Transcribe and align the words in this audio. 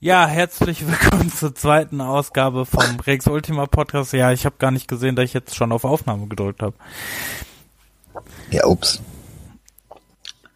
Ja, 0.00 0.26
herzlich 0.26 0.86
willkommen 0.86 1.30
zur 1.30 1.54
zweiten 1.54 2.00
Ausgabe 2.00 2.64
vom 2.64 3.00
Rex 3.00 3.26
Ultima 3.26 3.66
Podcast. 3.66 4.12
Ja, 4.14 4.32
ich 4.32 4.46
habe 4.46 4.56
gar 4.58 4.70
nicht 4.70 4.88
gesehen, 4.88 5.14
dass 5.14 5.26
ich 5.26 5.34
jetzt 5.34 5.54
schon 5.54 5.72
auf 5.72 5.84
Aufnahme 5.84 6.26
gedrückt 6.26 6.62
habe. 6.62 6.74
Ja, 8.50 8.66
ups. 8.66 9.02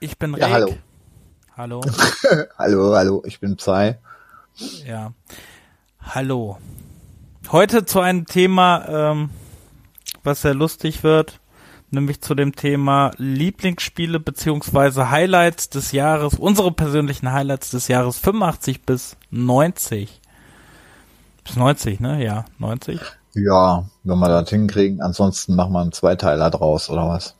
Ich 0.00 0.18
bin 0.18 0.34
Ja, 0.34 0.46
Reg. 0.46 0.54
hallo. 0.54 0.74
Hallo. 1.56 1.80
hallo, 2.58 2.94
hallo, 2.96 3.22
ich 3.26 3.38
bin 3.38 3.56
Psy. 3.56 3.94
Ja. 4.86 5.12
Hallo. 6.00 6.58
Heute 7.52 7.84
zu 7.84 8.00
einem 8.00 8.24
Thema, 8.26 8.86
ähm, 8.88 9.30
was 10.22 10.40
sehr 10.40 10.54
lustig 10.54 11.02
wird, 11.02 11.38
nämlich 11.94 12.20
zu 12.20 12.34
dem 12.34 12.54
Thema 12.54 13.12
Lieblingsspiele 13.16 14.20
beziehungsweise 14.20 15.10
Highlights 15.10 15.70
des 15.70 15.92
Jahres, 15.92 16.34
unsere 16.34 16.72
persönlichen 16.72 17.32
Highlights 17.32 17.70
des 17.70 17.88
Jahres 17.88 18.18
85 18.18 18.82
bis 18.82 19.16
90. 19.30 20.20
Bis 21.44 21.56
90, 21.56 22.00
ne? 22.00 22.24
Ja, 22.24 22.44
90. 22.58 23.00
Ja, 23.34 23.84
wenn 24.04 24.18
wir 24.18 24.28
das 24.28 24.48
hinkriegen, 24.50 25.00
ansonsten 25.00 25.56
machen 25.56 25.72
wir 25.72 25.80
einen 25.80 25.92
Zweiteiler 25.92 26.50
draus, 26.50 26.88
oder 26.88 27.08
was? 27.08 27.34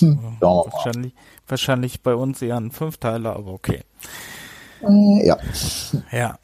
Wahrscheinlich, 0.40 1.14
wahrscheinlich 1.46 2.02
bei 2.02 2.14
uns 2.14 2.42
eher 2.42 2.56
ein 2.56 2.72
Fünfteiler, 2.72 3.36
aber 3.36 3.52
okay. 3.52 3.82
Äh, 4.82 5.26
Ja. 5.26 5.38
Ja, 6.10 6.38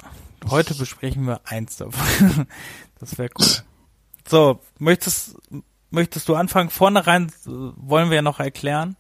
heute 0.49 0.75
besprechen 0.75 1.27
wir 1.27 1.41
eins 1.45 1.77
davon. 1.77 2.47
Das 3.01 3.19
wäre 3.19 3.29
cool. 3.39 3.47
So, 4.27 4.61
möchtest, 4.79 5.37
möchtest 5.95 6.29
du 6.29 6.35
anfangen? 6.35 6.71
Vornherein 6.71 7.29
äh, 7.47 7.51
wollen 7.77 8.11
wir 8.11 8.17
ja 8.17 8.23
noch 8.23 8.41
erklären, 8.41 8.97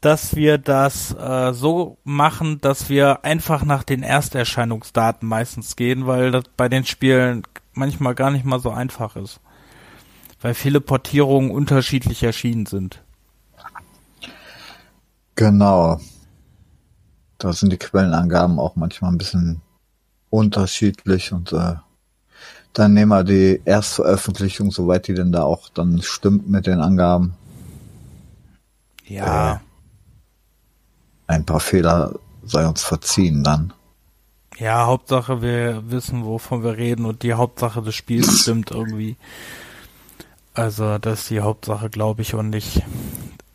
dass 0.00 0.34
wir 0.34 0.58
das 0.58 1.14
äh, 1.14 1.52
so 1.52 1.98
machen, 2.04 2.60
dass 2.60 2.88
wir 2.88 3.24
einfach 3.24 3.64
nach 3.64 3.84
den 3.84 4.02
Ersterscheinungsdaten 4.02 5.28
meistens 5.28 5.76
gehen, 5.76 6.06
weil 6.06 6.30
das 6.30 6.44
bei 6.56 6.68
den 6.68 6.84
Spielen 6.84 7.42
manchmal 7.72 8.14
gar 8.14 8.30
nicht 8.30 8.44
mal 8.44 8.60
so 8.60 8.70
einfach 8.70 9.16
ist. 9.16 9.40
Weil 10.40 10.54
viele 10.54 10.80
Portierungen 10.80 11.50
unterschiedlich 11.50 12.22
erschienen 12.22 12.64
sind. 12.64 13.02
Genau. 15.34 16.00
Da 17.36 17.52
sind 17.52 17.72
die 17.72 17.78
Quellenangaben 17.78 18.58
auch 18.58 18.76
manchmal 18.76 19.12
ein 19.12 19.18
bisschen 19.18 19.60
unterschiedlich 20.30 21.32
und 21.32 21.52
äh, 21.52 21.76
dann 22.72 22.94
nehmen 22.94 23.10
wir 23.10 23.24
die 23.24 23.60
Erstveröffentlichung, 23.64 24.70
soweit 24.70 25.08
die 25.08 25.14
denn 25.14 25.32
da 25.32 25.42
auch 25.42 25.68
dann 25.70 26.02
stimmt 26.02 26.48
mit 26.48 26.66
den 26.66 26.80
Angaben. 26.80 27.34
Ja, 29.06 29.60
Ein 31.26 31.44
paar 31.44 31.60
Fehler 31.60 32.14
sei 32.44 32.66
uns 32.66 32.82
verziehen 32.82 33.42
dann. 33.44 33.72
Ja, 34.58 34.86
Hauptsache 34.86 35.42
wir 35.42 35.90
wissen, 35.90 36.24
wovon 36.24 36.62
wir 36.62 36.76
reden 36.76 37.06
und 37.06 37.22
die 37.22 37.34
Hauptsache 37.34 37.82
des 37.82 37.94
Spiels 37.94 38.40
stimmt 38.42 38.70
irgendwie. 38.70 39.16
Also 40.54 40.98
das 40.98 41.22
ist 41.22 41.30
die 41.30 41.40
Hauptsache, 41.40 41.88
glaube 41.90 42.22
ich, 42.22 42.34
und 42.34 42.50
nicht 42.50 42.82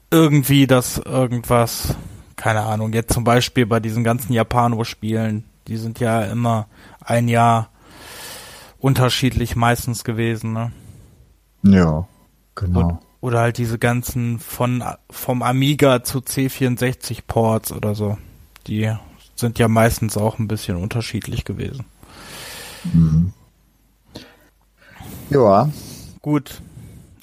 irgendwie, 0.10 0.68
dass 0.68 0.98
irgendwas, 0.98 1.96
keine 2.36 2.62
Ahnung, 2.62 2.94
jetzt 2.94 3.14
zum 3.14 3.24
Beispiel 3.24 3.66
bei 3.66 3.80
diesen 3.80 4.04
ganzen 4.04 4.34
Japano-Spielen, 4.34 5.44
die 5.68 5.78
sind 5.78 6.00
ja 6.00 6.24
immer 6.24 6.68
ein 7.02 7.28
Jahr 7.28 7.70
unterschiedlich 8.86 9.56
meistens 9.56 10.04
gewesen, 10.04 10.54
ne? 10.54 10.72
Ja, 11.64 12.08
genau. 12.54 13.00
Oder 13.20 13.40
halt 13.40 13.58
diese 13.58 13.80
ganzen 13.80 14.38
von 14.38 14.84
vom 15.10 15.42
Amiga 15.42 16.04
zu 16.04 16.20
C64 16.20 17.24
Ports 17.26 17.72
oder 17.72 17.96
so. 17.96 18.20
Die 18.68 18.94
sind 19.36 19.58
ja 19.58 19.68
meistens 19.68 20.18
auch 20.18 20.38
ein 20.38 20.48
bisschen 20.48 20.78
unterschiedlich 20.78 21.46
gewesen. 21.46 21.86
Mhm. 22.94 23.34
Ja, 25.32 25.72
Gut. 26.22 26.62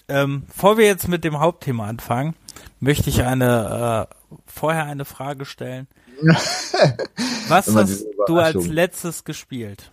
Ähm, 0.08 0.42
bevor 0.48 0.78
wir 0.78 0.86
jetzt 0.86 1.06
mit 1.06 1.22
dem 1.22 1.38
Hauptthema 1.38 1.86
anfangen, 1.86 2.34
möchte 2.80 3.08
ich 3.08 3.22
eine 3.22 4.08
äh, 4.10 4.36
vorher 4.46 4.86
eine 4.86 5.04
Frage 5.04 5.44
stellen. 5.44 5.86
Was 7.48 7.72
hast 7.72 8.04
du 8.26 8.38
als 8.38 8.66
letztes 8.66 9.22
gespielt? 9.22 9.92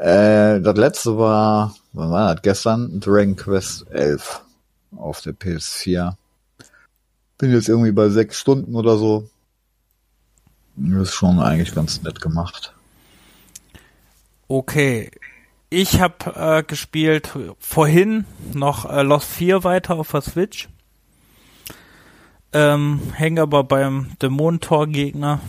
Äh, 0.00 0.62
das 0.62 0.78
letzte 0.78 1.18
war, 1.18 1.74
wann 1.92 2.10
war 2.10 2.34
das? 2.34 2.42
Gestern 2.42 3.00
Dragon 3.00 3.36
Quest 3.36 3.86
11 3.90 4.40
auf 4.96 5.20
der 5.20 5.34
PS4. 5.34 6.14
Bin 7.36 7.52
jetzt 7.52 7.68
irgendwie 7.68 7.92
bei 7.92 8.08
sechs 8.08 8.40
Stunden 8.40 8.76
oder 8.76 8.96
so. 8.96 9.28
Das 10.76 11.08
ist 11.08 11.14
schon 11.14 11.38
eigentlich 11.38 11.74
ganz 11.74 12.02
nett 12.02 12.22
gemacht. 12.22 12.72
Okay. 14.48 15.10
Ich 15.68 16.00
habe 16.00 16.34
äh, 16.34 16.62
gespielt 16.62 17.30
vorhin 17.58 18.24
noch 18.54 18.90
äh, 18.90 19.02
Lost 19.02 19.28
4 19.28 19.64
weiter 19.64 19.96
auf 19.96 20.12
der 20.12 20.22
Switch. 20.22 20.70
Ähm, 22.54 23.00
hänge 23.12 23.42
aber 23.42 23.64
beim 23.64 24.12
Dämonentor-Gegner. 24.22 25.40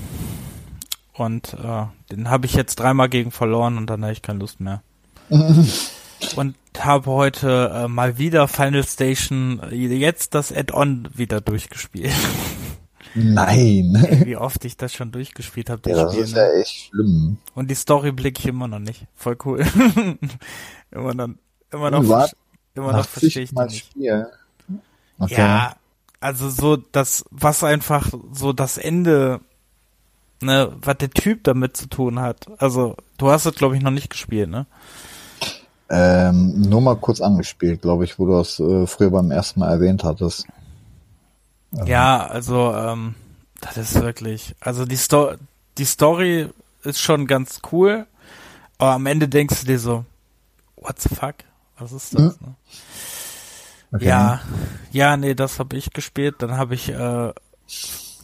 Und 1.21 1.53
äh, 1.53 1.85
den 2.09 2.29
habe 2.31 2.47
ich 2.47 2.53
jetzt 2.53 2.79
dreimal 2.79 3.07
gegen 3.07 3.29
verloren 3.29 3.77
und 3.77 3.87
dann 3.87 4.01
habe 4.01 4.11
ich 4.11 4.23
keine 4.23 4.39
Lust 4.39 4.59
mehr. 4.59 4.81
und 5.29 6.55
habe 6.79 7.11
heute 7.11 7.71
äh, 7.73 7.87
mal 7.87 8.17
wieder 8.17 8.47
Final 8.47 8.83
Station, 8.83 9.61
äh, 9.71 9.75
jetzt 9.75 10.33
das 10.33 10.51
Add-on 10.51 11.07
wieder 11.13 11.39
durchgespielt. 11.39 12.11
Nein. 13.13 14.21
Wie 14.25 14.35
oft 14.35 14.65
ich 14.65 14.77
das 14.77 14.95
schon 14.95 15.11
durchgespielt 15.11 15.69
habe. 15.69 15.87
Ja, 15.91 16.05
das 16.05 16.15
ist 16.15 16.35
ja 16.35 16.51
echt 16.53 16.87
schlimm. 16.87 17.37
Und 17.53 17.69
die 17.69 17.75
Story 17.75 18.11
blicke 18.11 18.39
ich 18.39 18.47
immer 18.47 18.67
noch 18.67 18.79
nicht. 18.79 19.05
Voll 19.13 19.37
cool. 19.45 19.59
immer 20.91 21.13
noch, 21.13 21.29
immer 21.71 21.91
noch, 21.91 22.31
immer 22.73 22.93
noch 22.93 23.05
verstehe 23.05 23.43
ich 23.43 23.49
zigmal 23.49 23.67
nicht. 23.67 23.91
Okay. 25.19 25.35
Ja, 25.37 25.75
also 26.19 26.49
so 26.49 26.77
das, 26.77 27.25
was 27.29 27.63
einfach 27.63 28.11
so 28.31 28.53
das 28.53 28.79
Ende, 28.79 29.41
ne, 30.41 30.71
was 30.81 30.97
der 30.97 31.09
Typ 31.09 31.43
damit 31.43 31.77
zu 31.77 31.87
tun 31.87 32.19
hat. 32.19 32.47
Also 32.57 32.95
du 33.17 33.29
hast 33.29 33.45
es 33.45 33.55
glaube 33.55 33.75
ich 33.75 33.83
noch 33.83 33.91
nicht 33.91 34.09
gespielt, 34.09 34.49
ne? 34.49 34.65
Ähm, 35.89 36.61
nur 36.61 36.81
mal 36.81 36.95
kurz 36.95 37.19
angespielt, 37.19 37.81
glaube 37.81 38.05
ich, 38.05 38.17
wo 38.17 38.25
du 38.25 38.33
das 38.33 38.59
äh, 38.59 38.87
früher 38.87 39.09
beim 39.09 39.29
ersten 39.29 39.59
Mal 39.59 39.71
erwähnt 39.71 40.03
hattest. 40.03 40.47
Ja, 41.85 42.25
also 42.25 42.73
ähm, 42.73 43.15
das 43.59 43.77
ist 43.77 44.01
wirklich, 44.01 44.55
also 44.59 44.85
die 44.85 44.97
Sto 44.97 45.33
die 45.77 45.85
Story 45.85 46.49
ist 46.83 46.99
schon 46.99 47.27
ganz 47.27 47.61
cool, 47.71 48.07
aber 48.77 48.91
am 48.91 49.05
Ende 49.05 49.27
denkst 49.27 49.61
du 49.61 49.67
dir 49.67 49.79
so, 49.79 50.05
what 50.77 50.99
the 50.99 51.09
fuck? 51.09 51.35
Was 51.77 51.91
ist 51.91 52.13
das? 52.13 52.39
Ne? 52.41 52.55
Okay. 53.93 54.05
Ja, 54.05 54.41
ja, 54.91 55.17
nee, 55.17 55.33
das 55.33 55.59
habe 55.59 55.75
ich 55.75 55.91
gespielt. 55.91 56.35
Dann 56.39 56.55
habe 56.55 56.75
ich 56.75 56.89
äh, 56.89 57.33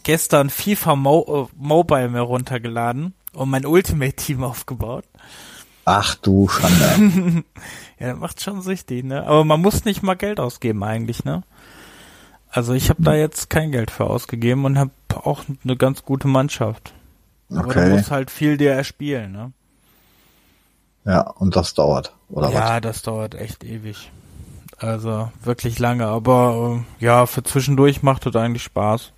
gestern 0.07 0.49
FIFA 0.49 0.95
Mo 0.95 1.47
äh, 1.49 1.53
Mobile 1.61 2.07
mir 2.07 2.21
runtergeladen 2.21 3.13
und 3.33 3.49
mein 3.49 3.65
Ultimate 3.65 4.13
Team 4.15 4.41
aufgebaut. 4.51 5.03
Ach 5.85 6.15
du 6.15 6.47
Schande. 6.47 7.43
Ja, 7.99 8.11
das 8.11 8.19
macht 8.19 8.41
schon 8.43 8.61
süchtig, 8.61 9.03
ne? 9.05 9.25
Aber 9.25 9.43
man 9.43 9.59
muss 9.59 9.83
nicht 9.83 10.03
mal 10.03 10.13
Geld 10.13 10.39
ausgeben 10.39 10.83
eigentlich, 10.83 11.25
ne? 11.25 11.41
Also 12.51 12.73
ich 12.73 12.89
habe 12.91 13.01
da 13.01 13.15
jetzt 13.15 13.49
kein 13.49 13.71
Geld 13.71 13.89
für 13.89 14.05
ausgegeben 14.05 14.65
und 14.65 14.77
habe 14.77 14.91
auch 15.15 15.43
eine 15.63 15.75
ganz 15.75 16.03
gute 16.03 16.27
Mannschaft. 16.27 16.93
Aber 17.49 17.63
du 17.63 17.69
Okay. 17.79 17.89
musst 17.89 18.11
halt 18.11 18.29
viel 18.29 18.55
dir 18.57 18.71
erspielen, 18.71 19.31
ne? 19.31 19.51
Ja, 21.05 21.21
und 21.21 21.55
das 21.55 21.73
dauert, 21.73 22.13
oder 22.29 22.47
was? 22.47 22.53
ja, 22.53 22.79
das 22.81 23.01
dauert 23.01 23.33
echt 23.33 23.63
ewig. 23.63 24.11
Also 24.77 25.31
wirklich 25.43 25.79
lange, 25.79 26.05
aber 26.05 26.83
äh, 27.01 27.03
ja, 27.03 27.25
für 27.25 27.41
zwischendurch 27.41 28.03
macht 28.03 28.25
das 28.27 28.35
eigentlich 28.35 28.63
Spaß. 28.63 29.11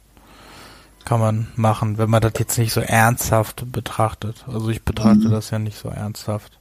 Kann 1.10 1.20
man 1.20 1.48
machen, 1.56 1.98
wenn 1.98 2.08
man 2.12 2.22
das 2.22 2.34
jetzt 2.38 2.60
nicht 2.60 2.72
so 2.72 2.82
ernsthaft 2.82 3.72
betrachtet. 3.72 4.46
Also 4.48 4.70
ich 4.70 4.84
betrachte 4.84 5.28
Mhm. 5.28 5.32
das 5.32 5.50
ja 5.50 5.58
nicht 5.58 5.76
so 5.80 5.90
ernsthaft. 5.90 6.60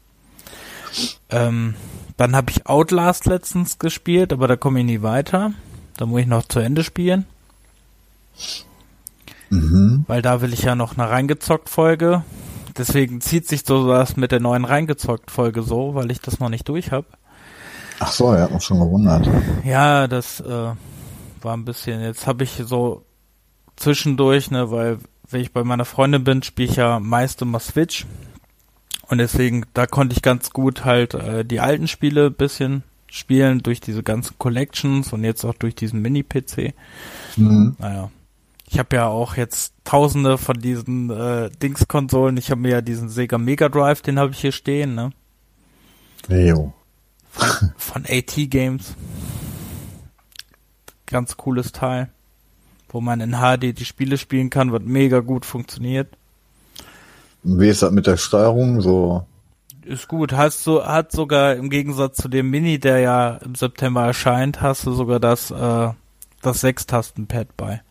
Ähm, 1.28 1.74
dann 2.16 2.34
habe 2.34 2.50
ich 2.50 2.66
Outlast 2.66 3.26
letztens 3.26 3.78
gespielt, 3.78 4.32
aber 4.32 4.48
da 4.48 4.56
komme 4.56 4.80
ich 4.80 4.86
nie 4.86 5.02
weiter. 5.02 5.52
Da 5.98 6.06
muss 6.06 6.22
ich 6.22 6.26
noch 6.26 6.48
zu 6.48 6.60
Ende 6.60 6.82
spielen, 6.82 7.26
Mhm. 9.50 10.04
weil 10.08 10.22
da 10.22 10.40
will 10.40 10.54
ich 10.54 10.62
ja 10.62 10.74
noch 10.74 10.96
eine 10.96 11.10
reingezockt 11.10 11.68
Folge. 11.68 12.22
Deswegen 12.78 13.20
zieht 13.20 13.46
sich 13.46 13.64
so 13.66 13.86
das 13.86 14.16
mit 14.16 14.32
der 14.32 14.40
neuen 14.40 14.64
reingezockt 14.64 15.30
Folge 15.30 15.62
so, 15.62 15.94
weil 15.94 16.10
ich 16.10 16.22
das 16.22 16.38
noch 16.40 16.48
nicht 16.48 16.66
durch 16.70 16.90
habe. 16.90 17.06
Ach 18.00 18.12
so, 18.12 18.32
er 18.32 18.44
hat 18.44 18.52
mich 18.52 18.62
schon 18.64 18.78
gewundert. 18.80 19.28
Ja, 19.64 20.06
das 20.06 20.40
äh, 20.40 20.70
war 21.42 21.54
ein 21.54 21.66
bisschen. 21.66 22.00
Jetzt 22.00 22.26
habe 22.26 22.44
ich 22.44 22.62
so 22.64 23.02
zwischendurch, 23.78 24.50
ne, 24.50 24.70
weil 24.70 24.98
wenn 25.30 25.40
ich 25.40 25.52
bei 25.52 25.64
meiner 25.64 25.84
Freundin 25.84 26.24
bin, 26.24 26.42
spiele 26.42 26.70
ich 26.70 26.76
ja 26.76 27.00
meist 27.00 27.42
immer 27.42 27.60
Switch. 27.60 28.06
Und 29.08 29.18
deswegen, 29.18 29.64
da 29.74 29.86
konnte 29.86 30.14
ich 30.14 30.22
ganz 30.22 30.50
gut 30.50 30.84
halt 30.84 31.14
äh, 31.14 31.44
die 31.44 31.60
alten 31.60 31.88
Spiele 31.88 32.30
bisschen 32.30 32.82
spielen 33.06 33.60
durch 33.62 33.80
diese 33.80 34.02
ganzen 34.02 34.38
Collections 34.38 35.12
und 35.12 35.24
jetzt 35.24 35.44
auch 35.44 35.54
durch 35.54 35.74
diesen 35.74 36.02
Mini-PC. 36.02 36.74
Mhm. 37.36 37.76
Naja. 37.78 38.10
Ich 38.70 38.78
habe 38.78 38.96
ja 38.96 39.06
auch 39.06 39.36
jetzt 39.36 39.72
tausende 39.84 40.36
von 40.36 40.58
diesen 40.58 41.08
äh, 41.08 41.48
Dings-Konsolen. 41.62 42.36
Ich 42.36 42.50
habe 42.50 42.60
mir 42.60 42.70
ja 42.70 42.80
diesen 42.82 43.08
Sega 43.08 43.38
Mega 43.38 43.70
Drive, 43.70 44.02
den 44.02 44.18
habe 44.18 44.32
ich 44.32 44.40
hier 44.40 44.52
stehen, 44.52 44.94
ne? 44.94 45.10
Jo. 46.28 46.74
Von, 47.30 47.72
von 47.78 48.04
AT 48.06 48.34
Games. 48.50 48.94
Ganz 51.06 51.38
cooles 51.38 51.72
Teil. 51.72 52.10
Wo 52.88 53.00
man 53.00 53.20
in 53.20 53.36
HD 53.36 53.78
die 53.78 53.84
Spiele 53.84 54.18
spielen 54.18 54.50
kann, 54.50 54.72
was 54.72 54.82
mega 54.82 55.20
gut 55.20 55.44
funktioniert. 55.44 56.08
Wie 57.42 57.68
ist 57.68 57.82
das 57.82 57.92
mit 57.92 58.06
der 58.06 58.16
Steuerung? 58.16 58.80
So 58.80 59.24
ist 59.88 60.06
gut. 60.06 60.32
Hast 60.32 60.66
du, 60.66 60.84
hat 60.84 61.10
sogar 61.10 61.56
im 61.56 61.70
Gegensatz 61.70 62.18
zu 62.18 62.28
dem 62.28 62.50
Mini, 62.50 62.78
der 62.78 63.00
ja 63.00 63.30
im 63.36 63.54
September 63.54 64.04
erscheint, 64.04 64.60
hast 64.60 64.86
du 64.86 64.92
sogar 64.92 65.18
das, 65.18 65.50
äh, 65.50 65.90
das 66.42 66.60
Sechstastenpad 66.60 67.56
bei. 67.56 67.82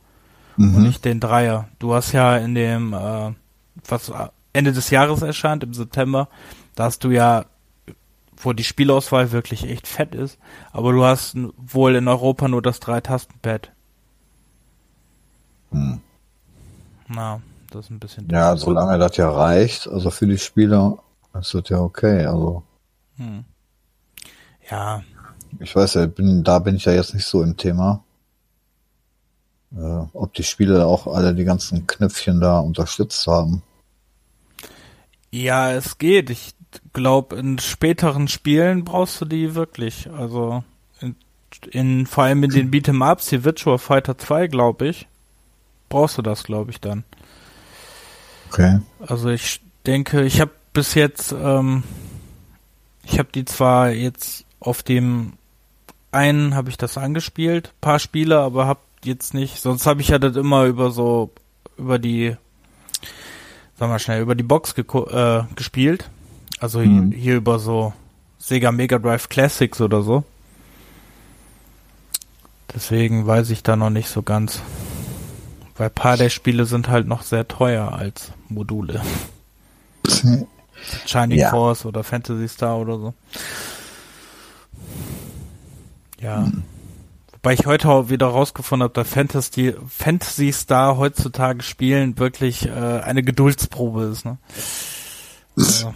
Mhm. 0.55 0.75
Und 0.75 0.83
nicht 0.83 1.05
den 1.05 1.19
Dreier. 1.19 1.67
Du 1.79 1.94
hast 1.94 2.11
ja 2.11 2.38
in 2.38 2.55
dem, 2.55 2.94
äh, 2.94 3.31
was 3.88 4.11
Ende 4.53 4.71
des 4.71 4.89
Jahres 4.89 5.21
erscheint, 5.21 5.63
im 5.63 5.73
September, 5.73 6.29
da 6.75 6.85
hast 6.85 7.03
du 7.03 7.09
ja, 7.09 7.45
wo 8.38 8.53
die 8.53 8.63
Spielauswahl 8.63 9.31
wirklich 9.31 9.67
echt 9.67 9.88
fett 9.88 10.13
ist, 10.13 10.38
aber 10.71 10.94
du 10.94 11.03
hast 11.03 11.35
wohl 11.57 11.95
in 11.95 12.07
Europa 12.07 12.47
nur 12.47 12.61
das 12.61 12.79
Drei-Tastenpad. 12.79 13.71
Hm. 15.71 15.99
Na, 17.07 17.41
das 17.71 17.85
ist 17.85 17.91
ein 17.91 17.99
bisschen. 17.99 18.27
Ja, 18.29 18.55
solange 18.57 18.97
das 18.97 19.17
ja 19.17 19.29
reicht, 19.29 19.87
also 19.87 20.09
für 20.09 20.27
die 20.27 20.37
Spieler 20.37 20.99
das 21.37 21.53
wird 21.53 21.69
ja 21.69 21.79
okay, 21.79 22.25
also. 22.25 22.63
Hm. 23.17 23.45
Ja. 24.69 25.03
Ich 25.59 25.75
weiß 25.75 25.95
ja, 25.95 26.05
bin, 26.07 26.43
da 26.43 26.59
bin 26.59 26.75
ich 26.75 26.85
ja 26.85 26.93
jetzt 26.93 27.13
nicht 27.13 27.25
so 27.25 27.41
im 27.43 27.55
Thema. 27.57 28.03
Äh, 29.75 30.05
ob 30.13 30.33
die 30.33 30.43
Spiele 30.43 30.85
auch 30.85 31.07
alle 31.07 31.33
die 31.33 31.43
ganzen 31.43 31.87
Knöpfchen 31.87 32.39
da 32.39 32.59
unterstützt 32.59 33.27
haben. 33.27 33.61
Ja, 35.31 35.71
es 35.71 35.97
geht. 35.97 36.29
Ich 36.29 36.55
glaube, 36.93 37.35
in 37.35 37.59
späteren 37.59 38.27
Spielen 38.27 38.83
brauchst 38.83 39.21
du 39.21 39.25
die 39.25 39.55
wirklich. 39.55 40.09
Also 40.11 40.63
in, 41.01 41.15
in 41.69 42.05
vor 42.07 42.25
allem 42.25 42.43
in 42.43 42.49
den 42.49 42.71
Beat'em 42.71 43.09
Ups, 43.09 43.27
die 43.27 43.43
Virtual 43.43 43.77
Fighter 43.77 44.17
2, 44.17 44.47
glaube 44.47 44.87
ich, 44.87 45.07
brauchst 45.89 46.17
du 46.17 46.21
das, 46.21 46.43
glaube 46.43 46.71
ich, 46.71 46.79
dann. 46.79 47.03
Okay. 48.49 48.79
Also 48.99 49.29
ich 49.29 49.61
denke, 49.85 50.23
ich 50.23 50.41
habe 50.41 50.51
bis 50.73 50.93
jetzt, 50.93 51.31
ähm, 51.31 51.83
ich 53.03 53.19
habe 53.19 53.29
die 53.33 53.45
zwar 53.45 53.89
jetzt 53.89 54.45
auf 54.59 54.83
dem 54.83 55.33
einen 56.11 56.55
habe 56.55 56.69
ich 56.69 56.77
das 56.77 56.97
angespielt, 56.97 57.73
paar 57.81 57.99
Spiele, 57.99 58.39
aber 58.39 58.67
hab 58.67 58.81
jetzt 59.03 59.33
nicht, 59.33 59.59
sonst 59.59 59.85
habe 59.85 60.01
ich 60.01 60.09
ja 60.09 60.19
das 60.19 60.35
immer 60.35 60.65
über 60.65 60.91
so, 60.91 61.31
über 61.77 61.99
die, 61.99 62.35
sag 63.77 63.89
mal 63.89 63.99
schnell, 63.99 64.21
über 64.21 64.35
die 64.35 64.43
Box 64.43 64.73
äh, 64.77 65.43
gespielt. 65.55 66.09
Also 66.59 66.81
hier, 66.81 67.11
hier 67.13 67.35
über 67.35 67.59
so 67.59 67.93
Sega 68.39 68.71
Mega 68.71 68.97
Drive 68.97 69.29
Classics 69.29 69.79
oder 69.81 70.01
so. 70.01 70.23
Deswegen 72.73 73.27
weiß 73.27 73.49
ich 73.51 73.63
da 73.63 73.75
noch 73.75 73.89
nicht 73.89 74.09
so 74.09 74.23
ganz. 74.23 74.61
Weil 75.77 75.89
paar 75.89 76.18
der 76.18 76.29
Spiele 76.29 76.65
sind 76.65 76.89
halt 76.89 77.07
noch 77.07 77.21
sehr 77.21 77.47
teuer 77.47 77.94
als 77.94 78.31
Module. 78.50 79.01
Shining 81.06 81.39
ja. 81.39 81.50
Force 81.50 81.85
oder 81.85 82.03
Fantasy 82.03 82.47
Star 82.47 82.77
oder 82.77 82.97
so. 82.97 83.13
Ja. 86.19 86.38
Hm. 86.45 86.63
Wobei 87.31 87.53
ich 87.53 87.65
heute 87.65 87.89
auch 87.89 88.09
wieder 88.09 88.27
rausgefunden 88.27 88.83
habe, 88.83 88.94
dass 88.94 89.09
Fantasy, 89.09 89.75
Fantasy 89.88 90.51
Star 90.51 90.97
heutzutage 90.97 91.63
spielen 91.63 92.18
wirklich 92.18 92.68
äh, 92.68 92.71
eine 92.71 93.23
Geduldsprobe 93.23 94.03
ist. 94.06 94.25
Ne? 94.25 94.38
Also, 95.56 95.94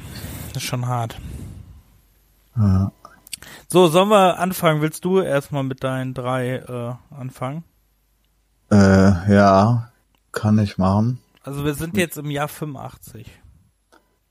ist 0.55 0.61
schon 0.61 0.87
hart. 0.87 1.17
Ja. 2.55 2.91
So, 3.67 3.87
sollen 3.87 4.09
wir 4.09 4.37
anfangen? 4.37 4.81
Willst 4.81 5.03
du 5.05 5.19
erstmal 5.19 5.63
mit 5.63 5.83
deinen 5.83 6.13
drei 6.13 6.57
äh, 6.57 6.93
anfangen? 7.15 7.63
Äh, 8.71 9.33
ja, 9.33 9.91
kann 10.31 10.57
ich 10.59 10.77
machen. 10.77 11.19
Also 11.43 11.65
wir 11.65 11.73
sind 11.73 11.97
jetzt 11.97 12.17
im 12.17 12.31
Jahr 12.31 12.47
85. 12.47 13.27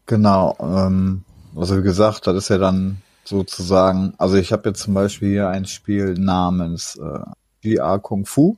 Genau, 0.06 0.56
ähm, 0.60 1.24
also 1.54 1.76
wie 1.78 1.82
gesagt, 1.82 2.26
das 2.26 2.36
ist 2.36 2.48
ja 2.48 2.58
dann 2.58 3.02
sozusagen, 3.24 4.14
also 4.18 4.36
ich 4.36 4.52
habe 4.52 4.70
jetzt 4.70 4.82
zum 4.82 4.94
Beispiel 4.94 5.30
hier 5.30 5.48
ein 5.48 5.66
Spiel 5.66 6.14
namens 6.14 6.96
äh, 6.96 7.20
GR 7.62 7.98
Kung 7.98 8.24
Fu. 8.24 8.56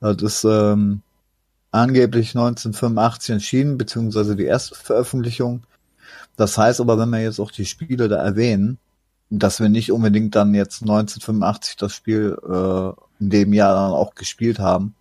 Das 0.00 0.22
ist 0.22 0.44
ähm, 0.44 1.02
angeblich 1.70 2.30
1985 2.30 3.30
entschieden, 3.30 3.76
beziehungsweise 3.76 4.34
die 4.34 4.44
erste 4.44 4.74
Veröffentlichung. 4.74 5.62
Das 6.36 6.56
heißt 6.56 6.80
aber, 6.80 6.98
wenn 6.98 7.10
wir 7.10 7.22
jetzt 7.22 7.38
auch 7.38 7.50
die 7.50 7.66
Spiele 7.66 8.08
da 8.08 8.16
erwähnen, 8.16 8.78
dass 9.28 9.60
wir 9.60 9.68
nicht 9.68 9.92
unbedingt 9.92 10.34
dann 10.34 10.54
jetzt 10.54 10.82
1985 10.82 11.76
das 11.76 11.94
Spiel 11.94 12.36
äh, 12.42 13.00
in 13.20 13.30
dem 13.30 13.52
Jahr 13.52 13.74
dann 13.74 13.92
auch 13.92 14.14
gespielt 14.14 14.58
haben, 14.58 14.94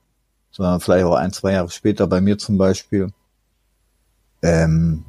sondern 0.52 0.80
vielleicht 0.80 1.06
auch 1.06 1.16
ein, 1.16 1.32
zwei 1.32 1.54
Jahre 1.54 1.70
später, 1.70 2.08
bei 2.08 2.22
mir 2.22 2.38
zum 2.38 2.58
Beispiel. 2.58 3.12
Ähm, 4.42 5.06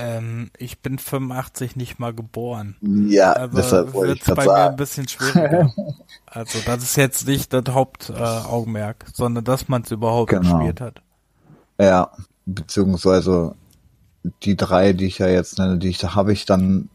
ähm, 0.00 0.50
ich 0.56 0.80
bin 0.80 0.98
85 0.98 1.76
nicht 1.76 1.98
mal 1.98 2.14
geboren. 2.14 2.76
Ja, 2.80 3.32
also 3.32 3.56
deshalb 3.56 3.92
wollte 3.92 4.14
ich 4.14 4.24
bei 4.24 4.44
sagen. 4.44 4.46
mir 4.46 4.70
ein 4.70 4.76
bisschen 4.76 5.08
schwieriger. 5.08 5.72
also 6.26 6.58
das 6.64 6.82
ist 6.82 6.96
jetzt 6.96 7.26
nicht 7.26 7.52
das 7.52 7.64
Hauptaugenmerk, 7.68 9.04
äh, 9.06 9.10
sondern 9.12 9.44
dass 9.44 9.68
man 9.68 9.82
es 9.82 9.90
überhaupt 9.90 10.30
genau. 10.30 10.56
gespielt 10.56 10.80
hat. 10.80 11.02
Ja, 11.78 12.12
beziehungsweise 12.46 13.54
die 14.42 14.56
drei, 14.56 14.94
die 14.94 15.06
ich 15.06 15.18
ja 15.18 15.28
jetzt 15.28 15.58
nenne, 15.58 15.78
die 15.78 15.88
ich, 15.88 15.98
da 15.98 16.14
habe 16.14 16.32
ich 16.32 16.46
dann 16.46 16.88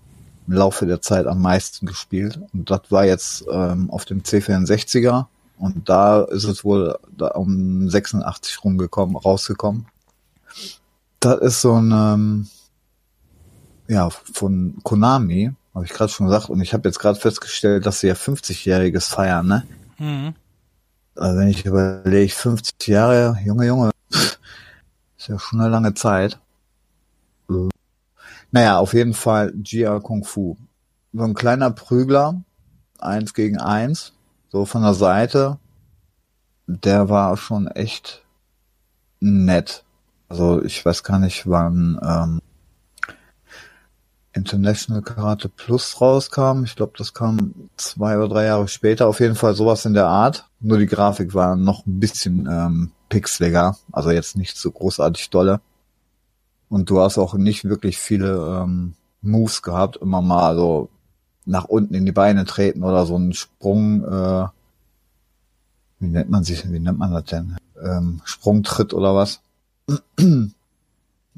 im 0.47 0.53
Laufe 0.53 0.85
der 0.85 1.01
Zeit 1.01 1.27
am 1.27 1.41
meisten 1.41 1.85
gespielt. 1.85 2.39
Und 2.53 2.69
das 2.69 2.81
war 2.89 3.05
jetzt 3.05 3.45
ähm, 3.51 3.89
auf 3.89 4.05
dem 4.05 4.21
C64er. 4.21 5.25
Und 5.57 5.87
da 5.89 6.23
ist 6.23 6.43
es 6.43 6.63
wohl 6.63 6.97
da 7.17 7.27
um 7.29 7.89
86 7.89 8.63
rumgekommen, 8.63 9.15
rausgekommen. 9.15 9.85
Das 11.19 11.39
ist 11.39 11.61
so 11.61 11.73
ein, 11.73 11.91
ähm, 11.91 12.47
ja, 13.87 14.09
von 14.09 14.77
Konami, 14.83 15.53
habe 15.73 15.85
ich 15.85 15.91
gerade 15.91 16.11
schon 16.11 16.27
gesagt, 16.27 16.49
und 16.49 16.61
ich 16.61 16.73
habe 16.73 16.87
jetzt 16.87 16.99
gerade 16.99 17.19
festgestellt, 17.19 17.85
dass 17.85 17.99
sie 17.99 18.07
ja 18.07 18.13
50-jähriges 18.13 19.09
feiern, 19.09 19.47
ne? 19.47 19.67
Mhm. 19.97 20.35
Also 21.15 21.39
wenn 21.39 21.47
ich 21.47 21.65
überlege, 21.65 22.31
50 22.31 22.87
Jahre, 22.87 23.37
Junge, 23.45 23.65
Junge, 23.65 23.91
ist 24.11 25.27
ja 25.27 25.39
schon 25.39 25.61
eine 25.61 25.69
lange 25.69 25.93
Zeit. 25.93 26.39
Naja, 28.55 28.79
auf 28.79 28.93
jeden 28.93 29.13
Fall 29.13 29.51
Gia 29.57 29.99
Kung 29.99 30.23
Fu. 30.23 30.55
So 31.11 31.23
ein 31.23 31.33
kleiner 31.33 31.71
Prügler, 31.71 32.41
eins 32.99 33.33
gegen 33.33 33.59
eins, 33.59 34.13
so 34.47 34.63
von 34.63 34.81
der 34.81 34.93
Seite, 34.93 35.59
der 36.65 37.09
war 37.09 37.35
schon 37.35 37.67
echt 37.67 38.23
nett. 39.19 39.83
Also 40.29 40.63
ich 40.63 40.85
weiß 40.85 41.03
gar 41.03 41.19
nicht, 41.19 41.49
wann 41.49 41.99
ähm, 42.01 42.41
International 44.31 45.01
Karate 45.01 45.49
Plus 45.49 45.99
rauskam. 45.99 46.63
Ich 46.63 46.77
glaube, 46.77 46.93
das 46.97 47.13
kam 47.13 47.69
zwei 47.75 48.15
oder 48.15 48.29
drei 48.29 48.45
Jahre 48.45 48.69
später. 48.69 49.07
Auf 49.07 49.19
jeden 49.19 49.35
Fall 49.35 49.53
sowas 49.53 49.83
in 49.83 49.93
der 49.93 50.07
Art. 50.07 50.49
Nur 50.61 50.77
die 50.77 50.85
Grafik 50.85 51.33
war 51.33 51.57
noch 51.57 51.85
ein 51.85 51.99
bisschen 51.99 52.47
ähm, 52.49 52.93
pixeliger, 53.09 53.75
also 53.91 54.11
jetzt 54.11 54.37
nicht 54.37 54.55
so 54.55 54.71
großartig 54.71 55.29
dolle. 55.29 55.59
Und 56.75 56.89
du 56.89 56.99
hast 56.99 57.17
auch 57.17 57.35
nicht 57.35 57.63
wirklich 57.63 57.97
viele 57.97 58.35
ähm, 58.35 58.95
Moves 59.21 59.61
gehabt, 59.61 59.95
immer 59.95 60.21
mal 60.21 60.57
so 60.57 60.89
nach 61.45 61.63
unten 61.63 61.93
in 61.93 62.05
die 62.05 62.11
Beine 62.11 62.43
treten 62.43 62.83
oder 62.83 63.05
so 63.05 63.15
einen 63.15 63.31
Sprung, 63.31 64.03
äh, 64.03 64.47
wie 65.99 66.07
nennt 66.07 66.29
man 66.29 66.43
sich, 66.43 66.69
wie 66.69 66.79
nennt 66.81 66.99
man 66.99 67.13
das 67.13 67.23
denn? 67.23 67.55
Ähm, 67.81 68.19
Sprungtritt 68.25 68.93
oder 68.93 69.15
was? 69.15 69.39
Und 70.17 70.51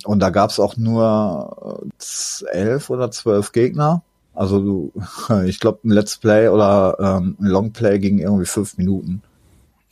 da 0.03 0.32
gab's 0.32 0.60
auch 0.60 0.75
nur 0.75 1.86
äh, 2.01 2.48
elf 2.48 2.89
oder 2.89 3.12
zwölf 3.12 3.51
Gegner. 3.51 4.01
Also 4.34 4.60
du, 4.60 4.91
ich 5.46 5.60
glaube, 5.60 5.82
ein 5.84 5.91
Let's 5.91 6.17
Play 6.17 6.48
oder 6.48 6.98
ähm, 7.00 7.38
ein 7.39 7.46
Long 7.46 7.74
Play 7.74 8.00
ging 8.00 8.17
irgendwie 8.17 8.48
fünf 8.48 8.75
Minuten. 8.79 9.22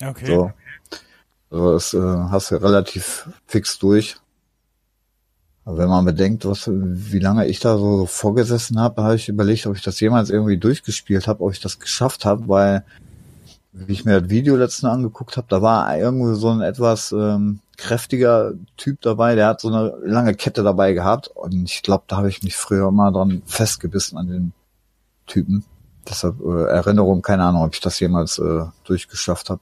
Okay. 0.03 0.25
So. 0.25 0.51
Also 1.51 1.73
das 1.73 1.93
äh, 1.93 2.29
hast 2.31 2.49
du 2.49 2.55
relativ 2.55 3.29
fix 3.45 3.77
durch. 3.77 4.17
Wenn 5.67 5.89
man 5.89 6.05
bedenkt, 6.05 6.45
was, 6.45 6.69
wie 6.71 7.19
lange 7.19 7.47
ich 7.47 7.59
da 7.59 7.77
so 7.77 8.05
vorgesessen 8.05 8.79
habe, 8.79 9.01
habe 9.01 9.15
ich 9.15 9.29
überlegt, 9.29 9.65
ob 9.65 9.75
ich 9.75 9.81
das 9.81 9.99
jemals 9.99 10.29
irgendwie 10.29 10.57
durchgespielt 10.57 11.27
habe, 11.27 11.43
ob 11.43 11.51
ich 11.51 11.59
das 11.59 11.79
geschafft 11.79 12.23
habe, 12.23 12.47
weil 12.47 12.83
wie 13.71 13.91
ich 13.91 14.05
mir 14.05 14.21
das 14.21 14.29
Video 14.29 14.55
letztens 14.55 14.91
angeguckt 14.91 15.37
habe, 15.37 15.47
da 15.49 15.61
war 15.61 15.97
irgendwo 15.97 16.33
so 16.35 16.49
ein 16.49 16.61
etwas 16.61 17.11
ähm, 17.11 17.59
kräftiger 17.77 18.53
Typ 18.77 19.01
dabei, 19.01 19.35
der 19.35 19.47
hat 19.47 19.59
so 19.59 19.67
eine 19.67 19.93
lange 20.05 20.35
Kette 20.35 20.63
dabei 20.63 20.93
gehabt 20.93 21.27
und 21.27 21.65
ich 21.65 21.81
glaube, 21.81 22.05
da 22.07 22.17
habe 22.17 22.29
ich 22.29 22.43
mich 22.43 22.55
früher 22.55 22.91
mal 22.91 23.11
dran 23.11 23.41
festgebissen 23.45 24.17
an 24.17 24.27
den 24.27 24.53
Typen. 25.25 25.65
deshalb 26.07 26.39
äh, 26.41 26.65
Erinnerung, 26.65 27.21
keine 27.21 27.43
Ahnung, 27.43 27.63
ob 27.63 27.73
ich 27.73 27.81
das 27.81 27.99
jemals 27.99 28.37
äh, 28.37 28.65
durchgeschafft 28.83 29.49
habe. 29.49 29.61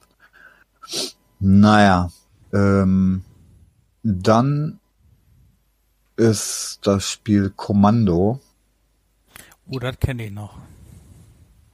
Naja, 1.40 2.10
ähm, 2.52 3.24
dann 4.02 4.78
ist 6.16 6.80
das 6.82 7.08
Spiel 7.08 7.50
Kommando. 7.50 8.40
Oh, 9.68 9.78
das 9.78 9.98
kenne 9.98 10.26
ich 10.26 10.32
noch. 10.32 10.56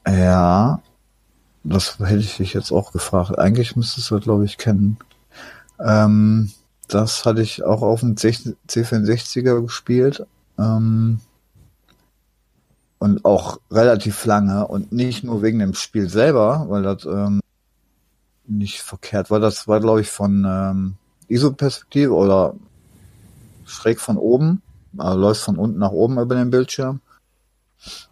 Ja, 0.06 0.80
das 1.64 1.98
hätte 1.98 2.16
ich 2.16 2.36
dich 2.36 2.54
jetzt 2.54 2.72
auch 2.72 2.92
gefragt. 2.92 3.38
Eigentlich 3.38 3.76
müsstest 3.76 4.10
du, 4.10 4.20
glaube 4.20 4.44
ich, 4.44 4.58
kennen. 4.58 4.98
Ähm, 5.78 6.50
das 6.88 7.24
hatte 7.24 7.42
ich 7.42 7.64
auch 7.64 7.82
auf 7.82 8.00
dem 8.00 8.14
C64er 8.16 9.60
gespielt. 9.62 10.26
Ähm, 10.58 11.20
und 12.98 13.24
auch 13.24 13.58
relativ 13.70 14.24
lange. 14.24 14.66
Und 14.66 14.92
nicht 14.92 15.24
nur 15.24 15.42
wegen 15.42 15.58
dem 15.58 15.74
Spiel 15.74 16.08
selber, 16.08 16.66
weil 16.68 16.82
das 16.82 17.04
ähm, 17.04 17.40
nicht 18.46 18.80
verkehrt 18.80 19.30
war. 19.30 19.40
Das 19.40 19.68
war, 19.68 19.80
glaube 19.80 20.02
ich, 20.02 20.10
von 20.10 20.44
ähm, 20.46 20.94
ISO-Perspektive 21.28 22.14
oder 22.14 22.54
schräg 23.70 24.00
von 24.00 24.16
oben. 24.16 24.62
Also 24.98 25.18
läuft 25.18 25.42
von 25.42 25.56
unten 25.56 25.78
nach 25.78 25.92
oben 25.92 26.18
über 26.18 26.34
den 26.34 26.50
Bildschirm. 26.50 27.00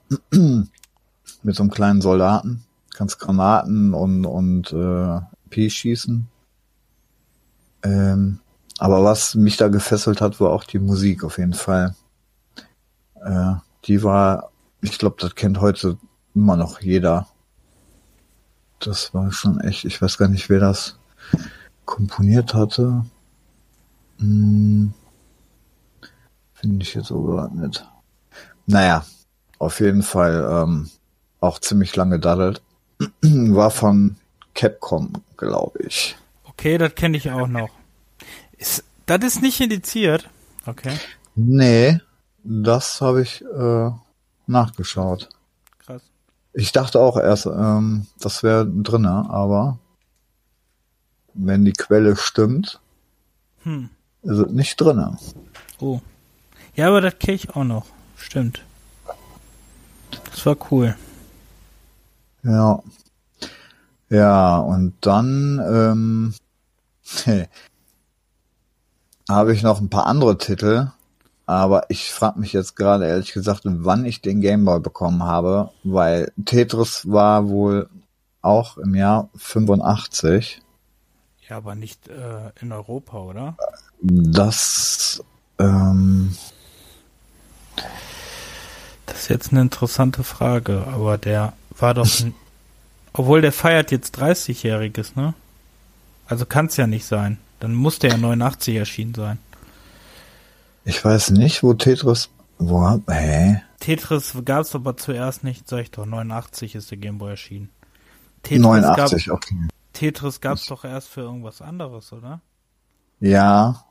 Mit 0.30 1.54
so 1.54 1.62
einem 1.62 1.70
kleinen 1.70 2.00
Soldaten. 2.00 2.64
Kannst 2.94 3.18
Granaten 3.18 3.94
und, 3.94 4.24
und 4.24 4.72
äh, 4.72 5.20
P 5.50 5.70
schießen. 5.70 6.26
Ähm, 7.82 8.40
aber 8.78 9.04
was 9.04 9.34
mich 9.34 9.56
da 9.56 9.68
gefesselt 9.68 10.20
hat, 10.20 10.40
war 10.40 10.50
auch 10.50 10.64
die 10.64 10.78
Musik 10.78 11.24
auf 11.24 11.38
jeden 11.38 11.54
Fall. 11.54 11.94
Äh, 13.16 13.54
die 13.84 14.02
war, 14.02 14.50
ich 14.80 14.98
glaube, 14.98 15.16
das 15.18 15.34
kennt 15.34 15.60
heute 15.60 15.98
immer 16.34 16.56
noch 16.56 16.80
jeder. 16.80 17.26
Das 18.78 19.12
war 19.14 19.32
schon 19.32 19.60
echt, 19.60 19.84
ich 19.84 20.00
weiß 20.00 20.18
gar 20.18 20.28
nicht, 20.28 20.48
wer 20.48 20.60
das 20.60 20.98
komponiert 21.84 22.54
hatte. 22.54 23.04
Hm, 24.18 24.92
Finde 26.60 26.82
ich 26.82 26.94
jetzt 26.94 27.08
so 27.08 27.48
nicht. 27.52 27.86
Naja, 28.66 29.04
auf 29.58 29.80
jeden 29.80 30.02
Fall 30.02 30.46
ähm, 30.50 30.90
auch 31.40 31.58
ziemlich 31.60 31.94
lange 31.96 32.18
daddelt. 32.18 32.62
war 33.22 33.70
von 33.70 34.16
Capcom, 34.54 35.12
glaube 35.36 35.78
ich. 35.84 36.16
Okay, 36.44 36.78
das 36.78 36.94
kenne 36.96 37.16
ich 37.16 37.30
auch 37.30 37.46
noch. 37.46 37.70
Ist, 38.56 38.84
das 39.06 39.24
ist 39.24 39.42
nicht 39.42 39.60
indiziert. 39.60 40.28
Okay. 40.66 40.98
Nee, 41.36 42.00
das 42.42 43.00
habe 43.00 43.22
ich 43.22 43.44
äh, 43.44 43.90
nachgeschaut. 44.48 45.28
Krass. 45.78 46.02
Ich 46.52 46.72
dachte 46.72 46.98
auch 46.98 47.16
erst, 47.16 47.46
ähm, 47.46 48.06
das 48.18 48.42
wäre 48.42 48.66
drinne, 48.66 49.26
aber 49.30 49.78
wenn 51.34 51.64
die 51.64 51.72
Quelle 51.72 52.16
stimmt, 52.16 52.80
Hm. 53.62 53.90
ist 54.22 54.38
es 54.38 54.50
nicht 54.52 54.80
drinne. 54.80 55.16
Oh. 55.78 56.00
Ja, 56.78 56.86
aber 56.86 57.00
das 57.00 57.18
kenne 57.18 57.34
ich 57.34 57.56
auch 57.56 57.64
noch. 57.64 57.86
Stimmt. 58.16 58.62
Das 60.30 60.46
war 60.46 60.56
cool. 60.70 60.96
Ja. 62.44 62.80
Ja, 64.10 64.58
und 64.58 64.94
dann 65.00 65.60
ähm, 65.68 66.34
habe 69.28 69.52
ich 69.52 69.64
noch 69.64 69.80
ein 69.80 69.90
paar 69.90 70.06
andere 70.06 70.38
Titel, 70.38 70.92
aber 71.46 71.90
ich 71.90 72.12
frage 72.12 72.38
mich 72.38 72.52
jetzt 72.52 72.76
gerade 72.76 73.08
ehrlich 73.08 73.32
gesagt, 73.32 73.62
wann 73.64 74.04
ich 74.04 74.22
den 74.22 74.40
Gameboy 74.40 74.78
bekommen 74.78 75.24
habe, 75.24 75.72
weil 75.82 76.30
Tetris 76.44 77.10
war 77.10 77.48
wohl 77.48 77.90
auch 78.40 78.78
im 78.78 78.94
Jahr 78.94 79.30
85. 79.34 80.62
Ja, 81.48 81.56
aber 81.56 81.74
nicht 81.74 82.06
äh, 82.06 82.52
in 82.60 82.70
Europa, 82.70 83.18
oder? 83.18 83.56
Das 84.00 85.24
ähm, 85.58 86.36
Das 89.06 89.22
ist 89.22 89.28
jetzt 89.28 89.52
eine 89.52 89.62
interessante 89.62 90.22
Frage, 90.22 90.84
aber 90.86 91.18
der 91.18 91.54
war 91.78 91.94
doch. 91.94 92.08
Ein, 92.20 92.34
obwohl 93.12 93.40
der 93.40 93.52
feiert 93.52 93.90
jetzt 93.90 94.18
30-Jähriges, 94.18 95.16
ne? 95.16 95.34
Also 96.26 96.44
kann 96.44 96.66
es 96.66 96.76
ja 96.76 96.86
nicht 96.86 97.06
sein. 97.06 97.38
Dann 97.60 97.74
muss 97.74 97.98
der 97.98 98.10
ja 98.10 98.16
89 98.18 98.76
erschienen 98.76 99.14
sein. 99.14 99.38
ich 100.84 101.04
weiß 101.04 101.30
nicht, 101.30 101.62
wo 101.62 101.74
Tetris 101.74 102.30
wo 102.58 103.00
hä? 103.08 103.62
Tetris 103.80 104.36
gab 104.44 104.62
es 104.62 104.74
aber 104.74 104.96
zuerst 104.96 105.44
nicht, 105.44 105.68
sag 105.68 105.80
ich 105.80 105.90
doch. 105.90 106.06
89 106.06 106.74
ist 106.74 106.90
der 106.90 106.98
Gameboy 106.98 107.30
erschienen. 107.30 107.70
Tetris 108.42 108.62
89, 108.62 109.26
Gab, 109.26 109.34
okay. 109.34 109.56
Tetris 109.92 110.40
gab 110.40 110.56
es 110.56 110.66
doch 110.66 110.84
erst 110.84 111.08
für 111.08 111.22
irgendwas 111.22 111.62
anderes, 111.62 112.12
oder? 112.12 112.40
Ja, 113.20 113.84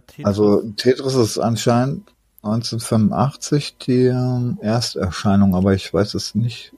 Tetris, 0.00 0.26
also 0.26 0.62
Tetris 0.76 1.14
ist 1.14 1.38
anscheinend 1.38 2.12
1985 2.42 3.76
die 3.78 4.06
ähm, 4.06 4.58
Ersterscheinung, 4.60 5.54
aber 5.54 5.74
ich 5.74 5.92
weiß 5.92 6.14
es 6.14 6.34
nicht. 6.34 6.72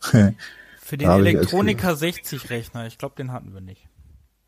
für 0.00 0.96
den 0.96 1.10
Elektronika 1.10 1.94
60 1.94 2.50
Rechner. 2.50 2.86
Ich 2.86 2.98
glaube, 2.98 3.14
den 3.16 3.32
hatten 3.32 3.52
wir 3.52 3.60
nicht. 3.60 3.86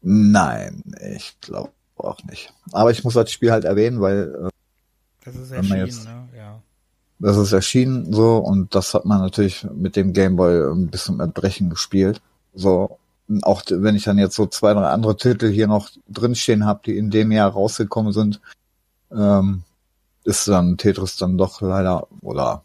Nein, 0.02 0.83
ich 1.14 1.38
glaube 1.40 1.73
auch 1.97 2.23
nicht. 2.25 2.52
Aber 2.73 2.90
ich 2.90 3.04
muss 3.04 3.14
das 3.14 3.30
Spiel 3.30 3.52
halt 3.52 3.64
erwähnen, 3.64 4.00
weil 4.00 4.35
äh, 4.47 4.49
Das 5.25 5.37
ist 5.37 5.50
erschienen, 5.50 5.87
jetzt- 5.87 6.04
ne? 6.04 6.28
Ja. 6.37 6.62
das 7.19 7.37
ist 7.37 7.52
erschienen 7.52 8.12
so 8.12 8.38
und 8.38 8.75
das 8.75 8.95
hat 8.95 9.04
man 9.04 9.21
natürlich 9.21 9.66
mit 9.75 9.97
dem 9.97 10.12
Gameboy 10.14 10.73
ein 10.73 10.87
bisschen 10.88 11.21
Erbrechen 11.21 11.69
gespielt. 11.69 12.23
So, 12.54 12.99
auch 13.42 13.62
wenn 13.68 13.94
ich 13.96 14.04
dann 14.04 14.18
jetzt 14.18 14.34
so 14.37 14.46
zwei, 14.46 14.72
drei 14.75 14.88
andere 14.88 15.16
Titel 15.16 15.49
hier 15.50 15.66
noch 15.66 15.90
drinstehen 16.08 16.64
habe, 16.66 16.80
die 16.84 16.96
in 16.96 17.10
dem 17.10 17.32
Jahr 17.32 17.50
rausgekommen 17.50 18.12
sind, 18.12 18.40
ähm, 19.12 19.62
ist 20.25 20.49
dann 20.49 20.76
Tetris 20.76 21.16
dann 21.16 21.38
doch 21.38 21.60
leider, 21.60 22.06
oder 22.20 22.62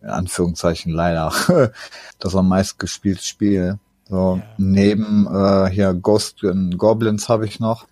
in 0.00 0.08
Anführungszeichen 0.08 0.92
leider, 0.92 1.32
das 2.18 2.34
am 2.34 2.48
meist 2.48 2.78
gespielte 2.78 3.22
Spiel. 3.22 3.78
So, 4.08 4.36
Ja. 4.42 4.54
neben 4.58 5.26
äh, 5.26 5.70
hier 5.70 5.94
Ghost 5.94 6.42
and 6.44 6.76
Goblins 6.78 7.28
habe 7.28 7.46
ich 7.46 7.60
noch. 7.60 7.86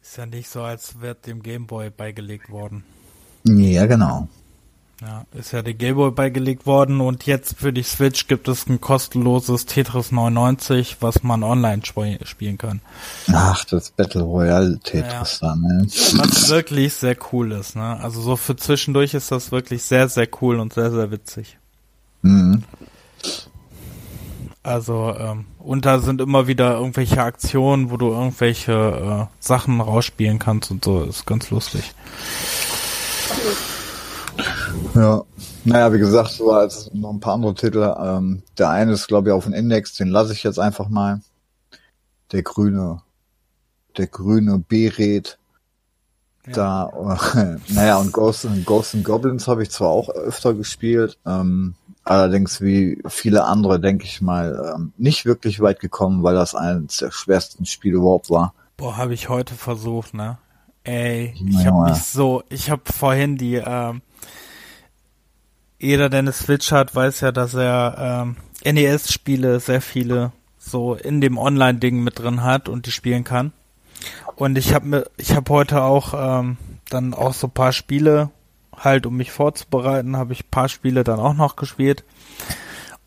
Ist 0.00 0.16
ja 0.16 0.24
nicht 0.26 0.48
so, 0.48 0.62
als 0.62 1.00
wäre 1.00 1.14
dem 1.14 1.42
Gameboy 1.42 1.90
beigelegt 1.90 2.48
worden. 2.50 2.84
Ja, 3.44 3.86
genau. 3.86 4.28
Ja, 5.00 5.24
ist 5.32 5.52
ja 5.52 5.62
der 5.62 5.74
Gameboy 5.74 6.10
beigelegt 6.10 6.66
worden 6.66 7.00
und 7.00 7.24
jetzt 7.24 7.56
für 7.58 7.72
die 7.72 7.84
Switch 7.84 8.26
gibt 8.26 8.48
es 8.48 8.66
ein 8.66 8.80
kostenloses 8.80 9.64
Tetris 9.64 10.10
99, 10.10 10.96
was 10.98 11.22
man 11.22 11.44
online 11.44 11.82
sp 11.86 12.18
spielen 12.24 12.58
kann. 12.58 12.80
Ach, 13.32 13.64
das 13.64 13.92
Battle 13.92 14.22
Royale 14.22 14.80
Tetris 14.80 15.38
da, 15.38 15.54
ne? 15.54 15.86
Was 15.86 16.48
wirklich 16.48 16.94
sehr 16.94 17.16
cool 17.32 17.52
ist, 17.52 17.76
ne? 17.76 18.00
Also 18.00 18.20
so 18.20 18.34
für 18.34 18.56
zwischendurch 18.56 19.14
ist 19.14 19.30
das 19.30 19.52
wirklich 19.52 19.84
sehr, 19.84 20.08
sehr 20.08 20.26
cool 20.42 20.58
und 20.58 20.72
sehr, 20.72 20.90
sehr 20.90 21.12
witzig. 21.12 21.58
Mhm. 22.22 22.64
Also, 24.64 25.14
ähm, 25.16 25.44
und 25.60 25.86
da 25.86 26.00
sind 26.00 26.20
immer 26.20 26.48
wieder 26.48 26.74
irgendwelche 26.74 27.22
Aktionen, 27.22 27.92
wo 27.92 27.96
du 27.96 28.10
irgendwelche 28.10 28.72
äh, 29.30 29.34
Sachen 29.38 29.80
rausspielen 29.80 30.40
kannst 30.40 30.72
und 30.72 30.84
so. 30.84 31.04
Ist 31.04 31.24
ganz 31.24 31.50
lustig. 31.50 31.94
Ja. 34.94 35.22
Naja, 35.64 35.92
wie 35.92 35.98
gesagt, 35.98 36.30
so 36.30 36.52
als 36.52 36.90
noch 36.94 37.10
ein 37.10 37.20
paar 37.20 37.34
andere 37.34 37.54
Titel. 37.54 37.94
Ähm, 38.00 38.42
der 38.56 38.70
eine 38.70 38.92
ist, 38.92 39.06
glaube 39.08 39.28
ich, 39.28 39.34
auf 39.34 39.44
dem 39.44 39.52
Index, 39.52 39.94
den 39.96 40.08
lasse 40.08 40.32
ich 40.32 40.42
jetzt 40.42 40.58
einfach 40.58 40.88
mal. 40.88 41.20
Der 42.32 42.42
grüne, 42.42 43.02
der 43.96 44.06
grüne 44.06 44.58
Beret. 44.58 45.38
Da, 46.52 46.90
äh, 47.34 47.56
naja, 47.74 47.98
und 47.98 48.12
Ghosts 48.12 48.46
and, 48.46 48.64
Ghosts 48.64 48.94
and 48.94 49.04
Goblins 49.04 49.48
habe 49.48 49.62
ich 49.62 49.70
zwar 49.70 49.88
auch 49.88 50.08
öfter 50.08 50.54
gespielt, 50.54 51.18
ähm, 51.26 51.74
allerdings 52.04 52.62
wie 52.62 53.02
viele 53.06 53.44
andere, 53.44 53.78
denke 53.80 54.04
ich 54.04 54.22
mal, 54.22 54.72
ähm, 54.74 54.92
nicht 54.96 55.26
wirklich 55.26 55.60
weit 55.60 55.78
gekommen, 55.80 56.22
weil 56.22 56.34
das 56.34 56.54
eines 56.54 56.96
der 56.98 57.10
schwersten 57.10 57.66
Spiele 57.66 57.96
überhaupt 57.98 58.30
war. 58.30 58.54
Boah, 58.78 58.96
habe 58.96 59.12
ich 59.12 59.28
heute 59.28 59.54
versucht, 59.54 60.14
ne? 60.14 60.38
Ey, 60.84 61.34
ich 61.46 61.64
Ja. 61.64 61.72
habe 61.72 61.90
mich 61.90 62.02
so, 62.04 62.42
ich 62.48 62.70
habe 62.70 62.82
vorhin 62.90 63.36
die, 63.36 63.56
ähm, 63.56 64.00
jeder, 65.78 66.08
der 66.08 66.20
eine 66.20 66.32
Switch 66.32 66.72
hat, 66.72 66.94
weiß 66.94 67.20
ja, 67.20 67.32
dass 67.32 67.54
er 67.54 68.24
ähm, 68.26 68.36
NES-Spiele 68.64 69.60
sehr 69.60 69.80
viele 69.80 70.32
so 70.58 70.94
in 70.94 71.20
dem 71.20 71.38
Online-Ding 71.38 72.02
mit 72.02 72.18
drin 72.18 72.42
hat 72.42 72.68
und 72.68 72.86
die 72.86 72.90
spielen 72.90 73.24
kann. 73.24 73.52
Und 74.36 74.58
ich 74.58 74.74
habe 74.74 74.86
mir, 74.86 75.06
ich 75.16 75.34
habe 75.34 75.52
heute 75.52 75.82
auch 75.82 76.14
ähm, 76.14 76.56
dann 76.90 77.14
auch 77.14 77.34
so 77.34 77.48
paar 77.48 77.72
Spiele 77.72 78.30
halt, 78.76 79.06
um 79.06 79.16
mich 79.16 79.32
vorzubereiten, 79.32 80.16
habe 80.16 80.32
ich 80.32 80.50
paar 80.50 80.68
Spiele 80.68 81.04
dann 81.04 81.18
auch 81.18 81.34
noch 81.34 81.56
gespielt. 81.56 82.04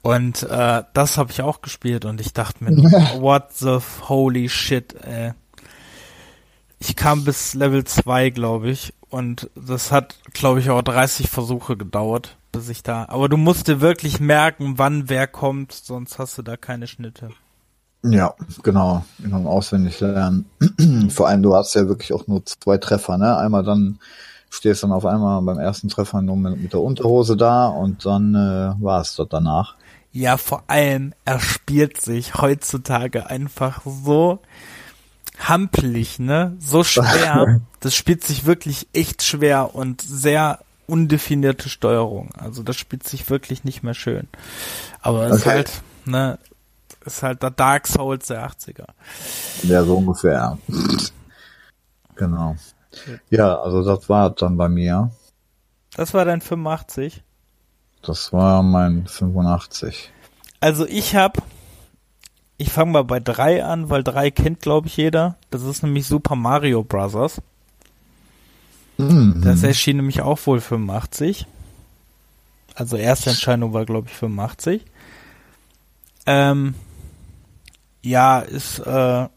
Und 0.01 0.43
äh, 0.43 0.83
das 0.93 1.17
habe 1.17 1.31
ich 1.31 1.41
auch 1.41 1.61
gespielt 1.61 2.05
und 2.05 2.19
ich 2.19 2.33
dachte 2.33 2.63
mir, 2.63 2.71
what 3.19 3.53
the 3.53 3.79
holy 4.07 4.49
shit, 4.49 4.95
ey. 5.05 5.33
Ich 6.79 6.95
kam 6.95 7.23
bis 7.23 7.53
Level 7.53 7.83
2, 7.83 8.31
glaube 8.31 8.71
ich, 8.71 8.93
und 9.09 9.51
das 9.55 9.91
hat, 9.91 10.17
glaube 10.33 10.59
ich, 10.59 10.71
auch 10.71 10.81
30 10.81 11.29
Versuche 11.29 11.77
gedauert. 11.77 12.37
Bis 12.51 12.69
ich 12.69 12.83
da. 12.83 13.05
Aber 13.07 13.29
du 13.29 13.37
musst 13.37 13.67
dir 13.67 13.81
wirklich 13.81 14.19
merken, 14.19 14.73
wann 14.77 15.09
wer 15.09 15.27
kommt, 15.27 15.71
sonst 15.71 16.19
hast 16.19 16.37
du 16.37 16.41
da 16.41 16.57
keine 16.57 16.87
Schnitte. 16.87 17.29
Ja, 18.03 18.33
genau. 18.63 19.05
Genau, 19.19 19.49
auswendig 19.49 19.99
lernen. 19.99 20.45
Vor 21.09 21.27
allem, 21.27 21.43
du 21.43 21.55
hast 21.55 21.75
ja 21.75 21.87
wirklich 21.87 22.13
auch 22.13 22.27
nur 22.27 22.45
zwei 22.45 22.77
Treffer, 22.77 23.17
ne? 23.17 23.37
Einmal 23.37 23.63
dann 23.63 23.99
stehst 24.49 24.83
dann 24.83 24.91
auf 24.91 25.05
einmal 25.05 25.41
beim 25.43 25.59
ersten 25.59 25.87
Treffer 25.87 26.21
nur 26.21 26.35
mit, 26.35 26.61
mit 26.61 26.73
der 26.73 26.81
Unterhose 26.81 27.37
da 27.37 27.67
und 27.67 28.05
dann 28.05 28.35
äh, 28.35 28.83
war 28.83 29.01
es 29.01 29.15
dort 29.15 29.33
danach. 29.33 29.75
Ja, 30.11 30.37
vor 30.37 30.63
allem, 30.67 31.13
er 31.23 31.39
spielt 31.39 32.01
sich 32.01 32.35
heutzutage 32.35 33.27
einfach 33.27 33.81
so 33.85 34.39
hampelig, 35.39 36.19
ne? 36.19 36.55
So 36.59 36.83
schwer. 36.83 37.61
Das 37.83 37.95
spielt 37.95 38.23
sich 38.23 38.45
wirklich 38.45 38.87
echt 38.93 39.23
schwer 39.23 39.73
und 39.73 40.01
sehr 40.01 40.59
undefinierte 40.91 41.69
Steuerung. 41.69 42.29
Also 42.37 42.63
das 42.63 42.75
spielt 42.75 43.07
sich 43.07 43.29
wirklich 43.29 43.63
nicht 43.63 43.81
mehr 43.81 43.93
schön. 43.93 44.27
Aber 45.01 45.27
es 45.27 45.31
okay. 45.31 45.39
ist 45.39 45.45
halt, 45.45 45.81
ne, 46.05 46.39
ist 47.05 47.23
halt 47.23 47.41
der 47.41 47.51
Dark 47.51 47.87
Souls 47.87 48.27
der 48.27 48.45
80er. 48.45 48.87
Ja, 49.63 49.83
so 49.85 49.97
ungefähr. 49.97 50.57
genau. 52.15 52.55
Ja, 53.29 53.57
also 53.61 53.83
das 53.83 54.09
war 54.09 54.31
dann 54.31 54.57
bei 54.57 54.67
mir. 54.67 55.11
Das 55.95 56.13
war 56.13 56.25
dein 56.25 56.41
85? 56.41 57.23
Das 58.01 58.33
war 58.33 58.61
mein 58.61 59.07
85. 59.07 60.11
Also 60.59 60.85
ich 60.85 61.15
hab 61.15 61.41
ich 62.57 62.71
fange 62.71 62.91
mal 62.91 63.03
bei 63.03 63.19
drei 63.19 63.63
an, 63.63 63.89
weil 63.89 64.03
drei 64.03 64.29
kennt, 64.29 64.59
glaube 64.59 64.87
ich, 64.87 64.97
jeder. 64.97 65.35
Das 65.49 65.63
ist 65.63 65.81
nämlich 65.81 66.05
Super 66.05 66.35
Mario 66.35 66.83
Bros. 66.83 67.41
Mhm. 69.01 69.41
Das 69.43 69.63
erschien 69.63 69.97
nämlich 69.97 70.21
auch 70.21 70.39
wohl 70.45 70.61
85. 70.61 71.45
Also 72.75 72.97
erste 72.97 73.31
Entscheidung 73.31 73.73
war, 73.73 73.85
glaube 73.85 74.07
ich, 74.09 74.15
85. 74.15 74.85
Ähm, 76.25 76.75
ja, 78.01 78.39
ist, 78.39 78.79
äh, 78.79 79.27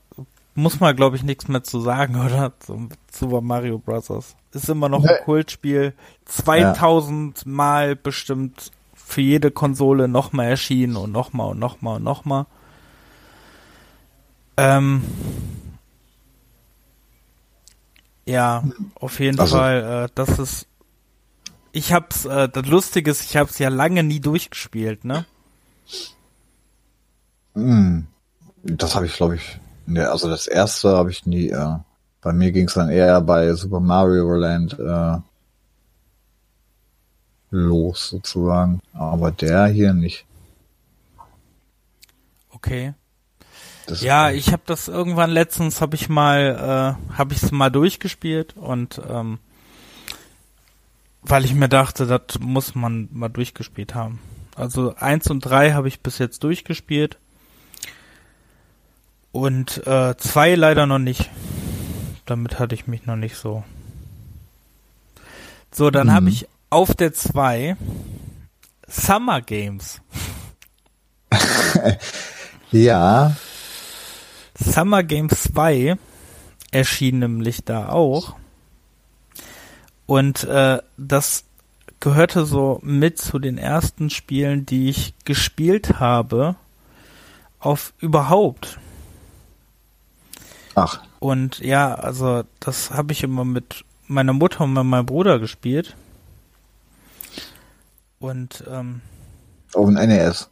muss 0.55 0.81
man, 0.81 0.95
glaube 0.95 1.17
ich, 1.17 1.23
nichts 1.23 1.49
mehr 1.49 1.65
zu 1.65 1.81
sagen, 1.81 2.21
oder? 2.25 2.53
Zum 2.61 2.91
Super 3.11 3.41
Mario 3.41 3.79
Bros. 3.79 4.37
Ist 4.53 4.69
immer 4.69 4.89
noch 4.89 5.05
ein 5.05 5.25
Kultspiel. 5.25 5.95
2000 6.27 7.39
ja. 7.39 7.51
Mal 7.51 7.97
bestimmt 7.97 8.71
für 8.95 9.21
jede 9.21 9.51
Konsole 9.51 10.09
nochmal 10.09 10.47
erschienen 10.47 10.97
und 10.97 11.13
nochmal 11.13 11.51
und 11.51 11.59
nochmal 11.59 11.97
und 11.97 12.05
nochmal. 12.05 12.47
Ähm, 14.57 15.03
ja, 18.27 18.65
auf 18.95 19.21
jeden 19.21 19.39
also. 19.39 19.57
Fall. 19.57 20.05
Äh, 20.05 20.09
das 20.15 20.39
ist. 20.39 20.67
Ich 21.73 21.93
hab's. 21.93 22.25
Äh, 22.25 22.49
das 22.49 22.67
Lustige 22.67 23.11
ist, 23.11 23.23
ich 23.23 23.37
hab's 23.37 23.59
ja 23.59 23.69
lange 23.69 24.03
nie 24.03 24.21
durchgespielt, 24.21 25.05
ne? 25.05 25.27
Mm, 27.55 28.01
das 28.63 28.95
habe 28.95 29.07
ich, 29.07 29.15
glaube 29.15 29.37
ich. 29.37 29.61
Ne, 29.87 30.09
also 30.09 30.29
das 30.29 30.47
erste 30.47 30.97
habe 30.97 31.11
ich 31.11 31.27
nie. 31.27 31.51
Äh, 31.51 31.77
bei 32.23 32.33
mir 32.33 32.53
ging's 32.53 32.75
dann 32.75 32.89
eher 32.89 33.21
bei 33.21 33.53
Super 33.53 33.81
Mario 33.81 34.33
Land 34.35 34.79
äh, 34.79 35.19
los 37.51 38.09
sozusagen, 38.09 38.81
aber 38.95 39.31
der 39.31 39.67
hier 39.67 39.93
nicht. 39.93 40.25
Okay. 42.51 42.95
Das 43.87 44.01
ja, 44.01 44.31
ich 44.31 44.53
habe 44.53 44.63
das 44.67 44.89
irgendwann 44.89 45.31
letztens 45.31 45.81
habe 45.81 45.95
ich 45.95 46.09
mal 46.09 46.97
äh, 47.11 47.15
habe 47.17 47.35
ich 47.35 47.43
es 47.43 47.53
mal 47.53 47.71
durchgespielt 47.71 48.57
und 48.57 49.01
ähm, 49.09 49.39
weil 51.23 51.45
ich 51.45 51.55
mir 51.55 51.69
dachte, 51.69 52.07
das 52.07 52.39
muss 52.41 52.75
man 52.75 53.09
mal 53.13 53.29
durchgespielt 53.29 53.95
haben. 53.95 54.21
Also 54.57 54.95
eins 54.97 55.31
und 55.31 55.41
drei 55.41 55.73
habe 55.73 55.89
ich 55.89 56.01
bis 56.01 56.19
jetzt 56.19 56.45
durchgespielt 56.45 57.19
und 59.33 59.87
äh, 59.87 60.17
zwei 60.17 60.55
leider 60.55 60.87
noch 60.87 60.99
nicht. 60.99 61.31
Damit 62.25 62.59
hatte 62.59 62.75
ich 62.75 62.87
mich 62.87 63.05
noch 63.05 63.17
nicht 63.17 63.37
so. 63.37 63.65
So, 65.73 65.91
dann 65.91 66.07
mhm. 66.07 66.13
habe 66.13 66.29
ich 66.29 66.47
auf 66.71 66.95
der 66.95 67.13
zwei 67.13 67.77
Summer 68.87 69.43
Games. 69.43 70.01
ja. 72.71 73.35
Summer 74.57 75.03
Games 75.03 75.43
2 75.53 75.97
erschien 76.71 77.19
nämlich 77.19 77.65
da 77.65 77.89
auch. 77.89 78.37
Und 80.07 80.45
äh, 80.45 80.81
das 80.97 81.45
gehörte 82.01 82.45
so 82.45 82.81
mit 82.83 83.19
zu 83.19 83.39
den 83.39 83.59
ersten 83.59 84.11
Spielen, 84.11 84.67
die 84.67 84.91
ich 84.91 85.15
gespielt 85.25 85.99
habe, 86.01 86.57
auf 87.59 87.95
überhaupt. 87.99 88.79
Ach. 90.75 91.01
Und 91.21 91.61
ja, 91.61 91.95
also 91.95 92.45
das 92.61 92.91
habe 92.91 93.13
ich 93.13 93.23
immer 93.23 93.45
mit 93.45 93.85
meiner 94.07 94.35
Mutter 94.35 94.65
und 94.65 94.75
meinem 94.75 95.07
Bruder 95.07 95.39
gespielt. 95.39 95.97
Und 98.19 98.65
ähm, 98.69 99.01
auf 99.73 99.87
dem 99.87 99.95
NES. 99.95 100.51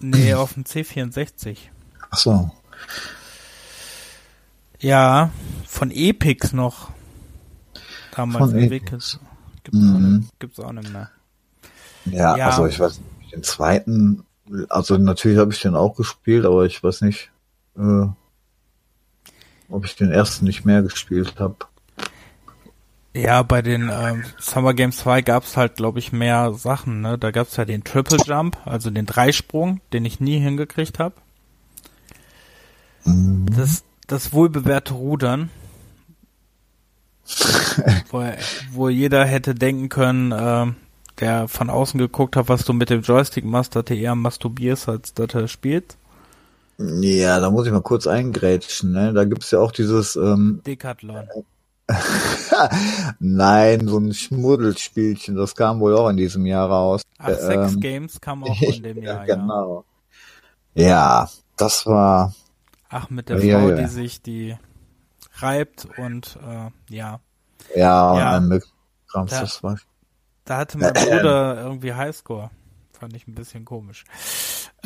Nee, 0.00 0.34
auf 0.34 0.54
dem 0.54 0.64
C64. 0.64 1.56
Ach 2.14 2.18
so. 2.18 2.50
Ja, 4.78 5.30
von 5.66 5.90
Epix 5.90 6.52
noch. 6.52 6.90
Damals 8.14 8.50
von 8.50 8.56
entwickelt. 8.56 9.18
Gibt's, 9.64 10.58
mhm. 10.58 10.64
auch 10.64 10.72
nicht 10.72 10.92
mehr. 10.92 11.10
Ja, 12.04 12.36
ja, 12.36 12.46
also 12.46 12.66
ich 12.66 12.78
weiß 12.78 13.00
nicht, 13.00 13.34
den 13.34 13.42
zweiten, 13.42 14.24
also 14.68 14.96
natürlich 14.96 15.38
habe 15.38 15.52
ich 15.52 15.60
den 15.60 15.74
auch 15.74 15.96
gespielt, 15.96 16.44
aber 16.44 16.66
ich 16.66 16.84
weiß 16.84 17.00
nicht, 17.00 17.32
äh, 17.76 18.06
ob 19.68 19.84
ich 19.84 19.96
den 19.96 20.12
ersten 20.12 20.44
nicht 20.44 20.64
mehr 20.64 20.82
gespielt 20.82 21.40
habe. 21.40 21.56
Ja, 23.12 23.42
bei 23.42 23.60
den 23.60 23.90
ähm, 23.92 24.22
Summer 24.38 24.74
Games 24.74 24.98
2 24.98 25.22
gab's 25.22 25.56
halt, 25.56 25.74
glaube 25.76 25.98
ich, 25.98 26.12
mehr 26.12 26.52
Sachen. 26.52 27.00
Ne? 27.00 27.18
Da 27.18 27.32
gab's 27.32 27.56
ja 27.56 27.64
den 27.64 27.82
Triple 27.82 28.18
Jump, 28.24 28.58
also 28.64 28.90
den 28.90 29.06
Dreisprung, 29.06 29.80
den 29.92 30.04
ich 30.04 30.20
nie 30.20 30.38
hingekriegt 30.38 31.00
habe. 31.00 31.16
Mhm. 33.04 33.46
Das, 33.56 33.84
das 34.06 34.32
wohlbewährte 34.32 34.94
Rudern. 34.94 35.50
wo, 38.10 38.22
wo 38.72 38.88
jeder 38.88 39.24
hätte 39.24 39.54
denken 39.54 39.88
können, 39.88 40.32
äh, 40.32 40.66
der 41.20 41.48
von 41.48 41.70
außen 41.70 41.98
geguckt 41.98 42.36
hat, 42.36 42.48
was 42.48 42.64
du 42.64 42.72
mit 42.72 42.90
dem 42.90 43.02
Joystick 43.02 43.44
machst, 43.44 43.76
dass 43.76 43.86
du 43.86 43.94
eher 43.94 44.14
masturbierst, 44.14 44.88
als 44.88 45.14
dass 45.14 45.34
er 45.34 45.48
spielt. 45.48 45.96
Ja, 46.78 47.38
da 47.40 47.50
muss 47.50 47.66
ich 47.66 47.72
mal 47.72 47.82
kurz 47.82 48.06
eingrätschen, 48.06 48.92
ne? 48.92 49.12
Da 49.12 49.24
gibt's 49.24 49.50
ja 49.52 49.60
auch 49.60 49.70
dieses 49.70 50.16
ähm, 50.16 50.60
Decathlon. 50.66 51.28
Nein, 53.20 53.86
so 53.86 53.98
ein 53.98 54.12
Schmuddelspielchen, 54.12 55.36
das 55.36 55.54
kam 55.54 55.80
wohl 55.80 55.94
auch 55.94 56.08
in 56.08 56.16
diesem 56.16 56.46
Jahr 56.46 56.68
raus. 56.68 57.02
Ach, 57.18 57.28
äh, 57.28 57.36
Sex 57.36 57.74
ähm, 57.74 57.80
Games 57.80 58.20
kam 58.20 58.42
auch 58.44 58.60
in 58.60 58.82
dem 58.82 59.02
Jahr, 59.02 59.26
ja, 59.26 59.36
genau. 59.36 59.84
Ja. 60.74 60.86
ja, 60.86 61.28
das 61.56 61.86
war 61.86 62.34
Ach, 62.94 63.10
mit 63.10 63.28
der 63.28 63.44
ja, 63.44 63.58
Frau, 63.58 63.70
ja. 63.70 63.76
die 63.76 63.88
sich 63.88 64.22
die 64.22 64.56
reibt 65.38 65.88
und 65.98 66.38
äh, 66.46 66.94
ja. 66.94 67.18
Ja, 67.74 68.18
ja. 68.18 68.36
und 68.36 68.62
Kram, 69.08 69.26
da, 69.26 69.40
das 69.40 69.64
war. 69.64 69.76
Da 70.44 70.58
hatte 70.58 70.78
mein 70.78 70.92
Bruder 70.92 71.60
irgendwie 71.60 71.92
Highscore. 71.92 72.52
Fand 72.92 73.16
ich 73.16 73.26
ein 73.26 73.34
bisschen 73.34 73.64
komisch. 73.64 74.04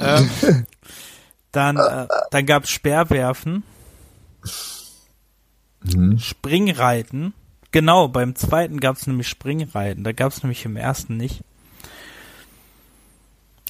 Ähm, 0.01 0.31
dann 1.51 1.77
äh, 1.77 2.07
dann 2.31 2.47
gab's 2.47 2.71
Speerwerfen. 2.71 3.65
Mhm. 5.83 6.17
Springreiten. 6.21 7.35
Genau, 7.73 8.07
beim 8.07 8.37
zweiten 8.37 8.79
gab's 8.79 9.09
nämlich 9.09 9.27
Springreiten. 9.27 10.05
Da 10.05 10.13
gab's 10.13 10.45
nämlich 10.45 10.65
im 10.65 10.77
ersten 10.77 11.17
nicht. 11.17 11.43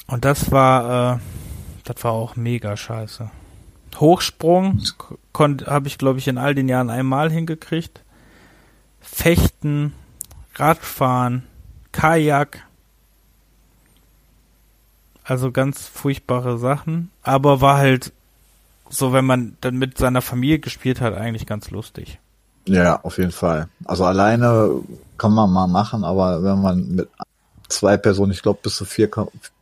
Und 0.06 0.26
das 0.26 0.52
war, 0.52 1.14
äh, 1.14 1.18
das 1.84 2.04
war 2.04 2.12
auch 2.12 2.36
mega 2.36 2.76
scheiße. 2.76 3.30
Hochsprung 4.00 4.80
habe 5.36 5.88
ich, 5.88 5.98
glaube 5.98 6.18
ich, 6.18 6.28
in 6.28 6.38
all 6.38 6.54
den 6.54 6.68
Jahren 6.68 6.90
einmal 6.90 7.30
hingekriegt. 7.30 8.02
Fechten, 9.00 9.92
Radfahren, 10.54 11.44
Kajak. 11.92 12.64
Also 15.24 15.52
ganz 15.52 15.86
furchtbare 15.86 16.58
Sachen. 16.58 17.10
Aber 17.22 17.60
war 17.60 17.78
halt 17.78 18.12
so, 18.90 19.12
wenn 19.12 19.26
man 19.26 19.56
dann 19.60 19.76
mit 19.76 19.98
seiner 19.98 20.22
Familie 20.22 20.58
gespielt 20.58 21.00
hat, 21.00 21.14
eigentlich 21.14 21.46
ganz 21.46 21.70
lustig. 21.70 22.18
Ja, 22.66 23.00
auf 23.02 23.18
jeden 23.18 23.32
Fall. 23.32 23.68
Also 23.84 24.04
alleine 24.04 24.82
kann 25.16 25.32
man 25.32 25.50
mal 25.50 25.66
machen, 25.66 26.04
aber 26.04 26.42
wenn 26.42 26.60
man 26.60 26.94
mit 26.94 27.08
zwei 27.68 27.96
Personen, 27.96 28.32
ich 28.32 28.42
glaube 28.42 28.60
bis 28.62 28.76
zu 28.76 28.84
vier, 28.84 29.10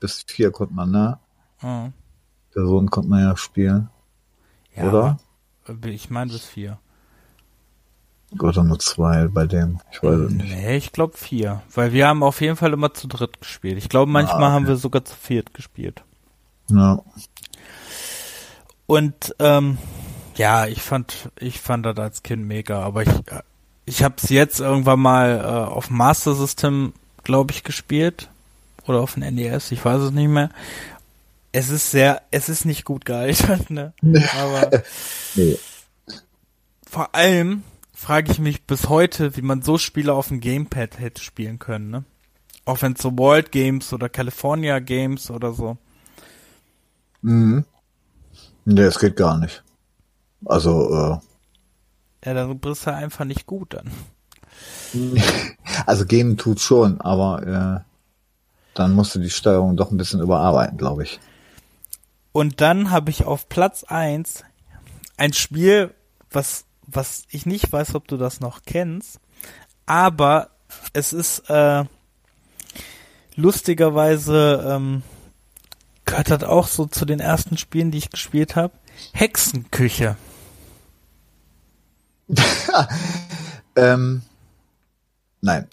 bis 0.01 0.25
vier 0.27 0.51
konnte 0.51 0.75
man, 0.75 0.91
ne? 0.91 1.19
Mhm. 1.63 1.93
Personen 2.53 2.91
konnte 2.91 3.11
man 3.11 3.23
ja 3.23 3.37
spielen. 3.37 3.89
Ja, 4.77 4.85
oder? 4.85 5.19
Ich 5.87 6.11
meine 6.11 6.31
bis 6.33 6.45
vier. 6.45 6.79
Oder 8.41 8.65
nur 8.65 8.79
zwei 8.79 9.29
bei 9.29 9.47
dem. 9.47 9.81
Ich 9.93 10.03
weiß 10.03 10.19
es 10.19 10.31
nicht. 10.33 10.49
Nee, 10.49 10.77
ich 10.77 10.93
glaube 10.93 11.17
vier. 11.17 11.63
Weil 11.75 11.93
wir 11.93 12.09
haben 12.09 12.23
auf 12.23 12.41
jeden 12.41 12.57
Fall 12.57 12.73
immer 12.73 12.93
zu 12.93 13.07
dritt 13.09 13.41
gespielt. 13.41 13.79
Ich 13.79 13.89
glaube, 13.89 14.11
manchmal 14.11 14.43
Ah, 14.43 14.47
okay. 14.47 14.53
haben 14.55 14.67
wir 14.67 14.77
sogar 14.77 15.05
zu 15.05 15.15
viert 15.15 15.55
gespielt. 15.55 16.03
Ja. 16.69 17.01
Und 18.87 19.35
ähm, 19.39 19.79
ja, 20.37 20.67
ich 20.67 20.83
fand, 20.83 21.31
ich 21.39 21.61
fand 21.61 21.87
das 21.87 21.97
als 21.99 22.23
Kind 22.23 22.47
mega, 22.47 22.81
aber 22.83 23.03
ich, 23.03 23.09
äh, 23.09 23.43
ich 23.85 24.03
habe 24.05 24.17
es 24.23 24.29
jetzt 24.29 24.61
irgendwann 24.61 25.01
mal 25.01 25.39
äh, 25.41 25.71
auf 25.73 25.89
dem 25.89 25.97
Master 25.97 26.35
System, 26.35 26.93
glaube 27.25 27.53
ich, 27.53 27.65
gespielt 27.65 28.29
oder 28.87 29.01
auf 29.01 29.15
dem 29.15 29.35
NES, 29.35 29.73
ich 29.73 29.85
weiß 29.85 30.01
es 30.03 30.11
nicht 30.13 30.29
mehr. 30.29 30.51
Es 31.59 31.71
ist 31.71 31.91
sehr, 31.91 32.21
es 32.31 32.51
ist 32.51 32.67
nicht 32.67 32.85
gut 32.85 33.07
gealtert, 33.07 33.71
ne? 33.71 33.95
Aber 34.39 34.71
Nee. 35.35 35.57
vor 36.87 37.15
allem 37.15 37.63
frage 37.95 38.31
ich 38.31 38.39
mich 38.39 38.65
bis 38.67 38.91
heute, 38.91 39.39
wie 39.39 39.41
man 39.41 39.63
so 39.63 39.79
Spiele 39.79 40.13
auf 40.13 40.29
dem 40.29 40.41
Gamepad 40.41 40.99
hätte 40.99 41.23
spielen 41.23 41.59
können, 41.59 41.89
ne? 41.89 42.05
Auch 42.67 42.83
wenn 42.83 42.93
es 42.93 43.01
so 43.01 43.17
World 43.17 43.53
Games 43.53 43.95
oder 43.95 44.11
California 44.11 44.81
Games 44.81 45.31
oder 45.31 45.55
so. 45.55 45.79
Mhm. 47.23 47.65
Nee, 48.67 48.83
es 48.83 48.99
geht 48.99 49.17
gar 49.17 49.39
nicht. 49.39 49.65
Also, 50.45 51.19
Ja, 52.23 52.35
dann 52.35 52.59
bist 52.59 52.87
du 52.87 52.93
einfach 52.93 53.25
nicht 53.25 53.47
gut 53.47 53.73
dann. 53.73 53.91
äh, 54.93 55.21
also 55.87 56.05
gehen 56.05 56.37
tut 56.37 56.61
schon, 56.61 57.01
aber 57.01 57.83
äh, 57.83 57.91
dann 58.75 58.93
musst 58.93 59.15
du 59.15 59.21
die 59.21 59.31
Steuerung 59.31 59.75
doch 59.79 59.91
ein 59.91 59.97
bisschen 59.97 60.21
überarbeiten, 60.21 60.77
glaube 60.77 61.05
ich. 61.05 61.19
Und 62.37 62.61
dann 62.61 62.91
habe 62.91 63.11
ich 63.11 63.25
auf 63.25 63.49
Platz 63.49 63.83
eins 63.85 64.45
ein 65.17 65.33
Spiel, 65.33 65.95
was, 66.31 66.67
was 66.83 67.23
ich 67.31 67.47
nicht 67.47 67.73
weiß, 67.73 67.95
ob 67.95 68.09
du 68.09 68.19
das 68.19 68.41
noch 68.41 68.61
kennst, 68.67 69.21
aber 69.87 70.51
es 70.93 71.15
ist 71.15 71.49
äh, 71.49 71.85
lustigerweise 73.37 74.69
ähm, 74.69 75.03
gehört 76.05 76.31
das 76.31 76.43
auch 76.43 76.69
so 76.69 76.85
zu 76.85 77.07
den 77.07 77.21
ersten 77.21 77.57
Spielen, 77.57 77.91
die 77.91 77.97
ich 77.97 78.11
gespielt 78.11 78.55
habe. 78.55 78.75
Hexenküche. 79.15 80.19
Ähm, 83.79 84.23
nein. 85.43 85.69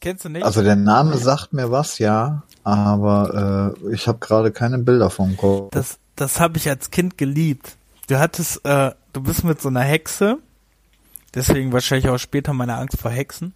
Kennst 0.00 0.24
du 0.24 0.28
nicht? 0.28 0.44
Also 0.44 0.62
der 0.62 0.76
Name 0.76 1.18
sagt 1.18 1.52
mir 1.52 1.72
was, 1.72 1.98
ja, 1.98 2.44
aber 2.64 3.74
äh, 3.84 3.94
ich 3.94 4.06
habe 4.08 4.18
gerade 4.18 4.52
keine 4.52 4.78
Bilder 4.78 5.10
vom 5.10 5.36
Kopf. 5.36 5.70
Das, 5.72 5.98
das 6.16 6.40
habe 6.40 6.58
ich 6.58 6.68
als 6.68 6.90
Kind 6.90 7.18
geliebt. 7.18 7.76
Du 8.08 8.18
hattest, 8.18 8.64
äh, 8.64 8.92
du 9.12 9.22
bist 9.22 9.44
mit 9.44 9.60
so 9.60 9.68
einer 9.68 9.82
Hexe, 9.82 10.38
deswegen 11.34 11.72
wahrscheinlich 11.72 12.08
auch 12.08 12.18
später 12.18 12.52
meine 12.52 12.76
Angst 12.76 12.98
vor 13.00 13.10
Hexen. 13.10 13.54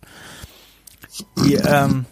Die, 1.39 1.55
ähm, 1.55 2.07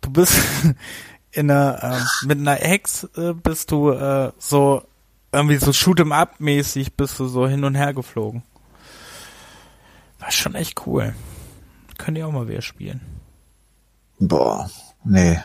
du 0.00 0.10
bist 0.10 0.40
in 1.32 1.50
einer, 1.50 1.82
ähm, 1.82 2.28
mit 2.28 2.38
einer 2.38 2.54
Hex 2.54 3.04
äh, 3.16 3.32
bist 3.32 3.70
du 3.70 3.90
äh, 3.90 4.32
so 4.38 4.82
irgendwie 5.32 5.56
so 5.56 5.70
shoot'em 5.70 6.12
up 6.12 6.40
mäßig 6.40 6.94
bist 6.94 7.18
du 7.18 7.26
so 7.26 7.46
hin 7.48 7.64
und 7.64 7.74
her 7.74 7.94
geflogen. 7.94 8.42
War 10.18 10.30
schon 10.30 10.54
echt 10.54 10.86
cool. 10.86 11.14
Könnt 11.98 12.18
ihr 12.18 12.26
auch 12.26 12.32
mal 12.32 12.48
wieder 12.48 12.62
spielen. 12.62 13.00
Boah, 14.18 14.70
nee. 15.04 15.38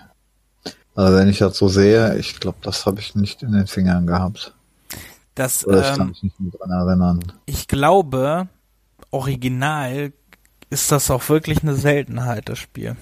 Also 0.98 1.16
wenn 1.16 1.30
ich 1.30 1.38
das 1.38 1.56
so 1.56 1.68
sehe, 1.68 2.18
ich 2.18 2.40
glaube, 2.40 2.58
das 2.64 2.88
habe 2.88 3.00
ich 3.00 3.14
nicht 3.14 3.44
in 3.44 3.52
den 3.52 3.68
Fingern 3.68 4.08
gehabt. 4.08 4.56
Das, 5.36 5.64
Oder 5.64 5.82
ich 5.82 5.96
kann 5.96 6.02
ähm, 6.02 6.08
mich 6.08 6.24
nicht 6.24 6.40
mehr 6.40 6.52
dran 6.52 6.72
erinnern. 6.72 7.20
ich 7.46 7.68
glaube, 7.68 8.48
original 9.12 10.12
ist 10.72 10.92
das 10.92 11.12
auch 11.12 11.30
wirklich 11.30 11.62
eine 11.62 11.76
Seltenheit, 11.76 12.50
das 12.50 12.58
Spiel. 12.58 12.96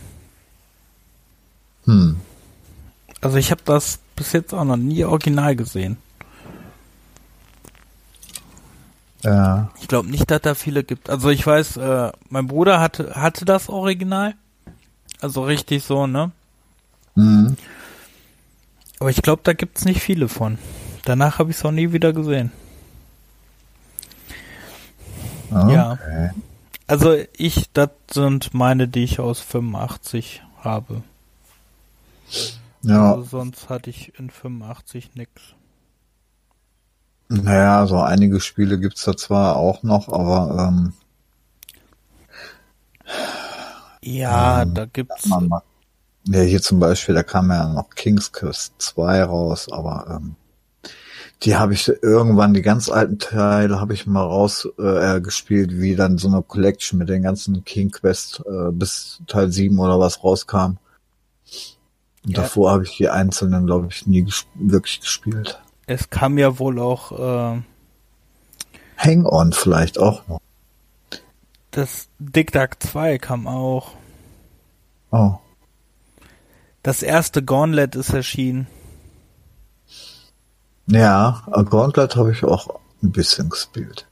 Hm. 1.85 2.17
Also 3.21 3.37
ich 3.37 3.51
habe 3.51 3.61
das 3.63 3.99
bis 4.17 4.33
jetzt 4.33 4.53
auch 4.53 4.65
noch 4.65 4.75
nie 4.75 5.05
original 5.05 5.55
gesehen. 5.55 5.95
Ja. 9.23 9.69
Ich 9.79 9.87
glaube 9.87 10.09
nicht, 10.09 10.29
dass 10.29 10.41
da 10.41 10.53
viele 10.53 10.83
gibt. 10.83 11.09
Also 11.09 11.29
ich 11.29 11.47
weiß, 11.47 11.77
äh, 11.77 12.11
mein 12.27 12.47
Bruder 12.47 12.81
hatte 12.81 13.15
hatte 13.15 13.45
das 13.45 13.69
Original. 13.69 14.33
Also 15.21 15.45
richtig 15.45 15.85
so, 15.85 16.07
ne? 16.07 16.31
Mhm. 17.15 17.55
Aber 18.99 19.09
ich 19.09 19.21
glaube, 19.21 19.41
da 19.43 19.53
gibt's 19.53 19.85
nicht 19.85 20.01
viele 20.01 20.27
von. 20.29 20.57
Danach 21.05 21.39
habe 21.39 21.51
ich 21.51 21.57
es 21.57 21.65
auch 21.65 21.71
nie 21.71 21.91
wieder 21.91 22.13
gesehen. 22.13 22.51
Ja. 25.49 25.93
Okay. 25.93 26.31
Also 26.87 27.15
ich, 27.37 27.71
das 27.73 27.89
sind 28.11 28.53
meine, 28.53 28.87
die 28.87 29.03
ich 29.03 29.19
aus 29.19 29.39
85 29.39 30.43
habe. 30.59 31.03
Ja, 32.81 33.13
Also 33.13 33.23
sonst 33.23 33.69
hatte 33.69 33.89
ich 33.89 34.17
in 34.19 34.29
85 34.29 35.15
nix. 35.15 35.31
naja, 37.27 37.85
so 37.87 37.99
einige 37.99 38.39
Spiele 38.39 38.79
gibt's 38.79 39.03
da 39.03 39.15
zwar 39.17 39.55
auch 39.57 39.83
noch, 39.83 40.09
aber 40.09 40.67
ähm, 40.69 40.93
Ja, 44.01 44.61
Ähm, 44.61 44.73
da 44.73 44.85
gibt's. 44.85 45.25
man 45.25 45.49
ja, 46.27 46.41
hier 46.41 46.61
zum 46.61 46.79
Beispiel, 46.79 47.15
da 47.15 47.23
kam 47.23 47.49
ja 47.51 47.67
noch 47.67 47.89
King's 47.91 48.31
Quest 48.31 48.73
2 48.79 49.23
raus, 49.23 49.67
aber 49.71 50.07
ähm, 50.09 50.35
die 51.43 51.55
habe 51.55 51.73
ich 51.73 51.87
irgendwann, 52.01 52.53
die 52.53 52.61
ganz 52.61 52.89
alten 52.89 53.19
Teile 53.19 53.79
habe 53.79 53.93
ich 53.93 54.07
mal 54.07 54.23
raus 54.23 54.67
äh, 54.79 55.19
gespielt, 55.21 55.71
wie 55.73 55.95
dann 55.95 56.17
so 56.17 56.27
eine 56.27 56.41
Collection 56.41 56.97
mit 56.97 57.09
den 57.09 57.23
ganzen 57.23 57.63
King 57.65 57.91
Quest 57.91 58.41
äh, 58.47 58.71
bis 58.71 59.21
Teil 59.27 59.51
7 59.51 59.77
oder 59.77 59.99
was 59.99 60.23
rauskam. 60.23 60.77
Und 62.25 62.31
Ja. 62.31 62.41
davor 62.41 62.71
habe 62.71 62.83
ich 62.85 62.97
die 62.97 63.09
einzelnen, 63.09 63.67
glaube 63.67 63.87
ich, 63.91 64.07
nie 64.07 64.23
gesp 64.23 64.47
wirklich 64.55 64.99
gespielt. 65.01 65.61
Es 65.85 66.09
kam 66.09 66.37
ja 66.39 66.57
wohl 66.57 66.79
auch 66.79 67.11
äh, 67.11 67.61
Hang-On 68.97 69.53
vielleicht 69.53 69.99
auch 69.99 70.27
noch. 70.27 70.39
das 71.71 72.07
Dick 72.17 72.51
Duck 72.53 72.77
2 72.79 73.19
kam 73.19 73.45
auch. 73.45 73.91
Oh. 75.11 75.33
Das 76.85 77.01
erste 77.01 77.43
Gauntlet 77.43 77.95
ist 77.95 78.13
erschienen. 78.13 78.67
Ja, 80.85 81.41
Gauntlet 81.67 82.15
habe 82.15 82.31
ich 82.31 82.43
auch 82.43 82.79
ein 83.01 83.11
bisschen 83.11 83.49
gespielt. 83.49 84.05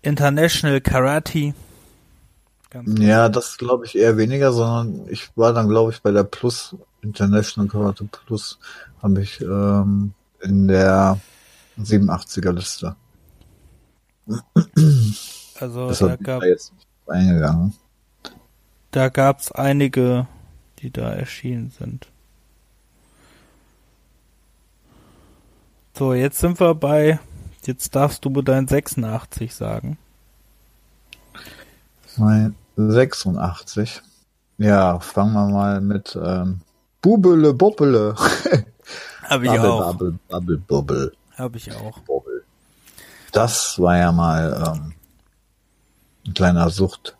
International 0.00 0.80
Karate. 0.80 1.52
Ganz 2.70 2.98
Ja, 2.98 3.28
das 3.28 3.58
glaube 3.58 3.84
ich 3.84 3.98
eher 3.98 4.16
weniger, 4.16 4.50
sondern 4.50 5.08
ich 5.10 5.28
war 5.36 5.52
dann, 5.52 5.68
glaube 5.68 5.92
ich, 5.92 6.00
bei 6.00 6.10
der 6.10 6.24
Plus, 6.24 6.74
International 7.02 7.68
Karate 7.68 8.04
Plus, 8.04 8.58
habe 9.02 9.20
ich 9.20 9.38
ähm, 9.42 10.14
in 10.40 10.68
der 10.68 11.20
87er 11.78 12.52
Liste. 12.52 12.96
Also 15.60 15.80
da 15.82 15.88
Deshalb 15.88 16.24
gab 16.24 16.40
da 16.40 16.46
nicht 16.46 16.72
eingegangen. 17.08 17.74
da 18.90 19.10
gab's 19.10 19.52
einige, 19.52 20.26
die 20.82 20.90
da 20.90 21.10
erschienen 21.10 21.70
sind. 21.70 22.08
So, 25.96 26.14
jetzt 26.14 26.38
sind 26.38 26.60
wir 26.60 26.74
bei 26.74 27.18
jetzt 27.66 27.94
darfst 27.94 28.24
du 28.24 28.30
dein 28.42 28.66
86 28.66 29.54
sagen. 29.54 29.98
Mein 32.16 32.54
86. 32.76 34.02
Ja, 34.58 34.98
fangen 35.00 35.34
wir 35.34 35.48
mal 35.48 35.80
mit 35.80 36.18
ähm, 36.22 36.60
Bubele 37.02 37.54
Bobbele. 37.54 38.14
Habe 39.22 39.44
ich 39.44 39.52
Bubble, 39.52 39.70
auch. 39.70 39.92
Bubble, 39.92 40.18
Bubble, 40.28 40.58
Bubble, 40.58 41.12
Habe 41.36 41.56
ich 41.56 41.72
auch. 41.72 41.98
Bubble. 42.00 42.42
Das 43.32 43.78
war 43.78 43.96
ja 43.96 44.12
mal 44.12 44.74
ähm, 44.76 44.92
ein 46.26 46.34
kleiner 46.34 46.68
Sucht. 46.70 47.16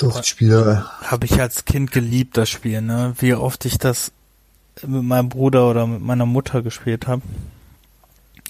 Suchtspiel. 0.00 0.82
Habe 1.02 1.26
ich 1.26 1.40
als 1.40 1.64
Kind 1.64 1.92
geliebt, 1.92 2.36
das 2.36 2.48
Spiel, 2.48 2.80
ne? 2.80 3.14
Wie 3.18 3.34
oft 3.34 3.64
ich 3.66 3.78
das 3.78 4.12
mit 4.86 5.02
meinem 5.02 5.28
Bruder 5.28 5.68
oder 5.68 5.86
mit 5.86 6.00
meiner 6.00 6.26
Mutter 6.26 6.62
gespielt 6.62 7.06
habe. 7.06 7.22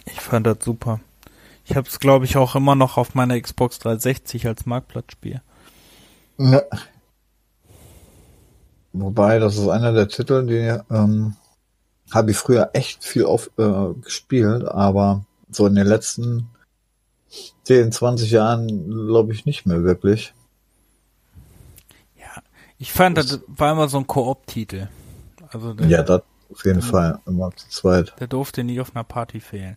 Ich 0.07 0.21
fand 0.21 0.47
das 0.47 0.59
super. 0.63 1.01
Ich 1.65 1.77
habe 1.77 1.89
es, 1.89 1.99
glaube 1.99 2.25
ich, 2.25 2.37
auch 2.37 2.55
immer 2.55 2.75
noch 2.75 2.97
auf 2.97 3.15
meiner 3.15 3.41
Xbox 3.41 3.79
360 3.81 4.47
als 4.47 4.67
Marktplatzspiel. 4.67 5.41
Ja. 6.39 6.63
Wobei, 8.93 9.39
das 9.39 9.57
ist 9.57 9.69
einer 9.69 9.93
der 9.93 10.09
Titel, 10.09 10.47
die 10.47 10.95
ähm, 10.95 11.37
habe 12.11 12.31
ich 12.33 12.37
früher 12.37 12.71
echt 12.73 13.05
viel 13.05 13.25
auf 13.25 13.51
äh, 13.57 13.95
gespielt, 14.01 14.65
aber 14.65 15.25
so 15.51 15.67
in 15.67 15.77
den 15.77 15.87
letzten 15.87 16.49
10, 17.65 17.93
20 17.93 18.31
Jahren 18.31 19.07
glaube 19.07 19.33
ich 19.33 19.47
nicht 19.47 19.65
mehr 19.67 19.85
wirklich. 19.85 20.33
Ich 22.83 22.93
fand, 22.93 23.19
das 23.19 23.41
war 23.47 23.73
immer 23.73 23.89
so 23.89 23.99
ein 23.99 24.07
Koop-Titel. 24.07 24.89
Also 25.53 25.75
der, 25.75 25.87
Ja, 25.87 26.03
das 26.03 26.23
auf 26.51 26.65
jeden 26.65 26.81
Fall 26.81 27.21
immer 27.27 27.55
zu 27.55 27.69
zweit. 27.69 28.15
der 28.19 28.27
durfte 28.27 28.65
nie 28.65 28.81
auf 28.81 28.97
einer 28.97 29.05
Party 29.05 29.39
fehlen. 29.39 29.77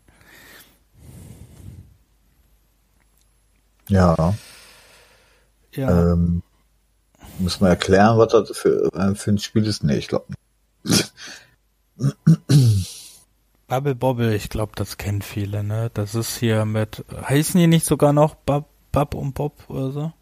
Ja. 3.89 4.33
Ja. 5.73 6.13
Ähm, 6.13 6.43
muss 7.39 7.59
man 7.59 7.71
erklären, 7.71 8.17
was 8.17 8.31
das 8.31 8.57
für, 8.57 8.89
äh, 8.93 9.15
für 9.15 9.31
ein 9.31 9.37
Spiel 9.39 9.65
ist? 9.67 9.83
Nee, 9.83 9.97
ich 9.97 10.07
glaube 10.07 10.25
nicht. 10.85 11.13
Bubble 13.67 13.95
Bobble, 13.95 14.35
ich 14.35 14.49
glaube, 14.49 14.73
das 14.75 14.97
kennen 14.97 15.21
viele, 15.21 15.63
ne? 15.63 15.91
Das 15.93 16.15
ist 16.15 16.37
hier 16.37 16.63
mit, 16.65 17.03
heißen 17.27 17.59
die 17.59 17.67
nicht 17.67 17.85
sogar 17.85 18.13
noch 18.13 18.35
Bub, 18.35 18.69
Bub 18.91 19.13
und 19.15 19.33
Bob 19.33 19.69
oder 19.69 19.91
so? 19.91 20.13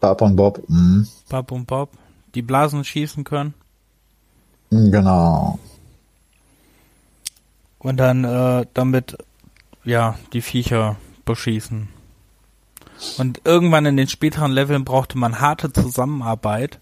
Bob 0.00 0.22
und 0.22 0.36
Bob. 0.36 0.62
Mhm. 0.68 1.08
Bub 1.28 1.50
und 1.52 1.66
Bob, 1.66 1.90
die 2.34 2.42
Blasen 2.42 2.84
schießen 2.84 3.24
können 3.24 3.54
Genau. 4.70 5.58
und 7.80 7.96
dann 7.96 8.24
äh, 8.24 8.66
damit, 8.74 9.16
ja, 9.84 10.18
die 10.32 10.42
Viecher 10.42 10.96
beschießen. 11.24 11.88
Und 13.18 13.40
irgendwann 13.44 13.86
in 13.86 13.96
den 13.96 14.08
späteren 14.08 14.52
Leveln 14.52 14.84
brauchte 14.84 15.16
man 15.18 15.40
harte 15.40 15.72
Zusammenarbeit, 15.72 16.78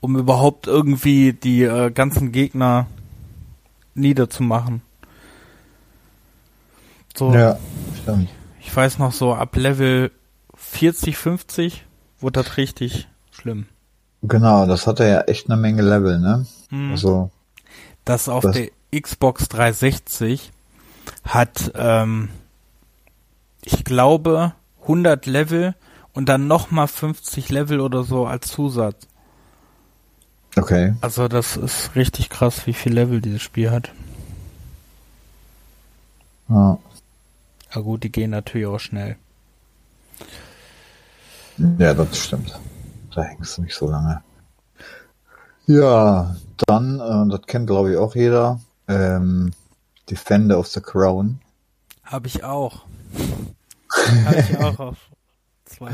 um 0.00 0.16
überhaupt 0.16 0.66
irgendwie 0.68 1.32
die 1.32 1.64
äh, 1.64 1.90
ganzen 1.90 2.30
Gegner 2.32 2.86
niederzumachen. 3.94 4.80
So, 7.16 7.34
Ja, 7.34 7.58
stimmt. 8.00 8.30
ich 8.60 8.74
weiß 8.74 8.98
noch 8.98 9.12
so, 9.12 9.34
ab 9.34 9.54
Level 9.56 10.10
40, 10.54 11.16
50 11.16 11.84
wurde 12.20 12.42
das 12.42 12.56
richtig 12.56 13.08
schlimm. 13.32 13.66
Genau, 14.22 14.66
das 14.66 14.86
hatte 14.86 15.06
ja 15.06 15.22
echt 15.22 15.46
eine 15.50 15.56
Menge 15.60 15.82
Level, 15.82 16.18
ne? 16.20 16.46
Mhm. 16.70 16.92
Also, 16.92 17.30
Das 18.04 18.28
auf 18.28 18.42
Das- 18.42 18.56
der 18.56 18.70
Xbox 19.00 19.48
360 19.48 20.50
hat, 21.24 21.72
ähm, 21.76 22.28
ich 23.64 23.84
glaube, 23.84 24.52
100 24.86 25.26
Level 25.26 25.74
und 26.12 26.28
dann 26.28 26.46
nochmal 26.48 26.88
50 26.88 27.48
Level 27.48 27.80
oder 27.80 28.02
so 28.04 28.26
als 28.26 28.48
Zusatz. 28.48 29.06
okay. 30.56 30.94
Also 31.00 31.28
das 31.28 31.56
ist 31.56 31.94
richtig 31.96 32.28
krass, 32.28 32.66
wie 32.66 32.74
viel 32.74 32.92
Level 32.92 33.20
dieses 33.20 33.40
Spiel 33.42 33.70
hat. 33.70 33.90
Ja. 36.48 36.78
Ja 37.74 37.80
gut, 37.80 38.02
die 38.04 38.12
gehen 38.12 38.30
natürlich 38.30 38.66
auch 38.66 38.78
schnell. 38.80 39.16
Ja, 41.78 41.94
das 41.94 42.18
stimmt. 42.18 42.58
Da 43.14 43.22
hängst 43.22 43.58
du 43.58 43.62
nicht 43.62 43.74
so 43.74 43.90
lange. 43.90 44.22
Ja, 45.66 46.34
dann, 46.66 47.00
äh, 47.00 47.30
das 47.30 47.46
kennt 47.46 47.66
glaube 47.68 47.92
ich 47.92 47.98
auch 47.98 48.14
jeder, 48.14 48.60
ähm, 48.88 49.52
Defender 50.10 50.58
of 50.58 50.66
the 50.68 50.80
Crown. 50.80 51.40
Habe 52.04 52.26
ich 52.26 52.42
auch. 52.44 52.82
Habe 54.24 54.36
ich 54.40 54.56
auch 54.58 54.78
auf 54.80 54.96
zwei. 55.64 55.90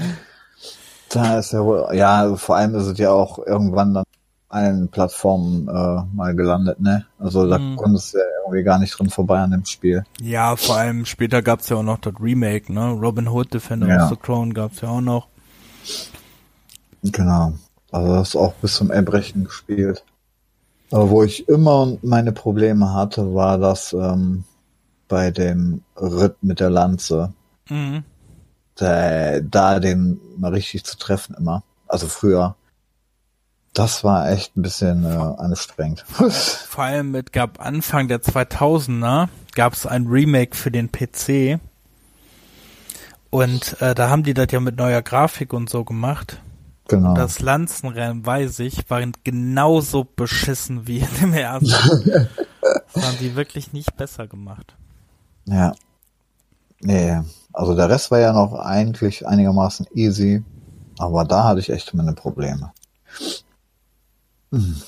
Da 1.10 1.38
ist 1.38 1.52
ja 1.52 1.64
wohl, 1.64 1.88
ja, 1.94 2.34
vor 2.36 2.56
allem 2.56 2.74
ist 2.74 2.86
es 2.86 2.98
ja 2.98 3.10
auch 3.10 3.38
irgendwann 3.38 3.94
dann 3.94 4.04
allen 4.50 4.88
Plattformen 4.88 5.68
äh, 5.68 6.02
mal 6.14 6.34
gelandet, 6.34 6.80
ne? 6.80 7.04
Also 7.18 7.46
da 7.48 7.58
Mhm. 7.58 7.76
konntest 7.76 8.14
du 8.14 8.18
ja 8.18 8.24
irgendwie 8.44 8.62
gar 8.62 8.78
nicht 8.78 8.98
drin 8.98 9.10
vorbei 9.10 9.40
an 9.40 9.50
dem 9.50 9.64
Spiel. 9.66 10.04
Ja, 10.20 10.56
vor 10.56 10.76
allem 10.76 11.04
später 11.04 11.42
gab's 11.42 11.68
ja 11.68 11.76
auch 11.76 11.82
noch 11.82 11.98
das 11.98 12.14
Remake, 12.20 12.72
ne? 12.72 12.90
Robin 12.92 13.28
Hood 13.28 13.52
Defender 13.52 13.88
Ja. 13.88 14.04
of 14.04 14.08
the 14.10 14.16
Crown 14.16 14.54
gab's 14.54 14.80
ja 14.80 14.88
auch 14.88 15.00
noch. 15.02 15.28
Genau. 17.02 17.52
Also 17.90 18.14
das 18.14 18.36
auch 18.36 18.54
bis 18.54 18.74
zum 18.74 18.90
Erbrechen 18.90 19.44
gespielt. 19.44 20.04
Aber 20.90 21.10
wo 21.10 21.22
ich 21.22 21.48
immer 21.48 21.96
meine 22.02 22.32
Probleme 22.32 22.92
hatte, 22.94 23.34
war 23.34 23.58
das 23.58 23.92
ähm, 23.92 24.44
bei 25.06 25.30
dem 25.30 25.82
Ritt 25.96 26.36
mit 26.42 26.60
der 26.60 26.70
Lanze. 26.70 27.32
Mhm. 27.68 28.04
Da, 28.76 29.40
da 29.40 29.80
den 29.80 30.20
mal 30.36 30.52
richtig 30.52 30.84
zu 30.84 30.96
treffen 30.96 31.34
immer. 31.34 31.62
Also 31.86 32.06
früher. 32.06 32.54
Das 33.74 34.02
war 34.02 34.30
echt 34.30 34.56
ein 34.56 34.62
bisschen 34.62 35.04
äh, 35.04 35.08
anstrengend. 35.08 36.00
Vor 36.08 36.84
allem 36.84 37.10
mit 37.10 37.32
gab 37.32 37.60
Anfang 37.60 38.08
der 38.08 38.20
2000er 38.22 39.28
gab's 39.54 39.86
ein 39.86 40.06
Remake 40.06 40.56
für 40.56 40.70
den 40.70 40.90
PC. 40.90 41.60
Und 43.30 43.80
äh, 43.82 43.94
da 43.94 44.08
haben 44.08 44.22
die 44.22 44.34
das 44.34 44.48
ja 44.52 44.60
mit 44.60 44.76
neuer 44.76 45.02
Grafik 45.02 45.52
und 45.52 45.68
so 45.68 45.84
gemacht. 45.84 46.40
Genau. 46.88 47.14
Das 47.14 47.40
Lanzenrennen, 47.40 48.26
weiß 48.26 48.58
ich, 48.60 48.88
war 48.90 49.02
genauso 49.24 50.04
beschissen 50.04 50.86
wie 50.86 50.98
in 50.98 51.14
dem 51.20 51.32
ersten. 51.32 51.68
das 52.94 53.04
haben 53.04 53.18
die 53.20 53.36
wirklich 53.36 53.72
nicht 53.72 53.96
besser 53.96 54.26
gemacht. 54.26 54.76
Ja. 55.44 55.74
Nee, 56.80 57.20
also 57.52 57.74
der 57.74 57.88
Rest 57.88 58.10
war 58.10 58.20
ja 58.20 58.32
noch 58.32 58.54
eigentlich 58.54 59.26
einigermaßen 59.26 59.86
easy, 59.94 60.44
aber 60.98 61.24
da 61.24 61.44
hatte 61.44 61.60
ich 61.60 61.70
echt 61.70 61.92
meine 61.94 62.12
Probleme. 62.12 62.72
Hm. 64.52 64.80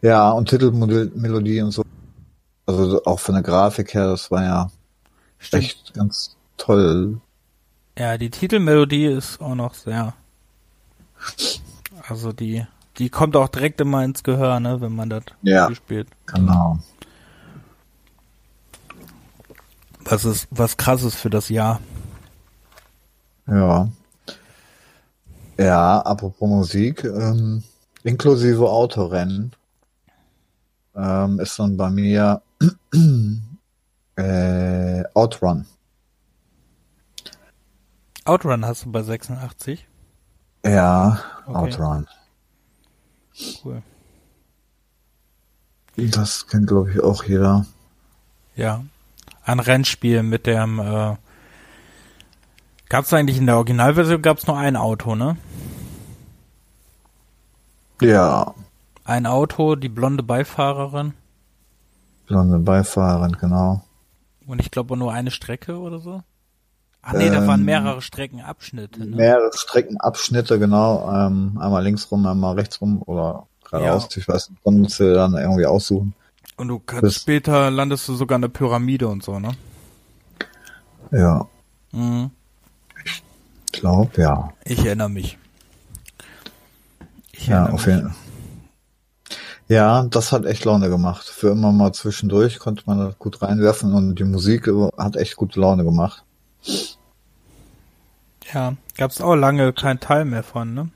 Ja, 0.00 0.30
und 0.30 0.48
Titelmelodie 0.48 1.60
und 1.62 1.72
so. 1.72 1.82
Also 2.66 3.02
auch 3.04 3.18
von 3.18 3.34
der 3.34 3.42
Grafik 3.42 3.94
her, 3.94 4.08
das 4.08 4.30
war 4.30 4.44
ja 4.44 4.70
Stimmt. 5.38 5.64
echt 5.64 5.94
ganz 5.94 6.36
toll. 6.56 7.20
Ja, 7.98 8.16
die 8.16 8.30
Titelmelodie 8.30 9.06
ist 9.06 9.40
auch 9.40 9.54
noch 9.54 9.74
sehr. 9.74 10.14
Also 12.08 12.32
die, 12.32 12.66
die 12.98 13.10
kommt 13.10 13.36
auch 13.36 13.48
direkt 13.48 13.80
immer 13.80 14.04
ins 14.04 14.22
Gehör, 14.22 14.60
ne, 14.60 14.80
wenn 14.80 14.94
man 14.94 15.10
das 15.10 15.24
Ja. 15.42 15.64
Spiel 15.64 15.76
spielt. 15.76 16.08
Genau. 16.26 16.78
Was 20.00 20.24
ist, 20.24 20.48
was 20.50 20.76
krass 20.76 21.02
ist 21.02 21.16
für 21.16 21.30
das 21.30 21.48
Jahr. 21.48 21.80
Ja. 23.46 23.88
Ja, 25.58 26.00
apropos 26.00 26.48
Musik, 26.48 27.04
ähm, 27.04 27.62
inklusive 28.04 28.68
Autorennen, 28.70 29.52
ähm, 30.94 31.40
ist 31.40 31.58
dann 31.58 31.76
bei 31.76 31.90
mir 31.90 32.40
äh, 34.16 35.04
Outrun. 35.14 35.66
Outrun 38.24 38.64
hast 38.64 38.84
du 38.84 38.92
bei 38.92 39.02
86. 39.02 39.86
Ja, 40.70 41.18
Okay. 41.46 41.56
Outrun. 41.56 42.06
Cool. 43.64 43.82
Das 45.96 46.46
kennt, 46.46 46.66
glaube 46.66 46.92
ich, 46.92 47.00
auch 47.00 47.24
jeder. 47.24 47.64
Ja. 48.54 48.84
Ein 49.44 49.60
Rennspiel 49.60 50.22
mit 50.22 50.46
dem, 50.46 50.78
äh, 50.78 51.16
gab's 52.90 53.12
eigentlich 53.14 53.38
in 53.38 53.46
der 53.46 53.56
Originalversion 53.56 54.20
gab's 54.20 54.46
nur 54.46 54.58
ein 54.58 54.76
Auto, 54.76 55.14
ne? 55.14 55.36
Ja, 58.00 58.54
Ein 59.04 59.26
Auto, 59.26 59.74
die 59.74 59.88
blonde 59.88 60.22
Beifahrerin 60.22 61.14
blonde 62.26 62.58
Beifahrerin, 62.58 63.32
genau. 63.40 63.82
und 64.46 64.60
ich 64.60 64.70
glaube 64.70 64.96
nur 64.96 65.12
eine 65.12 65.30
Strecke 65.30 65.78
oder 65.78 65.98
so. 65.98 66.22
Ach 67.02 67.12
nee, 67.14 67.30
da 67.30 67.38
Ähm, 67.42 67.46
waren 67.46 67.64
mehrere 67.64 68.02
Streckenabschnitte, 68.02 69.06
ne? 69.06 69.16
Mehrere 69.16 69.50
Streckenabschnitte, 69.54 70.58
genau. 70.58 71.08
Ähm, 71.10 71.56
einmal 71.60 71.82
links 71.84 72.10
rum, 72.10 72.26
einmal 72.26 72.54
rechts 72.56 72.80
rum 72.80 73.02
oder 73.06 73.46
geradeaus. 73.64 74.08
Ich 74.16 74.26
weiß 74.28 74.50
nicht, 74.50 74.62
konntest 74.62 75.00
du 75.00 75.14
dann 75.14 75.34
irgendwie 75.34 75.66
aussuchen. 75.66 76.14
Und 76.56 76.68
du 76.68 76.80
kannst 76.80 77.02
bis- 77.02 77.16
später 77.16 77.70
landest 77.70 78.08
du 78.08 78.14
sogar 78.14 78.36
in 78.36 78.42
der 78.42 78.48
Pyramide 78.48 79.08
und 79.08 79.22
so, 79.22 79.38
ne? 79.38 79.52
Ja, 81.12 81.46
Mhm. 81.92 82.30
ich 83.04 83.22
glaube, 83.72 84.20
ja. 84.20 84.52
Ich 84.64 84.84
erinnere 84.84 85.08
mich. 85.08 85.38
Ich 87.32 87.46
Ja, 87.46 87.56
erinnere 87.64 87.74
auf 87.74 87.86
mich. 87.86 87.94
jeden 87.96 88.08
Fall. 88.10 88.16
Ja, 89.68 90.02
das 90.04 90.32
hat 90.32 90.46
echt 90.46 90.64
Laune 90.64 90.88
gemacht. 90.88 91.26
Für 91.28 91.50
immer 91.50 91.72
mal 91.72 91.92
zwischendurch 91.92 92.58
konnte 92.58 92.82
man 92.86 92.98
das 92.98 93.18
gut 93.18 93.40
reinwerfen 93.42 93.92
und 93.94 94.16
die 94.18 94.24
Musik 94.24 94.68
hat 94.96 95.16
echt 95.16 95.36
gute 95.36 95.60
Laune 95.60 95.84
gemacht. 95.84 96.24
Ja, 98.52 98.74
gab's 98.96 99.20
auch 99.20 99.34
lange 99.34 99.72
kein 99.72 100.00
Teil 100.00 100.24
mehr 100.24 100.42
von, 100.42 100.74
ne? 100.74 100.90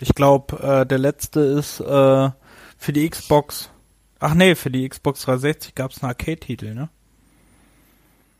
Ich 0.00 0.14
glaube, 0.14 0.58
äh, 0.62 0.86
der 0.86 0.98
letzte 0.98 1.40
ist 1.40 1.80
äh, 1.80 2.30
für 2.78 2.92
die 2.92 3.08
Xbox. 3.08 3.70
Ach 4.18 4.34
nee, 4.34 4.54
für 4.54 4.70
die 4.70 4.88
Xbox 4.88 5.22
360 5.22 5.74
gab's 5.74 6.02
einen 6.02 6.10
Arcade-Titel, 6.10 6.74
ne? 6.74 6.88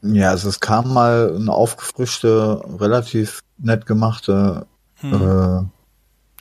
Ja, 0.03 0.31
also 0.31 0.49
es 0.49 0.61
kam 0.61 0.93
mal 0.95 1.35
eine 1.37 1.53
aufgefrischte, 1.53 2.63
relativ 2.79 3.41
nett 3.59 3.85
gemachte, 3.87 4.67
Hm, 4.97 5.71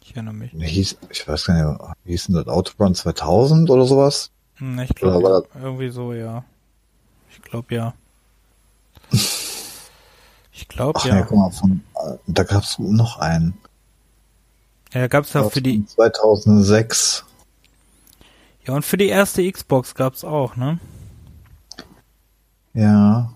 ich 0.03 0.13
erinnere 0.15 0.33
mich. 0.33 0.53
äh, 0.53 0.65
hieß, 0.67 0.97
ich 1.09 1.25
weiß 1.27 1.45
gar 1.45 1.53
nicht, 1.71 1.79
wie 2.03 2.11
hieß 2.11 2.25
denn 2.27 2.35
das, 2.35 2.47
Autobahn 2.47 2.93
2000 2.95 3.69
oder 3.69 3.85
sowas? 3.85 4.31
Hm, 4.55 4.79
ich 4.79 4.93
glaube, 4.95 5.45
irgendwie 5.55 5.89
so, 5.89 6.13
ja. 6.13 6.43
Ich 7.31 7.41
glaube, 7.41 7.73
ja. 7.75 7.93
Ich 10.59 10.67
glaube, 10.67 10.99
ja, 11.05 11.19
ja. 11.19 11.21
guck 11.21 11.37
mal, 11.37 11.51
von, 11.51 11.81
äh, 11.95 12.17
da 12.27 12.43
gab's 12.43 12.77
noch 12.79 13.17
einen. 13.17 13.57
Ja, 14.91 15.07
gab's 15.07 15.31
ja 15.31 15.47
für 15.47 15.61
die, 15.61 15.85
2006. 15.85 17.23
ja, 18.67 18.73
und 18.73 18.83
für 18.83 18.97
die 18.97 19.07
erste 19.07 19.49
Xbox 19.49 19.95
gab's 19.95 20.25
auch, 20.25 20.57
ne? 20.57 20.79
Ja, 22.73 23.31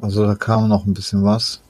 also 0.00 0.26
da 0.26 0.34
kam 0.34 0.68
noch 0.68 0.84
ein 0.84 0.94
bisschen 0.94 1.22
was. 1.22 1.62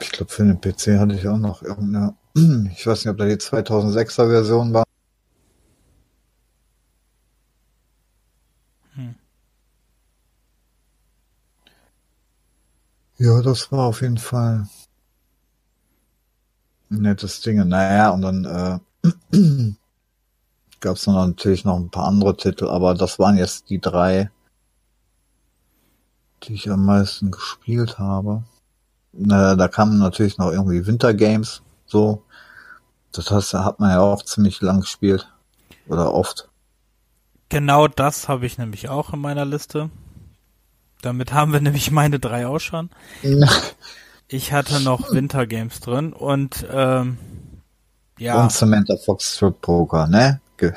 Ich 0.00 0.12
glaube, 0.12 0.30
für 0.30 0.44
den 0.44 0.60
PC 0.60 1.00
hatte 1.00 1.14
ich 1.14 1.26
auch 1.26 1.36
noch 1.36 1.62
irgendeine, 1.62 2.14
ich 2.72 2.86
weiß 2.86 3.04
nicht, 3.04 3.10
ob 3.10 3.18
da 3.18 3.24
die 3.24 3.34
2006er 3.34 4.28
Version 4.28 4.72
war. 4.72 4.84
Ja, 13.18 13.42
das 13.42 13.72
war 13.72 13.86
auf 13.86 14.00
jeden 14.00 14.18
Fall 14.18 14.68
ein 16.90 17.02
nettes 17.02 17.40
Ding. 17.40 17.66
Naja, 17.66 18.10
und 18.10 18.22
dann 18.22 18.44
äh, 18.44 18.78
gab 20.80 20.96
es 20.96 21.06
natürlich 21.06 21.64
noch 21.64 21.76
ein 21.76 21.90
paar 21.90 22.06
andere 22.06 22.36
Titel, 22.36 22.68
aber 22.68 22.94
das 22.94 23.18
waren 23.18 23.36
jetzt 23.36 23.70
die 23.70 23.80
drei, 23.80 24.30
die 26.44 26.54
ich 26.54 26.70
am 26.70 26.84
meisten 26.86 27.32
gespielt 27.32 27.98
habe. 27.98 28.44
Na, 29.12 29.56
da 29.56 29.66
kamen 29.66 29.98
natürlich 29.98 30.38
noch 30.38 30.52
irgendwie 30.52 30.86
Wintergames, 30.86 31.62
so. 31.86 32.22
Das 33.10 33.32
heißt, 33.32 33.52
da 33.52 33.64
hat 33.64 33.80
man 33.80 33.90
ja 33.90 34.00
auch 34.00 34.22
ziemlich 34.22 34.60
lang 34.60 34.82
gespielt. 34.82 35.28
Oder 35.88 36.14
oft. 36.14 36.48
Genau 37.48 37.88
das 37.88 38.28
habe 38.28 38.46
ich 38.46 38.58
nämlich 38.58 38.88
auch 38.88 39.12
in 39.12 39.20
meiner 39.20 39.46
Liste. 39.46 39.90
Damit 41.02 41.32
haben 41.32 41.52
wir 41.52 41.60
nämlich 41.62 41.90
meine 41.90 42.18
drei 42.18 42.46
auch 42.46 42.60
schon. 42.60 42.90
ich 44.28 44.52
hatte 44.52 44.80
noch 44.80 45.12
Wintergames 45.12 45.80
drin 45.80 46.12
und 46.12 46.66
ähm, 46.70 47.18
ja. 48.18 48.42
Und 48.42 48.52
Samantha 48.52 48.96
Fox 48.96 49.36
Strip 49.36 49.60
Poker, 49.60 50.06
ne? 50.06 50.40
Ge 50.56 50.72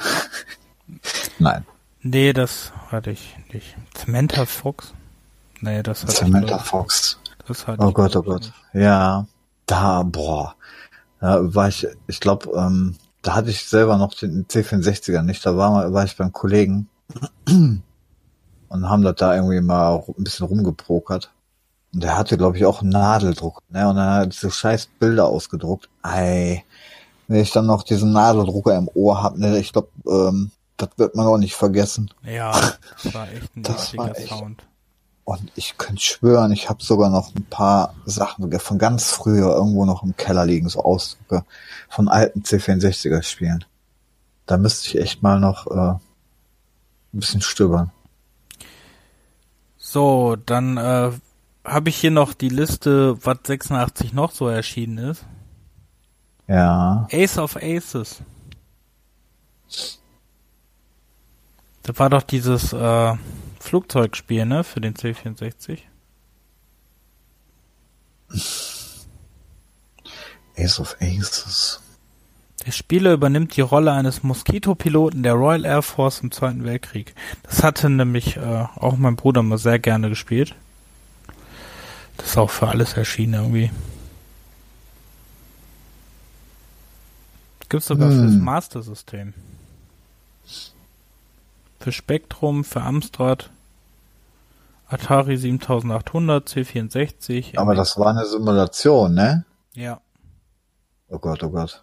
Nein. 1.40 1.66
Nee, 2.02 2.34
das 2.34 2.72
hatte 2.90 3.12
ich 3.12 3.36
nicht. 3.52 3.76
Samantha 3.98 4.46
Fox? 4.46 4.94
Nee, 5.60 5.84
das 5.84 6.04
hatte 6.04 6.14
Samantha 6.14 6.58
ich 6.58 6.62
Fox. 6.62 7.20
Das 7.48 7.68
hatte 7.68 7.84
oh 7.84 7.92
Gott, 7.92 8.16
oh 8.16 8.22
Gott. 8.22 8.42
Nicht. 8.42 8.84
Ja, 8.84 9.26
da, 9.66 10.04
boah. 10.04 10.56
Da 11.20 11.54
war 11.54 11.68
ich, 11.68 11.88
ich 12.08 12.20
glaube, 12.20 12.50
ähm, 12.56 12.96
da 13.22 13.36
hatte 13.36 13.50
ich 13.50 13.66
selber 13.66 13.98
noch 13.98 14.14
den 14.16 14.48
C64er 14.48 15.22
nicht. 15.22 15.46
Da 15.46 15.56
war, 15.56 15.94
war 15.94 16.04
ich 16.04 16.18
beim 16.18 16.32
Kollegen 16.32 16.90
und 18.72 18.90
haben 18.90 19.04
das 19.04 19.16
da 19.16 19.36
irgendwie 19.36 19.60
mal 19.60 20.04
ein 20.18 20.24
bisschen 20.24 20.46
rumgeprokert. 20.46 21.32
Und 21.94 22.04
der 22.04 22.18
hatte, 22.18 22.38
glaube 22.38 22.56
ich, 22.58 22.66
auch 22.66 22.82
einen 22.82 22.92
Nadeldruck. 22.92 23.62
Ne? 23.70 23.88
Und 23.90 23.98
dann 23.98 24.22
hat 24.22 24.34
so 24.34 24.50
scheiß 24.50 24.88
Bilder 24.98 25.26
ausgedruckt. 25.28 25.90
Ei, 26.02 26.64
wenn 27.28 27.42
ich 27.42 27.52
dann 27.52 27.66
noch 27.66 27.84
diesen 27.84 28.14
Nadeldrucker 28.14 28.78
im 28.78 28.90
Ohr 28.94 29.22
hab, 29.22 29.38
ne, 29.38 29.58
ich 29.60 29.74
glaube, 29.74 29.90
ähm, 30.08 30.52
das 30.78 30.90
wird 30.96 31.16
man 31.16 31.28
auch 31.28 31.38
nicht 31.38 31.56
vergessen. 31.56 32.12
Ja, 32.24 32.52
das 33.04 33.14
war 33.14 33.30
echt 33.30 33.56
ein 33.58 33.64
das 33.64 33.98
war 33.98 34.18
echt, 34.18 34.30
Sound. 34.30 34.64
Und 35.26 35.52
ich 35.56 35.78
könnte 35.78 36.02
schwören, 36.02 36.54
ich 36.54 36.70
habe 36.70 36.82
sogar 36.82 37.10
noch 37.10 37.36
ein 37.36 37.46
paar 37.46 37.94
Sachen 38.06 38.52
von 38.60 38.78
ganz 38.78 39.12
früher 39.12 39.54
irgendwo 39.54 39.86
noch 39.86 40.04
im 40.04 40.16
Keller 40.16 40.46
liegen, 40.46 40.70
so 40.70 40.84
Ausdrücke 40.84 41.44
von 41.90 42.08
alten 42.08 42.42
C64er 42.42 43.22
Spielen. 43.22 43.66
Da 44.46 44.58
müsste 44.58 44.88
ich 44.88 44.98
echt 44.98 45.22
mal 45.24 45.40
noch 45.40 45.68
äh, 45.68 45.92
ein 45.94 46.00
bisschen 47.12 47.42
stöbern. 47.42 47.92
So, 49.92 50.38
dann 50.38 50.78
äh, 50.78 51.12
habe 51.66 51.90
ich 51.90 51.98
hier 51.98 52.12
noch 52.12 52.34
die 52.34 52.48
Liste, 52.48 53.18
was 53.26 53.40
86 53.44 54.14
noch 54.14 54.32
so 54.32 54.48
erschienen 54.48 54.98
ist. 54.98 55.26
Ja. 56.48 57.10
Ace 57.12 57.38
of 57.38 57.58
Aces. 57.58 58.24
Das 61.84 62.00
war 62.00 62.10
doch 62.10 62.24
dieses 62.24 62.72
äh, 62.72 63.16
Flugzeugspiel, 63.60 64.46
ne, 64.46 64.64
für 64.64 64.80
den 64.80 64.94
C64. 64.94 65.80
Ace 70.58 70.80
of 70.80 70.96
Aces. 71.02 71.82
Der 72.66 72.72
Spieler 72.72 73.14
übernimmt 73.14 73.56
die 73.58 73.62
Rolle 73.62 73.92
eines 73.92 74.22
Moskito-Piloten 74.22 75.24
der 75.24 75.34
Royal 75.34 75.66
Air 75.66 75.82
Force 75.82 76.22
im 76.22 76.32
Zweiten 76.32 76.64
Weltkrieg. 76.64 77.16
Das 77.44 77.64
hatte 77.64 77.90
nämlich 77.90 78.38
äh, 78.38 78.66
auch 78.76 78.98
mein 78.98 79.16
Bruder 79.16 79.42
mal 79.42 79.58
sehr 79.58 79.80
gerne 79.80 80.10
gespielt. 80.10 80.56
Das 82.18 82.28
ist 82.28 82.38
auch 82.38 82.52
für 82.52 82.68
alles 82.68 82.94
erschienen 82.94 83.34
irgendwie. 83.34 83.72
Gibt's 87.68 87.88
sogar 87.88 88.10
hm. 88.10 88.20
fürs 88.20 88.36
Master 88.36 88.84
System. 88.84 89.34
Für 91.80 91.92
Spektrum, 91.92 92.64
für 92.64 92.82
Amstrad, 92.82 93.50
Atari 94.88 95.38
7800, 95.38 96.48
C64. 96.48 97.58
Aber 97.58 97.74
das 97.74 97.98
war 97.98 98.08
eine 98.12 98.26
Simulation, 98.26 99.16
ne? 99.16 99.46
Ja. 99.74 100.00
Oh 101.08 101.18
Gott, 101.18 101.42
oh 101.44 101.50
Gott. 101.50 101.82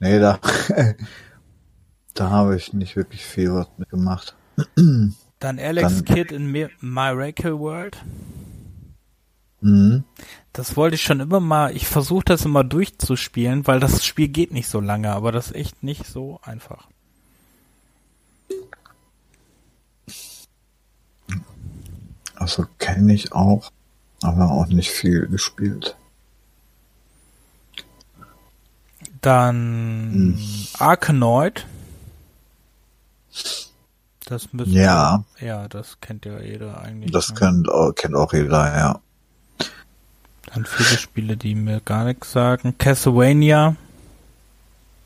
Nee, 0.00 0.18
da, 0.18 0.38
da 2.14 2.30
habe 2.30 2.56
ich 2.56 2.72
nicht 2.72 2.96
wirklich 2.96 3.24
viel 3.24 3.52
was 3.52 3.68
mitgemacht. 3.76 4.36
Dann 4.76 5.58
Alex 5.58 6.02
Dann, 6.02 6.04
Kidd 6.04 6.34
in 6.34 6.50
Miracle 6.80 7.58
World. 7.58 7.96
Mhm. 9.60 10.04
Das 10.52 10.76
wollte 10.76 10.94
ich 10.94 11.02
schon 11.02 11.20
immer 11.20 11.40
mal, 11.40 11.74
ich 11.74 11.86
versuche 11.86 12.24
das 12.24 12.44
immer 12.44 12.64
durchzuspielen, 12.64 13.66
weil 13.66 13.80
das 13.80 14.04
Spiel 14.04 14.28
geht 14.28 14.52
nicht 14.52 14.68
so 14.68 14.80
lange, 14.80 15.10
aber 15.10 15.32
das 15.32 15.48
ist 15.48 15.56
echt 15.56 15.82
nicht 15.82 16.06
so 16.06 16.40
einfach. 16.42 16.88
Also 22.34 22.66
kenne 22.78 23.14
ich 23.14 23.32
auch, 23.32 23.72
aber 24.22 24.52
auch 24.52 24.66
nicht 24.68 24.90
viel 24.90 25.26
gespielt. 25.26 25.96
Dann 29.20 30.36
hm. 30.36 30.38
Arkanoid. 30.78 31.66
Das 34.26 34.52
müsste 34.52 34.74
ja. 34.74 35.24
Ja, 35.40 35.68
das 35.68 36.00
kennt 36.00 36.26
ja 36.26 36.40
jeder 36.40 36.80
eigentlich. 36.80 37.12
Das 37.12 37.30
ne? 37.30 37.34
kennt, 37.36 37.68
kennt 37.96 38.14
auch 38.14 38.32
jeder, 38.32 38.76
ja. 38.76 39.00
Dann 40.54 40.64
viele 40.64 40.98
Spiele, 40.98 41.36
die 41.36 41.54
mir 41.54 41.80
gar 41.80 42.04
nichts 42.04 42.32
sagen. 42.32 42.76
Castlevania 42.78 43.76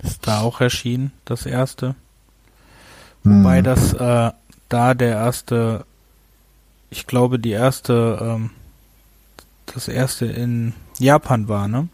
ist 0.02 0.26
da 0.26 0.40
auch 0.40 0.60
erschienen, 0.60 1.12
das 1.24 1.46
erste. 1.46 1.94
Hm. 3.22 3.44
Wobei 3.44 3.62
das 3.62 3.92
äh, 3.92 4.32
da 4.68 4.94
der 4.94 5.16
erste, 5.16 5.84
ich 6.90 7.06
glaube 7.06 7.38
die 7.38 7.50
erste, 7.50 8.18
ähm, 8.20 8.50
das 9.66 9.88
erste 9.88 10.26
in 10.26 10.74
Japan 10.98 11.48
war, 11.48 11.68
ne? 11.68 11.88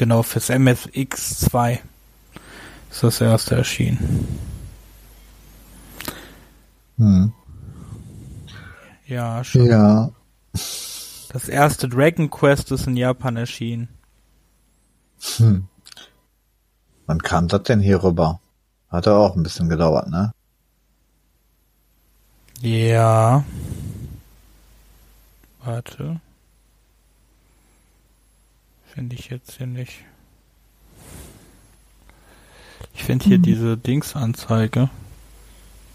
Genau, 0.00 0.22
fürs 0.22 0.48
MSX2 0.48 1.78
ist 2.90 3.02
das 3.02 3.20
erste 3.20 3.56
erschienen. 3.56 4.26
Hm. 6.96 7.34
Ja, 9.06 9.44
schon. 9.44 9.66
Ja. 9.66 10.10
Das 10.52 11.50
erste 11.50 11.86
Dragon 11.86 12.30
Quest 12.30 12.72
ist 12.72 12.86
in 12.86 12.96
Japan 12.96 13.36
erschienen. 13.36 13.90
Hm. 15.36 15.68
Wann 17.04 17.22
kam 17.22 17.48
das 17.48 17.64
denn 17.64 17.80
hier 17.80 18.02
rüber? 18.02 18.40
Hat 18.88 19.06
er 19.06 19.16
auch 19.16 19.36
ein 19.36 19.42
bisschen 19.42 19.68
gedauert, 19.68 20.08
ne? 20.08 20.32
Ja. 22.62 23.44
Warte. 25.62 26.22
Finde 29.00 29.16
ich 29.16 29.30
jetzt 29.30 29.56
hier 29.56 29.66
nicht. 29.66 30.04
Ich 32.92 33.02
finde 33.02 33.24
hier 33.24 33.36
hm. 33.36 33.42
diese 33.42 33.78
Dingsanzeige 33.78 34.90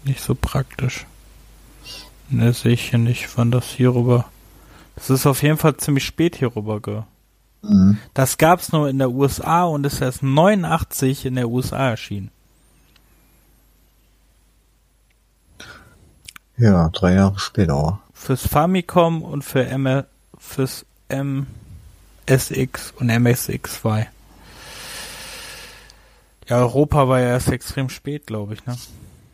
nicht 0.02 0.20
so 0.20 0.34
praktisch. 0.34 1.06
Ne, 2.30 2.52
sehe 2.52 2.72
ich 2.72 2.90
hier 2.90 2.98
nicht, 2.98 3.28
wann 3.38 3.52
das 3.52 3.66
hier 3.68 3.94
rüber 3.94 4.24
das 4.96 5.08
ist 5.10 5.24
auf 5.24 5.44
jeden 5.44 5.56
Fall 5.56 5.76
ziemlich 5.76 6.04
spät 6.04 6.34
hier 6.34 6.56
rüber 6.56 6.80
ge. 6.80 7.02
Mhm. 7.62 7.98
Das 8.12 8.38
gab's 8.38 8.72
nur 8.72 8.88
in 8.88 8.98
der 8.98 9.12
USA 9.12 9.62
und 9.62 9.86
ist 9.86 10.00
erst 10.00 10.24
89 10.24 11.26
in 11.26 11.36
der 11.36 11.48
USA 11.48 11.90
erschienen. 11.90 12.32
Ja, 16.56 16.88
drei 16.88 17.14
Jahre 17.14 17.38
später. 17.38 18.00
Fürs 18.12 18.48
Famicom 18.48 19.22
und 19.22 19.44
für 19.44 19.64
M 19.64 20.02
fürs 20.36 20.84
MSX 22.26 22.92
und 22.98 23.10
MSX2. 23.10 24.06
Ja, 26.48 26.58
Europa 26.58 27.08
war 27.08 27.20
ja 27.20 27.28
erst 27.28 27.48
extrem 27.48 27.88
spät, 27.88 28.26
glaube 28.26 28.54
ich, 28.54 28.64
ne? 28.66 28.76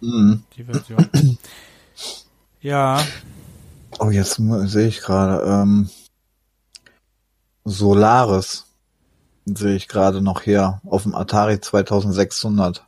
Mhm. 0.00 0.42
Die 0.56 0.64
Version. 0.64 1.08
ja. 2.60 3.02
Oh, 3.98 4.10
jetzt 4.10 4.40
sehe 4.64 4.88
ich 4.88 5.00
gerade, 5.00 5.44
ähm, 5.44 5.90
Solaris 7.64 8.66
sehe 9.44 9.74
ich 9.76 9.88
gerade 9.88 10.22
noch 10.22 10.42
hier 10.42 10.80
auf 10.84 11.02
dem 11.02 11.14
Atari 11.14 11.60
2600. 11.60 12.84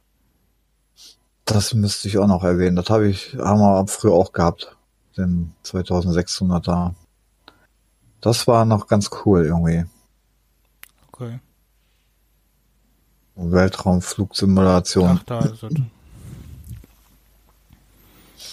Das 1.45 1.75
müsste 1.75 2.09
ich 2.09 2.19
auch 2.19 2.27
noch 2.27 2.45
erwähnen. 2.45 2.77
Das 2.77 2.89
habe 2.89 3.09
ich, 3.09 3.37
haben 3.39 3.61
wir 3.61 3.87
früher 3.87 4.13
auch 4.13 4.33
gehabt. 4.33 4.77
Den 5.17 5.53
2600er. 5.65 6.95
Das 8.21 8.47
war 8.47 8.65
noch 8.65 8.87
ganz 8.87 9.11
cool 9.25 9.45
irgendwie. 9.45 9.85
Okay. 11.17 11.39
Weltraumflugsimulation. 13.37 15.19
Ach, 15.21 15.23
da 15.25 15.39
ist 15.41 15.63
es. 15.63 15.75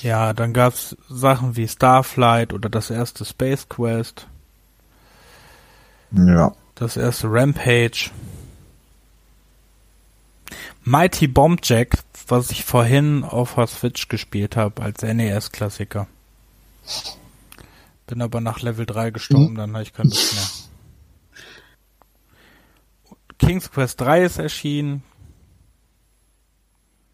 Ja, 0.03 0.33
dann 0.33 0.53
gab's 0.53 0.95
Sachen 1.09 1.55
wie 1.55 1.67
Starflight 1.67 2.53
oder 2.53 2.69
das 2.69 2.91
erste 2.91 3.25
Space 3.25 3.67
Quest, 3.67 4.27
Ja. 6.11 6.53
das 6.75 6.97
erste 6.97 7.27
Rampage. 7.31 8.11
Mighty 10.83 11.27
Bomb 11.27 11.61
Jack, 11.63 11.97
was 12.27 12.51
ich 12.51 12.63
vorhin 12.63 13.23
auf 13.23 13.55
der 13.55 13.67
Switch 13.67 14.07
gespielt 14.07 14.55
habe 14.55 14.81
als 14.83 15.01
NES-Klassiker. 15.01 16.07
Bin 18.07 18.21
aber 18.21 18.39
nach 18.41 18.61
Level 18.61 18.85
3 18.85 19.09
gestorben, 19.11 19.55
dann 19.55 19.73
habe 19.73 19.83
ich 19.83 19.93
keine 19.93 20.09
Lust 20.09 20.33
mehr. 20.33 20.70
King's 23.41 23.71
Quest 23.71 23.99
3 24.01 24.23
ist 24.23 24.37
erschienen 24.39 25.03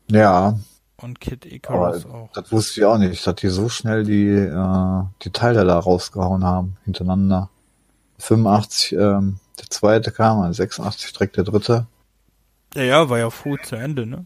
Ja, 0.10 0.58
und 0.98 1.20
Kid 1.22 1.46
aber 1.46 1.54
Icarus 1.56 2.06
auch. 2.06 2.30
das 2.34 2.52
wusste 2.52 2.80
ich 2.80 2.86
auch 2.86 2.98
nicht, 2.98 3.26
dass 3.26 3.36
die 3.36 3.50
so 3.50 3.70
schnell 3.70 4.04
die, 4.04 4.28
äh, 4.30 5.04
die 5.24 5.32
Teile 5.32 5.64
da 5.66 5.78
rausgehauen 5.80 6.44
haben, 6.44 6.78
hintereinander. 6.86 7.50
85, 8.20 8.94
ähm, 8.94 9.40
der 9.60 9.70
zweite 9.70 10.12
kam, 10.12 10.40
also 10.42 10.54
86 10.58 11.14
direkt 11.14 11.38
der 11.38 11.44
dritte. 11.44 11.86
Ja, 12.74 12.82
ja, 12.84 13.10
war 13.10 13.20
ja 13.20 13.30
früh 13.30 13.58
zu 13.64 13.76
Ende, 13.76 14.06
ne? 14.06 14.26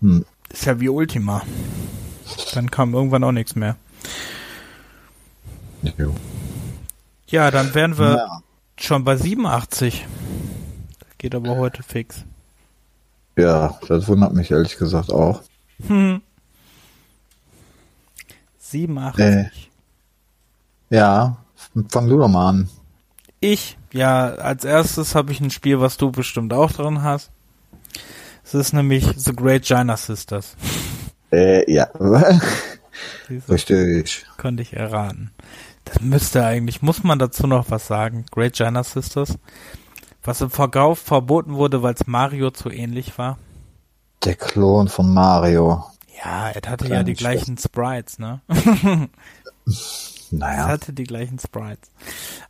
Hm. 0.00 0.24
Ist 0.50 0.66
ja 0.66 0.78
wie 0.80 0.88
Ultima. 0.90 1.42
Dann 2.54 2.70
kam 2.70 2.92
irgendwann 2.94 3.24
auch 3.24 3.32
nichts 3.32 3.54
mehr. 3.56 3.76
Jo. 5.96 6.14
Ja, 7.28 7.50
dann 7.50 7.74
wären 7.74 7.96
wir 7.98 8.16
Ja. 8.16 8.42
schon 8.78 9.04
bei 9.04 9.16
87. 9.16 10.06
Geht 11.22 11.36
aber 11.36 11.56
heute 11.56 11.84
fix. 11.84 12.24
ja, 13.36 13.78
das 13.86 14.08
wundert 14.08 14.34
mich 14.34 14.50
ehrlich 14.50 14.76
gesagt 14.76 15.12
auch. 15.12 15.40
Hm. 15.86 16.20
87. 18.58 19.24
Äh. 19.24 19.50
Ja, 20.90 21.36
fang 21.88 22.08
du 22.08 22.18
doch 22.18 22.26
mal 22.26 22.48
an. 22.48 22.68
Ich, 23.38 23.78
ja, 23.92 24.34
als 24.34 24.64
erstes 24.64 25.14
habe 25.14 25.30
ich 25.30 25.40
ein 25.40 25.52
Spiel, 25.52 25.78
was 25.78 25.96
du 25.96 26.10
bestimmt 26.10 26.52
auch 26.52 26.72
drin 26.72 27.04
hast. 27.04 27.30
Es 28.42 28.54
ist 28.54 28.72
nämlich 28.72 29.06
The 29.16 29.32
Great 29.32 29.64
China 29.64 29.96
Sisters. 29.96 30.56
Äh, 31.30 31.72
ja. 31.72 31.88
Richtig. 33.48 34.26
konnte 34.38 34.62
ich 34.64 34.72
erraten. 34.72 35.30
Das 35.84 36.00
müsste 36.00 36.44
eigentlich, 36.44 36.82
muss 36.82 37.04
man 37.04 37.20
dazu 37.20 37.46
noch 37.46 37.70
was 37.70 37.86
sagen? 37.86 38.24
Great 38.32 38.56
China 38.56 38.82
Sisters. 38.82 39.38
Was 40.22 40.40
im 40.40 40.50
Verkauf 40.50 40.98
verboten 41.00 41.54
wurde, 41.54 41.82
weil 41.82 41.94
es 41.94 42.06
Mario 42.06 42.50
zu 42.50 42.70
ähnlich 42.70 43.18
war. 43.18 43.38
Der 44.24 44.36
Klon 44.36 44.88
von 44.88 45.12
Mario. 45.12 45.84
Ja, 46.24 46.48
er 46.50 46.54
hatte 46.70 46.84
ja 46.84 46.90
Kleine 46.90 47.04
die 47.04 47.14
gleichen 47.14 47.58
Sprites, 47.58 48.18
ne? 48.20 48.40
Es 49.66 50.28
Naja. 50.30 50.66
hatte 50.68 50.92
die 50.92 51.04
gleichen 51.04 51.38
Sprites. 51.40 51.90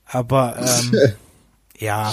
Aber, 0.05 0.59
ähm, 0.59 0.93
ja, 1.79 2.13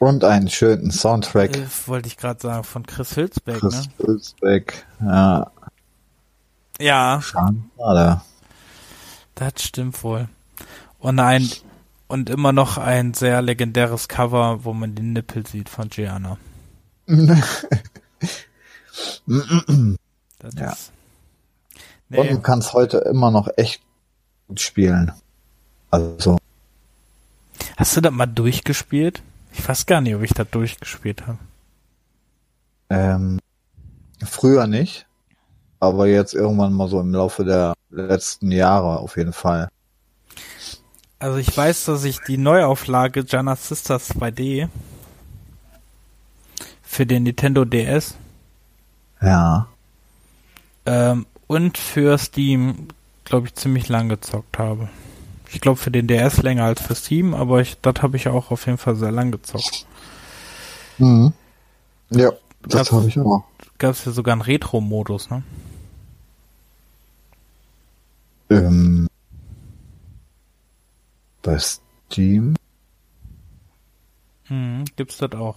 Und 0.00 0.24
einen 0.24 0.48
schönen 0.50 0.90
Soundtrack. 0.90 1.56
äh, 1.56 1.66
wollte 1.86 2.08
ich 2.08 2.16
gerade 2.16 2.40
sagen, 2.40 2.64
von 2.64 2.84
Chris 2.84 3.16
Hülsbeck, 3.16 3.60
Chris 3.60 3.86
ne? 3.86 3.92
Hülsbeck. 4.06 4.84
Ja, 5.00 5.50
Ja, 6.80 7.20
schade. 7.22 8.20
das 9.36 9.52
stimmt 9.62 10.02
wohl. 10.02 10.28
Und 10.98 11.20
ein, 11.20 11.48
und 12.12 12.30
immer 12.30 12.52
noch 12.52 12.78
ein 12.78 13.14
sehr 13.14 13.42
legendäres 13.42 14.08
Cover, 14.08 14.64
wo 14.64 14.74
man 14.74 14.94
den 14.94 15.12
Nippel 15.14 15.46
sieht 15.46 15.68
von 15.70 15.88
Gianna. 15.90 16.38
Das 20.38 20.54
Ja. 20.56 20.72
ist, 20.72 20.92
Und 22.14 22.30
du 22.30 22.38
nee, 22.38 22.40
kannst 22.40 22.72
heute 22.72 22.98
immer 22.98 23.30
noch 23.30 23.48
echt 23.56 23.82
gut 24.48 24.60
spielen. 24.60 25.12
Also, 25.90 26.38
hast 27.76 27.96
du 27.96 28.00
das 28.00 28.12
mal 28.12 28.24
durchgespielt? 28.26 29.22
Ich 29.52 29.68
weiß 29.68 29.84
gar 29.86 30.00
nicht, 30.00 30.14
ob 30.14 30.22
ich 30.22 30.32
das 30.32 30.48
durchgespielt 30.50 31.26
habe. 31.26 31.38
ähm, 32.90 33.40
früher 34.24 34.66
nicht, 34.66 35.06
aber 35.80 36.08
jetzt 36.08 36.34
irgendwann 36.34 36.72
mal 36.74 36.88
so 36.88 37.00
im 37.00 37.12
Laufe 37.14 37.44
der 37.44 37.74
letzten 37.90 38.52
Jahre 38.52 38.98
auf 39.00 39.16
jeden 39.16 39.32
Fall. 39.34 39.68
Also 41.22 41.38
ich 41.38 41.56
weiß, 41.56 41.84
dass 41.84 42.02
ich 42.02 42.18
die 42.20 42.36
Neuauflage 42.36 43.24
Jana 43.26 43.54
Sisters 43.54 44.10
2D 44.10 44.68
für 46.82 47.06
den 47.06 47.22
Nintendo 47.22 47.64
DS 47.64 48.16
Ja. 49.20 49.68
ähm, 50.84 51.26
und 51.46 51.78
für 51.78 52.18
Steam, 52.18 52.88
glaube 53.24 53.46
ich, 53.46 53.54
ziemlich 53.54 53.88
lang 53.88 54.08
gezockt 54.08 54.58
habe. 54.58 54.88
Ich 55.52 55.60
glaube 55.60 55.78
für 55.78 55.92
den 55.92 56.08
DS 56.08 56.38
länger 56.42 56.64
als 56.64 56.82
für 56.82 56.96
Steam, 56.96 57.34
aber 57.34 57.60
ich, 57.60 57.76
das 57.82 58.02
habe 58.02 58.16
ich 58.16 58.26
auch 58.26 58.50
auf 58.50 58.66
jeden 58.66 58.78
Fall 58.78 58.96
sehr 58.96 59.12
lang 59.12 59.30
gezockt. 59.30 59.86
Mhm. 60.98 61.32
Ja, 62.10 62.30
Das- 62.62 62.88
das 62.88 62.92
habe 62.92 63.06
ich 63.06 63.16
auch. 63.20 63.44
Gab 63.78 63.92
es 63.92 64.04
ja 64.06 64.10
sogar 64.10 64.32
einen 64.32 64.42
Retro-Modus, 64.42 65.30
ne? 65.30 65.44
Ähm, 68.50 69.08
bei 71.42 71.58
Steam? 71.58 72.54
Mhm, 74.48 74.84
gibt's 74.96 75.18
das 75.18 75.32
auch. 75.32 75.56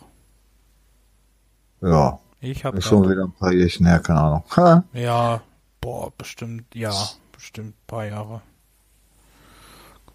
Ja, 1.81 2.19
Ich 2.41 2.65
habe 2.65 2.77
ist 2.77 2.85
schon 2.85 3.09
wieder 3.09 3.23
ein 3.25 3.31
paar 3.31 3.51
Jährchen 3.51 3.85
her, 3.85 3.99
keine 3.99 4.21
Ahnung. 4.21 4.43
Ha. 4.55 4.83
Ja, 4.93 5.41
boah, 5.81 6.11
bestimmt, 6.17 6.73
ja, 6.73 6.93
bestimmt 7.31 7.75
ein 7.75 7.87
paar 7.87 8.05
Jahre. 8.05 8.41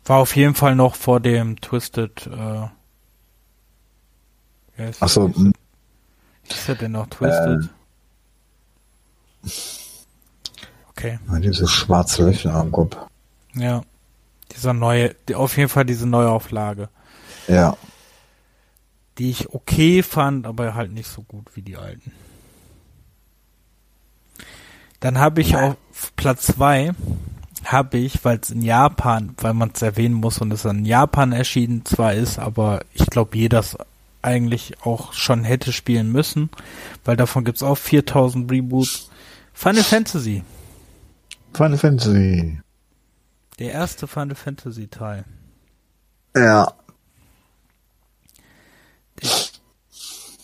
War 0.04 0.18
auf 0.18 0.34
jeden 0.34 0.54
Fall 0.54 0.74
noch 0.74 0.94
vor 0.96 1.20
dem 1.20 1.60
Twisted, 1.60 2.26
äh, 2.26 2.68
Ach 5.00 5.08
so, 5.08 5.28
Wie 5.36 5.52
ist 6.48 6.68
der 6.68 6.74
denn 6.74 6.92
noch 6.92 7.06
Twisted? 7.08 7.68
Okay, 10.88 11.18
diese 11.40 11.68
schwarze 11.68 12.24
Löcher 12.24 12.54
am 12.54 12.72
Kopf. 12.72 12.96
ja. 13.54 13.82
Dieser 14.54 14.72
neue, 14.72 15.14
auf 15.34 15.56
jeden 15.56 15.68
Fall 15.68 15.84
diese 15.84 16.06
Neuauflage, 16.08 16.88
Ja. 17.48 17.76
die 19.18 19.30
ich 19.30 19.50
okay 19.54 20.02
fand, 20.02 20.46
aber 20.46 20.74
halt 20.74 20.92
nicht 20.92 21.08
so 21.08 21.22
gut 21.22 21.54
wie 21.54 21.62
die 21.62 21.76
alten. 21.76 22.12
Dann 25.00 25.18
habe 25.18 25.40
ich 25.40 25.56
auf 25.56 25.76
Platz 26.16 26.46
zwei 26.46 26.92
habe 27.64 27.98
ich, 27.98 28.24
weil 28.24 28.38
es 28.42 28.50
in 28.50 28.62
Japan, 28.62 29.34
weil 29.38 29.52
man 29.52 29.70
es 29.74 29.82
erwähnen 29.82 30.14
muss 30.14 30.38
und 30.40 30.50
es 30.50 30.64
in 30.64 30.86
Japan 30.86 31.32
erschienen 31.32 31.84
zwar 31.84 32.14
ist, 32.14 32.38
aber 32.38 32.80
ich 32.94 33.04
glaube, 33.06 33.36
jeder 33.36 33.60
es 33.60 33.76
eigentlich 34.22 34.82
auch 34.84 35.12
schon 35.12 35.44
hätte 35.44 35.72
spielen 35.72 36.10
müssen, 36.10 36.48
weil 37.04 37.16
davon 37.16 37.44
gibt's 37.44 37.62
auch 37.62 37.76
4000 37.76 38.50
Reboots. 38.50 39.10
Final 39.52 39.82
Fantasy, 39.82 40.42
Final 41.52 41.76
Fantasy. 41.78 42.60
Der 43.60 43.72
erste 43.72 44.06
Final 44.06 44.34
Fantasy 44.34 44.88
Teil. 44.88 45.24
Ja. 46.34 46.72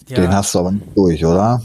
Ja, 0.09 0.17
Den 0.17 0.33
hast 0.33 0.55
du 0.55 0.61
aber 0.61 0.73
nicht 0.73 0.97
durch, 0.97 1.25
oder? 1.25 1.63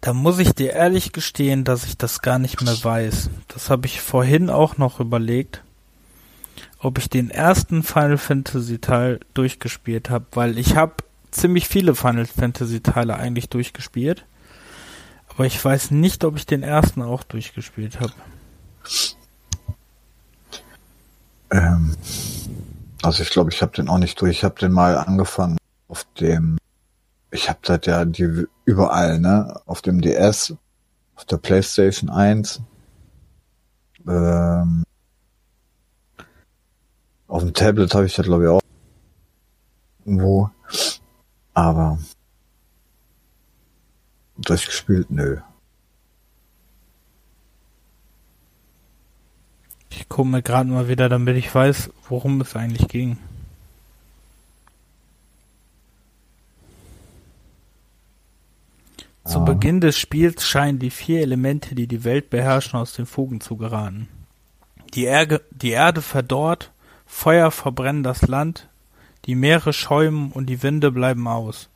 Da 0.00 0.12
muss 0.12 0.38
ich 0.38 0.52
dir 0.52 0.72
ehrlich 0.72 1.12
gestehen, 1.12 1.64
dass 1.64 1.84
ich 1.84 1.98
das 1.98 2.22
gar 2.22 2.38
nicht 2.38 2.62
mehr 2.62 2.76
weiß. 2.82 3.28
Das 3.48 3.68
habe 3.68 3.86
ich 3.86 4.00
vorhin 4.00 4.48
auch 4.48 4.78
noch 4.78 5.00
überlegt, 5.00 5.62
ob 6.78 6.98
ich 6.98 7.10
den 7.10 7.28
ersten 7.28 7.82
Final 7.82 8.18
Fantasy 8.18 8.78
Teil 8.78 9.20
durchgespielt 9.34 10.08
habe, 10.08 10.26
weil 10.32 10.58
ich 10.58 10.76
habe 10.76 10.94
ziemlich 11.32 11.66
viele 11.66 11.96
Final 11.96 12.26
Fantasy 12.26 12.80
Teile 12.80 13.16
eigentlich 13.16 13.48
durchgespielt, 13.48 14.24
aber 15.28 15.44
ich 15.46 15.62
weiß 15.62 15.90
nicht, 15.90 16.24
ob 16.24 16.36
ich 16.36 16.46
den 16.46 16.62
ersten 16.62 17.02
auch 17.02 17.24
durchgespielt 17.24 18.00
habe. 18.00 18.12
Ähm, 21.50 21.96
also 23.02 23.22
ich 23.22 23.30
glaube, 23.30 23.50
ich 23.50 23.62
habe 23.62 23.72
den 23.72 23.88
auch 23.88 23.98
nicht 23.98 24.20
durch. 24.20 24.38
Ich 24.38 24.44
habe 24.44 24.58
den 24.58 24.72
mal 24.72 24.96
angefangen 24.96 25.58
auf 25.88 26.04
dem, 26.20 26.58
ich 27.30 27.48
habe 27.48 27.60
das 27.62 27.80
ja 27.84 28.04
die 28.04 28.46
überall, 28.64 29.18
ne? 29.20 29.60
Auf 29.66 29.82
dem 29.82 30.00
DS, 30.00 30.54
auf 31.14 31.24
der 31.24 31.36
PlayStation 31.36 32.10
1, 32.10 32.60
ähm, 34.08 34.84
auf 37.28 37.42
dem 37.42 37.54
Tablet 37.54 37.94
habe 37.94 38.06
ich 38.06 38.14
das 38.14 38.26
glaube 38.26 38.44
ich 38.44 38.50
auch 38.50 38.60
irgendwo, 40.04 40.50
aber 41.54 41.98
durchgespielt, 44.38 45.10
nö. 45.10 45.38
Ich 49.96 50.10
gucke 50.10 50.28
mir 50.28 50.42
gerade 50.42 50.68
mal 50.68 50.88
wieder, 50.88 51.08
damit 51.08 51.36
ich 51.36 51.52
weiß, 51.52 51.90
worum 52.10 52.42
es 52.42 52.54
eigentlich 52.54 52.86
ging. 52.88 53.16
Zu 59.24 59.38
ah. 59.38 59.44
Beginn 59.44 59.80
des 59.80 59.98
Spiels 59.98 60.46
scheinen 60.46 60.78
die 60.78 60.90
vier 60.90 61.22
Elemente, 61.22 61.74
die 61.74 61.86
die 61.86 62.04
Welt 62.04 62.28
beherrschen, 62.28 62.78
aus 62.78 62.92
den 62.92 63.06
Fugen 63.06 63.40
zu 63.40 63.56
geraten. 63.56 64.08
Die, 64.92 65.06
Erge, 65.06 65.40
die 65.50 65.70
Erde 65.70 66.02
verdorrt, 66.02 66.72
Feuer 67.06 67.50
verbrennen 67.50 68.02
das 68.02 68.28
Land, 68.28 68.68
die 69.24 69.34
Meere 69.34 69.72
schäumen 69.72 70.30
und 70.30 70.46
die 70.46 70.62
Winde 70.62 70.92
bleiben 70.92 71.26
aus. 71.26 71.70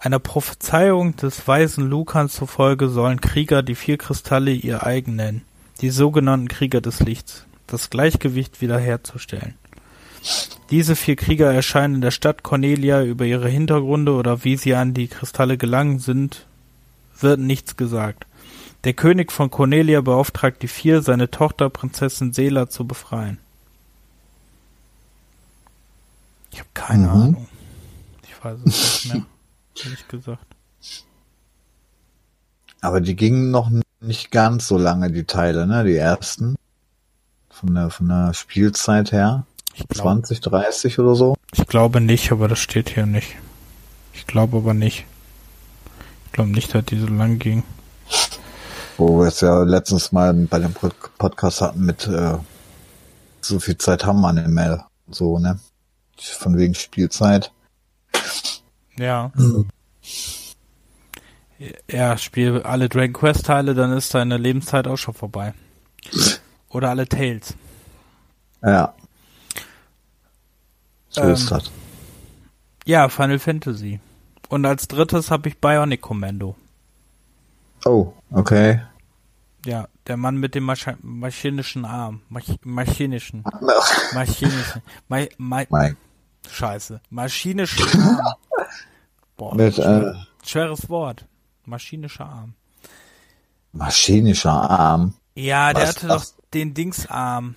Einer 0.00 0.18
Prophezeiung 0.18 1.14
des 1.14 1.46
weisen 1.46 1.88
Lukans 1.88 2.32
zufolge 2.32 2.88
sollen 2.88 3.20
Krieger 3.20 3.62
die 3.62 3.76
vier 3.76 3.98
Kristalle 3.98 4.50
ihr 4.50 4.84
eigen 4.84 5.14
nennen 5.14 5.44
die 5.80 5.90
sogenannten 5.90 6.48
Krieger 6.48 6.80
des 6.80 7.00
Lichts, 7.00 7.46
das 7.66 7.90
Gleichgewicht 7.90 8.60
wiederherzustellen. 8.60 9.54
Diese 10.70 10.96
vier 10.96 11.16
Krieger 11.16 11.52
erscheinen 11.52 11.96
in 11.96 12.00
der 12.00 12.10
Stadt 12.10 12.42
Cornelia 12.42 13.02
über 13.02 13.24
ihre 13.24 13.48
Hintergründe 13.48 14.12
oder 14.12 14.44
wie 14.44 14.56
sie 14.56 14.74
an 14.74 14.94
die 14.94 15.08
Kristalle 15.08 15.56
gelangen 15.56 15.98
sind, 15.98 16.46
wird 17.18 17.40
nichts 17.40 17.76
gesagt. 17.76 18.26
Der 18.84 18.94
König 18.94 19.32
von 19.32 19.50
Cornelia 19.50 20.00
beauftragt 20.00 20.62
die 20.62 20.68
vier, 20.68 21.02
seine 21.02 21.30
Tochter 21.30 21.68
Prinzessin 21.70 22.32
Sela 22.32 22.68
zu 22.68 22.86
befreien. 22.86 23.38
Ich 26.52 26.60
habe 26.60 26.70
keine 26.74 27.08
mhm. 27.08 27.12
Ahnung. 27.12 27.48
Ich 28.22 28.44
weiß 28.44 28.58
es 28.64 29.04
nicht 29.04 29.14
mehr, 29.14 29.26
ehrlich 29.84 30.08
gesagt. 30.08 30.46
Aber 32.80 33.00
die 33.00 33.16
gingen 33.16 33.50
noch 33.50 33.70
nicht 34.00 34.30
ganz 34.30 34.66
so 34.66 34.78
lange, 34.78 35.10
die 35.10 35.24
Teile, 35.24 35.66
ne? 35.66 35.84
Die 35.84 35.96
ersten. 35.96 36.56
Von 37.50 37.74
der, 37.74 37.90
von 37.90 38.08
der 38.08 38.32
Spielzeit 38.32 39.12
her. 39.12 39.44
Ich 39.74 39.86
glaub, 39.86 40.04
20, 40.04 40.40
30 40.40 40.98
oder 40.98 41.14
so? 41.14 41.36
Ich 41.52 41.66
glaube 41.66 42.00
nicht, 42.00 42.32
aber 42.32 42.48
das 42.48 42.58
steht 42.58 42.90
hier 42.90 43.06
nicht. 43.06 43.36
Ich 44.14 44.26
glaube 44.26 44.56
aber 44.58 44.74
nicht. 44.74 45.04
Ich 46.26 46.32
glaube 46.32 46.50
nicht, 46.50 46.74
dass 46.74 46.84
die 46.86 46.98
so 46.98 47.06
lang 47.06 47.38
ging. 47.38 47.62
Wo 48.96 49.20
wir 49.20 49.28
es 49.28 49.40
ja 49.40 49.62
letztens 49.62 50.12
mal 50.12 50.32
bei 50.32 50.58
dem 50.58 50.74
Podcast 51.18 51.60
hatten 51.60 51.84
mit 51.84 52.06
äh, 52.06 52.36
so 53.40 53.58
viel 53.58 53.76
Zeit 53.78 54.04
haben 54.04 54.20
wir 54.20 54.28
an 54.28 54.36
dem 54.36 54.54
Mail. 54.54 54.82
So, 55.08 55.38
ne? 55.38 55.58
Von 56.18 56.56
wegen 56.56 56.74
Spielzeit. 56.74 57.52
Ja. 58.96 59.32
Hm. 59.34 59.68
Ja, 61.90 62.16
spiel 62.16 62.62
alle 62.62 62.88
Dragon 62.88 63.12
Quest 63.12 63.46
Teile, 63.46 63.74
dann 63.74 63.92
ist 63.92 64.14
deine 64.14 64.38
Lebenszeit 64.38 64.86
auch 64.86 64.96
schon 64.96 65.14
vorbei. 65.14 65.52
Oder 66.70 66.90
alle 66.90 67.06
Tales. 67.06 67.54
Ja. 68.62 68.94
So 71.10 71.22
ähm, 71.22 71.30
ist 71.32 71.50
das. 71.50 71.70
Ja, 72.86 73.08
Final 73.08 73.38
Fantasy. 73.38 74.00
Und 74.48 74.64
als 74.64 74.88
drittes 74.88 75.30
habe 75.30 75.48
ich 75.48 75.58
Bionic 75.58 76.00
Commando. 76.00 76.56
Oh, 77.84 78.12
okay. 78.30 78.80
Ja, 79.66 79.88
der 80.06 80.16
Mann 80.16 80.36
mit 80.36 80.54
dem 80.54 80.64
Maschi 80.64 80.92
maschinischen 81.02 81.84
Arm. 81.84 82.22
Mach 82.28 82.42
maschinischen. 82.62 83.44
maschinischen. 84.14 84.82
Ma 85.08 85.24
ma 85.36 85.62
Nein. 85.68 85.96
Scheiße. 86.50 87.00
Maschinischen 87.10 88.00
Arm. 88.00 88.34
Boah, 89.36 89.54
mit, 89.54 89.74
schwer, 89.74 90.14
äh, 90.14 90.46
schweres 90.46 90.88
Wort. 90.88 91.26
Maschinischer 91.70 92.26
Arm. 92.26 92.54
Maschinischer 93.72 94.52
Arm? 94.70 95.14
Ja, 95.34 95.72
der 95.72 95.84
Was, 95.84 95.96
hatte 95.96 96.08
doch 96.08 96.24
den 96.52 96.74
Dingsarm. 96.74 97.54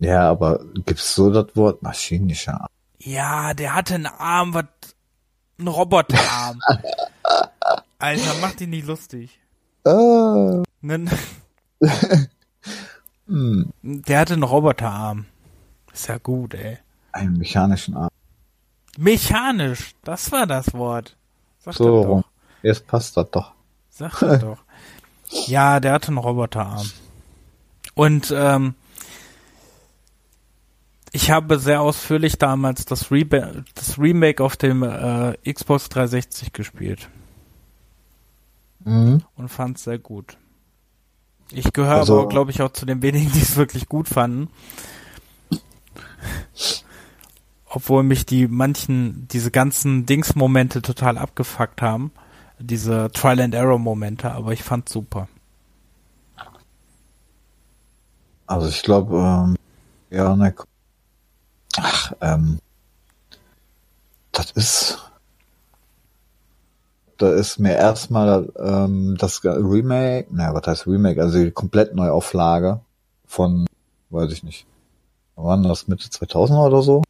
Ja, 0.00 0.30
aber 0.30 0.64
gibt's 0.86 1.14
so 1.14 1.30
das 1.30 1.56
Wort 1.56 1.82
maschinischer 1.82 2.60
Arm? 2.60 2.68
Ja, 2.98 3.54
der 3.54 3.74
hatte 3.74 3.94
einen 3.94 4.06
Arm, 4.06 4.54
was 4.54 4.66
ein 5.58 5.68
Roboterarm. 5.68 6.60
Alter, 7.98 8.34
mach 8.40 8.52
dich 8.54 8.68
nicht 8.68 8.86
lustig. 8.86 9.40
Uh. 9.86 10.62
Der 13.26 14.18
hatte 14.18 14.34
einen 14.34 14.42
Roboterarm. 14.42 15.26
Ist 15.92 16.08
ja 16.08 16.18
gut, 16.18 16.54
ey. 16.54 16.78
Einen 17.12 17.38
mechanischen 17.38 17.96
Arm. 17.96 18.10
Mechanisch, 18.98 19.94
das 20.02 20.30
war 20.32 20.46
das 20.46 20.74
Wort. 20.74 21.16
Sag 21.58 21.74
so. 21.74 22.22
Jetzt 22.64 22.86
passt 22.86 23.16
das 23.16 23.30
doch. 23.30 23.52
Sag 23.90 24.18
das 24.20 24.40
doch. 24.40 24.58
Ja, 25.46 25.80
der 25.80 25.92
hatte 25.92 26.08
einen 26.08 26.18
Roboterarm. 26.18 26.88
Und 27.94 28.32
ähm, 28.36 28.74
ich 31.10 31.30
habe 31.30 31.58
sehr 31.58 31.80
ausführlich 31.80 32.38
damals 32.38 32.84
das, 32.84 33.10
Reba 33.10 33.50
das 33.74 33.98
Remake 33.98 34.44
auf 34.44 34.56
dem 34.56 34.82
äh, 34.82 35.36
Xbox 35.50 35.88
360 35.88 36.52
gespielt. 36.52 37.08
Mhm. 38.84 39.22
Und 39.34 39.48
fand 39.48 39.78
es 39.78 39.84
sehr 39.84 39.98
gut. 39.98 40.36
Ich 41.50 41.72
gehöre 41.72 41.96
also, 41.96 42.20
aber, 42.20 42.28
glaube 42.28 42.52
ich, 42.52 42.62
auch 42.62 42.72
zu 42.72 42.86
den 42.86 43.02
wenigen, 43.02 43.32
die 43.32 43.40
es 43.40 43.56
wirklich 43.56 43.88
gut 43.88 44.08
fanden. 44.08 44.48
Obwohl 47.66 48.04
mich 48.04 48.24
die 48.24 48.46
manchen, 48.46 49.26
diese 49.28 49.50
ganzen 49.50 50.06
Dings-Momente 50.06 50.80
total 50.80 51.18
abgefuckt 51.18 51.82
haben. 51.82 52.12
Diese 52.58 53.10
Trial-and-Error-Momente, 53.12 54.30
aber 54.30 54.52
ich 54.52 54.62
fand's 54.62 54.92
super. 54.92 55.28
Also 58.46 58.68
ich 58.68 58.82
glaube, 58.82 59.16
ähm, 59.16 59.56
ja, 60.10 60.36
ne, 60.36 60.54
Ach, 61.76 62.12
ähm, 62.20 62.58
das 64.32 64.50
ist, 64.52 65.10
da 67.18 67.32
ist 67.32 67.58
mir 67.58 67.74
erstmal 67.74 68.52
ähm, 68.58 69.16
das 69.18 69.44
Remake, 69.44 70.28
naja, 70.30 70.54
was 70.54 70.66
heißt 70.66 70.86
Remake, 70.86 71.20
also 71.20 71.42
die 71.42 71.50
komplett 71.50 71.94
Neuauflage 71.94 72.80
von, 73.26 73.66
weiß 74.10 74.32
ich 74.32 74.44
nicht, 74.44 74.66
wann 75.36 75.62
das 75.64 75.88
Mitte 75.88 76.08
2000 76.10 76.58
oder 76.58 76.82
so? 76.82 77.02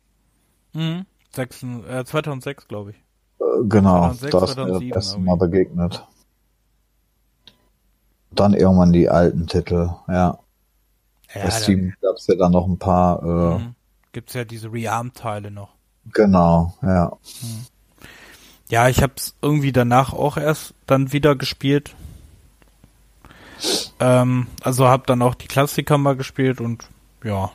Mhm, 0.72 1.04
6, 1.32 1.62
äh, 1.88 2.04
2006 2.04 2.68
glaube 2.68 2.92
ich. 2.92 3.03
Äh, 3.40 3.44
genau, 3.68 4.12
2006, 4.12 4.30
da 4.30 4.44
ist 4.44 4.56
mir 4.56 4.72
das 4.72 4.82
erste 4.82 5.20
Mal 5.20 5.36
begegnet. 5.36 6.06
Dann 8.30 8.54
irgendwann 8.54 8.92
die 8.92 9.08
alten 9.08 9.46
Titel, 9.46 9.90
ja. 10.08 10.38
ja 11.34 11.42
Bei 11.42 11.50
Steam 11.50 11.94
gab 12.00 12.16
es 12.16 12.26
ja 12.26 12.34
dann 12.34 12.52
noch 12.52 12.66
ein 12.66 12.78
paar 12.78 13.22
äh, 13.22 13.58
mhm 13.58 13.74
gibt's 14.14 14.32
ja 14.32 14.44
diese 14.44 14.72
Rearm-Teile 14.72 15.50
noch. 15.50 15.74
Genau, 16.12 16.72
ja. 16.80 17.12
Hm. 17.40 17.66
Ja, 18.70 18.88
ich 18.88 19.02
hab's 19.02 19.34
irgendwie 19.42 19.72
danach 19.72 20.14
auch 20.14 20.38
erst 20.38 20.72
dann 20.86 21.12
wieder 21.12 21.36
gespielt. 21.36 21.94
Ähm, 24.00 24.46
also 24.62 24.88
hab 24.88 25.06
dann 25.06 25.20
auch 25.20 25.34
die 25.34 25.48
Klassiker 25.48 25.98
mal 25.98 26.16
gespielt 26.16 26.60
und 26.60 26.88
ja, 27.22 27.52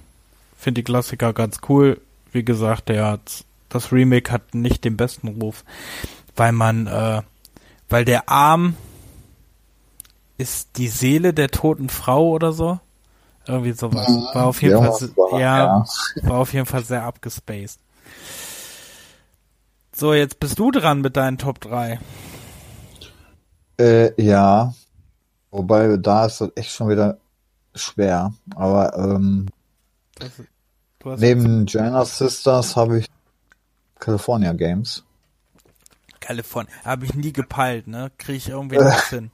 finde 0.55 0.81
die 0.81 0.83
Klassiker 0.83 1.33
ganz 1.33 1.61
cool. 1.67 1.99
Wie 2.31 2.45
gesagt, 2.45 2.89
der 2.89 3.07
hat, 3.07 3.45
das 3.69 3.91
Remake 3.91 4.31
hat 4.31 4.53
nicht 4.53 4.83
den 4.83 4.97
besten 4.97 5.27
Ruf, 5.27 5.63
weil 6.35 6.51
man, 6.51 6.87
äh, 6.87 7.21
weil 7.87 8.05
der 8.05 8.29
Arm 8.29 8.75
ist 10.37 10.77
die 10.77 10.87
Seele 10.87 11.33
der 11.33 11.49
toten 11.49 11.89
Frau 11.89 12.29
oder 12.29 12.53
so. 12.53 12.79
Irgendwie 13.45 13.71
sowas. 13.71 14.07
War 14.33 14.45
auf 14.45 14.61
jeden 14.61 14.81
ja, 14.81 14.91
Fall, 14.91 15.09
war, 15.15 15.39
ja, 15.39 15.57
ja, 15.57 15.85
war 16.23 16.37
auf 16.37 16.53
jeden 16.53 16.65
Fall 16.65 16.83
sehr 16.83 17.03
abgespaced. 17.03 17.79
So, 19.95 20.13
jetzt 20.13 20.39
bist 20.39 20.57
du 20.59 20.71
dran 20.71 21.01
mit 21.01 21.17
deinen 21.17 21.37
Top 21.37 21.59
3. 21.59 21.99
Äh, 23.79 24.21
ja. 24.21 24.73
Wobei, 25.51 25.97
da 25.97 26.25
ist 26.25 26.41
das 26.41 26.51
echt 26.55 26.71
schon 26.71 26.89
wieder 26.89 27.17
schwer. 27.75 28.33
Aber, 28.55 28.95
ähm, 28.97 29.47
neben 31.03 31.65
Jenna 31.65 32.05
Sisters 32.05 32.75
habe 32.75 32.99
ich 32.99 33.07
California 33.99 34.53
Games. 34.53 35.03
California. 36.19 36.71
Habe 36.83 37.05
ich 37.05 37.13
nie 37.13 37.33
gepeilt, 37.33 37.87
ne? 37.87 38.11
Kriege 38.17 38.37
ich 38.37 38.49
irgendwie 38.49 38.77
nicht 38.77 39.03
hin. 39.09 39.31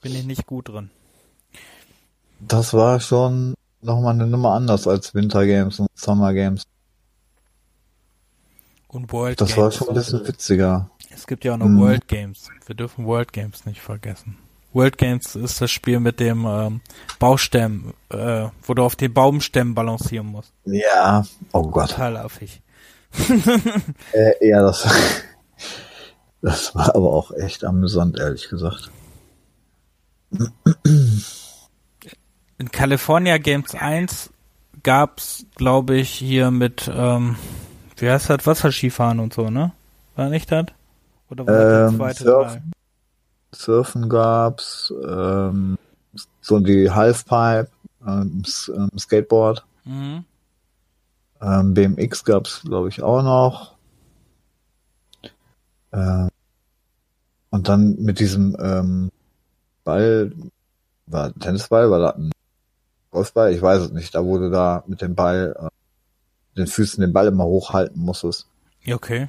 Bin 0.00 0.14
ich 0.14 0.24
nicht 0.24 0.46
gut 0.46 0.68
drin. 0.68 0.90
Das 2.40 2.72
war 2.72 3.00
schon 3.00 3.54
nochmal 3.80 4.14
eine 4.14 4.26
Nummer 4.26 4.52
anders 4.52 4.86
als 4.86 5.14
Winter 5.14 5.44
Games 5.44 5.80
und 5.80 5.88
Summer 5.94 6.32
Games. 6.32 6.64
Und 8.88 9.12
World 9.12 9.40
das 9.40 9.48
Games. 9.48 9.56
Das 9.56 9.64
war 9.64 9.72
schon 9.72 9.88
ein 9.88 9.94
bisschen 9.94 10.26
witziger. 10.26 10.90
Es 11.10 11.26
gibt 11.26 11.44
ja 11.44 11.54
auch 11.54 11.58
noch 11.58 11.66
hm. 11.66 11.80
World 11.80 12.08
Games. 12.08 12.48
Wir 12.66 12.74
dürfen 12.74 13.06
World 13.06 13.32
Games 13.32 13.66
nicht 13.66 13.80
vergessen. 13.80 14.38
World 14.72 14.98
Games 14.98 15.34
ist 15.34 15.60
das 15.60 15.70
Spiel 15.70 15.98
mit 15.98 16.20
dem 16.20 16.44
ähm, 16.46 16.80
Baustämmen, 17.18 17.94
äh, 18.10 18.46
wo 18.62 18.74
du 18.74 18.82
auf 18.82 18.96
den 18.96 19.12
Baumstämmen 19.12 19.74
balancieren 19.74 20.26
musst. 20.26 20.52
Ja, 20.64 21.24
oh 21.52 21.62
Gott. 21.62 21.90
Total 21.90 22.18
affig. 22.18 22.60
äh, 24.12 24.48
ja, 24.48 24.62
das, 24.62 24.86
das 26.42 26.74
war 26.74 26.94
aber 26.94 27.12
auch 27.12 27.32
echt 27.32 27.64
amüsant, 27.64 28.18
ehrlich 28.18 28.48
gesagt. 28.48 28.90
in 32.58 32.70
California 32.70 33.38
Games 33.38 33.74
1 33.74 34.30
gab's, 34.82 35.46
glaube 35.56 35.96
ich, 35.96 36.10
hier 36.10 36.50
mit, 36.50 36.90
ähm, 36.92 37.36
wie 37.96 38.10
heißt 38.10 38.30
das, 38.30 38.46
Wasserskifahren 38.46 39.20
und 39.20 39.32
so, 39.34 39.50
ne? 39.50 39.72
War 40.16 40.28
nicht 40.28 40.50
das? 40.50 40.66
Oder 41.30 41.46
war 41.46 41.54
das 41.54 41.92
ähm, 41.92 41.98
zweite 41.98 42.24
Surfen. 42.24 42.52
Teil? 42.52 42.62
Surfen 43.52 44.08
gab's, 44.08 44.92
ähm, 45.06 45.78
so 46.40 46.58
die 46.60 46.90
Halfpipe, 46.90 47.68
ähm, 48.06 48.42
ähm, 48.74 48.90
Skateboard. 48.98 49.64
Mhm. 49.84 50.24
Ähm, 51.40 51.74
BMX 51.74 52.24
gab's, 52.24 52.62
glaube 52.62 52.88
ich, 52.88 53.02
auch 53.02 53.22
noch. 53.22 53.76
Ähm, 55.92 56.28
und 57.50 57.68
dann 57.68 57.96
mit 57.98 58.20
diesem 58.20 58.56
ähm, 58.60 59.10
Ball, 59.84 60.32
war 61.06 61.32
Tennisball, 61.34 61.90
war 61.90 61.98
das 62.00 62.16
ein 62.16 62.32
Golfball? 63.10 63.52
Ich 63.52 63.62
weiß 63.62 63.82
es 63.82 63.92
nicht. 63.92 64.14
Da 64.14 64.24
wurde 64.24 64.50
da 64.50 64.84
mit 64.86 65.00
dem 65.00 65.14
Ball, 65.14 65.56
äh, 65.58 65.68
den 66.56 66.66
Füßen 66.66 67.00
den 67.00 67.12
Ball 67.12 67.28
immer 67.28 67.44
hochhalten 67.44 68.02
musstest. 68.02 68.46
Okay. 68.86 69.28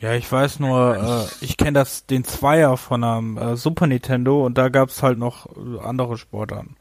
Ja, 0.00 0.14
ich 0.14 0.30
weiß 0.30 0.60
nur, 0.60 0.96
äh, 0.96 1.44
ich 1.44 1.58
kenne 1.58 1.72
das 1.72 2.06
den 2.06 2.24
Zweier 2.24 2.78
von 2.78 3.04
einem 3.04 3.36
äh, 3.36 3.56
Super 3.56 3.86
Nintendo 3.86 4.46
und 4.46 4.56
da 4.56 4.70
gab's 4.70 5.02
halt 5.02 5.18
noch 5.18 5.46
andere 5.82 6.16
Sportarten. 6.16 6.76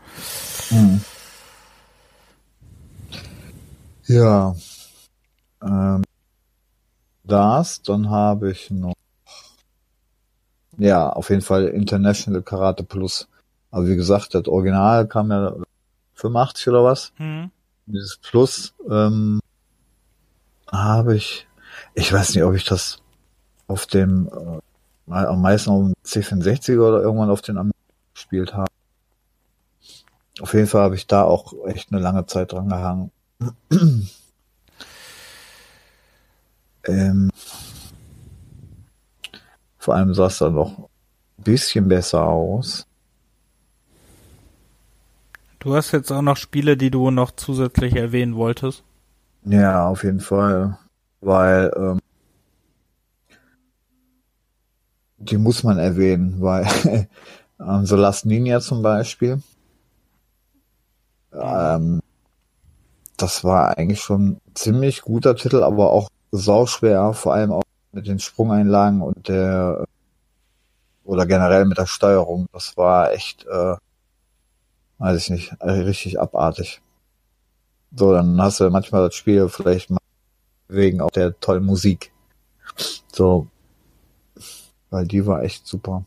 Hm. 0.69 1.01
Ja. 4.09 4.55
Ähm, 5.61 6.03
das, 7.23 7.81
dann 7.83 8.09
habe 8.09 8.51
ich 8.51 8.71
noch 8.71 8.95
ja, 10.79 11.09
auf 11.09 11.29
jeden 11.29 11.41
Fall 11.41 11.67
International 11.67 12.41
Karate 12.41 12.83
Plus. 12.83 13.27
Aber 13.69 13.85
wie 13.85 13.95
gesagt, 13.95 14.33
das 14.33 14.47
Original 14.47 15.07
kam 15.07 15.29
ja 15.29 15.53
85 16.15 16.69
oder 16.69 16.83
was. 16.83 17.11
Mhm. 17.17 17.51
Dieses 17.85 18.17
Plus 18.17 18.73
ähm, 18.89 19.41
habe 20.71 21.15
ich, 21.15 21.47
ich 21.93 22.11
weiß 22.11 22.33
nicht, 22.33 22.43
ob 22.43 22.55
ich 22.55 22.63
das 22.63 23.01
auf 23.67 23.85
dem, 23.85 24.29
äh, 24.29 25.13
am 25.13 25.41
meisten 25.41 25.69
auf 25.69 25.83
dem 25.83 25.93
C64 26.05 26.79
oder 26.79 27.01
irgendwann 27.01 27.29
auf 27.29 27.41
den 27.41 27.57
Amiga 27.57 27.77
gespielt 28.13 28.53
habe. 28.53 28.71
Auf 30.39 30.53
jeden 30.53 30.67
Fall 30.67 30.83
habe 30.83 30.95
ich 30.95 31.07
da 31.07 31.23
auch 31.23 31.53
echt 31.67 31.91
eine 31.91 32.01
lange 32.01 32.25
Zeit 32.25 32.53
dran 32.53 32.69
gehangen. 32.69 33.11
Ähm, 36.85 37.31
vor 39.77 39.95
allem 39.95 40.13
sah 40.13 40.27
es 40.27 40.37
dann 40.39 40.55
noch 40.55 40.77
ein 40.77 41.43
bisschen 41.43 41.87
besser 41.87 42.27
aus. 42.27 42.85
Du 45.59 45.75
hast 45.75 45.91
jetzt 45.91 46.11
auch 46.11 46.21
noch 46.21 46.37
Spiele, 46.37 46.77
die 46.77 46.89
du 46.91 47.11
noch 47.11 47.31
zusätzlich 47.31 47.95
erwähnen 47.95 48.35
wolltest? 48.35 48.83
Ja, 49.43 49.87
auf 49.87 50.03
jeden 50.03 50.21
Fall. 50.21 50.77
Weil 51.21 51.71
ähm, 51.75 51.99
die 55.17 55.37
muss 55.37 55.63
man 55.63 55.77
erwähnen, 55.77 56.41
weil 56.41 56.65
ähm, 57.59 57.85
so 57.85 57.95
Last 57.95 58.25
Ninja 58.25 58.61
zum 58.61 58.81
Beispiel, 58.81 59.41
ähm, 61.33 62.01
das 63.21 63.43
war 63.43 63.77
eigentlich 63.77 64.01
schon 64.01 64.31
ein 64.31 64.41
ziemlich 64.53 65.01
guter 65.01 65.35
Titel, 65.35 65.63
aber 65.63 65.91
auch 65.91 66.09
sauschwer, 66.31 67.13
vor 67.13 67.33
allem 67.33 67.51
auch 67.51 67.63
mit 67.91 68.07
den 68.07 68.19
Sprungeinlagen 68.19 69.01
und 69.01 69.27
der 69.27 69.85
oder 71.03 71.25
generell 71.25 71.65
mit 71.65 71.77
der 71.77 71.87
Steuerung. 71.87 72.47
Das 72.53 72.77
war 72.77 73.11
echt, 73.11 73.45
äh, 73.47 73.75
weiß 74.99 75.17
ich 75.17 75.29
nicht, 75.31 75.61
richtig 75.61 76.19
abartig. 76.19 76.81
So, 77.95 78.13
dann 78.13 78.39
hast 78.39 78.59
du 78.59 78.69
manchmal 78.69 79.05
das 79.05 79.15
Spiel 79.15 79.49
vielleicht 79.49 79.89
mal 79.89 79.97
wegen 80.67 81.01
auch 81.01 81.09
der 81.09 81.39
tollen 81.39 81.65
Musik. 81.65 82.11
So, 83.11 83.47
weil 84.91 85.07
die 85.07 85.25
war 85.25 85.43
echt 85.43 85.65
super. 85.65 86.05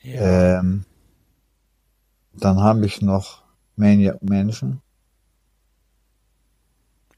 Ja. 0.00 0.58
Ähm, 0.60 0.84
dann 2.32 2.60
habe 2.60 2.86
ich 2.86 3.02
noch 3.02 3.42
Maniac 3.76 4.22
Mansion. 4.22 4.80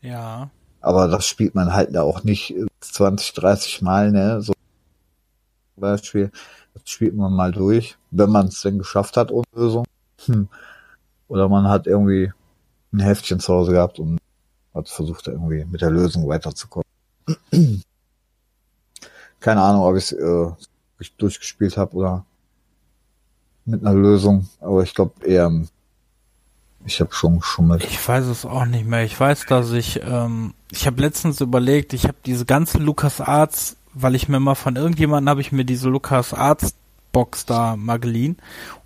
Ja. 0.05 0.51
Aber 0.81 1.09
das 1.09 1.27
spielt 1.27 1.55
man 1.55 1.73
halt 1.73 1.97
auch 1.97 2.25
nicht 2.25 2.55
20, 2.81 3.33
30 3.33 3.83
Mal, 3.83 4.13
ne? 4.13 4.43
So 4.43 4.53
Beispiel, 5.77 6.31
das 6.75 6.83
spielt 6.85 7.17
man 7.17 7.33
mal 7.33 7.53
durch, 7.53 7.97
wenn 8.11 8.31
man 8.31 8.49
es 8.49 8.61
denn 8.61 8.79
geschafft 8.79 9.17
hat 9.17 9.33
ohne 9.33 9.47
Lösung. 9.55 9.87
Hm. 10.27 10.49
Oder 11.29 11.49
man 11.49 11.69
hat 11.69 11.87
irgendwie 11.87 12.33
ein 12.93 13.01
Heftchen 13.01 13.41
zu 13.41 13.53
Hause 13.55 13.73
gehabt 13.73 13.99
und 13.99 14.19
hat 14.75 14.89
versucht, 14.89 15.27
irgendwie 15.27 15.65
mit 15.65 15.81
der 15.81 15.91
Lösung 15.91 16.29
weiterzukommen. 16.29 16.87
Keine 19.41 19.63
Ahnung, 19.63 19.83
ob 19.83 19.97
ich 19.97 20.05
es 20.05 20.13
äh, 20.13 20.51
durchgespielt 21.17 21.77
habe 21.77 21.97
oder 21.97 22.27
mit 23.65 23.81
einer 23.81 23.95
Lösung, 23.95 24.49
aber 24.61 24.83
ich 24.83 24.95
glaube 24.95 25.27
eher 25.27 25.51
ich 26.87 27.01
habe 27.01 27.15
schon 27.15 27.41
geschummelt. 27.41 27.85
Ich 27.85 28.07
weiß 28.07 28.27
es 28.27 28.45
auch 28.45 28.67
nicht 28.67 28.87
mehr. 28.87 29.05
Ich 29.05 29.19
weiß, 29.19 29.47
dass 29.47 29.73
ich, 29.73 30.03
ähm, 30.03 30.55
ich 30.71 30.87
habe 30.87 31.01
letztens 31.01 31.41
überlegt, 31.41 31.93
ich 31.93 32.05
habe 32.05 32.17
diese 32.27 32.45
ganze 32.45 32.79
Lukas 32.79 33.21
Arts, 33.21 33.77
weil 33.95 34.15
ich 34.15 34.29
mir 34.29 34.41
mal 34.41 34.55
von 34.55 34.77
irgendjemandem 34.77 35.31
habe 35.31 35.41
ich 35.41 35.53
mir 35.53 35.65
diese 35.65 35.89
Lukas 35.89 36.35
Arts 36.35 36.75
Box 37.13 37.47
da 37.47 37.77
mal 37.77 37.99
geliehen 37.99 38.37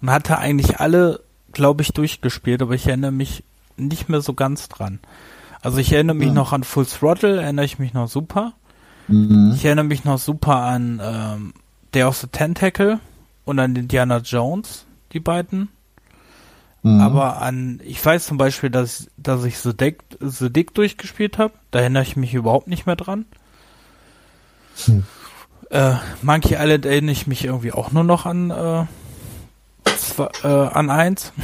und 0.00 0.10
hatte 0.10 0.38
eigentlich 0.38 0.78
alle, 0.78 1.20
glaube 1.52 1.82
ich, 1.82 1.92
durchgespielt, 1.92 2.62
aber 2.62 2.74
ich 2.74 2.86
erinnere 2.86 3.10
mich 3.10 3.42
nicht 3.76 4.08
mehr 4.08 4.20
so 4.20 4.34
ganz 4.34 4.68
dran. 4.68 5.00
Also 5.60 5.78
ich 5.78 5.92
erinnere 5.92 6.16
mich 6.16 6.28
ja. 6.28 6.34
noch 6.34 6.52
an 6.52 6.62
Full 6.62 6.86
Throttle, 6.86 7.40
erinnere 7.40 7.64
ich 7.64 7.78
mich 7.78 7.94
noch 7.94 8.08
super. 8.08 8.52
Mhm. 9.08 9.52
Ich 9.56 9.64
erinnere 9.64 9.86
mich 9.86 10.04
noch 10.04 10.18
super 10.18 10.56
an 10.56 11.00
ähm, 11.02 11.54
Day 11.94 12.04
of 12.04 12.16
the 12.18 12.26
Tentacle 12.28 13.00
und 13.44 13.58
an 13.58 13.74
Indiana 13.74 14.18
Jones, 14.18 14.84
die 15.12 15.20
beiden. 15.20 15.68
Mhm. 16.82 17.00
Aber 17.00 17.42
an, 17.42 17.80
ich 17.84 18.04
weiß 18.04 18.26
zum 18.26 18.38
Beispiel, 18.38 18.70
dass, 18.70 19.08
dass 19.16 19.44
ich 19.44 19.58
The 19.58 19.76
Dick, 19.76 20.02
The 20.20 20.52
Dick 20.52 20.74
durchgespielt 20.74 21.38
habe. 21.38 21.54
Da 21.70 21.80
erinnere 21.80 22.04
ich 22.04 22.16
mich 22.16 22.34
überhaupt 22.34 22.68
nicht 22.68 22.86
mehr 22.86 22.96
dran. 22.96 23.26
Hm. 24.84 25.04
Äh, 25.70 25.94
Monkey 26.22 26.54
Island 26.54 26.86
erinnere 26.86 27.12
ich 27.12 27.26
mich 27.26 27.44
irgendwie 27.44 27.72
auch 27.72 27.90
nur 27.90 28.04
noch 28.04 28.26
an, 28.26 28.50
äh, 28.50 28.86
zwei, 29.96 30.28
äh, 30.44 30.46
an 30.46 30.90
eins. 30.90 31.32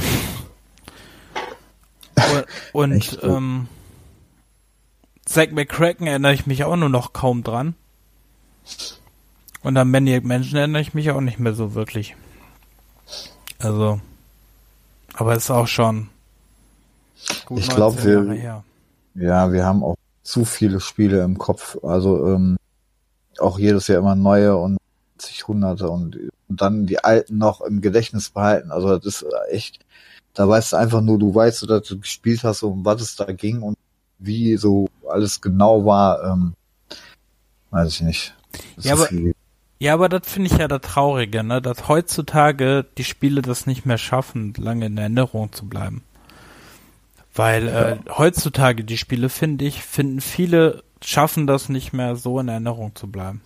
und 2.71 2.93
und 2.93 3.19
ähm, 3.23 3.67
Zack 5.25 5.51
McCracken 5.51 6.07
erinnere 6.07 6.33
ich 6.33 6.45
mich 6.45 6.63
auch 6.63 6.75
nur 6.75 6.89
noch 6.89 7.13
kaum 7.13 7.43
dran. 7.43 7.75
Und 9.61 9.77
an 9.77 9.89
Maniac 9.89 10.23
Mansion 10.23 10.57
erinnere 10.57 10.81
ich 10.81 10.93
mich 10.93 11.11
auch 11.11 11.21
nicht 11.21 11.39
mehr 11.39 11.53
so 11.53 11.73
wirklich. 11.73 12.15
Also. 13.59 13.99
Aber 15.15 15.33
es 15.33 15.45
ist 15.45 15.51
auch 15.51 15.67
schon 15.67 16.09
gut 17.45 17.59
ich 17.59 17.69
glaube, 17.69 18.03
wir, 18.03 18.63
ja, 19.15 19.51
wir 19.51 19.65
haben 19.65 19.83
auch 19.83 19.95
zu 20.23 20.43
viele 20.43 20.79
Spiele 20.79 21.23
im 21.23 21.37
Kopf. 21.37 21.77
Also 21.83 22.27
ähm, 22.27 22.57
auch 23.39 23.57
jedes 23.57 23.87
Jahr 23.87 23.99
immer 23.99 24.15
neue 24.15 24.57
und 24.57 24.77
zig 25.17 25.47
Hunderte 25.47 25.89
und, 25.89 26.17
und 26.49 26.61
dann 26.61 26.85
die 26.85 27.03
alten 27.03 27.37
noch 27.37 27.61
im 27.61 27.81
Gedächtnis 27.81 28.29
behalten. 28.29 28.71
Also 28.71 28.97
das 28.97 29.21
ist 29.21 29.25
echt, 29.49 29.79
da 30.33 30.47
weißt 30.47 30.73
du 30.73 30.77
einfach 30.77 31.01
nur, 31.01 31.17
du 31.17 31.33
weißt, 31.33 31.69
dass 31.69 31.87
du 31.87 31.99
gespielt 31.99 32.43
hast, 32.43 32.63
um 32.63 32.83
was 32.83 33.01
es 33.01 33.15
da 33.15 33.31
ging 33.31 33.61
und 33.61 33.77
wie 34.19 34.57
so 34.57 34.89
alles 35.07 35.39
genau 35.39 35.85
war. 35.85 36.23
Ähm, 36.23 36.53
weiß 37.71 37.93
ich 37.93 38.01
nicht. 38.01 38.35
Ja, 38.79 38.93
aber, 38.93 39.09
ja, 39.77 39.93
aber 39.93 40.09
das 40.09 40.21
finde 40.25 40.51
ich 40.51 40.57
ja 40.57 40.67
das 40.67 40.81
Traurige, 40.81 41.43
ne? 41.43 41.61
dass 41.61 41.87
heutzutage 41.87 42.85
die 42.97 43.03
Spiele 43.03 43.41
das 43.41 43.65
nicht 43.65 43.85
mehr 43.85 43.97
schaffen, 43.97 44.53
lange 44.57 44.85
in 44.85 44.97
Erinnerung 44.97 45.51
zu 45.51 45.67
bleiben. 45.67 46.03
Weil 47.33 47.67
äh, 47.67 47.97
heutzutage 48.17 48.85
die 48.85 48.97
Spiele, 48.97 49.27
finde 49.27 49.65
ich, 49.65 49.81
finden 49.81 50.21
viele, 50.21 50.83
schaffen 51.03 51.47
das 51.47 51.67
nicht 51.67 51.91
mehr 51.91 52.15
so 52.15 52.39
in 52.39 52.47
Erinnerung 52.47 52.95
zu 52.95 53.07
bleiben. 53.11 53.41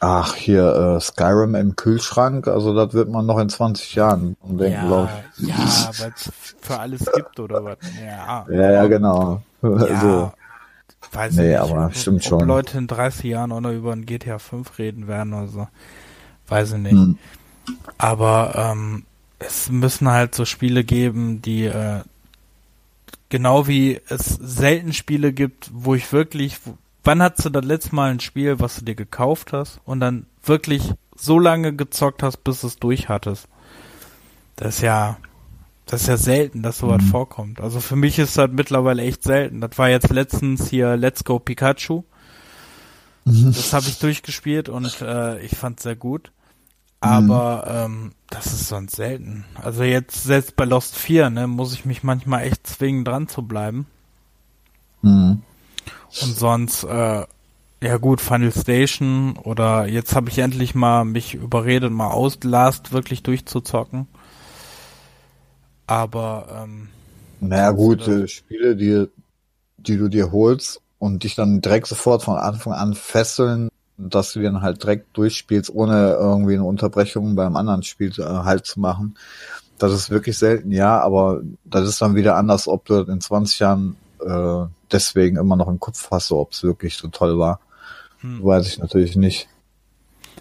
Ach, 0.00 0.34
hier 0.34 0.96
äh, 0.96 1.00
Skyrim 1.00 1.54
im 1.54 1.76
Kühlschrank, 1.76 2.48
also 2.48 2.74
das 2.74 2.92
wird 2.92 3.08
man 3.08 3.24
noch 3.24 3.38
in 3.38 3.48
20 3.48 3.94
Jahren 3.94 4.36
denken, 4.42 4.72
ja, 4.72 4.86
glaube 4.86 5.10
ich. 5.38 5.48
Ja, 5.48 5.90
weil 5.98 6.12
es 6.14 6.32
für 6.60 6.78
alles 6.78 7.04
gibt 7.14 7.40
oder 7.40 7.64
was. 7.64 7.78
Ja, 8.04 8.46
ja, 8.50 8.72
ja 8.72 8.86
genau. 8.88 9.42
Ja, 9.62 10.00
so. 10.00 10.32
Weiß 11.12 11.34
nee, 11.34 11.48
nicht, 11.48 11.58
aber 11.58 11.86
ob, 11.86 11.96
stimmt 11.96 12.22
ob 12.22 12.28
schon. 12.28 12.48
Leute 12.48 12.78
in 12.78 12.86
30 12.86 13.24
Jahren 13.24 13.52
auch 13.52 13.60
noch 13.60 13.72
über 13.72 13.92
ein 13.92 14.06
GTA 14.06 14.38
5 14.38 14.78
reden 14.78 15.08
werden 15.08 15.32
oder 15.32 15.48
so. 15.48 15.68
Weiß 16.48 16.72
ich 16.72 16.78
nicht. 16.78 16.92
Hm. 16.92 17.18
Aber 17.98 18.54
ähm, 18.56 19.04
es 19.38 19.70
müssen 19.70 20.08
halt 20.08 20.34
so 20.34 20.44
Spiele 20.44 20.84
geben, 20.84 21.42
die 21.42 21.64
äh, 21.64 22.00
genau 23.28 23.66
wie 23.66 24.00
es 24.08 24.26
selten 24.40 24.92
Spiele 24.92 25.32
gibt, 25.32 25.70
wo 25.72 25.94
ich 25.94 26.12
wirklich, 26.12 26.58
wann 27.04 27.22
hast 27.22 27.44
du 27.44 27.50
das 27.50 27.64
letzte 27.64 27.94
Mal 27.94 28.10
ein 28.10 28.20
Spiel, 28.20 28.60
was 28.60 28.76
du 28.76 28.84
dir 28.84 28.94
gekauft 28.94 29.52
hast 29.52 29.80
und 29.84 30.00
dann 30.00 30.26
wirklich 30.44 30.92
so 31.16 31.38
lange 31.38 31.74
gezockt 31.74 32.22
hast, 32.22 32.38
bis 32.38 32.62
es 32.62 32.76
durch 32.76 33.08
hattest? 33.08 33.48
Das 34.56 34.76
ist 34.76 34.80
ja, 34.82 35.18
das 35.86 36.02
ist 36.02 36.08
ja 36.08 36.16
selten, 36.16 36.62
dass 36.62 36.78
sowas 36.78 37.02
mhm. 37.02 37.08
vorkommt. 37.08 37.60
Also 37.60 37.80
für 37.80 37.94
mich 37.94 38.18
ist 38.18 38.36
das 38.36 38.50
mittlerweile 38.50 39.02
echt 39.02 39.22
selten. 39.22 39.60
Das 39.60 39.78
war 39.78 39.88
jetzt 39.88 40.10
letztens 40.10 40.68
hier 40.68 40.96
Let's 40.96 41.22
Go 41.22 41.38
Pikachu. 41.38 42.02
Mhm. 43.24 43.46
Das 43.46 43.72
habe 43.72 43.86
ich 43.86 43.98
durchgespielt 44.00 44.68
und 44.68 45.00
äh, 45.00 45.40
ich 45.40 45.56
fand 45.56 45.78
sehr 45.80 45.96
gut. 45.96 46.32
Aber 46.98 47.66
ähm, 47.68 48.12
das 48.30 48.46
ist 48.46 48.68
sonst 48.68 48.96
selten. 48.96 49.44
Also 49.54 49.84
jetzt 49.84 50.24
selbst 50.24 50.56
bei 50.56 50.64
Lost 50.64 50.96
4, 50.96 51.30
ne, 51.30 51.46
muss 51.46 51.72
ich 51.72 51.84
mich 51.84 52.02
manchmal 52.02 52.42
echt 52.42 52.66
zwingen, 52.66 53.04
dran 53.04 53.28
zu 53.28 53.42
bleiben. 53.42 53.86
Mhm. 55.02 55.42
Und 56.22 56.36
sonst, 56.36 56.82
äh, 56.82 57.24
ja 57.80 57.96
gut, 57.98 58.20
Final 58.20 58.50
Station 58.50 59.36
oder 59.36 59.86
jetzt 59.86 60.16
habe 60.16 60.30
ich 60.30 60.38
endlich 60.38 60.74
mal 60.74 61.04
mich 61.04 61.34
überredet, 61.34 61.92
mal 61.92 62.10
Outlast 62.10 62.92
wirklich 62.92 63.22
durchzuzocken. 63.22 64.08
Aber 65.86 66.64
ähm, 66.64 66.88
Naja 67.40 67.70
gut, 67.70 68.06
äh, 68.08 68.26
Spiele, 68.28 68.76
die, 68.76 69.06
die 69.76 69.96
du 69.96 70.08
dir 70.08 70.32
holst 70.32 70.80
und 70.98 71.24
dich 71.24 71.34
dann 71.34 71.60
direkt 71.60 71.86
sofort 71.86 72.22
von 72.22 72.36
Anfang 72.36 72.72
an 72.72 72.94
fesseln, 72.94 73.68
dass 73.98 74.32
du 74.32 74.42
dann 74.42 74.62
halt 74.62 74.82
direkt 74.82 75.16
durchspielst, 75.16 75.72
ohne 75.74 76.12
irgendwie 76.12 76.54
eine 76.54 76.64
Unterbrechung 76.64 77.34
beim 77.34 77.56
anderen 77.56 77.82
Spiel 77.82 78.12
äh, 78.18 78.22
halt 78.22 78.66
zu 78.66 78.80
machen. 78.80 79.16
Das 79.78 79.92
ist 79.92 80.10
wirklich 80.10 80.38
selten, 80.38 80.72
ja, 80.72 81.00
aber 81.00 81.42
das 81.64 81.88
ist 81.88 82.00
dann 82.00 82.14
wieder 82.14 82.36
anders, 82.36 82.66
ob 82.66 82.84
du 82.86 83.00
in 83.02 83.20
20 83.20 83.58
Jahren 83.58 83.96
äh, 84.24 84.66
deswegen 84.90 85.36
immer 85.36 85.56
noch 85.56 85.68
im 85.68 85.80
Kopf 85.80 86.10
hast, 86.10 86.32
ob 86.32 86.52
es 86.52 86.62
wirklich 86.62 86.96
so 86.96 87.08
toll 87.08 87.38
war. 87.38 87.60
Hm. 88.20 88.42
Weiß 88.42 88.66
ich 88.66 88.78
natürlich 88.78 89.16
nicht. 89.16 89.48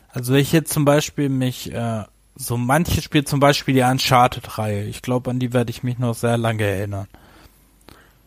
Also 0.09 0.33
wenn 0.33 0.39
ich 0.39 0.53
jetzt 0.53 0.71
zum 0.71 0.85
Beispiel 0.85 1.27
mich, 1.27 1.73
äh, 1.73 2.03
so 2.35 2.57
manche 2.57 3.01
Spiele, 3.01 3.23
zum 3.25 3.39
Beispiel 3.39 3.75
die 3.75 3.81
Uncharted-Reihe, 3.81 4.83
ich 4.83 5.01
glaube, 5.01 5.31
an 5.31 5.39
die 5.39 5.53
werde 5.53 5.71
ich 5.71 5.83
mich 5.83 5.97
noch 5.99 6.15
sehr 6.15 6.37
lange 6.37 6.63
erinnern. 6.63 7.07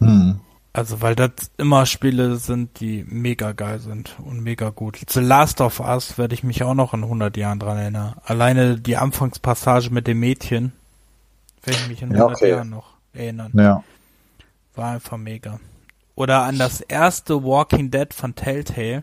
Hm. 0.01 0.41
Also 0.73 1.01
weil 1.03 1.17
das 1.17 1.31
immer 1.57 1.87
Spiele 1.87 2.37
sind, 2.37 2.79
die 2.81 3.05
mega 3.09 3.53
geil 3.53 3.81
sind 3.81 4.17
und 4.25 4.43
mega 4.43 4.71
gut. 4.71 5.01
The 5.09 5.21
Last 5.21 5.61
of 5.61 5.81
Us 5.81 6.19
werde 6.19 6.35
ich 6.35 6.45
mich 6.45 6.63
auch 6.63 6.75
noch 6.75 6.95
in 6.95 7.03
100 7.03 7.37
Jahren 7.37 7.59
dran 7.59 7.79
erinnern. 7.79 8.15
Alleine 8.25 8.79
die 8.79 8.97
Anfangspassage 8.97 9.91
mit 9.91 10.07
dem 10.07 10.21
Mädchen 10.21 10.73
werde 11.65 11.81
ich 11.81 11.89
mich 11.89 12.03
in 12.03 12.13
100 12.15 12.19
Ja, 12.19 12.35
okay. 12.37 12.51
Jahren 12.51 12.71
noch 12.71 12.91
erinnern. 13.13 13.51
Ja. 13.55 13.83
War 14.75 14.93
einfach 14.93 15.17
mega. 15.17 15.59
Oder 16.15 16.43
an 16.43 16.59
das 16.59 16.81
erste 16.81 17.43
Walking 17.43 17.91
Dead 17.91 18.13
von 18.15 18.35
Telltale. 18.35 19.03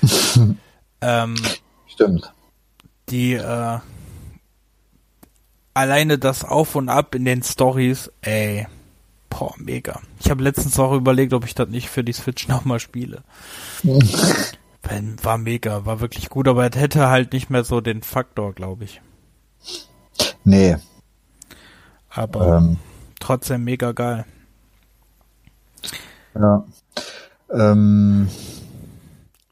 ähm, 1.00 1.34
Stimmt. 1.86 2.32
die 3.08 3.34
äh, 3.34 3.78
alleine 5.74 6.18
das 6.18 6.44
Auf 6.44 6.74
und 6.74 6.88
Ab 6.88 7.14
in 7.14 7.24
den 7.24 7.42
Stories, 7.42 8.10
ey, 8.22 8.66
boah, 9.30 9.54
mega. 9.58 10.00
Ich 10.20 10.30
habe 10.30 10.42
letztens 10.42 10.78
auch 10.78 10.92
überlegt, 10.92 11.32
ob 11.32 11.44
ich 11.44 11.54
das 11.54 11.68
nicht 11.68 11.88
für 11.88 12.04
die 12.04 12.12
Switch 12.12 12.48
nochmal 12.48 12.80
spiele. 12.80 13.22
War 15.22 15.38
mega, 15.38 15.86
war 15.86 16.00
wirklich 16.00 16.28
gut, 16.28 16.48
aber 16.48 16.68
es 16.68 16.76
hätte 16.78 17.08
halt 17.08 17.32
nicht 17.32 17.48
mehr 17.50 17.62
so 17.64 17.80
den 17.80 18.02
Faktor, 18.02 18.52
glaube 18.52 18.84
ich. 18.84 19.00
Nee. 20.44 20.76
Aber 22.10 22.58
Ähm, 22.58 22.78
trotzdem 23.20 23.62
mega 23.64 23.92
geil. 23.92 24.26
ja. 26.34 26.64
Ähm, 27.50 28.28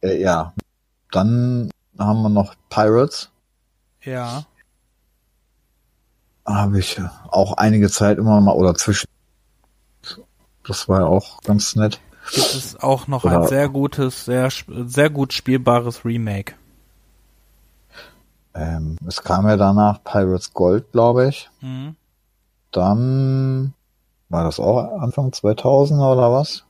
äh, 0.02 0.20
ja. 0.20 0.52
Dann 1.12 1.70
haben 1.98 2.22
wir 2.22 2.28
noch 2.28 2.54
Pirates. 2.68 3.30
Ja, 4.02 4.44
Habe 6.46 6.78
ich 6.78 7.00
auch 7.30 7.54
einige 7.54 7.90
Zeit 7.90 8.18
immer 8.18 8.40
mal 8.40 8.52
oder 8.54 8.74
zwischen. 8.74 9.06
Das 10.66 10.88
war 10.88 11.00
ja 11.00 11.06
auch 11.06 11.40
ganz 11.42 11.74
nett. 11.76 12.00
gibt 12.32 12.54
es 12.54 12.76
auch 12.80 13.06
noch 13.06 13.24
Oder- 13.24 13.42
ein 13.42 13.48
sehr 13.48 13.68
gutes, 13.68 14.24
sehr, 14.26 14.48
sehr 14.68 15.10
gut 15.10 15.32
spielbares 15.32 16.04
Remake. 16.04 16.54
Ähm, 18.54 18.96
es 19.06 19.22
kam 19.22 19.46
ja 19.46 19.56
danach 19.56 20.02
Pirates 20.02 20.52
Gold, 20.52 20.90
glaube 20.92 21.28
ich. 21.28 21.48
Mhm. 21.60 21.94
Dann 22.72 23.74
war 24.28 24.44
das 24.44 24.58
auch 24.60 25.00
Anfang 25.00 25.32
2000 25.32 26.00
oder 26.00 26.32
was? 26.32 26.64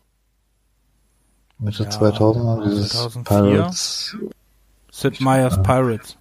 Mitte 1.58 1.84
Ja, 1.84 1.90
2000 1.90 2.64
dieses 2.66 2.88
2004. 2.90 3.24
Pirates. 3.24 4.16
Sid 4.90 5.20
Meier's 5.20 5.62
Pirates. 5.62 6.16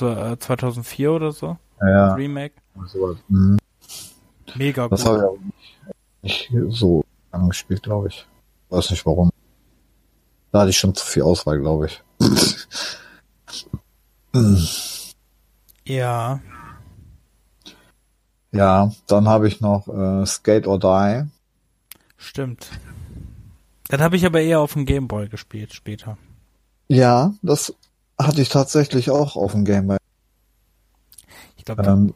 Äh, 0.00 0.36
2004 0.38 1.12
oder 1.12 1.32
so, 1.32 1.56
Ja, 1.80 2.14
Remake. 2.14 2.54
Mhm. 3.28 3.58
Mega 4.54 4.88
Das 4.88 5.00
gut. 5.04 5.08
habe 5.08 5.18
ich 5.18 5.24
auch 5.24 5.38
nicht, 6.22 6.52
so 6.70 7.04
angespielt, 7.30 7.82
glaube 7.82 8.08
ich. 8.08 8.26
Weiß 8.70 8.90
nicht 8.90 9.04
warum. 9.06 9.30
Da 10.52 10.60
hatte 10.60 10.70
ich 10.70 10.78
schon 10.78 10.94
zu 10.94 11.04
viel 11.06 11.22
Auswahl, 11.22 11.58
glaube 11.60 11.86
ich. 11.86 12.02
Ja, 15.84 16.40
Ja, 18.52 18.92
dann 19.06 19.28
habe 19.28 19.48
ich 19.48 19.60
noch 19.60 19.88
äh, 19.88 20.26
Skate 20.26 20.66
or 20.66 20.78
Die. 20.78 21.24
stimmt. 22.16 22.68
Das 23.88 24.00
habe 24.00 24.16
ich 24.16 24.26
aber 24.26 24.40
eher 24.42 24.60
auf 24.60 24.74
dem 24.74 24.84
Gameboy 24.84 25.28
gespielt 25.28 25.72
später. 25.72 26.18
Ja, 26.88 27.32
das 27.42 27.74
hatte 28.18 28.42
ich 28.42 28.50
tatsächlich 28.50 29.10
auch 29.10 29.36
auf 29.36 29.52
dem 29.52 29.64
Game 29.64 29.86
Boy. 29.86 29.96
Ich 29.96 30.07
glaube, 31.76 31.90
Ähm, 31.90 32.14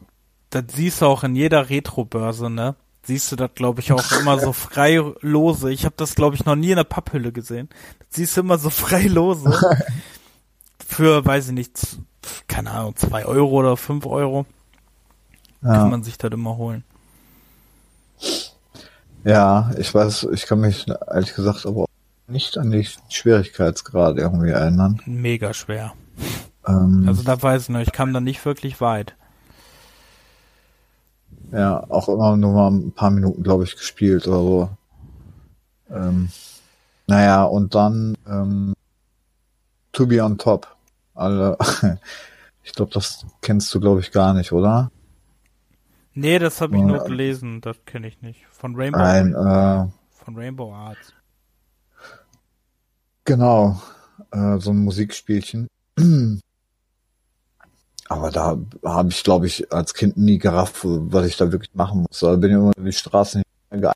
das 0.49 0.63
siehst 0.73 1.01
du 1.01 1.05
auch 1.07 1.23
in 1.23 1.35
jeder 1.35 1.69
Retro-Börse, 1.69 2.49
ne? 2.49 2.75
Siehst 3.05 3.31
du 3.31 3.35
das, 3.35 3.49
glaube 3.55 3.81
ich, 3.81 3.91
auch 3.91 4.03
immer 4.19 4.39
so 4.39 4.53
frei 4.53 5.01
lose. 5.21 5.71
Ich 5.71 5.83
habe 5.85 5.95
das, 5.97 6.15
glaube 6.15 6.35
ich, 6.35 6.45
noch 6.45 6.55
nie 6.55 6.69
in 6.71 6.77
der 6.77 6.83
Papphülle 6.85 7.31
gesehen. 7.33 7.67
Das 7.99 8.07
siehst 8.11 8.37
du 8.37 8.41
immer 8.41 8.57
so 8.57 8.69
frei 8.83 9.03
lose. 9.03 9.51
Für, 10.85 11.25
weiß 11.25 11.47
ich 11.47 11.53
nicht, 11.53 11.97
keine 12.47 12.71
Ahnung, 12.71 12.95
zwei 12.95 13.25
Euro 13.25 13.59
oder 13.59 13.77
fünf 13.77 14.05
Euro 14.05 14.45
kann 15.61 15.73
ja, 15.73 15.85
man 15.85 16.03
sich 16.03 16.17
das 16.17 16.31
immer 16.31 16.57
holen. 16.57 16.83
ja, 19.23 19.71
ich 19.77 19.93
weiß, 19.93 20.27
ich 20.33 20.45
kann 20.45 20.59
mich 20.59 20.85
ehrlich 21.09 21.33
gesagt 21.33 21.65
aber 21.65 21.83
auch 21.83 21.87
nicht 22.27 22.57
an 22.57 22.71
die 22.71 22.87
Schwierigkeitsgrad 23.09 24.17
irgendwie 24.17 24.49
erinnern. 24.51 25.01
Mega 25.05 25.53
schwer. 25.53 25.93
Ähm, 26.67 27.05
Also 27.07 27.23
da 27.23 27.41
weiß 27.41 27.63
ich 27.63 27.69
noch, 27.69 27.79
ich 27.81 27.91
kam 27.91 28.13
da 28.13 28.19
nicht 28.21 28.45
wirklich 28.45 28.81
weit. 28.81 29.15
Ja, 31.53 31.85
auch 31.89 32.09
immer 32.09 32.35
nur 32.35 32.53
mal 32.53 32.71
ein 32.71 32.91
paar 32.91 33.11
Minuten, 33.11 33.43
glaube 33.43 33.63
ich, 33.63 33.75
gespielt 33.75 34.27
oder 34.27 34.37
so. 34.39 34.69
Ähm, 35.89 36.29
naja, 37.07 37.43
und 37.43 37.75
dann 37.75 38.17
ähm, 38.27 38.73
To 39.91 40.07
Be 40.07 40.23
on 40.23 40.37
Top. 40.37 40.67
Alle, 41.13 41.57
ich 42.63 42.73
glaube, 42.73 42.91
das 42.91 43.25
kennst 43.41 43.73
du, 43.73 43.79
glaube 43.79 43.99
ich, 43.99 44.11
gar 44.11 44.33
nicht, 44.33 44.51
oder? 44.51 44.91
Nee, 46.15 46.39
das 46.39 46.61
habe 46.61 46.75
ich 46.75 46.81
Ja. 46.81 46.87
nur 46.87 47.03
gelesen, 47.03 47.61
das 47.61 47.77
kenne 47.85 48.07
ich 48.07 48.21
nicht. 48.21 48.45
Von 48.51 48.75
Rainbow, 48.75 48.99
Ein, 48.99 49.33
äh, 49.33 49.87
von 50.11 50.35
Rainbow 50.35 50.73
Arts. 50.73 51.13
genau, 53.25 53.81
äh, 54.31 54.57
so 54.59 54.71
ein 54.71 54.79
Musikspielchen. 54.79 55.67
Aber 58.09 58.31
da 58.31 58.57
habe 58.83 59.09
ich, 59.09 59.23
glaube 59.23 59.47
ich, 59.47 59.71
als 59.71 59.93
Kind 59.93 60.17
nie 60.17 60.37
gerafft, 60.37 60.81
was 60.83 61.25
ich 61.25 61.37
da 61.37 61.51
wirklich 61.51 61.73
machen 61.73 62.01
muss. 62.01 62.19
Da 62.19 62.35
bin 62.35 62.51
ich 62.51 62.55
immer 62.57 62.71
über 62.75 62.85
die 62.85 62.91
Straße 62.93 63.39
nicht, 63.39 63.47
mehr 63.71 63.79
ge- 63.81 63.91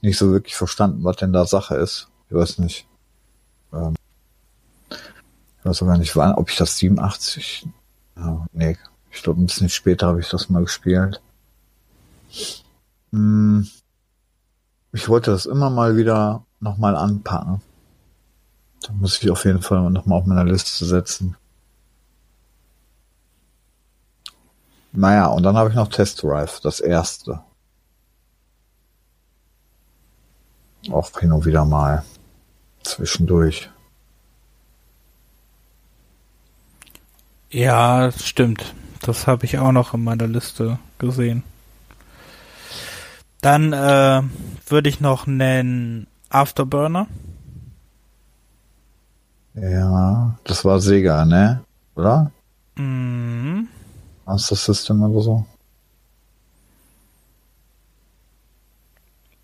nicht 0.00 0.16
so 0.18 0.30
wirklich 0.30 0.54
verstanden, 0.56 1.04
was 1.04 1.16
denn 1.16 1.32
da 1.32 1.44
Sache 1.46 1.76
ist. 1.76 2.08
Ich 2.28 2.34
weiß 2.34 2.58
nicht. 2.58 2.86
Ähm, 3.72 3.94
ich 4.90 5.64
weiß 5.64 5.76
sogar 5.78 5.98
nicht, 5.98 6.14
wann, 6.16 6.32
ob 6.34 6.50
ich 6.50 6.56
das 6.56 6.76
87, 6.78 7.66
ja, 8.16 8.46
nee, 8.52 8.76
ich 9.10 9.22
glaube 9.22 9.40
ein 9.42 9.46
bisschen 9.46 9.68
später 9.68 10.06
habe 10.08 10.20
ich 10.20 10.28
das 10.28 10.48
mal 10.48 10.62
gespielt. 10.62 11.20
Hm, 13.12 13.68
ich 14.92 15.08
wollte 15.08 15.30
das 15.30 15.46
immer 15.46 15.70
mal 15.70 15.96
wieder 15.96 16.44
nochmal 16.60 16.96
anpacken. 16.96 17.60
Da 18.82 18.92
muss 18.92 19.20
ich 19.22 19.30
auf 19.30 19.44
jeden 19.44 19.62
Fall 19.62 19.90
nochmal 19.90 20.18
auf 20.20 20.26
meiner 20.26 20.44
Liste 20.44 20.84
setzen. 20.84 21.36
Naja, 24.92 25.26
und 25.26 25.42
dann 25.42 25.56
habe 25.56 25.68
ich 25.68 25.74
noch 25.74 25.88
Test 25.88 26.22
Drive, 26.22 26.60
das 26.60 26.80
erste. 26.80 27.40
Auch 30.90 31.10
hin 31.18 31.32
und 31.32 31.44
wieder 31.44 31.64
mal. 31.64 32.04
Zwischendurch. 32.82 33.70
Ja, 37.50 38.06
das 38.06 38.26
stimmt. 38.26 38.74
Das 39.02 39.26
habe 39.26 39.44
ich 39.44 39.58
auch 39.58 39.72
noch 39.72 39.94
in 39.94 40.04
meiner 40.04 40.26
Liste 40.26 40.78
gesehen. 40.98 41.42
Dann 43.40 43.72
äh, 43.72 44.22
würde 44.66 44.88
ich 44.88 45.00
noch 45.00 45.26
nennen 45.26 46.06
Afterburner. 46.28 47.06
Ja, 49.54 50.36
das 50.44 50.64
war 50.64 50.80
Sega, 50.80 51.24
ne? 51.24 51.62
Oder? 51.94 52.30
Mhm. 52.76 53.68
Master 54.28 54.56
System 54.56 55.02
oder 55.02 55.22
so? 55.22 55.46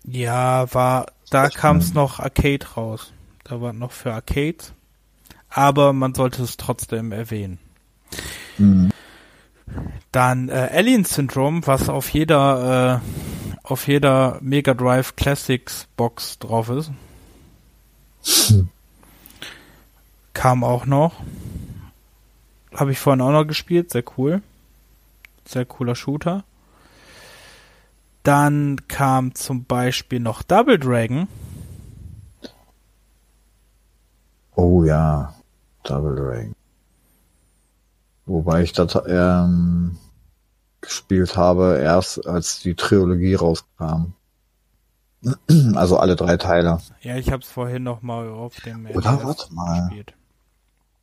Ja, 0.03 0.71
war, 0.73 1.07
da 1.31 1.49
kam 1.49 1.77
es 1.77 1.95
noch 1.95 2.19
Arcade 2.19 2.65
raus. 2.77 3.11
Da 3.43 3.59
war 3.61 3.73
noch 3.73 3.91
für 3.91 4.13
Arcades. 4.13 4.73
Aber 5.49 5.91
man 5.91 6.13
sollte 6.13 6.43
es 6.43 6.57
trotzdem 6.57 7.11
erwähnen. 7.11 7.57
Mhm. 8.59 8.91
Dann 10.11 10.49
äh, 10.49 10.69
Alien 10.71 11.03
Syndrome, 11.03 11.65
was 11.65 11.89
auf 11.89 12.09
jeder 12.09 13.01
äh, 13.01 13.61
auf 13.63 13.87
jeder 13.87 14.37
Mega 14.41 14.75
Drive 14.75 15.15
Classics 15.15 15.87
Box 15.97 16.37
drauf 16.37 16.69
ist. 16.69 16.91
Hm. 18.49 18.69
Kam 20.33 20.63
auch 20.63 20.85
noch. 20.85 21.13
Habe 22.75 22.91
ich 22.91 22.99
vorhin 22.99 23.21
auch 23.21 23.31
noch 23.31 23.45
gespielt, 23.45 23.89
sehr 23.89 24.03
cool. 24.17 24.43
Sehr 25.47 25.65
cooler 25.65 25.95
Shooter. 25.95 26.43
Dann 28.23 28.87
kam 28.87 29.35
zum 29.35 29.65
Beispiel 29.65 30.19
noch 30.19 30.41
Double 30.41 30.79
Dragon. 30.79 31.27
Oh 34.55 34.83
ja, 34.83 35.35
Double 35.83 36.15
Dragon. 36.15 36.55
Wobei 38.25 38.63
ich 38.63 38.73
das 38.73 38.97
ähm, 39.07 39.97
gespielt 40.81 41.37
habe, 41.37 41.79
erst 41.81 42.25
als 42.25 42.59
die 42.61 42.75
Trilogie 42.75 43.35
rauskam. 43.35 44.13
Also 45.75 45.97
alle 45.97 46.15
drei 46.15 46.37
Teile. 46.37 46.79
Ja, 47.01 47.15
ich 47.17 47.31
habe 47.31 47.41
es 47.41 47.49
vorhin 47.49 47.81
noch 47.81 48.03
mal 48.03 48.29
auf 48.29 48.59
dem 48.61 48.85
Oder 48.87 49.23
warte 49.23 49.51
mal. 49.53 49.87
Gespielt. 49.87 50.13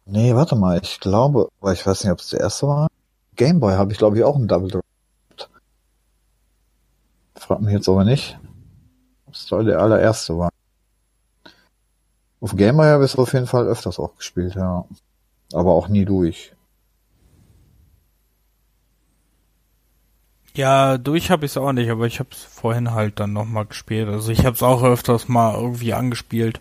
Nee, 0.04 0.34
warte 0.34 0.54
mal, 0.54 0.80
ich 0.80 1.00
glaube, 1.00 1.48
ich 1.72 1.84
weiß 1.84 2.04
nicht, 2.04 2.12
ob 2.12 2.20
es 2.20 2.28
der 2.28 2.40
erste 2.40 2.68
war. 2.68 2.88
Gameboy 3.36 3.74
habe 3.74 3.92
ich 3.92 3.98
glaube 3.98 4.18
ich 4.18 4.24
auch 4.24 4.36
einen 4.36 4.48
Double 4.48 4.68
Dragon. 4.68 4.82
Frag 7.36 7.60
mich 7.60 7.72
jetzt 7.72 7.88
aber 7.88 8.04
nicht, 8.04 8.38
ob 9.26 9.34
es 9.34 9.46
der 9.46 9.80
allererste 9.80 10.38
war. 10.38 10.50
Auf 12.40 12.56
Gameboy 12.56 12.86
habe 12.86 13.04
ich 13.04 13.12
es 13.12 13.18
auf 13.18 13.32
jeden 13.32 13.46
Fall 13.46 13.66
öfters 13.66 13.98
auch 13.98 14.16
gespielt, 14.16 14.54
ja. 14.54 14.84
Aber 15.52 15.72
auch 15.72 15.88
nie 15.88 16.04
durch. 16.04 16.52
Ja, 20.54 20.98
durch 20.98 21.30
habe 21.30 21.46
ich 21.46 21.52
es 21.52 21.56
auch 21.56 21.72
nicht, 21.72 21.90
aber 21.90 22.06
ich 22.06 22.18
habe 22.18 22.28
es 22.32 22.42
vorhin 22.42 22.92
halt 22.92 23.20
dann 23.20 23.32
nochmal 23.32 23.64
gespielt. 23.64 24.08
Also 24.08 24.30
ich 24.30 24.44
habe 24.44 24.54
es 24.54 24.62
auch 24.62 24.82
öfters 24.82 25.28
mal 25.28 25.54
irgendwie 25.54 25.94
angespielt, 25.94 26.60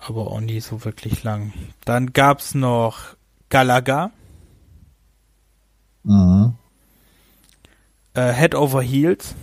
aber 0.00 0.28
auch 0.32 0.40
nie 0.40 0.60
so 0.60 0.84
wirklich 0.84 1.22
lang. 1.22 1.52
Dann 1.84 2.12
gab's 2.12 2.54
noch 2.54 3.14
Galaga. 3.50 4.10
Mhm. 6.06 6.54
Äh, 8.14 8.32
Head 8.32 8.54
Over 8.54 8.80
Heels. 8.80 9.34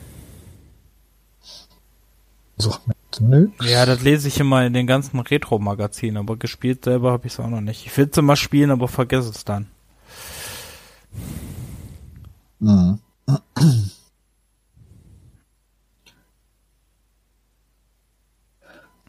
Such 2.58 2.80
mir 3.20 3.52
Ja, 3.62 3.86
das 3.86 4.02
lese 4.02 4.28
ich 4.28 4.40
immer 4.40 4.66
in 4.66 4.74
den 4.74 4.88
ganzen 4.88 5.20
Retro-Magazinen, 5.20 6.18
aber 6.18 6.38
gespielt 6.38 6.86
selber 6.86 7.12
habe 7.12 7.28
ich 7.28 7.34
es 7.34 7.40
auch 7.40 7.50
noch 7.50 7.62
nicht. 7.62 7.86
Ich 7.86 7.96
will 7.98 8.08
es 8.10 8.18
immer 8.18 8.36
spielen, 8.36 8.72
aber 8.72 8.88
vergesse 8.88 9.30
es 9.30 9.44
dann. 9.44 9.68
Mhm. 12.60 13.00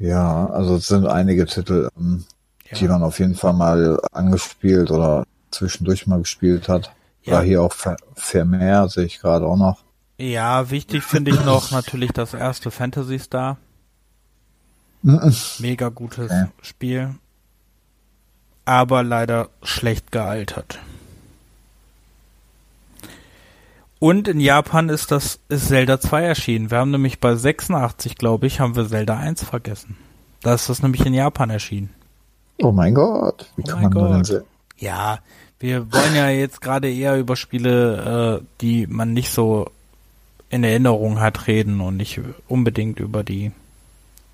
Ja, 0.00 0.46
also 0.48 0.74
es 0.74 0.88
sind 0.88 1.07
einige 1.07 1.46
Titel, 1.46 1.88
ähm, 1.96 2.24
ja. 2.68 2.76
die 2.76 2.88
man 2.88 3.05
auf 3.05 3.20
jeden 3.20 3.36
Fall 3.36 3.52
mal 3.52 4.00
angespielt 4.11 4.90
oder 4.90 5.24
zwischendurch 5.52 6.09
mal 6.09 6.18
gespielt 6.18 6.68
hat. 6.68 6.92
Ja. 7.25 7.35
War 7.35 7.43
hier 7.43 7.62
auch 7.62 7.75
Vermeer, 8.14 8.89
sehe 8.89 9.05
ich 9.05 9.18
gerade 9.18 9.47
auch 9.47 9.57
noch. 9.57 9.83
Ja, 10.18 10.70
wichtig 10.70 11.03
finde 11.03 11.33
ich 11.33 11.45
noch 11.45 11.70
natürlich 11.70 12.12
das 12.12 12.35
erste 12.35 12.70
Fantasy 12.70 13.18
Star. 13.18 13.57
Mega 15.59 15.89
gutes 15.89 16.31
okay. 16.31 16.47
Spiel. 16.62 17.14
Aber 18.64 19.03
leider 19.03 19.49
schlecht 19.62 20.12
gealtert. 20.12 20.79
Und 23.99 24.29
in 24.29 24.41
Japan 24.41 24.89
ist 24.89 25.11
das 25.11 25.41
ist 25.49 25.68
Zelda 25.68 25.99
2 26.01 26.22
erschienen. 26.22 26.70
Wir 26.70 26.79
haben 26.79 26.91
nämlich 26.91 27.20
bei 27.20 27.35
86, 27.35 28.16
glaube 28.16 28.47
ich, 28.47 28.61
haben 28.61 28.77
wir 28.77 28.87
Zelda 28.87 29.16
1 29.18 29.45
vergessen. 29.45 29.97
Da 30.43 30.55
ist 30.55 30.68
das 30.68 30.83
nämlich 30.83 31.05
in 31.07 31.14
Japan 31.14 31.51
erschienen. 31.51 31.91
Oh 32.59 32.70
mein 32.70 32.95
Gott, 32.95 33.51
wie 33.57 33.62
oh 33.62 33.66
kann 33.66 33.83
man 33.83 33.91
Gott. 33.91 34.11
denn 34.11 34.25
sehen? 34.25 34.45
Ja, 34.77 35.18
wir 35.64 35.90
wollen 35.94 36.14
ja 36.14 36.28
jetzt 36.28 36.60
gerade 36.60 36.92
eher 36.92 37.16
über 37.16 37.36
Spiele, 37.36 38.42
äh, 38.42 38.46
die 38.60 38.86
man 38.86 39.14
nicht 39.14 39.30
so 39.30 39.70
in 40.50 40.62
Erinnerung 40.62 41.20
hat, 41.20 41.46
reden 41.46 41.80
und 41.80 41.96
nicht 41.96 42.20
unbedingt 42.48 43.00
über 43.00 43.24
die, 43.24 43.50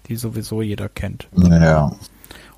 die 0.09 0.17
sowieso 0.17 0.61
jeder 0.61 0.89
kennt. 0.89 1.29
Ja. 1.37 1.93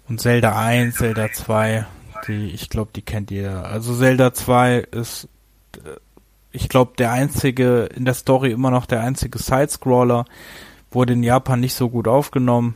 Und 0.09 0.23
Zelda 0.23 0.59
1, 0.59 0.97
Zelda 0.97 1.31
2, 1.31 1.85
die, 2.27 2.47
ich 2.47 2.71
glaube, 2.71 2.93
die 2.97 3.03
kennt 3.03 3.31
jeder. 3.31 3.67
Also 3.67 3.95
Zelda 3.95 4.33
2 4.33 4.79
ist 4.79 5.29
äh, 5.75 5.99
ich 6.51 6.71
glaube, 6.71 6.93
der 6.97 7.13
einzige, 7.13 7.91
in 7.95 8.07
der 8.07 8.15
Story 8.15 8.53
immer 8.53 8.71
noch 8.71 8.87
der 8.87 9.03
einzige 9.03 9.39
Sidescroller, 9.39 10.25
wurde 10.91 11.13
in 11.13 11.23
Japan 11.23 11.61
nicht 11.61 11.75
so 11.75 11.91
gut 11.91 12.09
aufgenommen. 12.09 12.75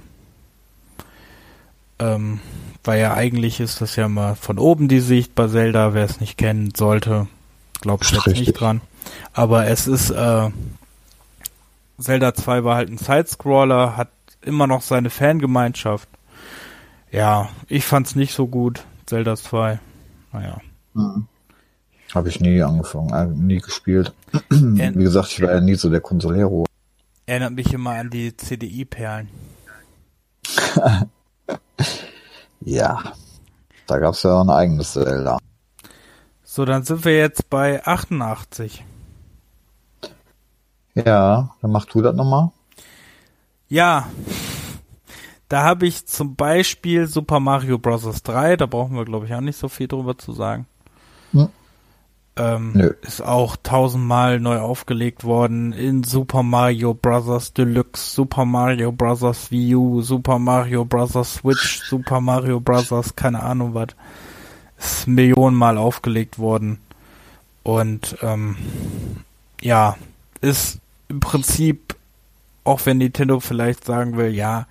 Ähm, 1.99 2.40
weil 2.87 3.01
ja 3.01 3.14
eigentlich 3.14 3.61
ist 3.61 3.80
das 3.80 3.97
ja 3.97 4.09
mal 4.09 4.34
von 4.34 4.59
oben 4.59 4.89
die 4.89 5.01
Sicht 5.01 5.34
bei 5.34 5.49
Zelda, 5.49 5.95
wer 5.95 6.05
es 6.05 6.20
nicht 6.20 6.39
kennen 6.39 6.72
sollte, 6.74 7.26
glaube 7.80 8.05
ich 8.05 8.11
jetzt 8.11 8.26
nicht 8.26 8.53
dran. 8.53 8.80
Aber 9.32 9.66
es 9.66 9.87
ist, 9.87 10.11
äh, 10.11 10.51
Zelda 11.99 12.34
2 12.34 12.64
war 12.64 12.76
halt 12.76 12.91
ein 12.91 12.99
Sidescroller, 12.99 13.97
hat 13.97 14.11
immer 14.43 14.66
noch 14.66 14.82
seine 14.82 15.11
Fangemeinschaft. 15.11 16.09
Ja, 17.11 17.49
ich 17.68 17.84
fand's 17.84 18.14
nicht 18.14 18.34
so 18.34 18.47
gut, 18.47 18.84
Zelda 19.07 19.37
2. 19.37 19.78
Naja. 20.32 20.61
Mhm. 20.95 21.26
Habe 22.14 22.28
ich 22.28 22.41
nie 22.41 22.62
angefangen, 22.62 23.12
äh, 23.12 23.26
nie 23.26 23.61
gespielt. 23.61 24.14
Wie 24.51 24.93
gesagt, 24.93 25.32
ich 25.32 25.43
war 25.43 25.53
ja 25.53 25.61
nie 25.61 25.74
so 25.74 25.91
der 25.91 26.01
Consolero. 26.01 26.66
Erinnert 27.26 27.53
mich 27.55 27.72
immer 27.72 27.93
an 27.93 28.11
die 28.11 28.37
CDI-Perlen. 28.37 29.28
ja, 32.67 33.01
da 33.87 33.99
gab 33.99 34.14
es 34.14 34.25
ja 34.25 34.35
auch 34.35 34.43
ein 34.43 34.51
eigenes 34.51 34.93
Zelda. 34.93 35.39
So, 36.43 36.64
dann 36.64 36.83
sind 36.83 37.05
wir 37.05 37.17
jetzt 37.17 37.49
bei 37.49 37.87
88. 37.87 38.85
Ja, 40.95 41.55
dann 41.62 41.71
mach 41.71 41.85
du 41.85 42.03
das 42.03 42.17
nochmal. 42.17 42.51
Ja, 43.69 44.09
da 45.49 45.62
habe 45.62 45.87
ich 45.87 46.07
zum 46.07 46.35
Beispiel 46.35 47.07
Super 47.07 47.39
Mario 47.39 47.79
Bros. 47.79 48.23
3, 48.23 48.57
da 48.57 48.67
brauchen 48.67 48.97
wir 48.97 49.05
glaube 49.05 49.27
ich 49.27 49.35
auch 49.35 49.41
nicht 49.41 49.59
so 49.59 49.69
viel 49.69 49.87
drüber 49.87 50.19
zu 50.19 50.33
sagen. 50.33 50.67
Hm. 52.39 52.74
Ähm, 52.76 52.95
ist 53.03 53.22
auch 53.22 53.57
tausendmal 53.62 54.41
neu 54.41 54.59
aufgelegt 54.59 55.24
worden 55.24 55.72
in 55.72 56.05
Super 56.05 56.43
Mario 56.43 56.93
Bros. 56.93 57.53
Deluxe, 57.55 58.14
Super 58.14 58.45
Mario 58.45 58.93
Bros. 58.93 59.51
Wii 59.51 59.74
U, 59.74 60.03
Super 60.03 60.39
Mario 60.39 60.84
Bros. 60.84 61.12
Switch, 61.12 61.82
Super 61.89 62.20
Mario 62.20 62.61
Bros. 62.61 63.16
keine 63.16 63.43
Ahnung 63.43 63.74
was. 63.74 63.89
Ist 64.78 65.09
millionenmal 65.09 65.78
aufgelegt 65.78 66.39
worden. 66.39 66.78
Und 67.62 68.18
ähm, 68.20 68.57
ja, 69.62 69.97
ist 70.43 70.78
im 71.09 71.20
Prinzip, 71.20 71.97
auch 72.64 72.84
wenn 72.84 72.99
Nintendo 72.99 73.41
vielleicht 73.41 73.84
sagen 73.84 74.16
will, 74.16 74.34
ja, 74.34 74.66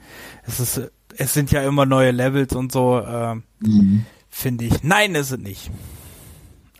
es 0.45 0.59
ist, 0.59 0.91
es 1.17 1.33
sind 1.33 1.51
ja 1.51 1.63
immer 1.63 1.85
neue 1.85 2.11
Levels 2.11 2.53
und 2.53 2.71
so, 2.71 2.99
äh, 2.99 3.35
mhm. 3.59 4.05
finde 4.29 4.65
ich, 4.65 4.83
nein, 4.83 5.15
ist 5.15 5.31
es 5.31 5.39
nicht. 5.39 5.71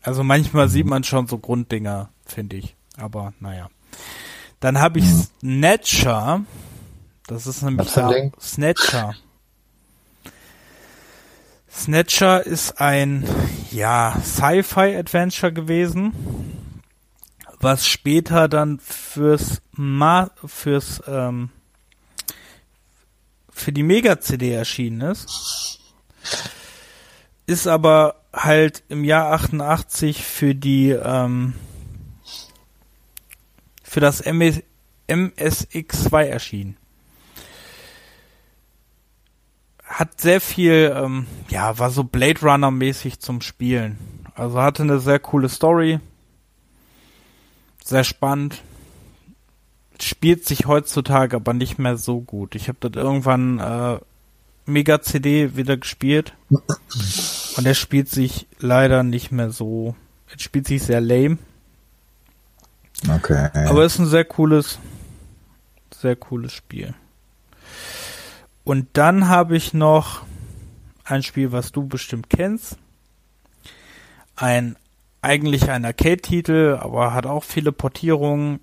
Also 0.06 0.24
manchmal 0.24 0.70
sieht 0.70 0.86
man 0.86 1.04
schon 1.04 1.26
so 1.26 1.40
Grunddinger, 1.40 2.10
finde 2.28 2.58
ich. 2.58 2.76
Aber 2.96 3.34
naja. 3.40 3.70
Dann 4.60 4.80
habe 4.80 5.00
ich 5.00 5.06
Snatcher. 5.06 6.46
Das 7.26 7.48
ist 7.48 7.64
nämlich 7.64 7.92
da, 7.92 8.14
Snatcher. 8.40 9.16
Snatcher 11.72 12.46
ist 12.46 12.80
ein, 12.80 13.28
ja, 13.72 14.16
Sci-Fi-Adventure 14.24 15.52
gewesen, 15.52 16.14
was 17.60 17.88
später 17.88 18.48
dann 18.48 18.80
fürs 18.80 19.64
Ma 19.72 20.30
fürs 20.46 21.02
ähm, 21.08 21.50
für 23.50 23.72
die 23.72 23.84
Mega-CD 23.84 24.52
erschienen 24.52 25.02
ist. 25.02 25.80
Ist 27.48 27.68
aber 27.68 28.25
halt 28.36 28.84
im 28.90 29.04
Jahr 29.04 29.32
88 29.32 30.24
für 30.24 30.54
die 30.54 30.90
ähm, 30.90 31.54
für 33.84 34.02
das 34.02 34.20
MS, 34.20 34.62
MSX2 35.08 36.24
erschienen. 36.24 36.76
Hat 39.86 40.20
sehr 40.20 40.42
viel, 40.42 40.94
ähm, 40.94 41.28
ja, 41.48 41.80
war 41.80 41.92
so 41.92 42.04
Blade 42.04 42.42
Runner 42.42 42.72
mäßig 42.72 43.20
zum 43.20 43.40
Spielen. 43.40 43.98
Also 44.34 44.62
hatte 44.62 44.84
eine 44.84 45.00
sehr 45.00 45.20
coole 45.20 45.48
Story, 45.48 46.02
sehr 47.86 48.04
spannend. 48.04 48.64
Spielt 50.02 50.46
sich 50.46 50.66
heutzutage 50.66 51.38
aber 51.38 51.54
nicht 51.54 51.78
mehr 51.78 51.96
so 51.96 52.20
gut. 52.20 52.56
Ich 52.56 52.68
habe 52.68 52.80
das 52.82 53.02
irgendwann 53.02 53.60
äh, 53.60 54.00
Mega 54.66 55.02
CD 55.02 55.56
wieder 55.56 55.78
gespielt. 55.78 56.34
Und 56.50 57.66
er 57.66 57.76
spielt 57.76 58.10
sich 58.10 58.48
leider 58.60 59.04
nicht 59.04 59.32
mehr 59.32 59.52
so. 59.52 59.96
Er 60.32 60.40
spielt 60.40 60.68
sich 60.68 60.84
sehr 60.84 61.02
lame. 61.02 61.38
Okay. 63.08 63.50
Aber 63.68 63.86
ist 63.86 64.00
ein 64.00 64.08
sehr 64.08 64.26
cooles, 64.26 64.80
sehr 65.94 66.16
cooles 66.16 66.54
Spiel. 66.54 66.94
Und 68.64 68.88
dann 68.94 69.28
habe 69.28 69.56
ich 69.56 69.74
noch 69.74 70.24
ein 71.04 71.22
Spiel, 71.22 71.52
was 71.52 71.72
du 71.72 71.88
bestimmt 71.88 72.30
kennst. 72.30 72.78
Ein 74.36 74.76
eigentlich 75.22 75.70
ein 75.70 75.86
Arcade-Titel, 75.86 76.78
aber 76.80 77.14
hat 77.14 77.26
auch 77.26 77.44
viele 77.44 77.72
Portierungen. 77.72 78.60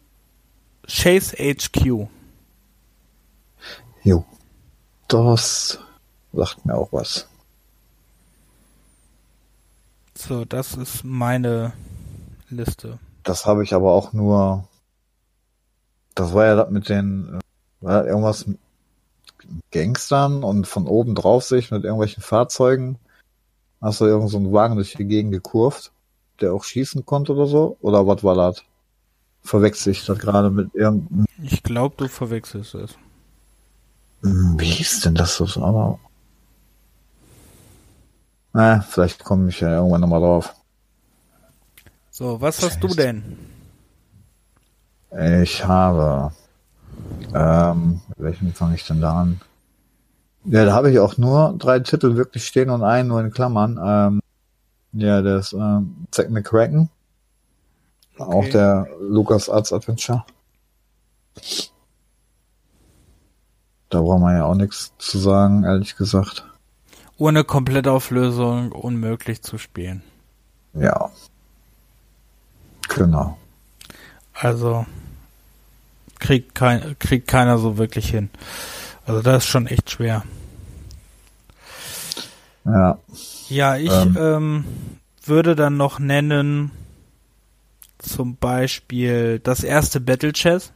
Chase 0.87 1.37
HQ. 1.37 2.09
Jo. 4.03 4.25
Das 5.09 5.79
sagt 6.33 6.65
mir 6.67 6.75
auch 6.75 6.93
was. 6.93 7.29
So, 10.15 10.45
das 10.45 10.75
ist 10.75 11.05
meine 11.05 11.73
Liste. 12.49 12.99
Das 13.23 13.47
habe 13.47 13.65
ich 13.65 13.75
aber 13.75 13.93
auch 13.93 14.13
nur. 14.13 14.69
Das 16.15 16.35
war 16.35 16.47
ja 16.47 16.57
das 16.57 16.71
mit 16.71 16.89
den. 16.89 17.41
War 17.81 18.01
das 18.01 18.07
irgendwas 18.07 18.47
mit 18.47 18.59
Gangstern 19.71 20.45
und 20.45 20.67
von 20.67 20.87
oben 20.87 21.15
drauf 21.15 21.45
sich 21.45 21.71
mit 21.71 21.85
irgendwelchen 21.85 22.23
Fahrzeugen. 22.23 22.99
Hast 23.81 24.01
du 24.01 24.05
irgend 24.05 24.31
so 24.31 24.37
einen 24.37 24.53
Wagen 24.53 24.77
durch 24.77 24.95
die 24.95 25.05
Gegend 25.05 25.33
gekurvt, 25.33 25.91
der 26.41 26.53
auch 26.53 26.63
schießen 26.63 27.05
konnte 27.05 27.33
oder 27.33 27.47
so? 27.47 27.77
Oder 27.81 28.07
was 28.07 28.23
war 28.23 28.37
das? 28.37 28.63
Verwechsel 29.43 29.91
ich 29.91 30.05
das 30.07 30.19
gerade 30.19 30.51
mit 30.51 30.73
irgendeinem. 30.75 31.27
Ich 31.43 31.65
glaube, 31.65 31.97
du 31.97 32.07
verwechselst 32.07 32.75
es. 32.75 32.97
Hm, 34.23 34.55
Wie 34.61 34.71
hieß 34.71 35.01
denn 35.01 35.17
das 35.17 35.37
so? 35.37 35.47
Aber. 35.61 35.99
Na, 38.53 38.81
vielleicht 38.81 39.25
komme 39.25 39.49
ich 39.49 39.61
ja 39.61 39.77
irgendwann 39.77 40.01
nochmal 40.03 40.21
drauf. 40.21 40.55
So, 42.11 42.41
was 42.41 42.63
hast 42.63 42.81
du 42.83 42.89
denn? 42.89 43.39
Ich 45.43 45.65
habe. 45.65 46.33
Ähm, 47.35 48.01
mit 48.09 48.19
welchem 48.19 48.53
fange 48.53 48.75
ich 48.75 48.87
denn 48.87 49.01
da 49.01 49.21
an? 49.23 49.41
Ja, 50.45 50.65
da 50.65 50.75
habe 50.75 50.91
ich 50.91 50.99
auch 50.99 51.17
nur 51.17 51.55
drei 51.59 51.81
Titel 51.81 52.17
wirklich 52.17 52.47
stehen 52.47 52.69
und 52.71 52.83
einen 52.83 53.09
nur 53.09 53.21
in 53.21 53.31
Klammern. 53.31 53.79
Ähm, 53.83 54.21
ja, 54.93 55.23
der 55.23 55.37
ist 55.39 55.53
ähm, 55.55 56.07
Zack 56.11 56.31
McCracken. 56.31 56.91
Auch 58.19 58.29
Okay. 58.35 58.51
der 58.53 58.89
Lucas 59.01 59.49
Arts 59.49 59.73
Adventure. 59.73 60.25
Da 63.89 64.01
braucht 64.01 64.21
man 64.21 64.37
ja 64.37 64.45
auch 64.45 64.55
nichts 64.55 64.93
zu 64.99 65.19
sagen, 65.19 65.65
ehrlich 65.65 65.97
gesagt. 65.97 66.45
Ohne 67.23 67.45
Komplettauflösung 67.45 68.73
unmöglich 68.73 69.43
zu 69.43 69.57
spielen. 69.57 70.03
Ja. 70.75 71.09
Genau. 72.89 73.39
Also 74.35 74.87
kriegt 76.19 76.57
kein, 76.57 76.99
kriegt 76.99 77.29
keiner 77.29 77.59
so 77.59 77.79
wirklich 77.79 78.11
hin. 78.11 78.29
Also 79.07 79.23
das 79.23 79.45
ist 79.45 79.51
schon 79.51 79.69
echt 79.69 79.89
schwer. 79.93 80.25
Ja. 82.65 82.99
Ja, 83.49 83.77
ich 83.77 83.93
Ähm. 83.93 84.17
ähm, 84.19 84.65
würde 85.25 85.55
dann 85.55 85.77
noch 85.77 86.01
nennen 86.01 86.73
zum 87.99 88.35
Beispiel 88.35 89.39
das 89.39 89.63
erste 89.63 90.01
Battle 90.01 90.33
Chess. 90.33 90.73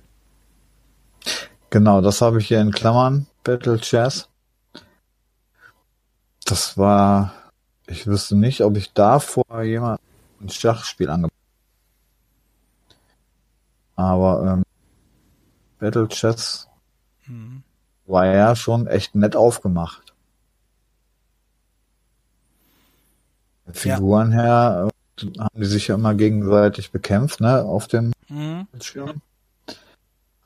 Genau, 1.70 2.00
das 2.02 2.22
habe 2.22 2.40
ich 2.40 2.46
hier 2.46 2.60
in 2.60 2.70
Klammern. 2.70 3.26
Battle 3.42 3.80
Chess. 3.80 4.28
Das 6.46 6.78
war, 6.78 7.32
ich 7.88 8.06
wüsste 8.06 8.36
nicht, 8.36 8.60
ob 8.62 8.76
ich 8.76 8.92
davor 8.92 9.62
jemand 9.62 10.00
ein 10.40 10.48
Schachspiel 10.48 11.10
angeboten 11.10 11.34
Aber 13.96 14.52
ähm, 14.52 14.62
Battle 15.78 16.08
Chess 16.08 16.68
Hm. 17.24 17.64
war 18.06 18.26
ja 18.26 18.54
schon 18.54 18.86
echt 18.86 19.16
nett 19.16 19.34
aufgemacht. 19.34 20.14
Figuren 23.72 24.30
her 24.30 24.88
äh, 25.20 25.26
haben 25.40 25.60
die 25.60 25.64
sich 25.66 25.88
ja 25.88 25.96
immer 25.96 26.14
gegenseitig 26.14 26.92
bekämpft, 26.92 27.40
ne, 27.40 27.64
auf 27.64 27.88
dem 27.88 28.12
Mhm. 28.28 28.66
Bildschirm. 28.70 29.20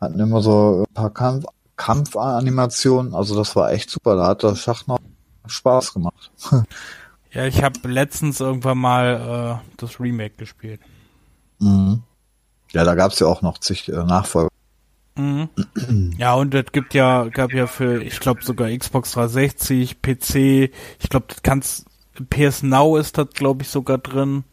Hatten 0.01 0.19
immer 0.19 0.41
so 0.41 0.87
ein 0.89 0.95
paar 0.95 1.13
Kampf 1.13 1.45
Kampfanimationen, 1.77 3.15
also 3.15 3.37
das 3.37 3.57
war 3.57 3.73
echt 3.73 3.91
super. 3.91 4.17
Da 4.17 4.27
hat 4.29 4.43
das 4.43 4.61
Schach 4.61 4.87
noch 4.87 4.99
Spaß 5.47 5.95
gemacht. 5.95 6.31
Ja, 7.33 7.47
ich 7.47 7.63
habe 7.63 7.89
letztens 7.89 8.41
irgendwann 8.41 8.79
mal 8.79 9.61
äh, 9.63 9.75
das 9.77 10.01
Remake 10.01 10.35
gespielt. 10.37 10.81
Mhm. 11.61 12.03
Ja, 12.73 12.85
da 12.85 12.95
gab's 12.97 13.21
ja 13.21 13.29
auch 13.29 13.43
noch 13.43 13.59
zig 13.59 13.89
äh, 13.89 13.93
Nachfolger. 13.93 14.49
Mhm. 15.17 15.49
Ja, 16.17 16.35
und 16.35 16.55
es 16.55 16.73
gibt 16.73 16.95
ja, 16.95 17.25
gab 17.29 17.53
ja 17.53 17.67
für, 17.67 18.03
ich 18.03 18.21
glaube 18.21 18.43
sogar 18.43 18.69
Xbox 18.77 19.13
360, 19.13 20.03
PC, 20.03 20.35
ich 20.99 21.09
glaube, 21.09 21.27
das 21.29 21.43
kannst, 21.43 21.87
PS 22.31 22.63
Now 22.63 22.97
ist 22.97 23.19
das, 23.19 23.29
glaube 23.31 23.63
ich, 23.63 23.69
sogar 23.69 23.99
drin. 23.99 24.45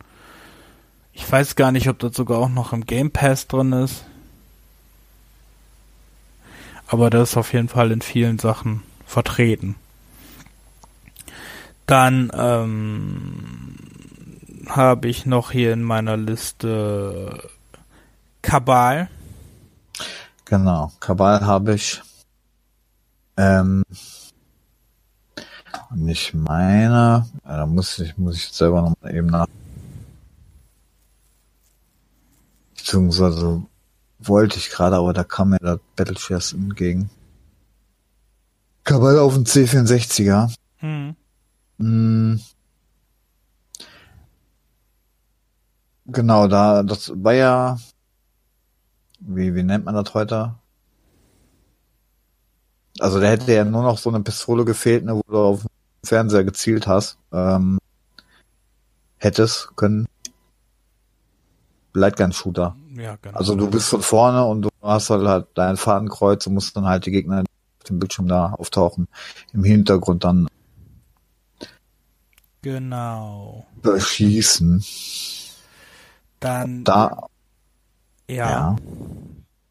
Ich 1.13 1.29
weiß 1.29 1.55
gar 1.55 1.71
nicht, 1.71 1.89
ob 1.89 1.99
das 1.99 2.15
sogar 2.15 2.37
auch 2.37 2.49
noch 2.49 2.73
im 2.73 2.85
Game 2.85 3.11
Pass 3.11 3.47
drin 3.47 3.73
ist. 3.73 4.05
Aber 6.87 7.09
das 7.09 7.31
ist 7.31 7.37
auf 7.37 7.53
jeden 7.53 7.69
Fall 7.69 7.91
in 7.91 8.01
vielen 8.01 8.39
Sachen 8.39 8.83
vertreten. 9.05 9.75
Dann 11.87 12.29
ähm, 12.33 13.75
habe 14.67 15.07
ich 15.07 15.25
noch 15.25 15.51
hier 15.51 15.73
in 15.73 15.83
meiner 15.83 16.17
Liste 16.17 17.49
Kabal. 18.41 19.09
Genau. 20.45 20.91
Kabal 20.99 21.45
habe 21.45 21.73
ich. 21.73 22.01
Ähm, 23.37 23.83
und 25.89 26.07
ich 26.07 26.33
meine, 26.33 27.25
da 27.43 27.65
muss 27.65 27.99
ich, 27.99 28.17
muss 28.17 28.37
ich 28.37 28.45
jetzt 28.45 28.57
selber 28.57 28.81
noch 28.81 28.93
mal 29.01 29.13
eben 29.13 29.27
nach. 29.27 29.47
Beziehungsweise 32.75 33.63
wollte 34.19 34.57
ich 34.57 34.69
gerade, 34.69 34.95
aber 34.95 35.13
da 35.13 35.23
kam 35.23 35.49
mir 35.49 35.59
das 35.59 35.79
Battle 35.95 36.15
Chess 36.15 36.53
entgegen. 36.53 37.09
Kabal 38.83 39.19
auf 39.19 39.33
dem 39.33 39.43
C64er. 39.43 40.53
Hm. 40.77 41.16
Mm. 41.77 42.35
Genau, 46.07 46.47
da, 46.47 46.83
das 46.83 47.11
war 47.15 47.33
ja, 47.33 47.77
wie, 49.19 49.53
wie 49.55 49.63
nennt 49.63 49.85
man 49.85 49.95
das 49.95 50.13
heute? 50.13 50.55
Also 52.99 53.19
da 53.19 53.27
hätte 53.27 53.53
ja 53.53 53.65
nur 53.65 53.83
noch 53.83 53.97
so 53.97 54.09
eine 54.09 54.21
Pistole 54.21 54.65
gefehlt, 54.65 55.05
ne, 55.05 55.15
wo 55.15 55.21
du 55.27 55.37
auf 55.37 55.61
den 55.61 55.69
Fernseher 56.03 56.43
gezielt 56.43 56.87
hast. 56.87 57.17
Ähm, 57.31 57.77
hättest 59.17 59.75
können. 59.75 60.07
Lightgun-Shooter. 61.93 62.75
Ja, 62.95 63.17
genau. 63.21 63.37
Also 63.37 63.55
du 63.55 63.69
bist 63.69 63.89
von 63.89 64.01
vorne 64.01 64.45
und 64.45 64.63
du 64.63 64.69
hast 64.81 65.09
halt, 65.09 65.27
halt 65.27 65.47
dein 65.55 65.77
Fadenkreuz 65.77 66.45
und 66.47 66.53
musst 66.53 66.75
dann 66.75 66.85
halt 66.85 67.05
die 67.05 67.11
Gegner 67.11 67.41
auf 67.41 67.83
dem 67.87 67.99
Bildschirm 67.99 68.27
da 68.27 68.53
auftauchen. 68.53 69.07
Im 69.53 69.63
Hintergrund 69.63 70.23
dann 70.23 70.47
Genau. 72.67 73.65
beschießen. 73.81 74.83
Dann, 76.41 76.83
Da, 76.83 77.27
ja. 78.29 78.35
ja. 78.49 78.75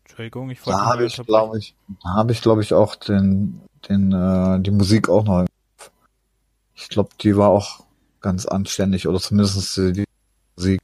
Entschuldigung, 0.02 0.48
ich 0.48 0.64
wollte 0.64 0.78
Da 0.78 0.86
habe 0.86 1.04
ich, 1.04 1.14
glaube 1.14 1.58
ich, 1.58 1.74
da 2.02 2.14
habe 2.14 2.32
ich, 2.32 2.40
glaube 2.40 2.62
ich, 2.62 2.72
auch 2.72 2.94
den, 2.94 3.60
den, 3.86 4.12
äh, 4.12 4.60
die 4.60 4.70
Musik 4.70 5.10
auch 5.10 5.24
noch. 5.24 5.44
Ich 6.74 6.88
glaube, 6.88 7.10
die 7.20 7.36
war 7.36 7.50
auch 7.50 7.84
ganz 8.22 8.46
anständig 8.46 9.06
oder 9.06 9.20
zumindest 9.20 9.76
die, 9.76 9.92
die 9.92 10.04
Musik. 10.56 10.80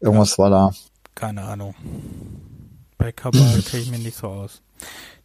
Irgendwas 0.00 0.36
war 0.38 0.50
da. 0.50 0.72
Keine 1.14 1.42
Ahnung. 1.42 1.74
Bei 2.98 3.12
Kabal 3.12 3.62
kenne 3.70 3.82
ich 3.82 3.90
mir 3.90 3.98
nicht 3.98 4.18
so 4.18 4.26
aus. 4.26 4.60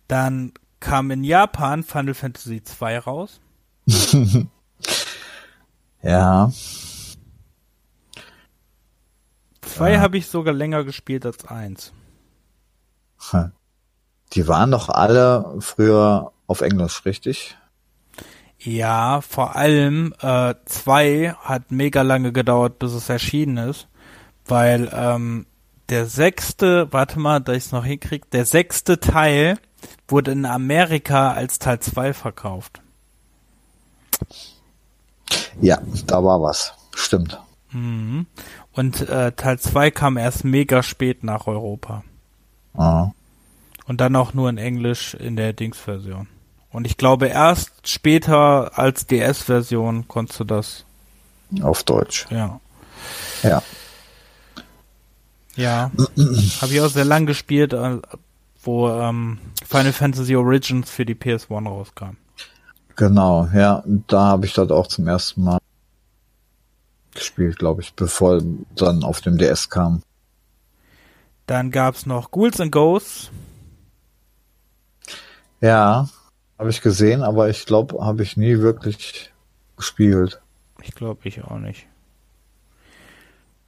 Dann 0.08 0.54
kam 0.80 1.12
in 1.12 1.26
Japan 1.26 1.84
Final 1.84 2.14
Fantasy 2.14 2.64
2 2.64 3.00
raus. 3.00 3.42
Ja, 6.02 6.52
Zwei 9.62 9.94
Ja. 9.94 10.00
habe 10.02 10.18
ich 10.18 10.28
sogar 10.28 10.54
länger 10.54 10.84
gespielt 10.84 11.26
als 11.26 11.46
eins. 11.46 11.94
die 14.34 14.48
waren 14.48 14.72
doch 14.72 14.90
alle 14.90 15.56
früher 15.60 16.32
auf 16.48 16.62
Englisch, 16.62 17.06
richtig? 17.06 17.58
Ja, 18.58 19.22
vor 19.22 19.56
allem 19.56 20.14
äh, 20.22 20.56
zwei 20.66 21.34
hat 21.40 21.72
mega 21.72 22.02
lange 22.02 22.32
gedauert, 22.34 22.80
bis 22.80 22.92
es 22.94 23.10
erschienen 23.10 23.58
ist, 23.70 23.88
weil 24.46 24.90
ähm, 24.94 25.46
der 25.90 26.06
sechste, 26.06 26.92
warte 26.92 27.20
mal, 27.20 27.40
da 27.40 27.54
ich 27.54 27.66
es 27.66 27.72
noch 27.72 27.86
hinkrieg, 27.86 28.30
der 28.32 28.46
sechste 28.46 29.00
Teil 29.00 29.58
wurde 30.08 30.32
in 30.32 30.46
Amerika 30.46 31.32
als 31.32 31.58
Teil 31.60 31.80
2 31.80 32.14
verkauft. 32.14 32.82
Ja, 35.62 35.80
da 36.08 36.24
war 36.24 36.42
was. 36.42 36.74
Stimmt. 36.96 37.40
Mhm. 37.72 38.26
Und 38.74 39.08
äh, 39.10 39.32
Teil 39.34 39.60
2 39.60 39.92
kam 39.92 40.18
erst 40.18 40.44
mega 40.44 40.84
spät 40.84 41.24
nach 41.24 41.48
Europa. 41.48 42.04
Ah. 42.74 43.12
Und 43.86 44.02
dann 44.02 44.16
auch 44.16 44.34
nur 44.34 44.50
in 44.50 44.58
Englisch 44.58 45.14
in 45.16 45.36
der 45.36 45.54
Dings-Version. 45.54 46.28
Und 46.72 46.86
ich 46.86 46.98
glaube, 46.98 47.28
erst 47.28 47.88
später 47.88 48.78
als 48.78 49.08
DS-Version 49.08 50.08
konntest 50.08 50.40
du 50.40 50.44
das. 50.44 50.86
Auf 51.62 51.84
Deutsch. 51.84 52.28
Ja. 52.30 52.60
Ja. 53.42 53.64
Ja. 55.56 55.92
Habe 56.62 56.74
ich 56.74 56.82
auch 56.82 56.90
sehr 56.90 57.06
lang 57.06 57.26
gespielt, 57.26 57.74
äh, 57.74 57.98
wo 58.62 58.90
ähm, 58.90 59.40
Final 59.68 59.94
Fantasy 59.94 60.36
Origins 60.36 60.90
für 60.92 61.06
die 61.06 61.16
PS1 61.16 61.68
rauskam. 61.68 62.18
Genau, 63.00 63.48
ja. 63.54 63.82
Da 64.08 64.26
habe 64.26 64.46
ich 64.46 64.52
das 64.52 64.70
auch 64.72 64.86
zum 64.86 65.08
ersten 65.08 65.42
Mal 65.46 65.60
gespielt, 67.14 67.58
glaube 67.58 67.82
ich, 67.82 67.94
bevor 67.94 68.42
dann 68.76 69.06
auf 69.06 69.22
dem 69.22 69.38
DS 69.38 69.70
kam. 69.70 70.04
Dann 71.46 71.72
gab's 71.72 72.06
noch 72.06 72.30
Ghouls 72.32 72.60
and 72.60 72.74
Ghosts. 72.74 73.32
Ja, 75.62 76.10
habe 76.58 76.70
ich 76.72 76.82
gesehen, 76.82 77.24
aber 77.24 77.50
ich 77.50 77.66
glaube, 77.66 78.06
habe 78.06 78.22
ich 78.22 78.36
nie 78.36 78.60
wirklich 78.60 79.32
gespielt. 79.78 80.42
Ich 80.82 80.94
glaube, 80.94 81.22
ich 81.24 81.42
auch 81.42 81.58
nicht. 81.58 81.88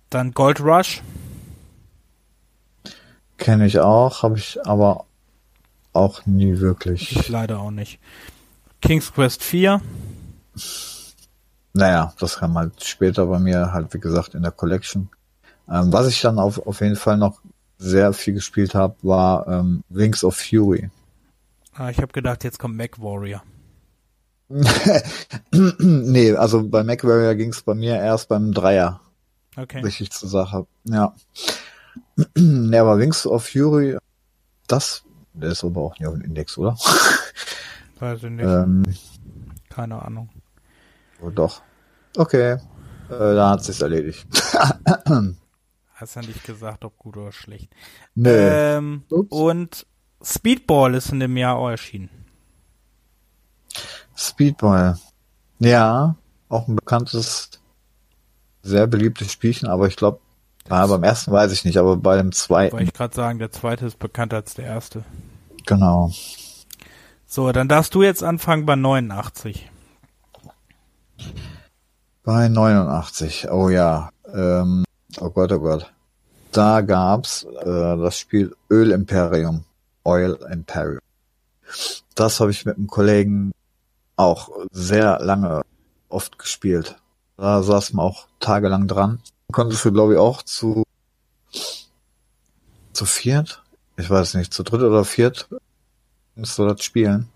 Dann 0.10 0.34
Gold 0.34 0.60
Rush. 0.60 1.02
Kenne 3.38 3.66
ich 3.66 3.80
auch, 3.80 4.24
habe 4.24 4.38
ich 4.38 4.60
aber 4.66 5.06
auch 5.94 6.26
nie 6.26 6.60
wirklich. 6.60 7.16
Ich 7.16 7.30
leider 7.30 7.60
auch 7.60 7.72
nicht. 7.72 7.98
King's 8.82 9.14
Quest 9.14 9.44
4. 9.44 9.82
Naja, 11.74 12.14
das 12.20 12.38
kam 12.38 12.58
halt 12.58 12.84
später 12.84 13.26
bei 13.28 13.40
mir 13.40 13.72
halt, 13.72 13.94
wie 13.94 14.00
gesagt, 14.00 14.36
in 14.36 14.42
der 14.42 14.52
Collection. 14.52 15.10
Ähm, 15.70 15.94
was 15.94 16.08
ich 16.08 16.20
dann 16.22 16.40
auf, 16.40 16.66
auf 16.66 16.82
jeden 16.82 16.96
Fall 16.98 17.18
noch 17.18 17.40
sehr 17.78 18.12
viel 18.14 18.34
gespielt 18.34 18.76
habe, 18.76 18.96
war 19.02 19.48
ähm, 19.48 19.84
Wings 19.90 20.24
of 20.24 20.36
Fury. 20.36 20.90
Ah, 21.74 21.90
ich 21.90 22.00
habe 22.00 22.12
gedacht, 22.12 22.44
jetzt 22.44 22.60
kommt 22.60 22.76
Mac 22.76 23.02
Warrior. 23.02 23.42
nee, 25.52 26.34
also 26.34 26.68
bei 26.68 26.84
Mac 26.84 27.06
Warrior 27.06 27.36
ging 27.36 27.50
es 27.50 27.62
bei 27.62 27.74
mir 27.74 27.96
erst 27.96 28.28
beim 28.28 28.52
Dreier 28.52 29.00
Okay. 29.58 29.82
richtig 29.82 30.12
zur 30.12 30.30
Sache. 30.30 30.66
Ja. 30.86 31.14
ja, 32.38 32.82
aber 32.82 32.98
Wings 32.98 33.26
of 33.26 33.46
Fury, 33.48 33.98
das, 34.68 35.04
der 35.34 35.52
ist 35.52 35.64
aber 35.64 35.82
auch 35.82 35.98
nicht 35.98 36.08
auf 36.08 36.14
dem 36.14 36.24
Index, 36.24 36.58
oder? 36.58 36.78
Weiß 38.02 38.24
ich 38.24 38.30
nicht. 38.32 38.46
ähm, 38.46 38.84
Keine 39.70 40.02
Ahnung. 40.04 40.30
oh, 41.22 41.30
doch. 41.30 41.62
Okay. 42.18 42.54
Äh, 42.54 42.60
da 43.10 43.52
hat 43.52 43.64
sich's 43.64 43.82
erledigt. 43.82 44.26
Hast 45.94 46.16
ja 46.16 46.22
nicht 46.22 46.44
gesagt, 46.44 46.84
ob 46.84 46.98
gut 46.98 47.16
oder 47.18 47.32
schlecht. 47.32 47.70
nee. 48.16 48.30
Ähm, 48.32 49.04
und 49.10 49.86
Speedball 50.24 50.96
ist 50.96 51.12
in 51.12 51.20
dem 51.20 51.38
Jahr 51.38 51.58
auch 51.58 51.70
erschienen. 51.70 52.10
Speedball. 54.16 54.98
Ja, 55.60 56.16
auch 56.50 56.68
ein 56.68 56.76
bekanntes, 56.76 57.52
sehr 58.64 58.88
beliebtes 58.88 59.32
Spielchen, 59.32 59.68
aber 59.68 59.88
ich 59.88 59.96
glaube, 59.96 60.20
ja, 60.70 60.86
beim 60.88 61.04
ersten 61.04 61.32
weiß 61.32 61.52
ich 61.52 61.66
nicht, 61.66 61.78
aber 61.78 61.98
bei 61.98 62.18
dem 62.18 62.28
Wollte 62.28 62.38
zweiten, 62.38 62.78
ich 62.80 62.94
gerade 62.94 63.16
sagen, 63.16 63.40
der 63.40 63.52
zweite 63.52 63.86
ist 63.86 64.00
bekannter 64.00 64.38
als 64.38 64.54
der 64.56 64.66
erste. 64.66 65.04
genau. 65.66 66.12
So, 67.34 67.50
dann 67.54 67.70
darfst 67.70 67.96
du 67.96 68.04
jetzt 68.04 68.26
anfangen 68.26 68.66
bei 68.66 68.76
89. 68.76 69.72
Bei 72.24 72.50
89, 72.50 73.50
oh 73.50 73.70
ja. 73.70 74.10
Ähm, 74.34 74.84
oh 75.18 75.30
Gott, 75.30 75.54
oh 75.54 75.60
Gott. 75.60 75.94
Da 76.52 76.82
gab's 76.82 77.44
äh, 77.46 77.64
das 77.64 78.20
Spiel 78.20 78.54
Öl 78.70 78.92
Imperium. 78.92 79.64
Oil 80.04 80.38
Imperium. 80.52 81.00
Das 82.16 82.42
habe 82.42 82.52
ich 82.52 82.66
mit 82.66 82.76
einem 82.76 82.88
Kollegen 82.88 83.54
auch 84.18 84.50
sehr 84.72 85.20
lange 85.22 85.62
oft 86.10 86.38
gespielt. 86.38 86.98
Da 87.38 87.64
saß 87.64 87.94
man 87.94 88.08
auch 88.08 88.28
tagelang 88.42 88.90
dran. 88.90 89.22
Konntest 89.54 89.86
du, 89.86 89.94
glaube 89.94 90.16
ich, 90.16 90.20
auch 90.20 90.42
zu 90.42 90.84
zu 92.92 93.06
viert? 93.06 93.64
Ich 93.96 94.10
weiß 94.10 94.34
nicht, 94.34 94.54
zu 94.54 94.64
dritt 94.64 94.82
oder 94.82 95.06
viert 95.06 95.48
musst 96.42 96.58
du 96.58 96.66
das 96.66 96.84
spielen. 96.84 97.30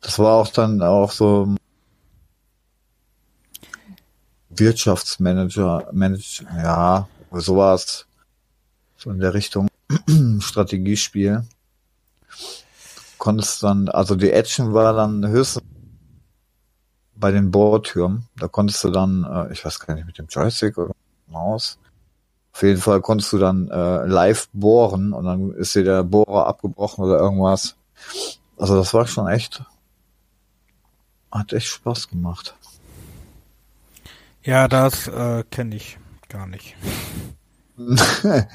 Das 0.00 0.18
war 0.20 0.34
auch 0.34 0.48
dann 0.48 0.80
auch 0.80 1.10
so 1.10 1.56
Wirtschaftsmanager, 4.50 5.88
Manage, 5.92 6.44
ja, 6.56 7.08
sowas. 7.32 8.06
So 8.96 9.10
in 9.10 9.18
der 9.18 9.34
Richtung 9.34 9.66
Strategiespiel. 10.38 11.44
Konntest 13.18 13.62
dann, 13.64 13.88
also 13.88 14.14
die 14.14 14.30
Action 14.30 14.72
war 14.72 14.92
dann 14.92 15.26
höchstens 15.26 15.64
bei 17.16 17.32
den 17.32 17.50
Bohrtürmen. 17.50 18.28
Da 18.36 18.46
konntest 18.46 18.84
du 18.84 18.90
dann, 18.90 19.24
äh, 19.24 19.52
ich 19.52 19.64
weiß 19.64 19.80
gar 19.80 19.94
nicht, 19.94 20.06
mit 20.06 20.18
dem 20.18 20.26
Joystick 20.28 20.78
oder 20.78 20.94
Maus. 21.26 21.78
Auf 22.54 22.62
jeden 22.62 22.80
Fall 22.80 23.00
konntest 23.00 23.32
du 23.32 23.38
dann 23.38 23.68
äh, 23.68 24.06
live 24.06 24.48
bohren 24.52 25.12
und 25.12 25.24
dann 25.24 25.50
ist 25.54 25.74
dir 25.74 25.82
der 25.82 26.04
Bohrer 26.04 26.46
abgebrochen 26.46 27.04
oder 27.04 27.18
irgendwas. 27.18 27.74
Also 28.56 28.76
das 28.76 28.94
war 28.94 29.08
schon 29.08 29.26
echt, 29.26 29.64
hat 31.32 31.52
echt 31.52 31.66
Spaß 31.66 32.08
gemacht. 32.08 32.54
Ja, 34.44 34.68
das 34.68 35.08
äh, 35.08 35.42
kenne 35.50 35.74
ich 35.74 35.98
gar 36.28 36.46
nicht. 36.46 36.76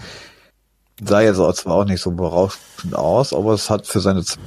Sah 1.02 1.22
jetzt 1.22 1.40
auch 1.40 1.54
zwar 1.54 1.76
auch 1.76 1.86
nicht 1.86 2.02
so 2.02 2.12
berauschend 2.12 2.96
aus, 2.96 3.34
aber 3.34 3.52
es 3.52 3.70
hat 3.70 3.86
für 3.86 4.00
seine 4.00 4.24
Zeit 4.24 4.40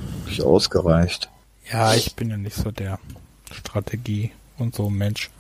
ausgereicht. 0.42 1.28
Ja, 1.70 1.92
ich 1.92 2.16
bin 2.16 2.30
ja 2.30 2.38
nicht 2.38 2.56
so 2.56 2.70
der 2.70 2.98
Strategie 3.50 4.32
und 4.56 4.74
so 4.74 4.88
Mensch. 4.88 5.30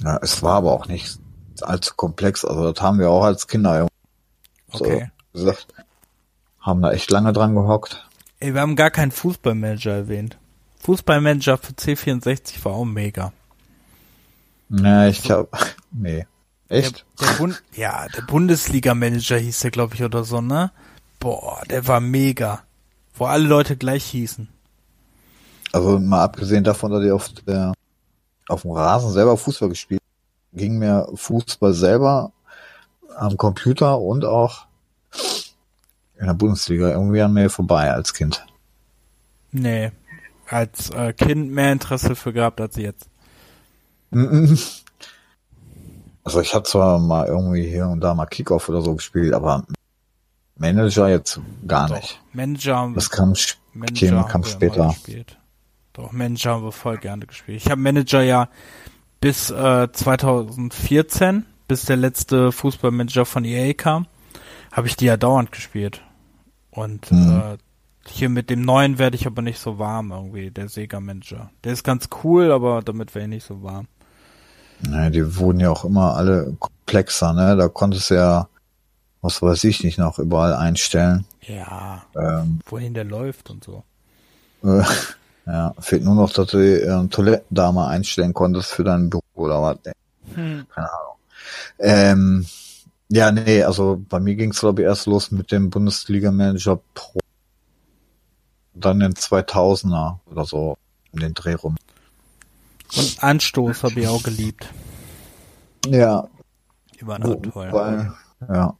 Ja, 0.00 0.18
es 0.22 0.42
war 0.42 0.54
aber 0.54 0.72
auch 0.72 0.88
nicht 0.88 1.18
allzu 1.62 1.94
komplex. 1.94 2.44
Also 2.44 2.72
das 2.72 2.82
haben 2.82 2.98
wir 2.98 3.10
auch 3.10 3.24
als 3.24 3.46
Kinder 3.46 3.86
so 4.72 4.84
Okay. 4.84 5.10
gesagt. 5.32 5.66
Haben 6.60 6.82
da 6.82 6.92
echt 6.92 7.10
lange 7.10 7.32
dran 7.32 7.54
gehockt. 7.54 8.06
Ey, 8.40 8.54
wir 8.54 8.60
haben 8.60 8.76
gar 8.76 8.90
keinen 8.90 9.12
Fußballmanager 9.12 9.92
erwähnt. 9.92 10.38
Fußballmanager 10.80 11.58
für 11.58 11.72
C64 11.72 12.64
war 12.64 12.72
auch 12.72 12.84
mega. 12.84 13.32
Ja, 14.70 15.06
ich 15.06 15.22
glaube, 15.22 15.50
nee. 15.92 16.26
Echt? 16.68 17.04
Der, 17.20 17.28
der 17.28 17.34
Bund, 17.34 17.62
ja, 17.74 18.06
der 18.08 18.22
Bundesliga-Manager 18.22 19.36
hieß 19.38 19.60
der, 19.60 19.70
glaube 19.70 19.94
ich, 19.94 20.02
oder 20.02 20.24
so, 20.24 20.40
ne? 20.40 20.72
Boah, 21.20 21.62
der 21.68 21.86
war 21.86 22.00
mega. 22.00 22.62
Wo 23.14 23.26
alle 23.26 23.46
Leute 23.46 23.76
gleich 23.76 24.04
hießen. 24.04 24.48
Also 25.72 25.98
mal 25.98 26.22
abgesehen 26.22 26.64
davon, 26.64 26.90
dass 26.92 27.04
ich 27.04 27.12
auf 27.12 27.28
der 27.46 27.72
auf 28.48 28.62
dem 28.62 28.72
Rasen 28.72 29.10
selber 29.10 29.36
Fußball 29.36 29.68
gespielt, 29.70 30.02
ging 30.54 30.78
mir 30.78 31.08
Fußball 31.14 31.74
selber 31.74 32.32
am 33.16 33.36
Computer 33.36 33.98
und 34.00 34.24
auch 34.24 34.66
in 36.18 36.26
der 36.26 36.34
Bundesliga 36.34 36.90
irgendwie 36.90 37.20
an 37.22 37.32
mir 37.32 37.50
vorbei 37.50 37.92
als 37.92 38.14
Kind. 38.14 38.44
Nee, 39.52 39.92
als 40.48 40.90
äh, 40.90 41.12
Kind 41.12 41.50
mehr 41.50 41.72
Interesse 41.72 42.16
für 42.16 42.32
gehabt 42.32 42.60
als 42.60 42.76
jetzt. 42.76 43.08
Mhm. 44.10 44.58
Also 46.22 46.40
ich 46.40 46.54
hatte 46.54 46.70
zwar 46.70 46.98
mal 46.98 47.26
irgendwie 47.26 47.68
hier 47.68 47.86
und 47.86 48.00
da 48.00 48.14
mal 48.14 48.26
Kickoff 48.26 48.68
oder 48.68 48.80
so 48.80 48.94
gespielt, 48.94 49.34
aber 49.34 49.64
Manager 50.56 51.08
jetzt 51.08 51.40
gar 51.66 51.90
nicht. 51.90 52.20
Manager 52.32 52.76
haben 52.76 52.94
Das 52.94 53.10
kam, 53.10 53.34
Manager 53.74 54.22
kam, 54.22 54.32
haben 54.32 54.44
später. 54.44 54.94
Doch, 55.92 56.12
Manager 56.12 56.52
haben 56.52 56.64
wir 56.64 56.72
voll 56.72 56.96
gerne 56.96 57.26
gespielt. 57.26 57.60
Ich 57.62 57.70
habe 57.70 57.80
Manager 57.80 58.22
ja 58.22 58.48
bis 59.24 59.48
äh, 59.48 59.88
2014, 59.90 61.46
bis 61.66 61.86
der 61.86 61.96
letzte 61.96 62.52
Fußballmanager 62.52 63.24
von 63.24 63.46
EA 63.46 63.72
kam, 63.72 64.06
habe 64.70 64.86
ich 64.86 64.96
die 64.96 65.06
ja 65.06 65.16
dauernd 65.16 65.50
gespielt. 65.50 66.02
Und 66.70 67.10
Mhm. 67.10 67.40
äh, 67.54 67.56
hier 68.06 68.28
mit 68.28 68.50
dem 68.50 68.60
neuen 68.60 68.98
werde 68.98 69.16
ich 69.16 69.26
aber 69.26 69.40
nicht 69.40 69.58
so 69.58 69.78
warm 69.78 70.10
irgendwie, 70.10 70.50
der 70.50 70.68
Sega 70.68 71.00
Manager. 71.00 71.50
Der 71.64 71.72
ist 71.72 71.84
ganz 71.84 72.10
cool, 72.22 72.52
aber 72.52 72.82
damit 72.82 73.14
wäre 73.14 73.24
ich 73.24 73.30
nicht 73.30 73.46
so 73.46 73.62
warm. 73.62 73.86
Ja, 74.90 75.08
die 75.08 75.36
wurden 75.38 75.60
ja 75.60 75.70
auch 75.70 75.86
immer 75.86 76.16
alle 76.16 76.54
komplexer, 76.58 77.32
ne? 77.32 77.56
Da 77.56 77.68
konntest 77.68 78.10
du 78.10 78.16
ja, 78.16 78.48
was 79.22 79.40
weiß 79.40 79.64
ich 79.64 79.82
nicht, 79.84 79.96
noch 79.96 80.18
überall 80.18 80.52
einstellen. 80.52 81.24
Ja, 81.40 82.02
Ähm, 82.14 82.60
wohin 82.66 82.92
der 82.92 83.04
läuft 83.04 83.48
und 83.48 83.64
so. 83.64 83.84
ja, 85.46 85.74
fehlt 85.78 86.04
nur 86.04 86.14
noch, 86.14 86.32
dass 86.32 86.48
du 86.48 86.58
äh, 86.58 87.08
Toilettendame 87.08 87.86
einstellen 87.86 88.32
konntest 88.32 88.70
für 88.70 88.84
dein 88.84 89.10
Büro 89.10 89.22
oder 89.34 89.62
was. 89.62 89.78
ey. 89.84 89.92
Hm. 90.34 90.66
Keine 90.74 90.88
Ahnung. 90.88 91.14
Ähm, 91.78 92.46
ja, 93.08 93.30
nee, 93.30 93.62
also 93.62 94.02
bei 94.08 94.20
mir 94.20 94.34
ging's 94.34 94.60
glaube 94.60 94.82
ich 94.82 94.86
erst 94.86 95.06
los 95.06 95.30
mit 95.30 95.52
dem 95.52 95.70
Bundesliga 95.70 96.30
Manager 96.30 96.80
Pro. 96.94 97.20
Dann 98.74 99.00
den 99.00 99.12
2000er 99.12 100.18
oder 100.26 100.44
so, 100.44 100.76
um 101.12 101.20
den 101.20 101.34
Dreh 101.34 101.54
rum. 101.54 101.76
Und 102.96 103.16
Anstoß 103.22 103.84
habe 103.84 104.00
ich 104.00 104.08
auch 104.08 104.22
geliebt. 104.22 104.66
Ja. 105.86 106.26
Die 106.98 107.06
waren 107.06 107.22
auch 107.22 107.42
toll. 107.42 107.68
Weil, 107.70 108.12
ja. 108.48 108.76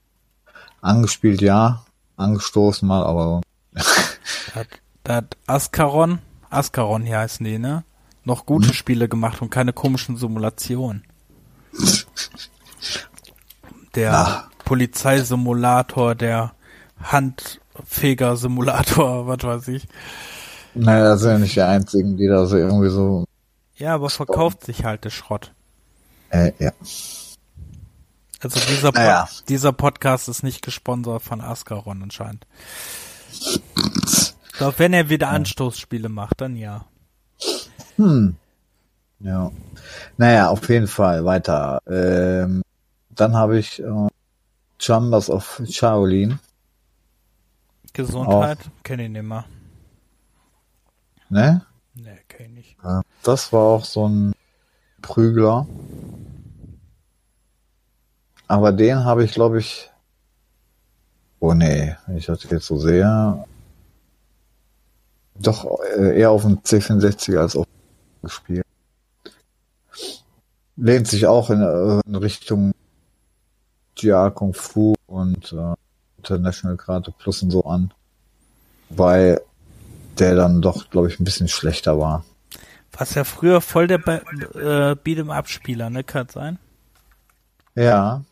Angespielt 0.80 1.40
ja, 1.40 1.84
angestoßen 2.16 2.86
mal, 2.86 3.04
aber 3.04 3.40
Da 3.74 4.54
hat, 4.54 4.68
da 5.02 5.14
hat 5.16 5.36
Ascaron, 5.46 6.18
Ascaron 6.54 7.02
hier 7.02 7.18
heißen 7.18 7.44
die, 7.44 7.58
ne? 7.58 7.84
Noch 8.24 8.46
gute 8.46 8.72
Spiele 8.72 9.08
gemacht 9.08 9.42
und 9.42 9.50
keine 9.50 9.72
komischen 9.72 10.16
Simulationen. 10.16 11.04
Der 13.94 14.12
Ja. 14.12 14.48
Polizeisimulator, 14.64 16.14
der 16.14 16.52
Handfeger-Simulator, 17.02 19.26
was 19.32 19.42
weiß 19.42 19.68
ich. 19.68 19.86
naja, 20.74 21.04
das 21.10 21.20
sind 21.20 21.30
ja 21.32 21.38
nicht 21.38 21.56
die 21.56 21.60
einzigen, 21.62 22.16
die 22.16 22.26
da 22.28 22.46
so 22.46 22.56
irgendwie 22.56 22.88
so, 22.88 23.24
Ja, 23.76 23.94
aber 23.94 24.08
verkauft 24.10 24.64
sich 24.64 24.84
halt 24.84 25.04
der 25.04 25.10
Schrott. 25.10 25.52
äh, 26.30 26.52
ja. 26.58 26.72
Also 28.40 28.60
dieser, 28.68 28.92
Pod 28.92 29.00
Naja. 29.00 29.28
dieser 29.48 29.72
Podcast 29.72 30.28
ist 30.28 30.42
nicht 30.42 30.60
gesponsert 30.62 31.22
von 31.22 31.40
Ascaron 31.40 32.02
anscheinend. 32.02 32.46
Doch 34.58 34.78
wenn 34.78 34.92
er 34.92 35.08
wieder 35.08 35.28
Anstoßspiele 35.28 36.08
macht, 36.08 36.40
dann 36.40 36.56
ja. 36.56 36.84
Hm. 37.96 38.36
Ja. 39.20 39.50
Naja, 40.16 40.48
auf 40.48 40.68
jeden 40.68 40.86
Fall 40.86 41.24
weiter. 41.24 41.80
Ähm, 41.86 42.62
dann 43.10 43.34
habe 43.34 43.58
ich 43.58 43.80
äh, 43.80 44.08
Chambers 44.78 45.30
of 45.30 45.62
Shaolin. 45.68 46.38
Gesundheit, 47.92 48.58
kenne 48.82 49.04
ich 49.04 49.10
nicht 49.10 49.22
mehr. 49.22 49.44
Ne? 51.28 51.64
Nee, 51.94 52.18
kenn 52.28 52.56
ich 52.56 52.56
nicht. 52.56 52.76
Ja. 52.82 53.02
Das 53.22 53.52
war 53.52 53.62
auch 53.62 53.84
so 53.84 54.08
ein 54.08 54.34
Prügler. 55.00 55.66
Aber 58.46 58.72
den 58.72 59.04
habe 59.04 59.24
ich, 59.24 59.32
glaube 59.32 59.60
ich. 59.60 59.90
Oh 61.40 61.54
nee, 61.54 61.96
wenn 62.06 62.16
ich 62.16 62.26
das 62.26 62.42
jetzt 62.44 62.66
so 62.66 62.78
sehe. 62.78 63.44
Doch 65.36 65.80
äh, 65.96 66.18
eher 66.18 66.30
auf 66.30 66.42
dem 66.42 66.58
C64 66.60 67.38
als 67.38 67.56
auf 67.56 67.66
dem 67.66 67.74
gespielt. 68.24 68.66
Lehnt 70.76 71.06
sich 71.06 71.26
auch 71.26 71.50
in, 71.50 71.60
äh, 71.60 72.00
in 72.06 72.14
Richtung 72.16 72.72
GR 73.96 74.30
Kung 74.30 74.54
Fu 74.54 74.94
und 75.06 75.52
äh, 75.52 75.74
International 76.18 76.76
Karate 76.76 77.12
Plus 77.12 77.42
und 77.42 77.50
so 77.50 77.64
an. 77.64 77.92
Wobei 78.88 79.40
der 80.18 80.34
dann 80.34 80.62
doch, 80.62 80.90
glaube 80.90 81.08
ich, 81.08 81.18
ein 81.18 81.24
bisschen 81.24 81.48
schlechter 81.48 81.98
war. 81.98 82.24
Was 82.92 83.14
ja 83.14 83.24
früher 83.24 83.60
voll 83.60 83.88
der 83.88 83.98
Be 83.98 84.22
äh, 84.54 84.94
Beat'em-up-Spieler, 84.94 85.90
ne, 85.90 86.04
kann 86.04 86.28
sein? 86.28 86.58
Ja, 87.74 88.22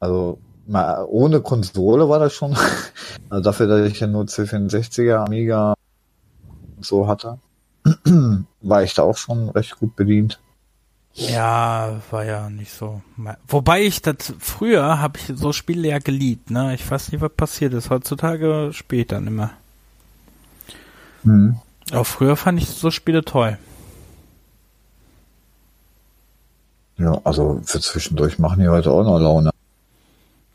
also 0.00 0.38
mal 0.66 1.04
ohne 1.08 1.40
Konsole 1.40 2.08
war 2.08 2.18
das 2.18 2.32
schon. 2.32 2.56
Also 3.28 3.42
dafür, 3.42 3.66
dass 3.66 3.90
ich 3.90 3.98
ja 3.98 4.06
nur 4.06 4.22
C64er, 4.26 5.16
Amiga 5.16 5.74
so 6.80 7.06
hatte, 7.06 7.38
war 8.60 8.82
ich 8.82 8.94
da 8.94 9.02
auch 9.02 9.16
schon 9.16 9.48
recht 9.50 9.78
gut 9.78 9.96
bedient. 9.96 10.40
Ja, 11.14 12.02
war 12.10 12.24
ja 12.24 12.50
nicht 12.50 12.72
so. 12.72 13.00
Wobei 13.48 13.82
ich 13.82 14.02
das 14.02 14.34
früher 14.38 15.00
habe 15.00 15.18
ich 15.18 15.32
so 15.34 15.54
Spiele 15.54 15.88
ja 15.88 15.98
geliebt, 15.98 16.50
ne? 16.50 16.74
Ich 16.74 16.90
weiß 16.90 17.10
nicht, 17.10 17.22
was 17.22 17.32
passiert 17.34 17.72
ist. 17.72 17.88
Heutzutage 17.88 18.70
später 18.74 19.18
nicht 19.20 19.32
mehr. 19.32 19.52
Mhm. 21.22 21.58
Aber 21.90 22.04
früher 22.04 22.36
fand 22.36 22.60
ich 22.60 22.68
so 22.68 22.90
Spiele 22.90 23.24
toll. 23.24 23.56
Ja, 26.98 27.18
also 27.24 27.60
für 27.64 27.80
zwischendurch 27.80 28.38
machen 28.38 28.60
die 28.60 28.68
heute 28.68 28.90
auch 28.90 29.02
noch 29.02 29.18
Laune. 29.18 29.50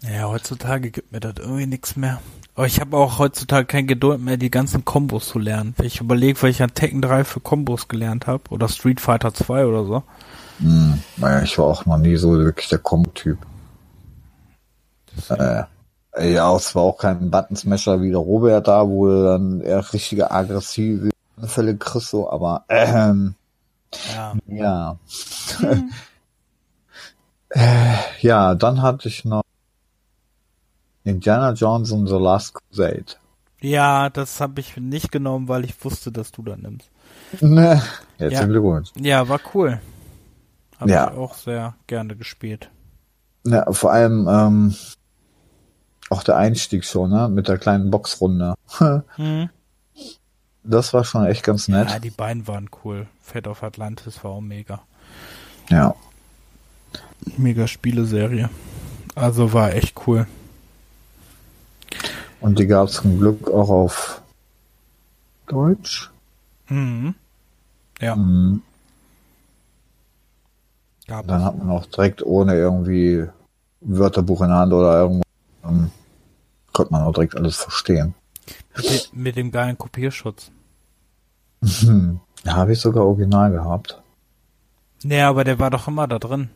Ja, 0.02 0.27
heutzutage 0.27 0.91
gibt 0.91 1.11
mir 1.11 1.19
das 1.19 1.35
irgendwie 1.39 1.68
nichts 1.68 1.95
mehr. 1.95 2.19
Aber 2.61 2.67
ich 2.67 2.79
habe 2.79 2.95
auch 2.95 3.17
heutzutage 3.17 3.65
keine 3.65 3.88
Geduld 3.88 4.21
mehr, 4.21 4.38
die 4.38 4.51
ganzen 4.51 4.85
Kombos 4.85 5.29
zu 5.29 5.39
lernen. 5.39 5.73
Wenn 5.77 5.88
ich 5.88 5.99
überlege, 5.99 6.39
weil 6.43 6.51
ich 6.51 6.61
an 6.61 6.75
Tekken 6.75 7.01
3 7.01 7.23
für 7.23 7.39
Kombos 7.39 7.88
gelernt 7.88 8.27
habe 8.27 8.43
oder 8.51 8.69
Street 8.69 9.01
Fighter 9.01 9.33
2 9.33 9.65
oder 9.65 9.83
so. 9.83 10.03
Mhm. 10.59 11.01
Naja, 11.17 11.41
ich 11.41 11.57
war 11.57 11.65
auch 11.65 11.88
noch 11.88 11.97
nie 11.97 12.17
so 12.17 12.38
wirklich 12.38 12.69
der 12.69 12.77
Combo-Typ. 12.77 13.39
Äh, 15.29 15.63
ja, 16.33 16.55
es 16.55 16.75
war 16.75 16.83
auch 16.83 16.99
kein 16.99 17.31
Button-Smasher 17.31 17.99
wie 18.03 18.11
der 18.11 18.19
Robert 18.19 18.67
da, 18.67 18.88
wo 18.88 19.07
du 19.07 19.23
dann 19.23 19.61
eher 19.61 19.91
richtige 19.91 20.29
aggressive 20.29 21.09
Fälle 21.41 21.75
kriegst, 21.77 22.09
so, 22.09 22.29
aber 22.29 22.65
ähm, 22.69 23.33
Ja. 24.13 24.33
Ja. 24.45 24.97
äh, 27.49 27.95
ja, 28.19 28.53
dann 28.53 28.83
hatte 28.83 29.07
ich 29.07 29.25
noch 29.25 29.41
Indiana 31.03 31.52
Jones 31.53 31.91
and 31.91 32.07
the 32.07 32.15
Last 32.15 32.53
Crusade. 32.53 33.06
Ja, 33.61 34.10
das 34.10 34.40
habe 34.41 34.60
ich 34.60 34.78
nicht 34.78 35.11
genommen, 35.11 35.48
weil 35.48 35.65
ich 35.65 35.84
wusste, 35.84 36.11
dass 36.11 36.32
du 36.32 36.41
da 36.44 36.56
nimmst. 36.56 36.90
Ne, 37.41 37.82
herzlichen 38.18 38.41
Ja. 38.41 38.48
Glückwunsch. 38.48 38.90
Ja, 38.99 39.30
war 39.30 39.40
cool. 39.53 39.80
Habe 40.80 40.91
Ja. 40.91 41.11
ich 41.11 41.18
auch 41.18 41.36
sehr 41.36 41.76
gerne 41.88 42.15
gespielt. 42.15 42.69
Ja, 43.45 43.72
vor 43.72 43.91
allem 43.91 44.28
ähm, 44.30 44.76
auch 46.10 46.23
der 46.23 46.38
Einstieg 46.38 46.84
schon, 46.86 47.10
ne, 47.11 47.30
mit 47.30 47.48
der 47.48 47.57
kleinen 47.57 47.90
Boxrunde. 47.91 48.56
Hm. 49.15 49.49
Das 50.64 50.94
war 50.94 51.03
schon 51.03 51.26
echt 51.26 51.44
ganz 51.44 51.65
Ja, 51.68 51.84
nett. 51.84 52.03
die 52.03 52.11
beiden 52.11 52.48
waren 52.48 52.69
cool. 52.84 53.07
Fate 53.22 53.48
of 53.48 53.64
Atlantis 53.64 54.23
war 54.23 54.32
auch 54.32 54.41
mega. 54.41 54.82
Ja. 55.69 55.95
Mega 57.38 57.65
Spieleserie. 57.68 58.49
Also 59.15 59.53
war 59.53 59.73
echt 59.73 59.95
cool. 60.06 60.28
Und 62.41 62.59
die 62.59 62.68
gab 62.68 62.88
es 62.88 62.95
zum 62.95 63.19
Glück 63.19 63.47
auch 63.49 63.69
auf 63.69 64.22
Deutsch. 65.47 66.09
Mhm. 66.68 67.15
Ja, 67.99 68.15
Mhm. 68.15 68.61
gab 71.07 71.27
Dann 71.27 71.43
hat 71.43 71.57
man 71.57 71.69
auch 71.69 71.85
direkt 71.85 72.23
ohne 72.26 72.55
irgendwie 72.55 73.27
Wörterbuch 73.81 74.41
in 74.41 74.47
der 74.49 74.57
Hand 74.57 74.73
oder 74.73 74.99
irgendwo, 75.01 75.23
ähm, 75.65 75.91
konnte 76.73 76.91
man 76.93 77.03
auch 77.03 77.13
direkt 77.13 77.35
alles 77.35 77.57
verstehen. 77.57 78.13
Mit, 78.76 78.89
dem- 78.89 79.22
mit 79.23 79.35
dem 79.35 79.51
geilen 79.51 79.77
Kopierschutz. 79.77 80.51
Hm. 81.63 82.19
Ja, 82.43 82.53
habe 82.55 82.73
ich 82.73 82.80
sogar 82.80 83.05
original 83.05 83.51
gehabt. 83.51 84.01
Nee, 85.03 85.22
aber 85.22 85.43
der 85.43 85.59
war 85.59 85.69
doch 85.69 85.88
immer 85.88 86.07
da 86.07 86.18
drin. 86.19 86.49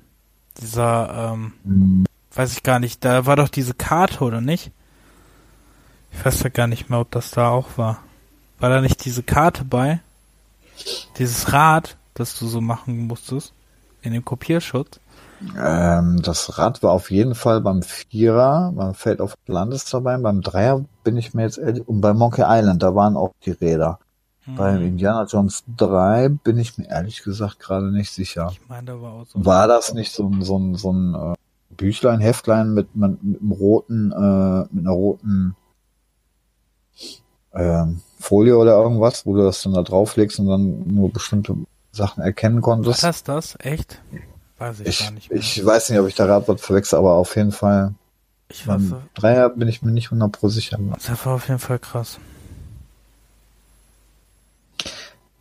Dieser, 0.59 1.33
ähm, 1.33 1.53
Hm. 1.63 2.05
weiß 2.33 2.53
ich 2.53 2.63
gar 2.63 2.79
nicht, 2.79 3.03
da 3.05 3.25
war 3.25 3.35
doch 3.35 3.49
diese 3.49 3.73
Karte, 3.73 4.23
oder 4.23 4.41
nicht? 4.41 4.71
Ich 6.17 6.25
weiß 6.25 6.43
ja 6.43 6.49
gar 6.49 6.67
nicht 6.67 6.89
mehr, 6.89 6.99
ob 6.99 7.11
das 7.11 7.31
da 7.31 7.49
auch 7.49 7.77
war. 7.77 7.99
War 8.59 8.69
da 8.69 8.81
nicht 8.81 9.05
diese 9.05 9.21
Karte 9.21 9.63
bei? 9.63 9.99
Dieses 11.17 11.53
Rad, 11.53 11.97
das 12.13 12.39
du 12.39 12.47
so 12.47 12.61
machen 12.61 13.07
musstest? 13.07 13.53
In 14.01 14.13
dem 14.13 14.25
Kopierschutz? 14.25 14.99
Ähm, 15.57 16.21
das 16.23 16.57
Rad 16.57 16.81
war 16.81 16.91
auf 16.91 17.11
jeden 17.11 17.35
Fall 17.35 17.61
beim 17.61 17.83
Vierer, 17.83 18.71
beim 18.73 18.93
Feld 18.93 19.19
auf 19.19 19.35
Atlantis 19.43 19.85
dabei, 19.85 20.17
beim 20.17 20.41
Dreier 20.41 20.85
bin 21.03 21.17
ich 21.17 21.33
mir 21.33 21.43
jetzt 21.43 21.57
ehrlich, 21.57 21.87
und 21.87 22.01
bei 22.01 22.13
Monkey 22.13 22.43
Island, 22.45 22.81
da 22.81 22.95
waren 22.95 23.17
auch 23.17 23.33
die 23.43 23.51
Räder. 23.51 23.99
Hm. 24.45 24.55
Beim 24.55 24.81
Indiana 24.81 25.25
Jones 25.25 25.63
3 25.77 26.29
bin 26.29 26.57
ich 26.57 26.77
mir 26.77 26.87
ehrlich 26.89 27.23
gesagt 27.23 27.59
gerade 27.59 27.91
nicht 27.91 28.11
sicher. 28.11 28.49
Ich 28.51 28.67
meine, 28.69 28.85
da 28.85 29.01
war 29.01 29.13
auch 29.13 29.25
so. 29.25 29.45
War 29.45 29.67
das 29.67 29.93
nicht 29.93 30.13
so 30.13 30.27
ein, 30.27 30.41
so 30.41 30.57
ein, 30.57 30.75
so 30.75 30.91
ein 30.93 31.13
äh, 31.13 31.35
Büchlein, 31.75 32.21
Heftlein 32.21 32.73
mit, 32.73 32.95
mit, 32.95 33.21
mit 33.21 33.41
einem 33.41 33.51
roten, 33.51 34.11
äh, 34.11 34.73
mit 34.73 34.85
einer 34.85 34.95
roten 34.95 35.55
ähm, 37.55 38.01
Folie 38.19 38.57
oder 38.57 38.73
irgendwas, 38.81 39.25
wo 39.25 39.35
du 39.35 39.43
das 39.43 39.61
dann 39.63 39.73
da 39.73 39.83
drauflegst 39.83 40.39
und 40.39 40.47
dann 40.47 40.87
nur 40.87 41.11
bestimmte 41.11 41.55
Sachen 41.91 42.23
erkennen 42.23 42.61
konntest? 42.61 43.03
das 43.03 43.23
das? 43.23 43.55
Echt? 43.59 44.01
Weiß 44.57 44.79
ich, 44.81 44.85
gar 44.99 45.07
Ich, 45.07 45.11
nicht 45.11 45.31
mehr. 45.31 45.39
ich 45.39 45.65
weiß 45.65 45.89
nicht, 45.89 45.99
ob 45.99 46.07
ich 46.07 46.15
da 46.15 46.25
gerade 46.25 46.47
was 46.47 46.61
verwechsel, 46.61 46.97
aber 46.99 47.13
auf 47.13 47.35
jeden 47.35 47.51
Fall 47.51 47.93
ich 48.47 48.67
weiß, 48.67 48.81
Dreier 49.15 49.49
bin 49.49 49.67
ich 49.67 49.81
mir 49.81 49.91
nicht 49.91 50.07
100 50.07 50.31
pro 50.31 50.49
sicher. 50.49 50.77
das 51.05 51.25
war 51.25 51.33
auf 51.33 51.47
jeden 51.47 51.59
Fall 51.59 51.79
krass. 51.79 52.19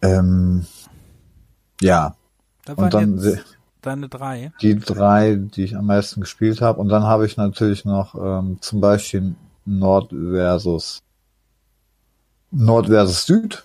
Ähm, 0.03 0.67
ja, 1.81 2.15
Da 2.65 2.73
und 2.75 2.93
dann 2.95 3.41
deine 3.83 4.09
drei. 4.09 4.53
die 4.63 4.79
drei, 4.79 5.35
die 5.37 5.65
ich 5.65 5.77
am 5.77 5.87
meisten 5.87 6.21
gespielt 6.23 6.61
habe. 6.63 6.81
Und 6.81 6.89
dann 6.89 7.03
habe 7.05 7.27
ich 7.27 7.37
natürlich 7.37 7.85
noch 7.85 8.15
ähm, 8.15 8.59
zum 8.61 8.81
Beispiel 8.81 9.35
Nord 9.67 10.11
versus 10.11 11.03
Nord 12.55 12.87
versus 12.87 13.27
Süd. 13.27 13.65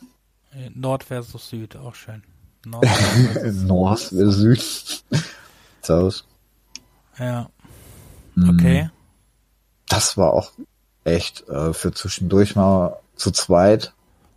Äh, 0.51 0.69
Nord 0.73 1.03
versus 1.03 1.49
Süd, 1.49 1.75
auch 1.75 1.95
schön. 1.95 2.23
Nord 2.65 2.85
versus, 3.33 3.63
Nord 3.63 3.99
versus 3.99 4.37
Süd. 4.37 5.03
So. 5.81 6.11
ja, 7.17 7.49
Mhm. 8.35 8.49
okay. 8.49 8.89
Das 9.87 10.17
war 10.17 10.33
auch 10.33 10.51
echt 11.03 11.47
äh, 11.49 11.73
für 11.73 11.91
zwischendurch 11.91 12.55
mal 12.55 12.97
zu 13.15 13.31
zweit. 13.31 13.93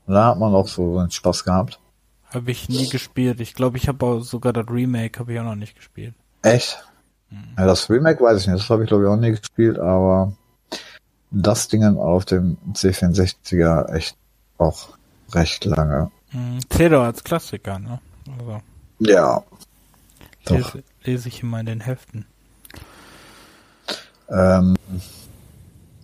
Und 0.07 0.15
da 0.15 0.27
hat 0.29 0.39
man 0.39 0.55
auch 0.55 0.67
so 0.69 0.99
einen 0.99 1.11
Spaß 1.11 1.45
gehabt. 1.45 1.79
Habe 2.33 2.51
ich 2.51 2.69
nie 2.69 2.89
gespielt. 2.89 3.41
Ich 3.41 3.55
glaube, 3.55 3.77
ich 3.77 3.87
habe 3.89 4.23
sogar 4.23 4.53
das 4.53 4.67
Remake 4.69 5.19
habe 5.21 5.35
ich 5.35 5.39
auch 5.41 5.45
noch 5.45 5.55
nicht 5.55 5.77
gespielt. 5.77 6.15
Echt? 6.43 6.83
Mhm. 7.31 7.55
Ja, 7.59 7.67
das 7.67 7.89
Remake 7.91 8.23
weiß 8.23 8.41
ich 8.41 8.47
nicht. 8.47 8.59
Das 8.61 8.71
habe 8.71 8.83
ich 8.85 8.89
glaube 8.89 9.05
ich 9.05 9.11
auch 9.11 9.17
nie 9.17 9.31
gespielt, 9.33 9.79
aber 9.79 10.33
das 11.31 11.69
Ding 11.69 11.85
auf 11.85 12.25
dem 12.25 12.57
C64er 12.73 13.93
echt 13.93 14.17
auch 14.63 14.89
recht 15.33 15.65
lange. 15.65 16.11
Zählt 16.71 16.93
doch 16.93 17.03
als 17.03 17.25
Klassiker, 17.25 17.79
ne? 17.79 18.01
Also. 18.39 18.63
Ja. 18.99 19.43
Lese, 20.49 20.83
lese 21.03 21.29
ich 21.29 21.43
immer 21.43 21.61
in 21.61 21.67
den 21.67 21.81
Heften. 21.81 22.27
Ähm, 24.29 24.77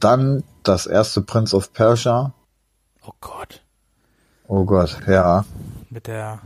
dann 0.00 0.44
das 0.62 0.86
erste 0.86 1.22
Prince 1.22 1.56
of 1.56 1.72
Persia. 1.72 2.32
Oh 3.04 3.12
Gott. 3.20 3.62
Oh 4.46 4.64
Gott, 4.64 4.98
ja. 5.06 5.44
Mit 5.90 6.06
der. 6.06 6.40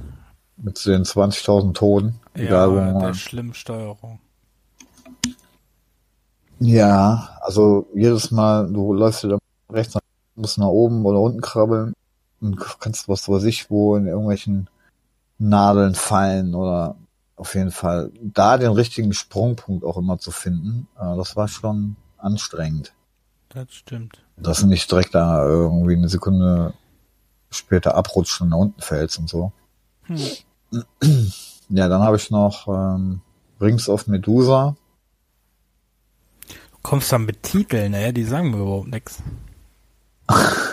Mit 0.57 0.85
den 0.87 1.05
20.000 1.05 1.75
Toten. 1.75 2.21
Ja, 2.37 2.67
egal, 2.67 2.99
der 3.01 3.15
schlimmen 3.15 3.55
Steuerung. 3.55 4.21
Ja, 6.61 7.37
also 7.41 7.89
jedes 7.95 8.31
Mal, 8.31 8.73
du 8.73 8.93
läufst 8.95 9.25
wieder 9.25 9.39
rechts, 9.71 9.99
musst 10.37 10.59
nach 10.59 10.67
oben 10.67 11.05
oder 11.05 11.19
unten 11.19 11.41
krabbeln 11.41 11.95
und 12.43 12.59
kannst 12.81 13.09
was 13.09 13.29
weiß 13.29 13.45
ich 13.45 13.71
wo 13.71 13.97
in 13.97 14.07
irgendwelchen 14.07 14.69
Nadeln 15.39 15.95
fallen 15.95 16.55
oder 16.55 16.97
auf 17.37 17.55
jeden 17.55 17.71
Fall 17.73 18.13
da 18.21 18.59
den 18.59 18.73
richtigen 18.73 19.13
Sprungpunkt 19.13 19.85
auch 19.85 19.97
immer 19.97 20.19
zu 20.19 20.31
finden, 20.31 20.87
äh, 20.97 21.17
das 21.17 21.35
war 21.35 21.49
schon 21.49 21.97
anstrengend. 22.19 22.93
Das 23.49 23.73
stimmt. 23.73 24.23
Dass 24.37 24.61
du 24.61 24.67
nicht 24.67 24.91
direkt 24.91 25.15
da 25.15 25.45
irgendwie 25.45 25.97
eine 25.97 26.09
Sekunde 26.09 26.75
später 27.51 27.95
abrutschen 27.97 28.45
und 28.45 28.51
nach 28.51 28.59
unten 28.59 28.81
fällst 28.81 29.19
und 29.19 29.29
so. 29.29 29.53
Hm. 30.05 30.19
Ja, 31.69 31.89
dann 31.89 32.03
habe 32.03 32.17
ich 32.17 32.31
noch 32.31 32.69
ähm, 32.69 33.21
Rings 33.61 33.89
of 33.89 34.07
Medusa. 34.07 34.77
Du 36.49 36.79
kommst 36.83 37.13
dann 37.13 37.25
mit 37.25 37.43
Titeln, 37.43 37.93
ne? 37.93 38.13
Die 38.13 38.25
sagen 38.25 38.51
mir 38.51 38.59
überhaupt 38.59 38.89
nichts. 38.89 39.23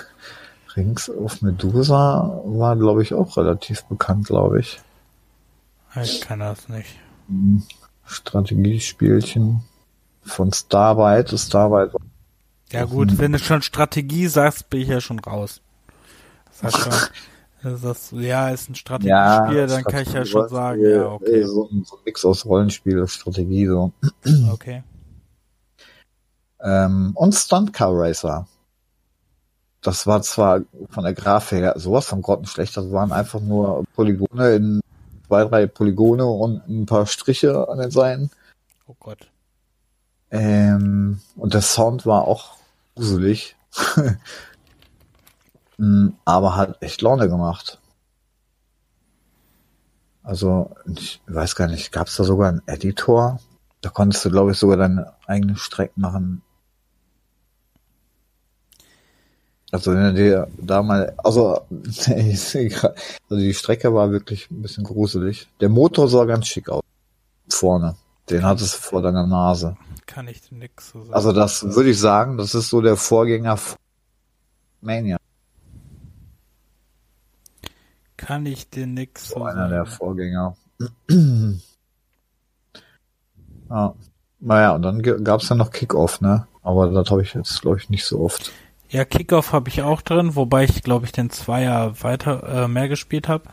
Rings 0.80 1.10
of 1.10 1.42
Medusa 1.42 2.42
war, 2.46 2.76
glaube 2.78 3.04
ich, 3.04 3.14
auch 3.14 3.36
relativ 3.36 3.84
bekannt, 3.84 4.28
glaube 4.28 4.62
ich. 4.62 4.80
Ich 6.02 6.22
kann 6.22 6.40
das 6.40 6.70
nicht. 6.70 6.90
Hm. 7.28 7.64
Strategiespielchen 8.06 9.62
von 10.22 10.54
Starbyte. 10.54 11.38
Starbyte. 11.38 11.96
Ja 12.72 12.86
gut, 12.86 13.18
wenn 13.18 13.34
du 13.34 13.40
schon 13.40 13.62
Strategie 13.62 14.28
sagst, 14.28 14.70
bin 14.70 14.82
ich 14.82 14.88
ja 14.88 15.02
schon 15.02 15.20
raus. 15.20 15.62
Heißt 16.64 16.78
schon, 17.64 17.82
das, 17.82 18.12
ja, 18.12 18.50
ist 18.50 18.70
ein 18.70 18.76
Strategiespiel, 18.76 19.58
ja, 19.58 19.68
dann 19.68 19.84
kann 19.84 20.04
ich 20.04 20.14
ja 20.14 20.26
schon 20.26 20.48
sagen, 20.48 20.82
ja, 20.82 21.08
okay. 21.08 21.44
So, 21.44 21.70
so 21.84 21.98
ein 21.98 22.02
Mix 22.06 22.24
aus 22.24 22.46
Rollenspiel 22.46 23.00
und 23.00 23.10
Strategie, 23.10 23.68
so. 23.68 23.92
Okay. 24.52 24.84
Ähm, 26.62 27.14
und 27.16 27.34
Stunt 27.34 27.72
Car 27.72 27.94
Racer. 27.94 28.46
Das 29.82 30.08
war 30.08 30.22
zwar 30.22 30.62
von 30.90 31.04
der 31.04 31.14
Grafik 31.14 31.60
her 31.60 31.74
sowas 31.78 32.06
von 32.06 32.22
grottenschlecht, 32.22 32.76
das 32.76 32.92
waren 32.92 33.12
einfach 33.12 33.40
nur 33.40 33.86
Polygone 33.96 34.56
in 34.56 34.82
zwei, 35.28 35.46
drei 35.46 35.68
Polygone 35.68 36.26
und 36.26 36.68
ein 36.68 36.86
paar 36.86 37.06
Striche 37.06 37.70
an 37.70 37.78
den 37.78 37.92
Seiten. 37.92 38.30
Oh 38.88 38.96
Gott. 39.00 39.32
Ähm, 40.32 41.22
und 41.36 41.54
der 41.54 41.62
Sound 41.62 42.06
war 42.06 42.28
auch 42.28 42.58
gruselig. 42.96 43.56
Mm, 45.80 46.10
aber 46.26 46.58
hat 46.58 46.84
echt 46.84 47.02
Laune 47.02 47.30
gemacht. 47.30 47.80
Also, 50.24 50.76
ich 50.94 51.22
weiß 51.28 51.56
gar 51.56 51.68
nicht, 51.68 51.94
gab 51.94 52.08
es 52.08 52.18
da 52.18 52.26
sogar 52.26 52.50
einen 52.50 52.62
Editor? 52.66 53.40
Da 53.80 53.90
konntest 53.90 54.26
du, 54.26 54.30
glaube 54.30 54.52
ich, 54.52 54.58
sogar 54.58 54.76
deine 54.76 55.14
eigenen 55.26 55.56
Strecken 55.56 56.02
machen. 56.02 56.42
Also 59.72 59.92
wenn 59.92 60.04
du 60.04 60.14
dir 60.14 60.48
da 60.58 60.82
mal, 60.82 61.14
also, 61.18 61.62
also 61.70 62.60
die 63.30 63.54
Strecke 63.54 63.94
war 63.94 64.12
wirklich 64.12 64.50
ein 64.50 64.62
bisschen 64.62 64.84
gruselig. 64.84 65.48
Der 65.60 65.70
Motor 65.70 66.08
sah 66.08 66.26
ganz 66.26 66.48
schick 66.48 66.70
aus. 66.70 66.82
Vorne. 67.50 67.96
Den 68.30 68.44
hattest 68.44 68.76
du 68.76 68.78
vor 68.80 69.02
deiner 69.02 69.26
Nase. 69.26 69.76
Kann 70.06 70.28
ich 70.28 70.52
nix 70.52 70.90
so 70.92 71.02
sagen. 71.02 71.14
Also 71.14 71.32
das 71.34 71.64
würde 71.64 71.90
ich 71.92 72.00
sagen, 72.00 72.38
das 72.38 72.56
ist 72.56 72.70
so 72.70 72.82
der 72.82 72.96
Vorgänger 72.96 73.58
Mania. 74.82 75.18
Kann 78.18 78.46
ich 78.46 78.70
dir 78.70 78.88
nix 78.88 79.30
so 79.30 79.44
einer 79.44 79.70
sagen. 79.70 79.72
der 79.72 79.86
Vorgänger. 79.86 80.56
ah. 83.70 83.94
Naja, 84.42 84.76
und 84.76 84.84
dann 84.84 85.02
gab's 85.02 85.50
ja 85.50 85.56
noch 85.56 85.72
Kickoff, 85.72 86.22
ne? 86.22 86.48
Aber 86.62 86.90
das 86.92 87.12
habe 87.12 87.22
ich 87.22 87.34
jetzt, 87.34 87.62
glaube 87.62 87.78
ich, 87.78 87.90
nicht 87.90 88.06
so 88.06 88.22
oft. 88.22 88.54
Ja, 88.90 89.06
Kickoff 89.06 89.54
habe 89.54 89.70
ich 89.70 89.84
auch 89.84 90.02
drin, 90.02 90.36
wobei 90.36 90.64
ich, 90.64 90.82
glaube 90.82 91.06
ich, 91.06 91.12
den 91.12 91.30
Zweier 91.30 92.02
weiter 92.02 92.64
äh, 92.64 92.68
mehr 92.68 92.88
gespielt 92.88 93.28
habe. 93.28 93.44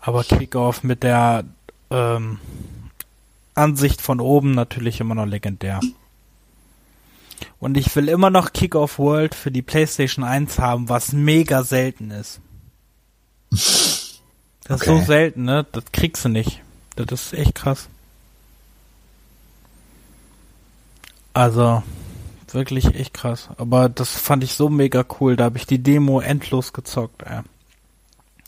Aber 0.00 0.24
Kickoff 0.24 0.82
mit 0.82 1.02
der 1.02 1.44
ähm, 1.90 2.38
Ansicht 3.54 4.00
von 4.00 4.20
oben 4.20 4.52
natürlich 4.52 5.00
immer 5.00 5.14
noch 5.14 5.26
legendär. 5.26 5.80
Und 7.58 7.76
ich 7.76 7.94
will 7.94 8.08
immer 8.08 8.30
noch 8.30 8.52
Kickoff 8.52 8.98
World 8.98 9.34
für 9.34 9.50
die 9.50 9.62
PlayStation 9.62 10.24
1 10.24 10.58
haben, 10.58 10.88
was 10.88 11.12
mega 11.12 11.62
selten 11.62 12.10
ist. 12.10 12.40
Das 13.50 14.22
okay. 14.64 14.74
ist 14.74 14.86
so 14.86 15.04
selten, 15.04 15.44
ne? 15.44 15.66
Das 15.72 15.84
kriegst 15.92 16.24
du 16.24 16.28
nicht. 16.28 16.62
Das 16.96 17.12
ist 17.12 17.32
echt 17.34 17.54
krass. 17.54 17.88
Also, 21.34 21.82
wirklich 22.56 22.94
echt 22.96 23.14
krass. 23.14 23.48
Aber 23.58 23.88
das 23.88 24.10
fand 24.10 24.42
ich 24.42 24.54
so 24.54 24.68
mega 24.68 25.04
cool. 25.20 25.36
Da 25.36 25.44
habe 25.44 25.58
ich 25.58 25.66
die 25.66 25.82
Demo 25.82 26.20
endlos 26.20 26.72
gezockt, 26.72 27.22
ey. 27.22 27.42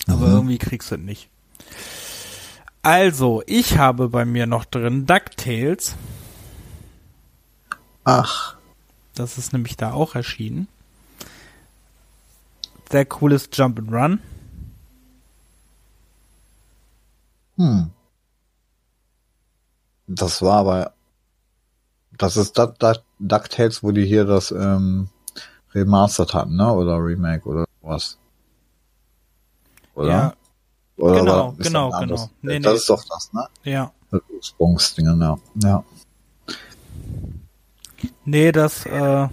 Aber 0.09 0.27
mhm. 0.27 0.35
irgendwie 0.35 0.59
kriegst 0.59 0.91
du 0.91 0.97
es 0.97 1.01
nicht. 1.01 1.29
Also, 2.83 3.43
ich 3.47 3.79
habe 3.79 4.09
bei 4.09 4.25
mir 4.25 4.47
noch 4.47 4.65
drin 4.65 5.07
DuckTales. 5.07 5.95
Ach. 8.05 8.57
Das 9.15 9.39
ist 9.39 9.53
nämlich 9.53 9.77
da 9.77 9.93
auch 9.93 10.15
erschienen. 10.15 10.67
Sehr 12.91 13.05
cooles 13.05 13.51
Jump 13.53 13.79
and 13.79 13.93
Run. 13.93 14.21
Hm. 17.57 17.91
Das 20.07 20.41
war 20.41 20.59
aber 20.59 20.95
das 22.19 22.37
ist 22.37 22.59
Duck, 22.59 22.79
Duck, 22.79 23.03
DuckTales, 23.19 23.83
wo 23.83 23.93
die 23.93 24.05
hier 24.05 24.25
das 24.25 24.51
ähm, 24.51 25.09
remastered 25.75 26.35
hatten, 26.35 26.57
ne? 26.57 26.73
Oder 26.73 26.97
Remake 26.97 27.47
oder 27.49 27.65
was? 27.83 28.19
Oder? 29.95 30.09
Ja. 30.09 30.35
Oder 30.97 31.21
genau, 31.21 31.55
genau, 31.59 31.91
genau. 31.91 32.31
Nee, 32.43 32.59
das 32.61 32.73
nee. 32.73 32.77
ist 32.77 32.91
doch 32.91 33.05
das, 33.05 33.33
ne? 33.33 33.47
Ja. 33.65 33.93
Das 34.11 34.21
Ursprungsding, 34.31 35.21
ja. 35.21 35.39
ja. 35.63 35.85
Nee, 38.25 38.53
das, 38.53 38.87
äh, 38.87 39.29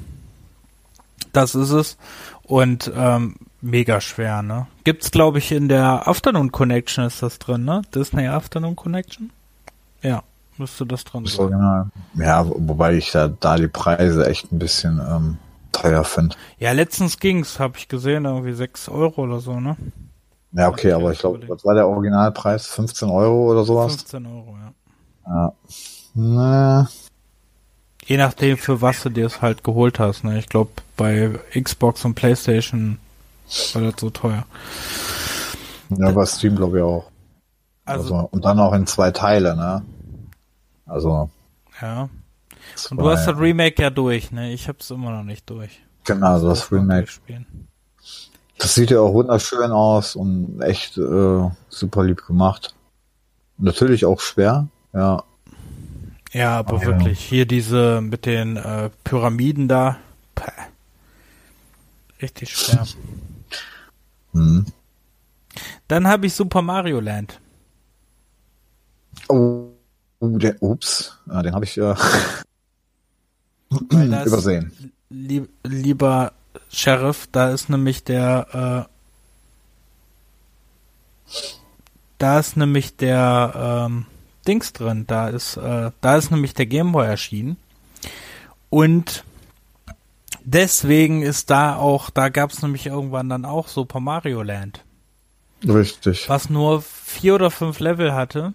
das 1.34 1.56
ist 1.56 1.72
es. 1.72 1.98
Und 2.44 2.92
ähm, 2.96 3.36
mega 3.62 4.00
schwer, 4.00 4.42
ne? 4.44 4.68
Gibt's, 4.84 5.10
glaube 5.12 5.40
ich, 5.40 5.52
in 5.52 5.70
der 5.70 6.08
Afternoon 6.08 6.52
Connection 6.52 7.06
ist 7.06 7.24
das 7.24 7.40
drin, 7.40 7.66
ne? 7.66 7.82
Disney 7.94 8.28
Afternoon 8.28 8.76
Connection? 8.76 9.32
Ja 10.02 10.24
müsste 10.58 10.86
das 10.86 11.04
dran 11.04 11.26
sein. 11.26 11.40
Original. 11.40 11.90
Ja, 12.16 12.46
wobei 12.48 12.96
ich 12.96 13.12
da, 13.12 13.28
da 13.28 13.58
die 13.58 13.68
Preise 13.68 14.28
echt 14.28 14.52
ein 14.52 14.60
bisschen 14.60 15.00
ähm, 15.00 15.38
teuer 15.72 16.04
finde. 16.04 16.36
Ja, 16.58 16.72
letztens 16.72 17.20
ging's, 17.20 17.60
habe 17.60 17.78
ich 17.78 17.88
gesehen, 17.88 18.26
irgendwie 18.26 18.54
6 18.54 18.90
Euro 18.90 19.24
oder 19.24 19.40
so, 19.40 19.60
ne? 19.60 19.76
Ja, 20.54 20.70
okay, 20.70 20.94
aber 20.94 21.12
ich 21.12 21.20
glaube, 21.20 21.48
was 21.50 21.66
war 21.66 21.76
der 21.76 21.88
Originalpreis? 21.88 22.68
15 22.68 23.10
Euro 23.10 23.52
oder 23.52 23.66
sowas? 23.66 23.96
15 23.96 24.26
Euro, 24.26 24.58
ja. 24.58 24.74
Ja. 25.28 25.54
Na. 26.14 26.90
Je 28.06 28.18
nachdem, 28.18 28.58
für 28.58 28.82
was 28.82 29.04
du 29.04 29.10
dir 29.10 29.26
es 29.26 29.42
halt 29.42 29.64
geholt 29.64 30.00
hast, 30.00 30.24
ne? 30.24 30.40
Ich 30.40 30.48
glaube, 30.48 30.72
bei 30.96 31.40
Xbox 31.60 32.06
und 32.06 32.16
Playstation 32.16 33.00
war 33.74 33.82
das 33.82 33.96
so 34.00 34.10
teuer. 34.10 34.46
Ja, 35.90 36.12
bei 36.12 36.26
Steam 36.26 36.56
glaube 36.56 36.78
ich 36.78 36.84
auch. 36.84 37.06
Also, 37.86 38.16
also, 38.16 38.30
und 38.32 38.46
dann 38.46 38.60
auch 38.60 38.74
in 38.74 38.88
zwei 38.88 39.12
Teile, 39.12 39.56
ne? 39.56 39.84
Also. 40.86 41.30
Ja. 41.82 42.10
Und 42.90 42.98
du 42.98 43.10
hast 43.10 43.26
das 43.26 43.38
Remake 43.38 43.82
ja 43.82 43.90
durch, 43.90 44.32
ne? 44.32 44.52
Ich 44.52 44.68
hab's 44.68 44.90
immer 44.92 45.12
noch 45.12 45.24
nicht 45.24 45.50
durch. 45.50 45.82
Genau, 46.06 46.40
das, 46.40 46.60
das 46.60 46.72
Remake. 46.72 47.08
Das 48.58 48.76
sieht 48.76 48.92
ja 48.92 49.00
auch 49.00 49.14
wunderschön 49.14 49.72
aus 49.72 50.16
und 50.16 50.62
echt 50.62 50.98
äh, 50.98 51.50
super 51.70 52.04
lieb 52.04 52.26
gemacht. 52.26 52.74
Natürlich 53.58 54.06
auch 54.06 54.20
schwer, 54.20 54.68
ja. 54.94 55.24
Ja, 56.32 56.58
aber 56.58 56.80
ja. 56.80 56.88
wirklich, 56.88 57.20
hier 57.20 57.46
diese 57.46 58.02
mit 58.02 58.26
den 58.26 58.58
äh, 58.58 58.90
Pyramiden 59.04 59.68
da. 59.68 59.98
Päh. 60.36 60.52
Richtig 62.22 62.56
schwer. 62.56 62.86
hm. 64.34 64.66
Dann 65.88 66.08
habe 66.08 66.26
ich 66.26 66.34
Super 66.34 66.62
Mario 66.62 67.00
Land. 67.00 67.40
Oh, 69.30 69.65
der, 70.22 70.62
ups, 70.62 71.18
ja, 71.28 71.42
den 71.42 71.54
habe 71.54 71.66
ich 71.66 71.78
äh, 71.78 71.96
übersehen. 74.26 74.72
Lieb, 75.10 75.50
lieber 75.64 76.34
Sheriff, 76.70 77.28
da 77.32 77.50
ist 77.52 77.70
nämlich 77.70 78.04
der, 78.04 78.88
äh, 78.88 78.92
da 82.18 82.40
ist 82.40 82.58
nämlich 82.58 82.96
der 82.96 83.88
ähm, 83.88 84.06
Dings 84.48 84.74
drin. 84.74 85.06
Da 85.08 85.30
ist, 85.30 85.58
äh, 85.58 85.92
da 86.02 86.16
ist 86.18 86.32
nämlich 86.32 86.54
der 86.54 86.66
Gameboy 86.66 87.06
erschienen. 87.06 87.58
Und 88.70 89.24
deswegen 90.44 91.22
ist 91.22 91.50
da 91.50 91.76
auch, 91.76 92.10
da 92.10 92.30
gab 92.30 92.52
es 92.52 92.62
nämlich 92.62 92.86
irgendwann 92.86 93.30
dann 93.30 93.46
auch 93.46 93.68
Super 93.68 94.00
Mario 94.00 94.42
Land. 94.44 94.84
Richtig. 95.64 96.30
Was 96.30 96.50
nur 96.50 96.82
vier 96.82 97.36
oder 97.36 97.52
fünf 97.52 97.80
Level 97.80 98.14
hatte. 98.14 98.54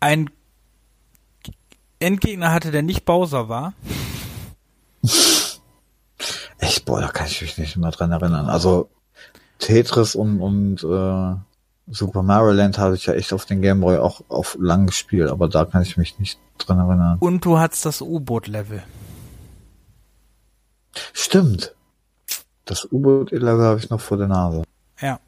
Ein 0.00 0.30
Endgegner 1.98 2.52
hatte, 2.52 2.70
der 2.70 2.82
nicht 2.82 3.04
Bowser 3.04 3.48
war. 3.48 3.74
Echt, 6.58 6.84
boah, 6.84 7.00
da 7.00 7.08
kann 7.08 7.26
ich 7.26 7.40
mich 7.42 7.58
nicht 7.58 7.76
mehr 7.76 7.90
dran 7.90 8.12
erinnern. 8.12 8.48
Also 8.48 8.90
Tetris 9.58 10.14
und, 10.14 10.40
und 10.40 10.82
äh, 10.82 11.36
Super 11.92 12.22
Mario 12.22 12.52
Land 12.52 12.78
habe 12.78 12.94
ich 12.94 13.06
ja 13.06 13.14
echt 13.14 13.32
auf 13.32 13.44
den 13.44 13.62
Game 13.62 13.80
Boy 13.80 13.98
auch 13.98 14.22
auf 14.28 14.56
lang 14.60 14.86
gespielt, 14.86 15.28
aber 15.28 15.48
da 15.48 15.64
kann 15.64 15.82
ich 15.82 15.96
mich 15.96 16.18
nicht 16.18 16.38
dran 16.58 16.78
erinnern. 16.78 17.18
Und 17.18 17.44
du 17.44 17.58
hattest 17.58 17.84
das 17.84 18.00
U-Boot-Level. 18.00 18.82
Stimmt. 21.12 21.74
Das 22.64 22.84
U-Boot-Level 22.90 23.64
habe 23.64 23.78
ich 23.80 23.90
noch 23.90 24.00
vor 24.00 24.16
der 24.16 24.28
Nase. 24.28 24.62
Ja. 25.00 25.18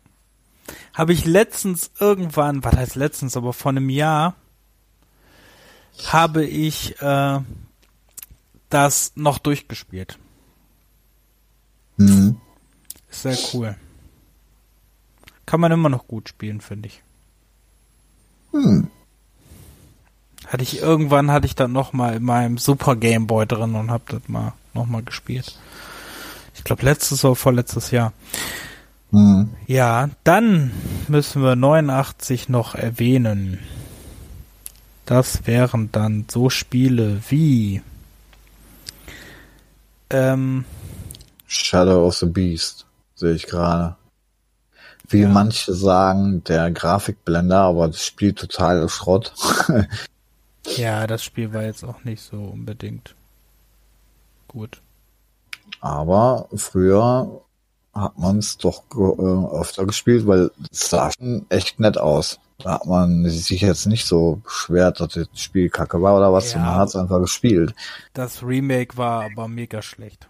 Habe 0.95 1.13
ich 1.13 1.25
letztens 1.25 1.91
irgendwann, 1.99 2.63
was 2.63 2.77
heißt 2.77 2.95
letztens, 2.95 3.37
aber 3.37 3.53
vor 3.53 3.71
einem 3.71 3.91
Jahr, 3.91 4.35
habe 6.09 6.45
ich 6.45 7.01
äh, 7.01 7.41
das 8.69 9.13
noch 9.15 9.39
durchgespielt. 9.39 10.19
Mhm. 11.97 12.41
Sehr 13.11 13.37
cool. 13.53 13.77
Kann 15.47 15.61
man 15.61 15.73
immer 15.73 15.89
noch 15.89 16.07
gut 16.07 16.29
spielen, 16.29 16.61
finde 16.61 16.89
ich. 16.89 17.03
Hm. 18.53 18.89
Hatte 20.47 20.63
ich 20.63 20.81
irgendwann 20.81 21.31
hatte 21.31 21.47
ich 21.47 21.55
dann 21.55 21.73
noch 21.73 21.93
mal 21.93 22.15
in 22.15 22.23
meinem 22.23 22.59
Super 22.59 22.97
Game 22.97 23.27
Boy 23.27 23.47
drin 23.47 23.75
und 23.75 23.91
habe 23.91 24.05
das 24.09 24.29
mal 24.29 24.55
noch 24.75 24.87
mal 24.87 25.03
gespielt. 25.03 25.59
Ich 26.55 26.65
glaube 26.65 26.85
letztes 26.85 27.25
oder 27.25 27.37
vorletztes 27.37 27.91
Jahr. 27.91 28.13
Mhm. 29.11 29.51
Ja, 29.67 30.11
dann 30.25 30.73
müssen 31.09 31.43
wir 31.43 31.57
89 31.57 32.49
noch 32.49 32.75
erwähnen. 32.75 33.59
Das 35.05 35.47
wären 35.47 35.91
dann 35.93 36.27
so 36.31 36.49
Spiele 36.51 37.21
wie 37.29 37.83
ähm, 40.11 40.65
Shadow 41.47 42.07
of 42.07 42.17
the 42.17 42.27
Beast 42.27 42.87
sehe 43.15 43.33
ich 43.35 43.47
gerade. 43.47 43.97
Wie 45.09 45.23
Ja. 45.23 45.29
manche 45.29 45.75
sagen, 45.75 46.43
der 46.45 46.71
Grafikblender, 46.71 47.59
aber 47.59 47.89
das 47.89 48.05
Spiel 48.07 48.33
total 48.33 48.89
Schrott. 48.89 49.33
ja, 50.77 51.07
das 51.07 51.23
Spiel 51.25 51.53
war 51.53 51.63
jetzt 51.65 51.85
auch 51.85 52.05
nicht 52.05 52.23
so 52.23 52.37
unbedingt 52.37 53.15
gut. 54.49 54.81
aber 55.81 56.49
früher 56.55 57.43
hat 57.95 58.19
man 58.19 58.39
es 58.39 58.57
doch 58.57 58.89
ge- 58.89 59.15
äh, 59.19 59.61
öfter 59.61 59.85
gespielt, 59.87 60.27
weil 60.27 60.51
es 60.71 60.91
sah 60.91 61.11
schon 61.13 61.47
echt 61.51 61.79
nett 61.81 61.99
aus. 61.99 62.39
Da 62.59 62.75
hat 62.75 62.87
man 62.87 63.29
sich 63.29 63.61
jetzt 63.61 63.87
nicht 63.87 64.07
so 64.07 64.41
beschwert, 64.45 65.01
dass 65.01 65.15
das 65.15 65.29
Spiel 65.35 65.69
kacke 65.69 66.01
war 66.01 66.17
oder 66.17 66.33
was. 66.33 66.53
Ja. 66.53 66.61
Man 66.61 66.75
hat 66.77 66.89
es 66.89 66.97
einfach 66.97 67.21
gespielt. 67.21 67.75
Das 68.13 68.43
Remake 68.43 68.97
war 68.97 69.25
aber 69.25 69.49
mega 69.49 69.83
schlecht. 69.83 70.29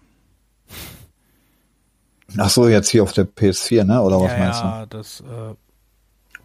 Ach 2.39 2.49
so, 2.49 2.67
jetzt 2.69 2.89
hier 2.89 3.03
auf 3.03 3.13
der 3.13 3.27
PS4, 3.27 3.85
ne? 3.85 4.01
Oder 4.01 4.21
was 4.21 4.33
ja, 4.33 4.39
meinst 4.39 4.61
ja, 4.61 4.87
das 4.87 5.21
äh, 5.21 5.25
du? 5.25 5.57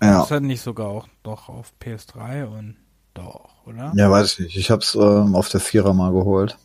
Ja. 0.02 0.24
ist 0.24 0.32
halt 0.32 0.44
nicht 0.44 0.62
sogar 0.62 0.88
auch 0.88 1.08
doch 1.24 1.50
auf 1.50 1.72
PS3 1.82 2.46
und 2.46 2.76
doch, 3.14 3.66
oder? 3.66 3.92
Ja, 3.96 4.12
weiß 4.12 4.34
ich 4.34 4.40
nicht. 4.40 4.58
Ich 4.58 4.70
hab's 4.70 4.94
ähm, 4.96 5.36
auf 5.36 5.50
der 5.50 5.62
Vierer 5.62 5.94
mal 5.94 6.12
geholt. 6.12 6.58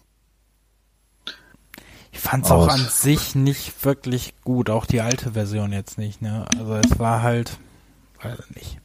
Ich 2.13 2.21
fand's 2.21 2.51
auch 2.51 2.67
Aus. 2.67 2.73
an 2.73 2.87
sich 2.89 3.35
nicht 3.35 3.85
wirklich 3.85 4.35
gut, 4.45 4.69
auch 4.71 4.85
die 4.87 5.01
alte 5.01 5.33
Version 5.33 5.73
jetzt 5.73 5.97
nicht, 5.99 6.21
ne? 6.21 6.45
Also 6.59 6.75
es 6.77 6.99
war 6.99 7.23
halt, 7.23 7.59
weiß 8.23 8.39
ich 8.51 8.57
nicht. 8.57 8.79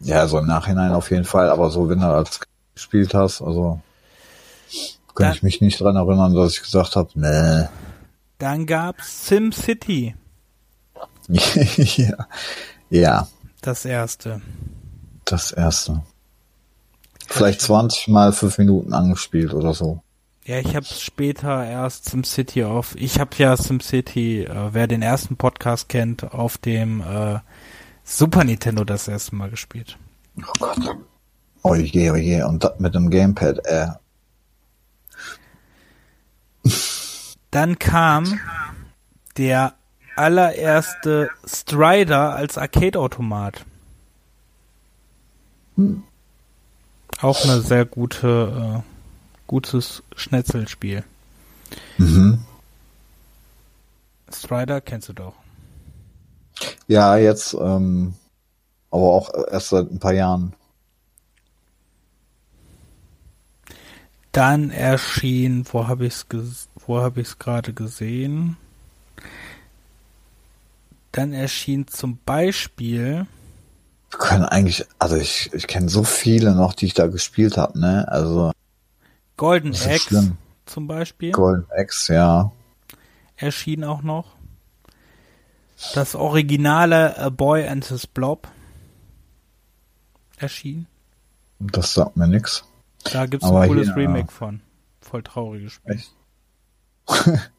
Ja, 0.00 0.26
so 0.26 0.38
im 0.38 0.46
Nachhinein 0.46 0.92
auf 0.92 1.10
jeden 1.10 1.24
Fall, 1.24 1.50
aber 1.50 1.70
so, 1.70 1.88
wenn 1.90 2.00
du 2.00 2.06
als 2.06 2.40
gespielt 2.74 3.12
hast, 3.12 3.42
also 3.42 3.80
kann 5.14 5.34
ich 5.34 5.42
mich 5.42 5.60
nicht 5.60 5.78
dran 5.78 5.96
erinnern, 5.96 6.34
dass 6.34 6.54
ich 6.54 6.62
gesagt 6.62 6.96
habe, 6.96 7.10
nee. 7.14 7.68
Dann 8.38 8.64
gab's 8.64 9.26
SimCity, 9.28 10.14
ja. 11.96 12.26
ja, 12.88 13.28
das 13.60 13.84
erste. 13.84 14.40
das 15.26 15.52
erste. 15.52 16.02
Vielleicht 17.28 17.60
20 17.60 18.08
mal 18.08 18.32
5 18.32 18.58
Minuten 18.58 18.92
angespielt 18.92 19.54
oder 19.54 19.72
so. 19.74 20.02
Ja, 20.50 20.58
ich 20.58 20.74
habe 20.74 20.84
später 20.84 21.64
erst 21.64 22.06
SimCity 22.06 22.64
auf. 22.64 22.96
Ich 22.96 23.20
habe 23.20 23.30
ja 23.36 23.56
SimCity, 23.56 24.46
äh, 24.46 24.74
wer 24.74 24.88
den 24.88 25.00
ersten 25.00 25.36
Podcast 25.36 25.88
kennt, 25.88 26.34
auf 26.34 26.58
dem 26.58 27.00
äh, 27.02 27.38
Super 28.02 28.42
Nintendo 28.42 28.82
das 28.82 29.06
erste 29.06 29.36
Mal 29.36 29.48
gespielt. 29.48 29.96
Oh 30.38 30.52
Gott. 30.58 30.96
Oh 31.62 31.76
je, 31.76 32.10
oh 32.10 32.16
je. 32.16 32.42
Und 32.42 32.68
mit 32.80 32.96
dem 32.96 33.10
Gamepad, 33.10 33.64
äh. 33.64 33.90
Dann 37.52 37.78
kam 37.78 38.40
der 39.36 39.74
allererste 40.16 41.30
Strider 41.46 42.34
als 42.34 42.58
Arcade-Automat. 42.58 43.64
Auch 47.20 47.44
eine 47.44 47.60
sehr 47.60 47.84
gute, 47.84 48.82
äh, 48.82 48.89
gutes 49.50 50.04
Schnetzelspiel. 50.14 51.02
Mhm. 51.98 52.44
Strider 54.32 54.80
kennst 54.80 55.08
du 55.08 55.12
doch. 55.12 55.34
Ja, 56.86 57.16
jetzt, 57.16 57.54
ähm, 57.54 58.14
aber 58.92 59.02
auch 59.02 59.28
erst 59.50 59.70
seit 59.70 59.90
ein 59.90 59.98
paar 59.98 60.12
Jahren. 60.12 60.52
Dann 64.30 64.70
erschien, 64.70 65.66
wo 65.72 65.88
habe 65.88 66.06
ich 66.06 66.14
es 66.32 66.68
wo 66.86 67.00
habe 67.00 67.20
ich 67.20 67.26
es 67.26 67.38
gerade 67.40 67.72
gesehen? 67.72 68.56
Dann 71.10 71.32
erschien 71.32 71.88
zum 71.88 72.20
Beispiel 72.24 73.26
Wir 74.10 74.18
können 74.20 74.44
eigentlich, 74.44 74.86
also 75.00 75.16
ich, 75.16 75.50
ich 75.52 75.66
kenne 75.66 75.88
so 75.88 76.04
viele 76.04 76.54
noch, 76.54 76.72
die 76.72 76.86
ich 76.86 76.94
da 76.94 77.08
gespielt 77.08 77.56
habe, 77.56 77.80
ne? 77.80 78.06
Also 78.06 78.52
Golden 79.40 79.72
schlimm. 79.72 80.36
zum 80.66 80.86
Beispiel. 80.86 81.32
Golden 81.32 81.66
Axe, 81.70 82.12
ja. 82.12 82.52
erschien 83.36 83.84
auch 83.84 84.02
noch. 84.02 84.36
Das 85.94 86.14
originale 86.14 87.16
A 87.16 87.30
Boy 87.30 87.66
and 87.66 87.86
His 87.86 88.06
Blob 88.06 88.48
erschien. 90.36 90.86
Das 91.58 91.94
sagt 91.94 92.18
mir 92.18 92.28
nix. 92.28 92.64
Da 93.10 93.24
gibt's 93.24 93.46
Aber 93.46 93.62
ein 93.62 93.68
cooles 93.70 93.86
hier, 93.86 93.96
Remake 93.96 94.30
von. 94.30 94.60
Voll 95.00 95.22
trauriges 95.22 95.72
Spiel. 95.72 95.94
Echt? 95.94 96.14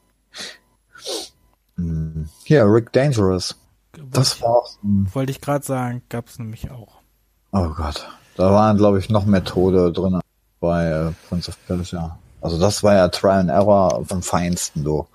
Hm. 1.77 2.29
Hier, 2.43 2.65
Rick 2.65 2.91
Dangerous. 2.91 3.55
Das 3.93 4.39
war 4.41 4.49
auch, 4.49 4.77
Wollte 4.83 5.31
ich 5.31 5.41
gerade 5.41 5.65
sagen, 5.65 6.03
gab's 6.09 6.37
nämlich 6.37 6.69
auch. 6.69 6.99
oh 7.53 7.69
Gott. 7.69 8.07
Da 8.35 8.51
waren, 8.51 8.77
glaube 8.77 8.99
ich, 8.99 9.09
noch 9.09 9.25
mehr 9.25 9.43
Tode 9.43 9.91
drin 9.91 10.20
bei 10.61 10.85
äh, 10.85 11.11
Prince 11.27 11.49
of 11.49 11.57
Persia. 11.67 12.17
Also 12.39 12.57
das 12.57 12.81
war 12.83 12.95
ja 12.95 13.09
Trial 13.09 13.41
and 13.41 13.49
Error 13.49 14.05
vom 14.05 14.23
Feinsten, 14.23 14.85
du. 14.85 15.05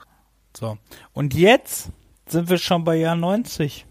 So. 0.54 0.76
Und 1.14 1.32
jetzt 1.32 1.88
sind 2.28 2.50
wir 2.50 2.58
schon 2.58 2.84
bei 2.84 2.96
Jahr 2.96 3.16
90. 3.16 3.86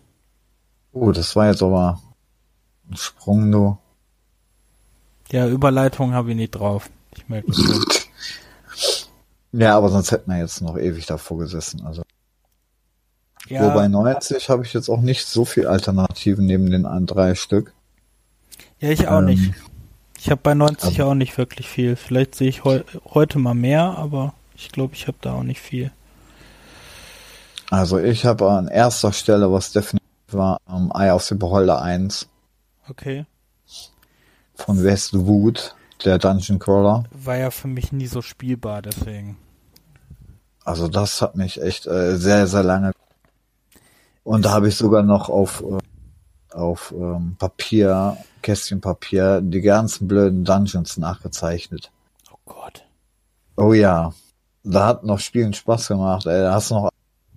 Oh, 0.94 1.12
das 1.12 1.36
war 1.36 1.48
jetzt 1.48 1.64
aber 1.64 2.00
ein 2.90 2.98
Sprung, 2.98 3.52
du. 3.52 3.78
Ja, 5.32 5.48
Überleitung 5.48 6.14
habe 6.14 6.32
ich 6.32 6.36
nicht 6.36 6.52
drauf. 6.52 6.90
Ich 7.16 7.28
merke 7.28 7.50
es. 7.50 7.58
Ja, 9.58 9.78
aber 9.78 9.88
sonst 9.88 10.12
hätten 10.12 10.30
wir 10.30 10.38
jetzt 10.38 10.62
noch 10.62 10.78
ewig 10.78 11.06
davor 11.06 11.38
gesessen. 11.38 11.86
Also 11.86 12.04
Ja, 13.48 13.64
Wobei 13.64 13.88
90 13.88 14.50
habe 14.50 14.66
ich 14.66 14.74
jetzt 14.74 14.90
auch 14.90 15.00
nicht 15.00 15.26
so 15.26 15.46
viel 15.46 15.66
Alternativen 15.66 16.46
neben 16.46 16.70
den 16.70 16.84
drei 17.06 17.36
Stück. 17.36 17.74
ja, 18.82 18.90
ich 18.90 19.08
auch 19.08 19.20
ähm, 19.20 19.26
nicht. 19.26 19.54
Ich 20.18 20.30
habe 20.32 20.42
bei 20.42 20.54
90 20.54 21.02
aber- 21.02 21.12
auch 21.12 21.16
nicht 21.16 21.38
wirklich 21.38 21.68
viel. 21.68 21.96
Vielleicht 21.96 22.36
sehe 22.36 22.50
ich 22.50 22.64
heu 22.64 22.82
heute 23.14 23.40
mal 23.40 23.54
mehr, 23.54 23.84
aber 23.98 24.34
ich 24.56 24.72
glaube, 24.72 24.94
ich 24.96 25.08
habe 25.08 25.18
da 25.22 25.34
auch 25.34 25.44
nicht 25.44 25.62
viel. 25.62 25.92
Also 27.70 28.00
ich 28.00 28.26
habe 28.26 28.50
an 28.52 28.68
erster 28.68 29.12
Stelle, 29.12 29.52
was 29.52 29.72
definitiv 29.72 30.02
war 30.30 30.58
ähm, 30.70 30.92
Eye 30.96 31.12
of 31.12 31.24
the 31.24 31.36
Beholder 31.36 31.82
1 31.82 32.28
Okay. 32.90 33.26
von 34.56 34.84
Westwood, 34.84 35.76
der 36.04 36.18
Dungeon 36.20 36.60
Crawler. 36.60 37.04
War 37.12 37.38
ja 37.38 37.52
für 37.52 37.68
mich 37.68 37.92
nie 37.92 38.08
so 38.08 38.22
spielbar, 38.22 38.82
deswegen. 38.82 39.38
Also 40.64 40.88
das 40.88 41.22
hat 41.22 41.36
mich 41.36 41.62
echt 41.62 41.86
äh, 41.88 42.16
sehr, 42.18 42.48
sehr 42.48 42.64
lange. 42.64 42.92
Und 44.24 44.46
da 44.46 44.52
habe 44.52 44.68
ich 44.68 44.76
sogar 44.76 45.04
noch 45.04 45.30
auf, 45.30 45.62
äh, 45.62 45.78
auf 46.56 46.94
ähm, 46.96 47.36
Papier, 47.38 48.18
Kästchen 48.42 48.82
Papier, 48.82 49.42
die 49.42 49.62
ganzen 49.62 50.08
blöden 50.08 50.44
Dungeons 50.44 50.98
nachgezeichnet. 50.98 51.92
Oh 52.32 52.38
Gott. 52.46 52.86
Oh 53.58 53.74
ja, 53.74 54.14
da 54.64 54.88
hat 54.88 55.04
noch 55.04 55.20
Spielen 55.20 55.54
Spaß 55.54 55.90
gemacht. 55.90 56.26
Ey, 56.26 56.42
da 56.42 56.54
hast 56.54 56.72
du 56.72 56.76
noch, 56.76 56.90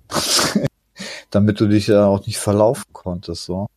damit 1.30 1.60
du 1.60 1.68
dich 1.68 1.88
ja 1.88 2.06
auch 2.06 2.24
nicht 2.26 2.38
verlaufen 2.38 2.92
konntest. 2.92 3.44
So. 3.44 3.68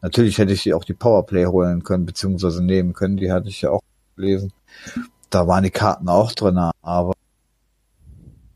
Natürlich 0.00 0.38
hätte 0.38 0.52
ich 0.52 0.62
dir 0.62 0.76
auch 0.76 0.84
die 0.84 0.94
Powerplay 0.94 1.46
holen 1.46 1.82
können, 1.82 2.06
beziehungsweise 2.06 2.62
nehmen 2.62 2.92
können. 2.92 3.16
Die 3.16 3.32
hatte 3.32 3.48
ich 3.48 3.62
ja 3.62 3.70
auch 3.70 3.82
gelesen. 4.16 4.52
Da 5.30 5.46
waren 5.46 5.64
die 5.64 5.70
Karten 5.70 6.08
auch 6.08 6.32
drin, 6.32 6.58
aber 6.82 7.12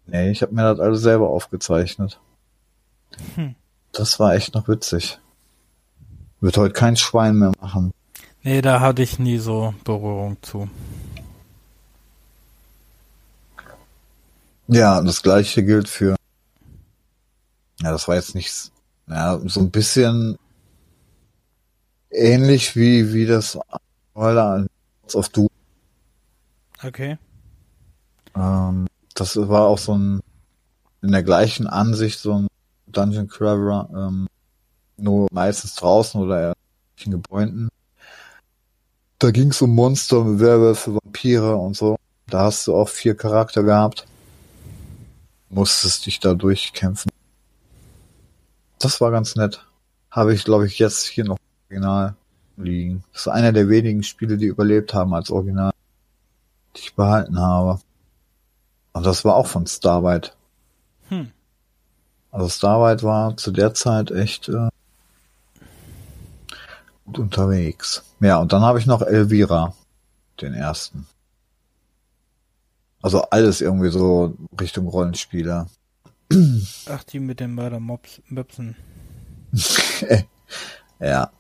nee, 0.07 0.31
ich 0.31 0.43
habe 0.43 0.55
mir 0.55 0.63
das 0.63 0.81
alles 0.81 1.01
selber 1.01 1.29
aufgezeichnet. 1.29 2.21
Hm. 3.35 3.55
Das 3.93 4.19
war 4.19 4.35
echt 4.35 4.55
noch 4.55 4.69
witzig. 4.69 5.19
Wird 6.43 6.57
heute 6.57 6.73
kein 6.73 6.97
Schwein 6.97 7.37
mehr 7.37 7.53
machen. 7.61 7.93
Nee, 8.43 8.63
da 8.63 8.81
hatte 8.81 9.01
ich 9.01 9.21
nie 9.21 9.39
so 9.39 9.75
Berührung 9.85 10.37
zu. 10.43 10.69
Ja, 14.67 15.01
das 15.01 15.23
gleiche 15.23 15.63
gilt 15.63 15.89
für. 15.89 16.17
Ja, 17.81 17.93
das 17.93 18.09
war 18.09 18.17
jetzt 18.17 18.35
nicht. 18.35 18.73
Ja, 19.07 19.41
so 19.45 19.61
ein 19.61 19.71
bisschen 19.71 20.37
ähnlich 22.11 22.75
wie 22.75 23.13
wie 23.13 23.27
das 23.27 23.57
Spoiler 24.11 24.67
of 25.15 25.29
Doom. 25.29 25.49
Okay. 26.83 27.19
Ähm, 28.35 28.89
das 29.15 29.37
war 29.37 29.69
auch 29.69 29.79
so 29.79 29.97
ein 29.97 30.21
in 31.03 31.13
der 31.13 31.23
gleichen 31.23 31.69
Ansicht 31.69 32.19
so 32.19 32.35
ein 32.35 32.49
Dungeon 32.89 33.29
Crawler, 33.29 33.89
ähm, 33.95 34.27
nur 35.03 35.29
meistens 35.31 35.75
draußen 35.75 36.21
oder 36.21 36.55
in 37.05 37.13
Gebäuden. 37.13 37.69
Da 39.19 39.31
ging 39.31 39.51
es 39.51 39.63
um 39.63 39.75
Monster, 39.75 40.41
Werwölfe, 40.41 40.95
Vampire 40.95 41.57
und 41.57 41.77
so. 41.77 41.97
Da 42.29 42.45
hast 42.45 42.67
du 42.67 42.75
auch 42.75 42.89
vier 42.89 43.17
Charakter 43.17 43.63
gehabt. 43.63 44.07
Musstest 45.49 46.07
dich 46.07 46.19
da 46.19 46.35
durchkämpfen. 46.35 47.11
Das 48.79 49.01
war 49.01 49.11
ganz 49.11 49.37
nett. 49.37 49.65
Habe 50.11 50.35
ich, 50.35 50.45
glaube 50.45 50.67
ich, 50.67 50.79
jetzt 50.79 51.07
hier 51.07 51.25
noch 51.25 51.39
original 51.69 52.15
liegen. 52.57 53.05
Das 53.13 53.23
ist 53.23 53.29
einer 53.29 53.53
der 53.53 53.69
wenigen 53.69 54.03
Spiele, 54.03 54.39
die 54.39 54.47
überlebt 54.47 54.95
haben 54.95 55.15
als 55.15 55.31
Original, 55.31 55.73
die 56.77 56.81
ich 56.81 56.95
behalten 56.95 57.39
habe. 57.39 57.81
Und 58.93 59.07
das 59.07 59.25
war 59.25 59.37
auch 59.37 59.47
von 59.47 59.67
Starlight. 59.67 60.37
Hm. 61.09 61.31
Also 62.31 62.49
Starlight 62.49 63.03
war 63.03 63.37
zu 63.37 63.51
der 63.51 63.75
Zeit 63.75 64.11
echt 64.11 64.49
äh, 64.49 64.69
unterwegs. 67.19 68.03
Ja, 68.21 68.39
und 68.39 68.53
dann 68.53 68.63
habe 68.63 68.79
ich 68.79 68.87
noch 68.87 69.03
Elvira, 69.03 69.75
den 70.41 70.55
ersten. 70.55 71.07
Also 73.03 73.23
alles 73.23 73.61
irgendwie 73.61 73.91
so 73.91 74.37
Richtung 74.61 74.87
Rollenspieler. 74.87 75.67
Ach, 76.89 77.03
die 77.05 77.19
mit 77.19 77.41
den 77.41 77.55
Mörder 77.55 77.81
Mops, 77.81 78.23
Möpsen. 78.29 78.77
ja. 81.01 81.31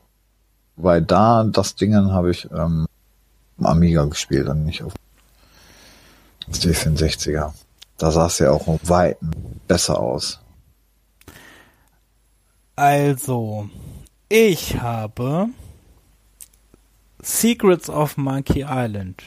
Weil 0.77 1.03
da, 1.03 1.45
das 1.45 1.77
Dingen 1.77 2.13
habe 2.13 2.31
ich 2.31 2.51
ähm, 2.51 2.87
am 3.59 3.67
Amiga 3.67 4.05
gespielt 4.05 4.49
und 4.49 4.65
nicht 4.65 4.83
auf 4.83 4.95
C64er. 6.51 7.53
Da 7.99 8.11
sah 8.11 8.27
es 8.27 8.39
ja 8.39 8.51
auch 8.51 8.67
um 8.67 8.81
Weiten 8.83 9.31
besser 9.69 10.01
aus. 10.01 10.41
Also, 12.75 13.69
ich 14.29 14.81
habe 14.81 15.51
Secrets 17.23 17.89
of 17.89 18.17
Monkey 18.17 18.65
Island. 18.69 19.23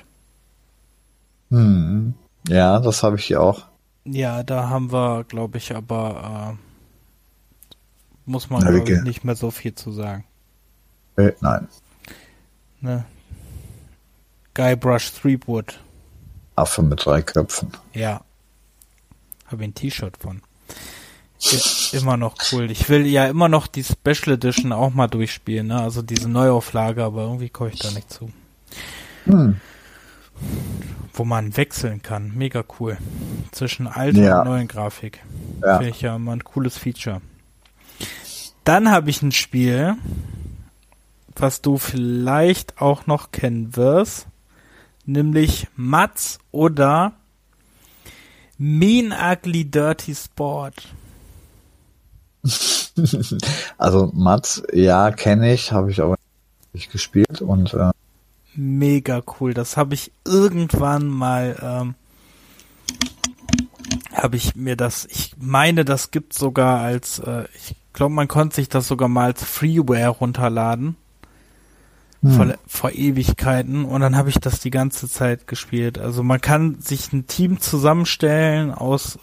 Hm. 1.49 2.13
Ja, 2.47 2.79
das 2.79 3.01
habe 3.01 3.15
ich 3.17 3.25
hier 3.25 3.41
auch. 3.41 3.65
Ja, 4.03 4.43
da 4.43 4.69
haben 4.69 4.91
wir, 4.91 5.23
glaube 5.23 5.57
ich, 5.57 5.75
aber 5.75 6.57
äh, 6.57 8.29
muss 8.29 8.49
man 8.49 8.63
Na, 8.63 8.71
ich, 8.71 9.01
nicht 9.01 9.23
mehr 9.23 9.35
so 9.35 9.49
viel 9.49 9.73
zu 9.73 9.91
sagen. 9.91 10.25
Äh, 11.15 11.31
nein. 11.39 11.67
Ne? 12.81 13.05
Guybrush 14.53 15.13
Threepwood. 15.13 15.79
Affe 16.55 16.83
mit 16.83 17.05
drei 17.05 17.21
Köpfen. 17.21 17.71
Ja. 17.93 18.21
Habe 19.47 19.63
ein 19.63 19.73
T-Shirt 19.73 20.17
von. 20.17 20.41
Ist 21.39 21.93
immer 21.93 22.17
noch 22.17 22.35
cool. 22.51 22.71
Ich 22.71 22.89
will 22.89 23.05
ja 23.05 23.25
immer 23.27 23.47
noch 23.49 23.67
die 23.67 23.83
Special 23.83 24.33
Edition 24.35 24.71
auch 24.71 24.93
mal 24.93 25.07
durchspielen, 25.07 25.67
ne? 25.67 25.79
Also 25.81 26.01
diese 26.01 26.29
Neuauflage, 26.29 27.03
aber 27.03 27.23
irgendwie 27.23 27.49
komme 27.49 27.71
ich 27.71 27.79
da 27.79 27.91
nicht 27.91 28.09
zu. 28.11 28.31
Hm. 29.25 29.59
Wo 31.13 31.23
man 31.25 31.55
wechseln 31.55 32.01
kann. 32.01 32.33
Mega 32.35 32.63
cool. 32.79 32.97
Zwischen 33.51 33.87
alter 33.87 34.21
Ja. 34.21 34.39
und 34.41 34.47
neuen 34.47 34.67
Grafik. 34.67 35.21
Ja. 35.61 35.77
Finde 35.77 35.91
ich 35.91 36.01
ja 36.01 36.15
immer 36.15 36.31
ein 36.33 36.43
cooles 36.43 36.77
Feature. 36.77 37.21
Dann 38.63 38.89
habe 38.89 39.09
ich 39.09 39.21
ein 39.21 39.31
Spiel, 39.31 39.95
was 41.35 41.61
du 41.61 41.77
vielleicht 41.77 42.81
auch 42.81 43.05
noch 43.07 43.31
kennen 43.31 43.75
wirst, 43.75 44.27
nämlich 45.05 45.67
Mats 45.75 46.39
oder 46.51 47.13
Mean 48.57 49.13
Ugly 49.13 49.65
Dirty 49.65 50.15
Sport. 50.15 50.87
Also 53.77 54.11
Mats, 54.13 54.63
ja, 54.71 55.11
kenne 55.11 55.53
ich, 55.53 55.71
habe 55.71 55.91
ich 55.91 56.01
aber 56.01 56.15
nicht 56.73 56.91
gespielt 56.91 57.41
und 57.41 57.73
äh, 57.73 57.91
Mega 58.55 59.21
cool. 59.39 59.53
Das 59.53 59.75
habe 59.75 59.95
ich 59.95 60.11
irgendwann 60.23 61.07
mal, 61.07 61.57
ähm, 61.61 61.95
habe 64.13 64.37
ich 64.37 64.55
mir 64.55 64.77
das, 64.77 65.05
ich 65.05 65.35
meine, 65.37 65.83
das 65.83 66.11
gibt 66.11 66.33
sogar 66.33 66.79
als, 66.79 67.19
äh, 67.19 67.45
ich 67.55 67.75
glaube, 67.91 68.13
man 68.13 68.29
konnte 68.29 68.55
sich 68.55 68.69
das 68.69 68.87
sogar 68.87 69.09
mal 69.09 69.25
als 69.25 69.43
Freeware 69.43 70.09
runterladen. 70.09 70.95
vor, 72.27 72.55
vor 72.65 72.91
Ewigkeiten 72.91 73.85
und 73.85 74.01
dann 74.01 74.15
habe 74.15 74.29
ich 74.29 74.39
das 74.39 74.59
die 74.59 74.71
ganze 74.71 75.07
Zeit 75.07 75.45
gespielt. 75.45 75.99
Also 75.99 76.23
man 76.23 76.41
kann 76.41 76.79
sich 76.79 77.13
ein 77.13 77.27
Team 77.27 77.59
zusammenstellen 77.59 78.71
aus 78.73 79.19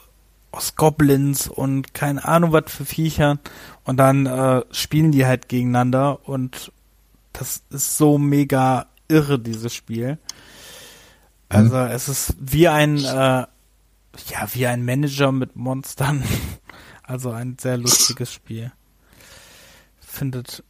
aus 0.52 0.76
Goblins 0.76 1.48
und 1.48 1.94
keine 1.94 2.24
Ahnung 2.24 2.52
was 2.52 2.70
für 2.70 2.84
Viechern 2.84 3.40
und 3.84 3.96
dann 3.96 4.26
äh, 4.26 4.62
spielen 4.70 5.10
die 5.10 5.26
halt 5.26 5.48
gegeneinander 5.48 6.28
und 6.28 6.72
das 7.32 7.62
ist 7.70 7.96
so 7.96 8.18
mega 8.18 8.86
irre 9.08 9.38
dieses 9.38 9.74
Spiel. 9.74 10.18
Also 11.48 11.78
es 11.78 12.08
ist 12.08 12.36
wie 12.38 12.68
ein 12.68 12.98
äh, 12.98 13.02
ja 13.04 14.48
wie 14.52 14.66
ein 14.66 14.84
Manager 14.84 15.32
mit 15.32 15.56
Monstern. 15.56 16.22
Also 17.04 17.32
ein 17.32 17.58
sehr 17.60 17.76
lustiges 17.76 18.32
Spiel. 18.32 18.72
Findet 19.98 20.62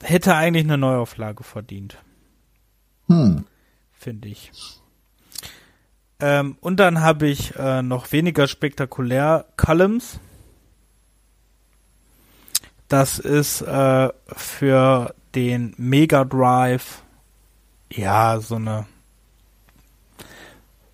hätte 0.00 0.34
eigentlich 0.34 0.64
eine 0.64 0.78
Neuauflage 0.78 1.44
verdient, 1.44 1.98
hm, 3.08 3.44
finde 3.92 4.28
ich. 4.28 4.52
Ähm, 6.22 6.56
und 6.60 6.76
dann 6.76 7.00
habe 7.00 7.26
ich 7.26 7.56
äh, 7.56 7.82
noch 7.82 8.12
weniger 8.12 8.46
spektakulär 8.46 9.44
Columns. 9.56 10.20
Das 12.86 13.18
ist 13.18 13.62
äh, 13.62 14.08
für 14.28 15.14
den 15.34 15.74
Mega 15.78 16.24
Drive 16.24 17.02
ja 17.90 18.38
so 18.38 18.54
eine 18.54 18.86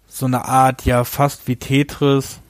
so 0.06 0.24
eine 0.24 0.46
Art 0.46 0.86
ja 0.86 1.04
fast 1.04 1.46
wie 1.46 1.56
Tetris 1.56 2.40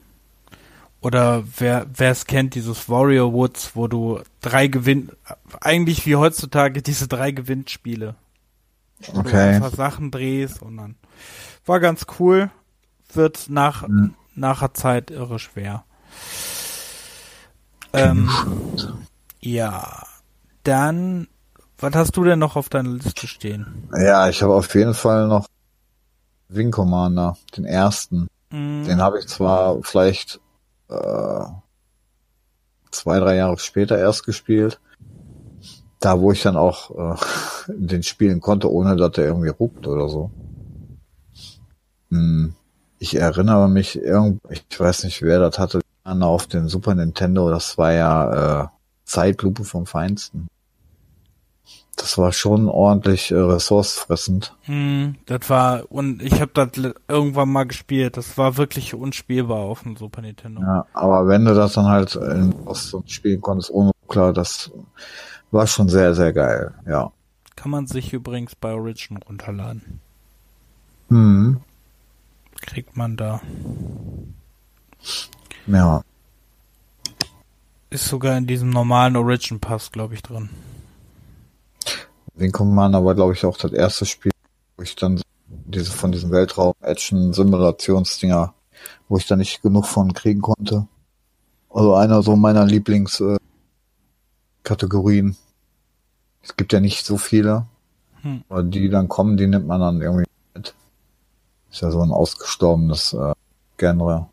oder 1.01 1.43
wer 1.59 1.87
wer 1.93 2.13
es 2.13 2.27
kennt 2.27 2.55
dieses 2.55 2.89
Warrior 2.89 3.33
Woods, 3.33 3.73
wo 3.75 3.89
du 3.89 4.21
drei 4.41 4.69
Gewinn 4.69 5.11
eigentlich 5.61 6.07
wie 6.07 6.15
heutzutage 6.15 6.81
diese 6.81 7.09
drei 7.09 7.33
Gewinnspiele 7.33 8.15
wo 9.09 9.23
du 9.23 9.31
okay. 9.31 9.57
einfach 9.57 9.75
Sachen 9.75 10.13
drehst 10.13 10.63
und 10.63 10.77
dann 10.77 10.95
war 11.67 11.81
ganz 11.81 12.07
cool, 12.19 12.51
wird 13.13 13.49
nach 13.49 13.87
Mhm. 13.87 14.15
nachher 14.35 14.75
Zeit 14.75 15.11
irre 15.11 15.39
schwer. 15.39 15.85
Ähm, 17.93 18.31
ja, 19.41 20.05
dann 20.65 21.29
was 21.81 21.95
hast 21.95 22.17
du 22.17 22.25
denn 22.25 22.41
noch 22.41 22.57
auf 22.57 22.69
deiner 22.69 22.91
Liste 22.91 23.27
stehen? 23.29 23.89
Ja, 23.97 24.29
ich 24.29 24.43
habe 24.43 24.55
auf 24.55 24.75
jeden 24.75 24.95
Fall 24.95 25.29
noch 25.29 25.47
Wing 26.49 26.71
Commander, 26.73 27.37
den 27.57 27.65
ersten. 27.65 28.27
Mm, 28.51 28.85
Den 28.85 29.01
habe 29.01 29.21
ich 29.21 29.29
zwar 29.29 29.81
vielleicht 29.83 30.41
äh, 30.89 31.45
zwei, 32.91 33.21
drei 33.21 33.37
Jahre 33.37 33.59
später 33.59 33.97
erst 33.97 34.25
gespielt. 34.25 34.81
Da, 36.01 36.21
wo 36.21 36.33
ich 36.33 36.43
dann 36.43 36.57
auch 36.57 37.17
äh, 37.17 37.17
den 37.69 38.03
spielen 38.03 38.41
konnte, 38.41 38.71
ohne 38.73 38.97
dass 38.97 39.13
der 39.13 39.27
irgendwie 39.27 39.51
ruckt 39.51 39.87
oder 39.87 40.09
so. 40.09 40.31
Hm. 42.11 42.55
Ich 42.99 43.17
erinnere 43.17 43.69
mich, 43.69 44.01
irgend, 44.01 44.41
ich 44.51 44.65
weiß 44.79 45.05
nicht, 45.05 45.23
wer 45.23 45.39
das 45.39 45.59
hatte, 45.59 45.81
auf 46.05 46.47
den 46.47 46.69
Super 46.69 46.95
Nintendo, 46.95 47.51
das 47.51 47.77
war 47.77 47.93
ja 47.93 48.63
äh, 48.63 48.67
Zeitlupe 49.05 49.65
vom 49.65 49.87
Feinsten. 49.87 50.49
Das 51.97 52.17
war 52.17 52.33
schon 52.33 52.69
ordentlich 52.69 53.33
äh, 53.33 53.35
ressourcefressend. 53.35 54.55
Hm, 54.63 55.17
das 55.27 55.51
war, 55.51 55.91
und 55.91 56.23
ich 56.23 56.41
habe 56.41 56.53
das 56.55 56.69
irgendwann 57.09 57.51
mal 57.51 57.65
gespielt, 57.65 58.17
das 58.17 58.39
war 58.39 58.57
wirklich 58.57 58.95
unspielbar 58.95 59.59
auf 59.59 59.83
dem 59.83 59.97
Super 59.97 60.23
Nintendo. 60.23 60.61
Ja, 60.61 60.87
aber 60.95 61.27
wenn 61.27 61.45
du 61.45 61.55
das 61.55 61.73
dann 61.73 61.87
halt 61.87 62.15
in 62.15 62.55
Ost 62.67 62.97
spielen 63.07 63.41
konntest, 63.41 63.71
ohne 63.71 63.91
klar, 64.07 64.33
das 64.33 64.71
war 65.51 65.67
schon 65.67 65.89
sehr, 65.89 66.15
sehr 66.15 66.33
geil, 66.33 66.73
ja. 66.87 67.11
Kann 67.57 67.73
man 67.73 67.89
sich 67.89 68.13
übrigens 68.13 68.55
bei 68.55 68.73
Origin 68.73 69.17
runterladen. 69.17 70.01
Hm. 71.09 71.61
Kriegt 72.69 72.97
man 72.99 73.17
da. 73.17 73.41
Ja. 75.67 76.03
Ist 77.89 78.09
sogar 78.09 78.37
in 78.37 78.47
diesem 78.47 78.69
normalen 78.69 79.17
Origin 79.17 79.59
Pass, 79.59 79.91
glaube 79.91 80.13
ich, 80.13 80.23
drin. 80.23 80.51
Wing 82.35 82.53
Commander 82.53 83.03
war, 83.03 83.15
glaube 83.15 83.33
ich, 83.33 83.47
auch 83.47 83.57
das 83.57 83.73
erste 83.73 84.05
Spiel, 84.05 84.33
wo 84.77 84.83
ich 84.83 84.95
dann 84.97 85.23
diese 85.47 85.93
von 85.93 86.13
diesen 86.13 86.31
Weltraum-Action-Simulationsdinger, 86.31 88.53
wo 89.09 89.17
ich 89.17 89.27
da 89.27 89.37
nicht 89.37 89.63
genug 89.63 89.87
von 89.87 90.13
kriegen 90.13 90.43
konnte. 90.43 90.87
Also 91.71 91.95
einer 91.95 92.23
so 92.23 92.37
meiner 92.37 92.67
Lieblingskategorien. 92.67 95.31
Äh, 95.31 95.37
es 96.43 96.55
gibt 96.55 96.75
ja 96.75 96.81
nicht 96.81 97.07
so 97.07 97.17
viele, 97.17 97.65
hm. 98.21 98.45
aber 98.51 98.63
die 98.63 98.91
dann 98.91 99.09
kommen, 99.09 99.39
die 99.39 99.47
nimmt 99.47 99.67
man 99.67 99.81
dann 99.81 100.03
irgendwie. 100.03 100.28
Ist 101.79 101.83
ja 101.83 101.93
so 101.93 102.03
ein 102.03 102.11
ausgestorbenes 102.11 103.13
äh, 103.13 103.35
Genre. 103.77 104.29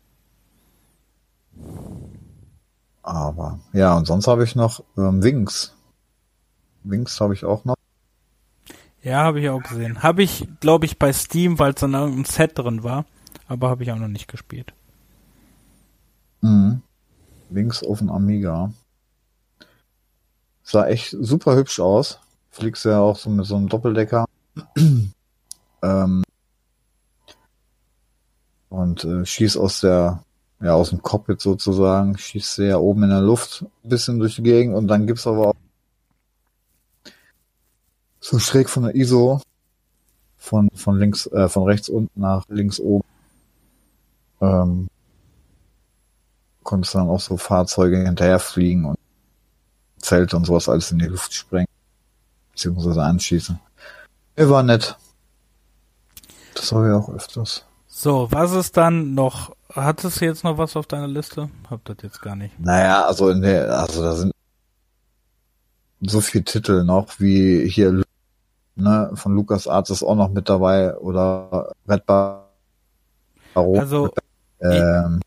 Aber 3.04 3.60
ja, 3.72 3.96
und 3.96 4.04
sonst 4.04 4.26
habe 4.26 4.42
ich 4.42 4.56
noch 4.56 4.82
ähm, 4.98 5.22
Wings. 5.22 5.72
Wings 6.82 7.20
habe 7.20 7.34
ich 7.34 7.44
auch 7.44 7.64
noch. 7.64 7.76
Ja, 9.00 9.18
habe 9.18 9.38
ich 9.38 9.48
auch 9.48 9.62
gesehen. 9.62 10.02
Habe 10.02 10.24
ich, 10.24 10.48
glaube 10.58 10.86
ich, 10.86 10.98
bei 10.98 11.12
Steam, 11.12 11.60
weil 11.60 11.70
es 11.70 11.76
dann 11.76 11.94
irgendein 11.94 12.24
Set 12.24 12.58
drin 12.58 12.82
war, 12.82 13.04
aber 13.46 13.68
habe 13.70 13.84
ich 13.84 13.92
auch 13.92 13.98
noch 13.98 14.08
nicht 14.08 14.26
gespielt. 14.26 14.74
Mhm. 16.40 16.82
Links 17.50 17.84
auf 17.84 17.98
dem 17.98 18.10
Amiga. 18.10 18.72
Sah 20.64 20.88
echt 20.88 21.16
super 21.16 21.54
hübsch 21.54 21.78
aus. 21.78 22.18
Fliegst 22.50 22.86
ja 22.86 22.98
auch 22.98 23.16
so 23.16 23.30
mit 23.30 23.46
so 23.46 23.54
einem 23.54 23.68
Doppeldecker. 23.68 24.24
ähm, 25.82 26.24
und 28.76 29.04
äh, 29.04 29.24
schießt 29.24 29.56
aus 29.56 29.80
der, 29.80 30.22
ja, 30.60 30.74
aus 30.74 30.90
dem 30.90 31.02
Cockpit 31.02 31.40
sozusagen, 31.40 32.18
schießt 32.18 32.56
sehr 32.56 32.80
oben 32.80 33.04
in 33.04 33.10
der 33.10 33.22
Luft 33.22 33.64
ein 33.84 33.88
bisschen 33.88 34.18
durch 34.18 34.36
die 34.36 34.42
Gegend 34.42 34.74
und 34.74 34.86
dann 34.88 35.06
gibt's 35.06 35.26
aber 35.26 35.48
auch 35.48 35.54
so 38.20 38.38
schräg 38.38 38.68
von 38.68 38.82
der 38.82 38.94
ISO 38.94 39.40
von, 40.36 40.68
von 40.74 40.98
links, 40.98 41.26
äh, 41.28 41.48
von 41.48 41.64
rechts 41.64 41.88
unten 41.88 42.20
nach 42.20 42.44
links 42.48 42.78
oben. 42.78 43.04
Ähm, 44.40 44.88
konntest 46.62 46.94
dann 46.94 47.08
auch 47.08 47.20
so 47.20 47.36
Fahrzeuge 47.36 48.04
hinterherfliegen 48.04 48.84
und 48.84 48.98
Zelte 49.98 50.36
und 50.36 50.44
sowas 50.44 50.68
alles 50.68 50.92
in 50.92 50.98
die 50.98 51.06
Luft 51.06 51.32
sprengen. 51.32 51.68
Beziehungsweise 52.52 53.02
anschießen. 53.02 53.58
Er 54.34 54.50
war 54.50 54.62
nett. 54.62 54.96
Das 56.54 56.72
habe 56.72 56.88
ich 56.88 56.92
auch 56.92 57.08
öfters. 57.08 57.64
So, 57.98 58.28
was 58.30 58.52
ist 58.52 58.76
dann 58.76 59.14
noch? 59.14 59.56
Hattest 59.72 60.20
du 60.20 60.26
jetzt 60.26 60.44
noch 60.44 60.58
was 60.58 60.76
auf 60.76 60.86
deiner 60.86 61.08
Liste? 61.08 61.48
Hab 61.70 61.82
das 61.86 61.96
jetzt 62.02 62.20
gar 62.20 62.36
nicht. 62.36 62.60
Naja, 62.60 63.06
also 63.06 63.32
der, 63.32 63.74
also 63.78 64.02
da 64.02 64.12
sind 64.12 64.32
so 66.02 66.20
viele 66.20 66.44
Titel 66.44 66.84
noch 66.84 67.18
wie 67.20 67.66
hier 67.66 68.02
ne, 68.74 69.10
von 69.14 69.34
Lukas 69.34 69.66
Arzt 69.66 69.90
ist 69.90 70.02
auch 70.02 70.14
noch 70.14 70.28
mit 70.28 70.50
dabei 70.50 70.94
oder 70.98 71.72
Red 71.88 72.04
Bar. 72.04 72.50
Also 73.54 74.12
ähm, 74.60 75.22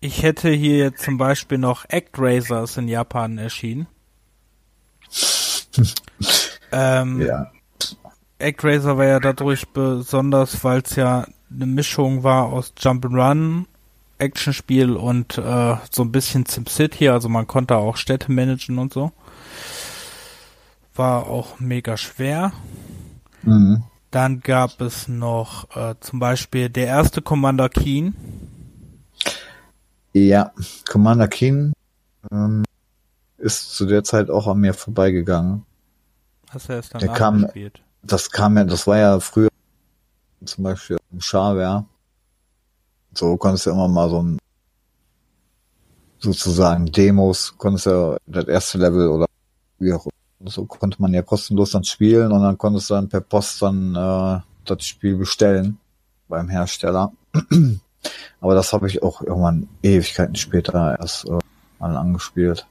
ich, 0.00 0.16
ich, 0.16 0.22
hätte 0.22 0.48
hier 0.48 0.78
jetzt 0.78 1.02
zum 1.02 1.18
Beispiel 1.18 1.58
noch 1.58 1.84
Actraiser 1.90 2.64
in 2.78 2.88
Japan 2.88 3.36
erschienen. 3.36 3.86
ähm, 6.72 7.20
ja. 7.20 7.52
Actraiser 8.38 8.96
war 8.96 9.04
ja 9.04 9.20
dadurch 9.20 9.68
besonders, 9.68 10.64
weil 10.64 10.80
es 10.80 10.96
ja 10.96 11.26
eine 11.50 11.66
Mischung 11.66 12.22
war 12.22 12.46
aus 12.46 12.72
Jump'n'Run, 12.78 13.66
Actionspiel 14.18 14.96
und 14.96 15.38
äh, 15.38 15.76
so 15.90 16.02
ein 16.02 16.12
bisschen 16.12 16.46
SimCity, 16.46 17.08
also 17.08 17.28
man 17.28 17.46
konnte 17.46 17.76
auch 17.76 17.96
Städte 17.96 18.32
managen 18.32 18.78
und 18.78 18.92
so. 18.92 19.12
War 20.94 21.26
auch 21.26 21.58
mega 21.58 21.96
schwer. 21.96 22.52
Mhm. 23.42 23.82
Dann 24.10 24.40
gab 24.40 24.80
es 24.80 25.08
noch 25.08 25.76
äh, 25.76 25.96
zum 26.00 26.20
Beispiel 26.20 26.70
der 26.70 26.86
erste 26.86 27.20
Commander 27.20 27.68
Keen. 27.68 28.14
Ja, 30.12 30.52
Commander 30.88 31.26
Keen 31.26 31.72
ähm, 32.30 32.64
ist 33.38 33.74
zu 33.74 33.86
der 33.86 34.04
Zeit 34.04 34.30
auch 34.30 34.46
an 34.46 34.60
mir 34.60 34.72
vorbeigegangen. 34.72 35.66
Hast 36.50 36.68
du 36.68 36.74
erst 36.74 36.94
dann 36.94 37.00
der 37.00 37.10
kam, 37.10 37.42
gespielt? 37.42 37.82
Das 38.04 38.30
kam 38.30 38.56
ja, 38.56 38.62
das 38.62 38.86
war 38.86 38.98
ja 38.98 39.18
früher 39.18 39.48
zum 40.44 40.62
Beispiel 40.62 40.96
Shareware. 41.20 41.84
So 43.14 43.36
konntest 43.36 43.66
du 43.66 43.70
immer 43.70 43.88
mal 43.88 44.10
so 44.10 44.22
ein 44.22 44.38
sozusagen 46.18 46.86
Demos, 46.86 47.54
konntest 47.58 47.86
ja 47.86 48.16
das 48.26 48.46
erste 48.46 48.78
Level 48.78 49.08
oder 49.08 49.26
wie 49.78 49.92
auch 49.92 50.06
so 50.46 50.66
konnte 50.66 51.00
man 51.00 51.14
ja 51.14 51.22
kostenlos 51.22 51.70
dann 51.70 51.84
spielen 51.84 52.32
und 52.32 52.42
dann 52.42 52.58
konntest 52.58 52.90
du 52.90 52.94
dann 52.94 53.08
per 53.08 53.20
Post 53.20 53.62
dann 53.62 53.94
äh, 53.94 54.40
das 54.64 54.84
Spiel 54.84 55.16
bestellen 55.16 55.78
beim 56.28 56.48
Hersteller. 56.48 57.12
Aber 58.40 58.54
das 58.54 58.72
habe 58.72 58.86
ich 58.88 59.02
auch 59.02 59.22
irgendwann 59.22 59.68
Ewigkeiten 59.82 60.34
später 60.34 60.98
erst 60.98 61.26
äh, 61.26 61.38
mal 61.78 61.96
angespielt. 61.96 62.66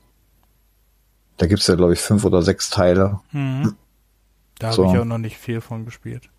Da 1.38 1.48
gibt's 1.48 1.68
ja, 1.68 1.76
glaube 1.76 1.94
ich, 1.94 2.00
fünf 2.00 2.26
oder 2.26 2.44
sechs 2.44 2.70
Teile. 2.70 3.20
Mhm. 3.32 3.76
Da 4.60 4.68
habe 4.68 4.76
so. 4.76 4.86
ich 4.86 5.00
auch 5.00 5.06
noch 5.06 5.18
nicht 5.18 5.38
viel 5.38 5.62
von 5.62 5.86
gespielt. 5.86 6.30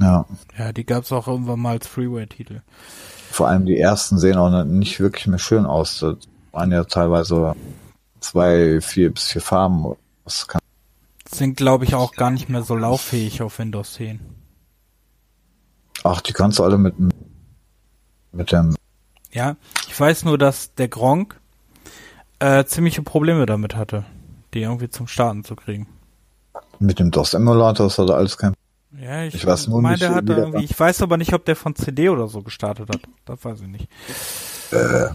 Ja. 0.00 0.26
Ja, 0.56 0.72
die 0.72 0.84
gab's 0.84 1.12
auch 1.12 1.26
irgendwann 1.26 1.60
mal 1.60 1.72
als 1.72 1.86
Freeware-Titel. 1.86 2.60
Vor 3.30 3.48
allem 3.48 3.66
die 3.66 3.78
ersten 3.78 4.18
sehen 4.18 4.36
auch 4.36 4.64
nicht 4.64 5.00
wirklich 5.00 5.26
mehr 5.26 5.38
schön 5.38 5.66
aus. 5.66 5.98
Das 6.00 6.16
waren 6.52 6.72
ja 6.72 6.84
teilweise 6.84 7.54
zwei, 8.20 8.80
vier 8.80 9.12
bis 9.12 9.24
vier 9.24 9.42
Farben. 9.42 9.94
Das 10.24 10.46
kann 10.46 10.60
sind, 11.30 11.56
glaube 11.56 11.84
ich, 11.84 11.94
auch 11.94 12.12
gar 12.12 12.30
nicht 12.30 12.48
mehr 12.48 12.62
so 12.62 12.74
lauffähig 12.74 13.42
auf 13.42 13.58
Windows 13.58 13.94
10. 13.94 14.20
Ach, 16.04 16.20
die 16.20 16.32
kannst 16.32 16.58
du 16.58 16.64
alle 16.64 16.78
mit, 16.78 16.94
mit 18.32 18.52
dem. 18.52 18.76
Ja, 19.30 19.56
ich 19.86 19.98
weiß 19.98 20.24
nur, 20.24 20.38
dass 20.38 20.74
der 20.74 20.88
Gronk 20.88 21.38
äh, 22.38 22.64
ziemliche 22.64 23.02
Probleme 23.02 23.46
damit 23.46 23.76
hatte, 23.76 24.04
die 24.54 24.62
irgendwie 24.62 24.88
zum 24.88 25.06
Starten 25.06 25.44
zu 25.44 25.54
kriegen. 25.54 25.86
Mit 26.78 26.98
dem 26.98 27.10
DOS-Emulator 27.10 27.88
ist 27.88 27.98
da 27.98 28.04
alles 28.04 28.38
kein 28.38 28.54
ja, 28.92 29.24
ich, 29.24 29.34
ich 29.34 29.46
weiß 29.46 29.68
nur 29.68 29.82
meine, 29.82 29.94
nicht, 29.94 30.02
der 30.02 30.14
hat 30.14 30.28
irgendwie, 30.28 30.64
ich 30.64 30.78
weiß 30.78 31.02
aber 31.02 31.16
nicht, 31.16 31.34
ob 31.34 31.44
der 31.44 31.56
von 31.56 31.74
CD 31.74 32.08
oder 32.08 32.28
so 32.28 32.42
gestartet 32.42 32.88
hat. 32.88 33.00
Das 33.24 33.44
weiß 33.44 33.60
ich 33.60 33.68
nicht. 33.68 33.88
Äh, 34.72 35.10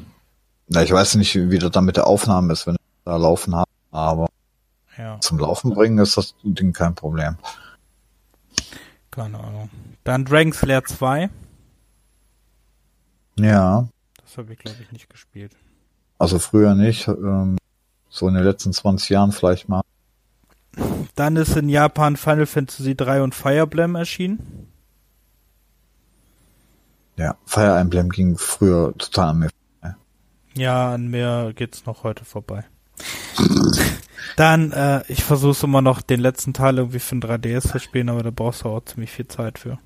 na, 0.68 0.84
ich 0.84 0.92
weiß 0.92 1.16
nicht, 1.16 1.36
wie 1.36 1.60
das 1.60 1.72
dann 1.72 1.86
mit 1.86 1.98
der 1.98 2.08
Aufnahme 2.08 2.54
ist, 2.54 2.68
wenn 2.68 2.76
da 3.06 3.18
laufen 3.18 3.56
haben, 3.56 3.72
aber 3.92 4.28
ja. 4.98 5.20
zum 5.20 5.40
Laufen 5.40 5.74
bringen 5.74 5.98
ist 5.98 6.18
das 6.18 6.36
Ding 6.44 6.74
kein 6.74 6.96
Problem. 6.96 7.38
Keine 9.12 9.40
Ahnung. 9.40 9.70
Dann 10.04 10.26
Dragon's 10.26 10.62
Lair 10.64 10.84
2. 10.84 11.30
Ja. 13.40 13.88
Das 14.24 14.38
habe 14.38 14.54
ich, 14.54 14.60
glaube 14.60 14.78
ich, 14.82 14.92
nicht 14.92 15.10
gespielt. 15.10 15.52
Also 16.18 16.40
früher 16.40 16.76
nicht. 16.76 17.08
Ähm, 17.08 17.58
so 18.10 18.28
in 18.28 18.36
den 18.36 18.44
letzten 18.44 18.74
20 18.74 19.10
Jahren 19.10 19.32
vielleicht 19.32 19.70
mal. 19.70 19.82
Dann 21.16 21.36
ist 21.36 21.56
in 21.56 21.70
Japan 21.70 22.18
Final 22.18 22.46
Fantasy 22.46 22.96
3 22.96 23.22
und 23.22 23.36
Fire 23.36 23.60
Emblem 23.60 23.96
erschienen. 23.96 24.68
Ja, 27.16 27.36
Fire 27.46 27.78
Emblem 27.80 28.10
ging 28.10 28.38
früher 28.38 28.94
total 28.98 29.30
an 29.30 29.40
mir 29.40 29.50
vorbei. 29.50 29.96
Ja, 30.56 30.94
an 30.94 31.08
mir 31.10 31.54
geht's 31.56 31.86
noch 31.86 32.04
heute 32.04 32.26
vorbei. 32.26 32.64
Dann, 34.36 34.72
äh, 34.72 35.04
ich 35.08 35.24
versuche 35.24 35.66
immer 35.66 35.82
noch 35.82 36.02
den 36.02 36.20
letzten 36.20 36.54
Teil 36.54 36.78
irgendwie 36.78 37.00
für 37.00 37.16
ein 37.16 37.22
3DS 37.22 37.72
zu 37.72 37.80
spielen, 37.80 38.10
aber 38.10 38.24
da 38.24 38.32
brauchst 38.32 38.64
du 38.64 38.70
auch 38.70 38.84
ziemlich 38.84 39.12
viel 39.12 39.28
Zeit 39.28 39.60
für. 39.60 39.78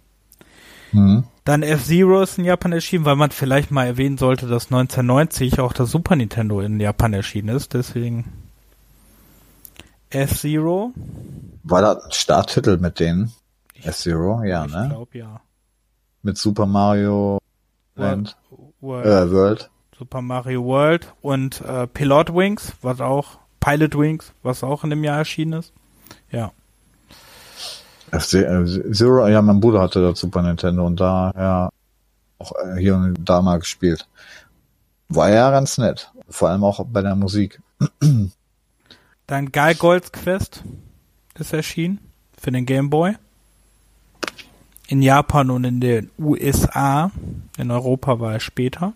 Mhm. 0.93 1.25
Dann 1.43 1.63
F-Zero 1.63 2.21
ist 2.21 2.37
in 2.37 2.45
Japan 2.45 2.71
erschienen, 2.71 3.05
weil 3.05 3.15
man 3.15 3.31
vielleicht 3.31 3.71
mal 3.71 3.85
erwähnen 3.85 4.17
sollte, 4.17 4.47
dass 4.47 4.65
1990 4.65 5.59
auch 5.59 5.73
das 5.73 5.91
Super 5.91 6.15
Nintendo 6.15 6.61
in 6.61 6.79
Japan 6.79 7.13
erschienen 7.13 7.49
ist. 7.49 7.73
Deswegen 7.73 8.46
F-Zero. 10.09 10.93
War 11.63 11.81
das 11.81 12.05
ein 12.05 12.11
Starttitel 12.11 12.77
mit 12.77 12.99
denen? 12.99 13.33
F-Zero, 13.83 14.43
ja, 14.43 14.65
ich 14.65 14.73
ne? 14.73 14.87
glaube 14.89 15.17
ja. 15.17 15.41
Mit 16.23 16.37
Super 16.37 16.65
Mario 16.65 17.39
Land, 17.95 18.37
World, 18.81 19.05
äh, 19.05 19.31
World. 19.31 19.69
Super 19.97 20.21
Mario 20.21 20.63
World 20.63 21.13
und 21.21 21.61
äh, 21.61 21.87
Pilot 21.87 22.33
Wings, 22.33 22.73
was 22.81 23.01
auch 23.01 23.39
Pilot 23.59 23.97
Wings, 23.97 24.33
was 24.43 24.63
auch 24.63 24.83
in 24.83 24.91
dem 24.91 25.03
Jahr 25.03 25.17
erschienen 25.17 25.53
ist. 25.53 25.73
Ja. 26.31 26.51
F-Zero, 28.11 29.27
ja, 29.27 29.41
mein 29.41 29.59
Bruder 29.59 29.81
hatte 29.81 30.01
das 30.01 30.19
Super 30.19 30.41
Nintendo 30.41 30.85
und 30.85 30.99
da 30.99 31.31
ja 31.35 31.69
auch 32.39 32.51
äh, 32.63 32.79
hier 32.79 32.95
und 32.95 33.17
da 33.25 33.41
mal 33.41 33.59
gespielt. 33.59 34.07
War 35.09 35.29
ja 35.29 35.51
ganz 35.51 35.77
nett. 35.77 36.11
Vor 36.29 36.49
allem 36.49 36.63
auch 36.63 36.85
bei 36.85 37.01
der 37.01 37.15
Musik. 37.15 37.61
Dann 39.27 39.51
Gargoyles 39.51 40.13
Quest 40.13 40.63
ist 41.37 41.51
erschienen 41.51 41.99
für 42.39 42.51
den 42.51 42.65
Game 42.65 42.89
Boy. 42.89 43.15
In 44.87 45.01
Japan 45.01 45.49
und 45.49 45.65
in 45.65 45.81
den 45.81 46.09
USA. 46.17 47.11
In 47.57 47.69
Europa 47.69 48.21
war 48.21 48.33
er 48.33 48.39
später. 48.39 48.93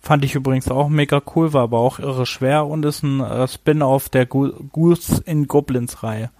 Fand 0.00 0.24
ich 0.24 0.34
übrigens 0.34 0.70
auch 0.70 0.88
mega 0.88 1.20
cool, 1.36 1.52
war 1.52 1.64
aber 1.64 1.78
auch 1.78 1.98
irre 1.98 2.24
schwer 2.24 2.66
und 2.66 2.86
ist 2.86 3.02
ein 3.02 3.20
äh, 3.20 3.46
Spin-off 3.46 4.08
der 4.08 4.24
Goose 4.24 5.22
in 5.26 5.46
Goblins 5.46 6.02
Reihe. 6.02 6.30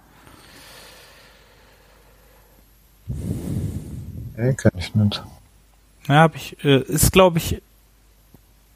Nee, 4.35 4.55
kenn 4.55 4.71
ich 4.79 4.95
nicht. 4.95 5.23
Ja, 6.07 6.15
hab 6.15 6.35
ich, 6.35 6.63
äh, 6.65 6.81
ist 6.81 7.11
glaube 7.11 7.37
ich 7.37 7.61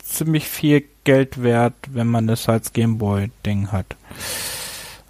ziemlich 0.06 0.48
viel 0.48 0.86
Geld 1.04 1.42
wert, 1.42 1.76
wenn 1.90 2.08
man 2.08 2.30
es 2.30 2.48
als 2.48 2.74
Gameboy-Ding 2.74 3.72
hat. 3.72 3.96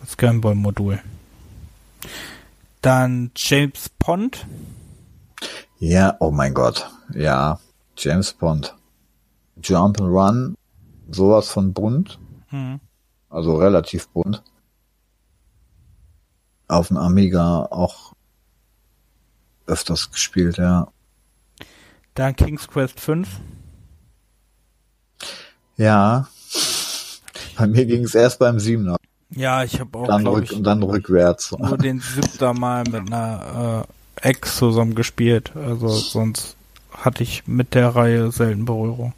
Als 0.02 0.18
Gameboy-Modul. 0.18 1.00
Dann 2.82 3.32
James 3.36 3.90
Pond. 3.90 4.46
Ja, 5.80 6.16
oh 6.20 6.32
mein 6.32 6.54
Gott. 6.54 6.90
Ja, 7.14 7.60
James 7.98 8.34
Bond. 8.34 8.76
Jump 9.62 10.00
and 10.00 10.10
Run, 10.10 10.58
sowas 11.10 11.50
von 11.50 11.74
bunt. 11.74 12.20
Hm. 12.50 12.80
Also 13.30 13.56
relativ 13.56 14.08
bunt. 14.10 14.44
Auf 16.68 16.88
dem 16.90 16.98
Amiga 16.98 17.66
auch 17.66 18.14
öfters 19.68 20.12
gespielt, 20.12 20.58
ja. 20.58 20.88
Dann 22.14 22.36
King's 22.36 22.68
Quest 22.68 23.00
5. 23.00 23.40
Ja. 25.78 26.28
Bei 27.58 27.68
mir 27.68 27.86
ging 27.86 28.04
es 28.04 28.16
erst 28.16 28.40
beim 28.40 28.60
Siebener, 28.60 28.98
Ja, 29.30 29.64
ich 29.64 29.80
habe 29.80 29.98
auch, 29.98 30.08
dann 30.08 30.28
rück, 30.28 30.46
ich, 30.46 30.54
und 30.54 30.64
dann 30.64 30.84
rückwärts. 30.84 31.52
nur 31.58 31.78
den 31.78 32.00
siebter 32.00 32.54
Mal 32.54 32.84
mit 32.84 33.08
einer 33.12 33.86
äh, 34.22 34.28
Ex 34.30 34.58
zusammen 34.58 34.96
gespielt. 34.96 35.52
Also 35.56 35.88
sonst 35.90 36.56
hatte 36.92 37.24
ich 37.24 37.48
mit 37.48 37.74
der 37.74 37.90
Reihe 37.96 38.32
selten 38.32 38.66
Berührung. 38.66 39.14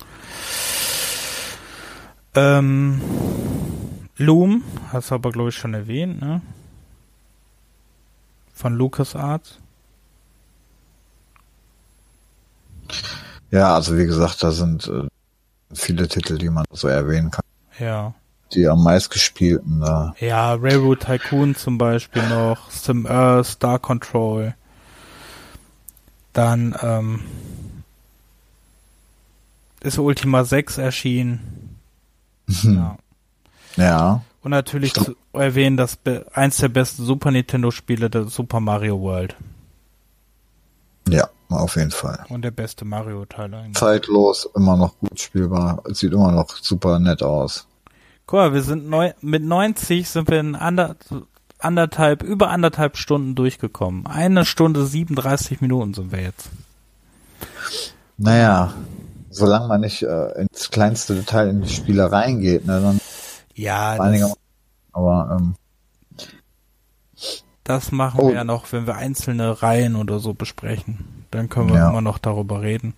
Ähm, 2.36 3.02
Loom, 4.18 4.64
hast 4.92 5.12
du 5.12 5.16
aber 5.16 5.32
glaube 5.32 5.50
ich 5.50 5.56
schon 5.56 5.74
erwähnt, 5.74 6.22
ne? 6.22 6.42
Von 8.54 8.74
LucasArts. 8.76 9.60
Ja, 13.52 13.76
also 13.76 13.98
wie 13.98 14.06
gesagt, 14.06 14.44
da 14.44 14.52
sind 14.52 14.88
äh, 14.88 15.08
viele 15.73 16.07
Titel, 16.07 16.38
die 16.38 16.49
man 16.49 16.65
so 16.72 16.88
erwähnen 16.88 17.31
kann. 17.31 17.44
Ja. 17.80 18.14
Die 18.53 18.68
am 18.68 18.84
meistgespielten, 18.84 19.81
äh, 19.81 20.26
Ja, 20.26 20.53
Railroad 20.53 21.02
Tycoon 21.02 21.56
zum 21.56 21.77
Beispiel 21.77 22.27
noch, 22.30 22.72
Sim 22.72 23.06
Earth, 23.06 23.48
Star 23.48 23.77
Control. 23.77 24.56
Dann 26.31 26.76
ähm, 26.81 27.23
ist 29.81 29.98
Ultima 29.98 30.45
6 30.45 30.77
erschienen. 30.77 31.80
Ja. 32.48 32.98
ja, 33.76 34.22
Und 34.41 34.52
natürlich 34.52 34.94
zu 34.94 35.18
erwähnen, 35.34 35.76
dass 35.76 35.98
eins 36.31 36.57
der 36.57 36.69
besten 36.69 37.03
Super 37.03 37.31
Nintendo 37.31 37.72
Spiele 37.72 38.10
das 38.10 38.34
Super 38.34 38.61
Mario 38.61 39.02
World 39.02 39.35
ja, 41.10 41.30
auf 41.49 41.76
jeden 41.76 41.91
Fall. 41.91 42.26
und 42.30 42.41
der 42.44 42.52
beste 42.52 42.84
Mario 42.86 43.26
Teil 43.26 43.53
eigentlich. 43.53 43.76
Zeitlos, 43.78 44.49
immer 44.56 44.76
noch 44.78 44.98
gut 44.99 45.19
spielbar, 45.19 45.82
sieht 45.88 46.14
immer 46.14 46.32
noch 46.32 46.49
super 46.49 46.99
nett 46.99 47.24
aus. 47.24 47.68
Guck 48.26 48.38
mal, 48.40 48.53
wir 48.53 48.61
sind 48.64 48.90
neu, 48.90 49.14
mit 49.22 49.44
90 49.44 50.10
sind 50.10 50.30
wir 50.30 50.40
in 50.40 50.56
ander, 50.56 50.95
anderthalb, 51.60 52.24
über 52.24 52.49
anderthalb 52.49 52.98
Stunden 52.98 53.36
durchgekommen. 53.36 54.06
Eine 54.06 54.45
Stunde 54.45 54.86
37 54.86 55.61
Minuten 55.61 55.94
sind 55.94 56.11
wir 56.11 56.22
jetzt. 56.22 56.49
Naja, 58.18 58.74
solange 59.30 59.68
man 59.68 59.82
nicht 59.82 60.03
äh, 60.03 60.41
ins 60.41 60.69
kleinste 60.72 61.15
Detail 61.15 61.48
in 61.49 61.61
die 61.61 61.69
Spiele 61.69 62.11
reingeht, 62.11 62.65
ne, 62.65 62.82
dann 62.82 62.99
Ja, 63.53 63.95
das, 63.98 64.36
aber 64.91 65.38
ähm, 65.40 65.56
das 67.64 67.91
machen 67.91 68.19
Oh. 68.22 68.28
wir 68.30 68.36
ja 68.36 68.44
noch, 68.44 68.72
wenn 68.72 68.88
wir 68.88 68.95
einzelne 68.95 69.61
Reihen 69.61 69.95
oder 69.95 70.19
so 70.19 70.34
besprechen. 70.34 71.16
Dann 71.32 71.49
können 71.49 71.70
wir 71.70 71.76
Ja. 71.78 71.90
immer 71.90 72.02
noch 72.02 72.18
darüber 72.18 72.62
reden. 72.62 72.94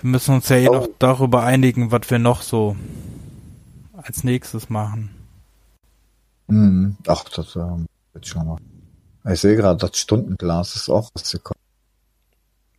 Wir 0.00 0.10
müssen 0.10 0.34
uns 0.34 0.48
ja 0.48 0.56
eh 0.56 0.68
Oh. 0.68 0.74
noch 0.74 0.88
darüber 0.98 1.42
einigen, 1.42 1.90
was 1.92 2.02
wir 2.10 2.18
noch 2.18 2.42
so 2.42 2.76
als 3.94 4.24
nächstes 4.24 4.68
machen. 4.68 5.10
mh, 6.48 6.94
ach, 7.08 7.24
das 7.24 7.56
ähm, 7.56 7.86
wird 8.12 8.26
schon 8.26 8.46
noch. 8.46 8.58
Ich 9.28 9.40
sehe 9.40 9.56
gerade, 9.56 9.78
das 9.78 9.96
Stundenglas 9.98 10.76
ist 10.76 10.88
auch 10.88 11.10
rausgekommen. 11.14 11.60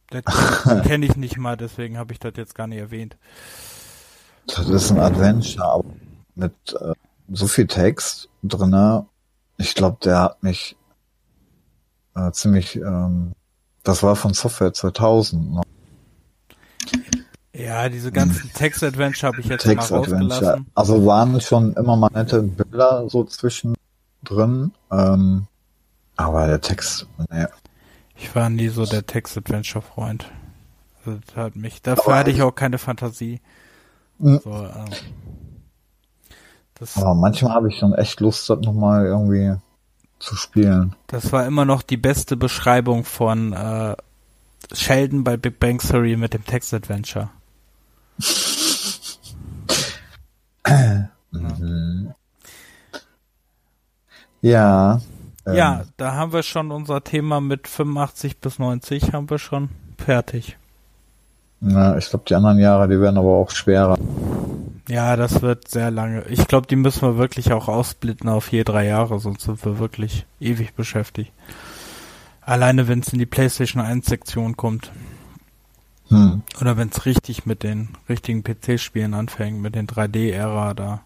Das 0.10 0.24
kenne 0.84 1.06
ich 1.06 1.18
nicht 1.18 1.38
mal, 1.38 1.58
deswegen 1.58 1.98
habe 1.98 2.14
ich 2.14 2.20
das 2.20 2.34
jetzt 2.38 2.56
gar 2.56 2.68
nicht 2.68 2.80
erwähnt. 2.80 3.18
Das 4.48 4.70
ist 4.70 4.92
ein 4.92 5.00
Adventure 5.00 5.66
aber 5.66 5.84
mit 6.36 6.54
äh, 6.80 6.94
so 7.34 7.48
viel 7.48 7.68
Text 7.68 8.30
drinne. 8.44 9.06
Ich 9.58 9.76
glaube, 9.76 9.98
der 10.04 10.22
hat 10.22 10.44
mich 10.44 10.78
äh, 12.16 12.32
ziemlich. 12.32 12.78
Ähm, 12.78 13.34
das 13.88 14.04
war 14.04 14.16
von 14.16 14.34
Software 14.34 14.74
2000. 14.74 15.54
Ne? 15.54 15.62
Ja, 17.54 17.90
diese 17.90 18.12
ganzen 18.12 18.52
Text-Adventure 18.54 19.32
habe 19.32 19.42
ich 19.42 19.48
jetzt 19.48 19.66
mal 19.66 19.76
Text-Adventure. 19.76 20.30
rausgelassen. 20.30 20.66
Also 20.76 21.06
waren 21.06 21.40
schon 21.42 21.74
immer 21.74 21.96
mal 21.96 22.12
nette 22.14 22.44
Bilder 22.44 23.08
so 23.10 23.24
zwischendrin. 23.24 24.74
Ähm, 24.92 25.48
aber 26.18 26.48
der 26.48 26.62
Text, 26.62 27.08
nee. 27.32 27.46
Ich 28.16 28.36
war 28.36 28.50
nie 28.50 28.68
so 28.68 28.86
der 28.86 29.06
Text-Adventure-Freund. 29.06 30.30
Also 31.06 31.20
das 31.26 31.36
hat 31.36 31.56
mich, 31.56 31.82
dafür 31.82 32.06
Aber 32.08 32.16
hatte 32.18 32.32
ich 32.32 32.42
auch 32.42 32.54
keine 32.54 32.78
Fantasie. 32.78 33.40
Mhm. 34.20 34.40
So, 34.44 34.52
ähm, 34.52 34.90
Aber 36.96 37.16
manchmal 37.16 37.54
habe 37.54 37.70
ich 37.70 37.80
schon 37.80 37.94
echt 37.94 38.20
Lust, 38.20 38.50
das 38.50 38.60
nochmal 38.60 39.06
irgendwie 39.06 39.56
zu 40.20 40.36
spielen. 40.36 40.96
das 41.08 41.32
war 41.32 41.46
immer 41.46 41.66
noch 41.66 41.82
die 41.84 41.98
beste 41.98 42.38
Beschreibung 42.38 43.04
von 43.04 43.54
äh, 43.54 43.96
Sheldon 44.74 45.24
bei 45.24 45.38
Big 45.38 45.60
Bang 45.60 45.80
Theory 45.80 46.18
mit 46.18 46.34
dem 46.34 46.46
Text-Adventure. 46.46 47.30
Mhm. 51.32 52.14
Ja. 54.42 55.02
ähm, 55.46 55.56
Ja, 55.56 55.84
da 55.98 56.14
haben 56.14 56.34
wir 56.34 56.44
schon 56.44 56.72
unser 56.72 57.04
Thema 57.04 57.42
mit 57.42 57.68
85 57.68 58.40
bis 58.40 58.60
90 58.60 59.14
haben 59.14 59.30
wir 59.30 59.40
schon 59.40 59.70
fertig. 59.98 60.58
Ja, 61.62 61.98
ich 61.98 62.10
glaube, 62.10 62.26
die 62.28 62.36
anderen 62.36 62.60
Jahre, 62.60 62.88
die 62.88 63.00
werden 63.00 63.18
aber 63.18 63.36
auch 63.36 63.50
schwerer. 63.50 63.98
Ja, 64.88 65.18
das 65.18 65.42
wird 65.42 65.68
sehr 65.68 65.92
lange. 65.92 66.24
Ich 66.28 66.48
glaube, 66.48 66.68
die 66.68 66.78
müssen 66.78 67.02
wir 67.02 67.18
wirklich 67.18 67.52
auch 67.52 67.68
ausblitten 67.68 68.30
auf 68.30 68.52
je 68.52 68.64
drei 68.64 68.86
Jahre, 68.86 69.20
sonst 69.20 69.44
sind 69.44 69.64
wir 69.66 69.80
wirklich 69.80 70.26
ewig 70.40 70.74
beschäftigt. 70.76 71.32
Alleine 72.42 72.88
wenn 72.88 73.00
es 73.00 73.10
in 73.10 73.20
die 73.20 73.26
PlayStation 73.26 73.84
1 73.84 74.06
Sektion 74.06 74.56
kommt. 74.56 74.92
Hm. 76.08 76.42
Oder 76.62 76.78
wenn 76.78 76.88
es 76.88 77.06
richtig 77.06 77.46
mit 77.46 77.64
den 77.64 77.90
richtigen 78.08 78.44
PC-Spielen 78.44 79.14
anfängt, 79.14 79.60
mit 79.60 79.76
den 79.76 79.88
3D-Ära 79.88 80.74
da. 80.74 81.02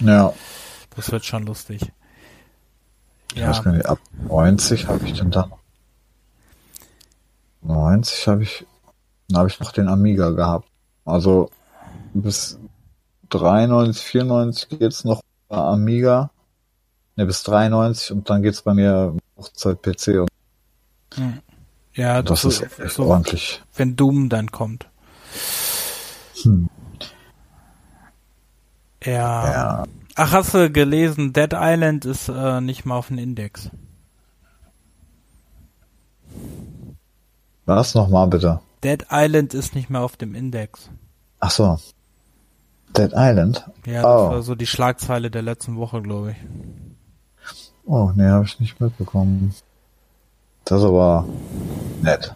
Ja, 0.00 0.34
Das 0.94 1.10
wird 1.10 1.24
schon 1.24 1.46
lustig. 1.46 1.90
ich 3.32 3.40
Ja, 3.40 3.48
weiß 3.48 3.62
gar 3.62 3.72
nicht, 3.72 3.86
ab 3.86 3.98
90 4.28 4.88
habe 4.88 5.06
ich 5.06 5.14
denn 5.14 5.30
da 5.30 5.46
noch. 5.46 5.58
90 7.62 8.26
habe 8.28 8.42
ich, 8.42 8.66
dann 9.28 9.38
habe 9.38 9.48
ich 9.48 9.58
noch 9.60 9.72
den 9.72 9.88
Amiga 9.88 10.30
gehabt. 10.30 10.68
Also 11.06 11.48
bis 12.12 12.58
93, 13.32 14.02
94 14.04 14.78
geht's 14.78 15.04
noch 15.04 15.22
bei 15.48 15.56
Amiga. 15.56 16.30
Ne, 17.16 17.26
bis 17.26 17.42
93 17.42 18.12
und 18.12 18.30
dann 18.30 18.42
geht's 18.42 18.62
bei 18.62 18.72
mir 18.74 19.16
Hochzeit 19.36 19.82
PC 19.82 20.20
und 20.20 20.28
hm. 21.14 21.40
Ja, 21.94 22.22
Das 22.22 22.40
so, 22.42 22.48
ist 22.48 22.62
echt 22.62 22.94
so, 22.94 23.04
ordentlich. 23.04 23.62
wenn 23.76 23.96
Doom 23.96 24.30
dann 24.30 24.50
kommt. 24.50 24.88
Hm. 26.42 26.68
Ja. 29.04 29.12
Ja. 29.52 29.84
Ach, 30.14 30.32
hast 30.32 30.54
du 30.54 30.70
gelesen, 30.70 31.32
Dead 31.32 31.52
Island 31.52 32.04
ist 32.04 32.28
äh, 32.28 32.60
nicht 32.60 32.84
mal 32.86 32.96
auf 32.96 33.08
dem 33.08 33.18
Index. 33.18 33.70
Was 37.66 37.94
nochmal 37.94 38.26
bitte? 38.28 38.60
Dead 38.82 39.06
Island 39.10 39.54
ist 39.54 39.74
nicht 39.74 39.90
mehr 39.90 40.00
auf 40.00 40.16
dem 40.16 40.34
Index. 40.34 40.90
Ach 41.40 41.50
so. 41.50 41.78
Dead 42.96 43.12
Island? 43.14 43.64
Ja, 43.86 44.02
das 44.02 44.04
Oh. 44.04 44.30
war 44.30 44.42
so 44.42 44.54
die 44.54 44.66
Schlagzeile 44.66 45.30
der 45.30 45.42
letzten 45.42 45.76
Woche, 45.76 46.02
glaube 46.02 46.32
ich. 46.32 46.36
Oh, 47.84 48.12
nee, 48.14 48.28
habe 48.28 48.44
ich 48.44 48.60
nicht 48.60 48.80
mitbekommen. 48.80 49.54
Das 50.64 50.82
aber 50.84 51.26
nett. 52.02 52.34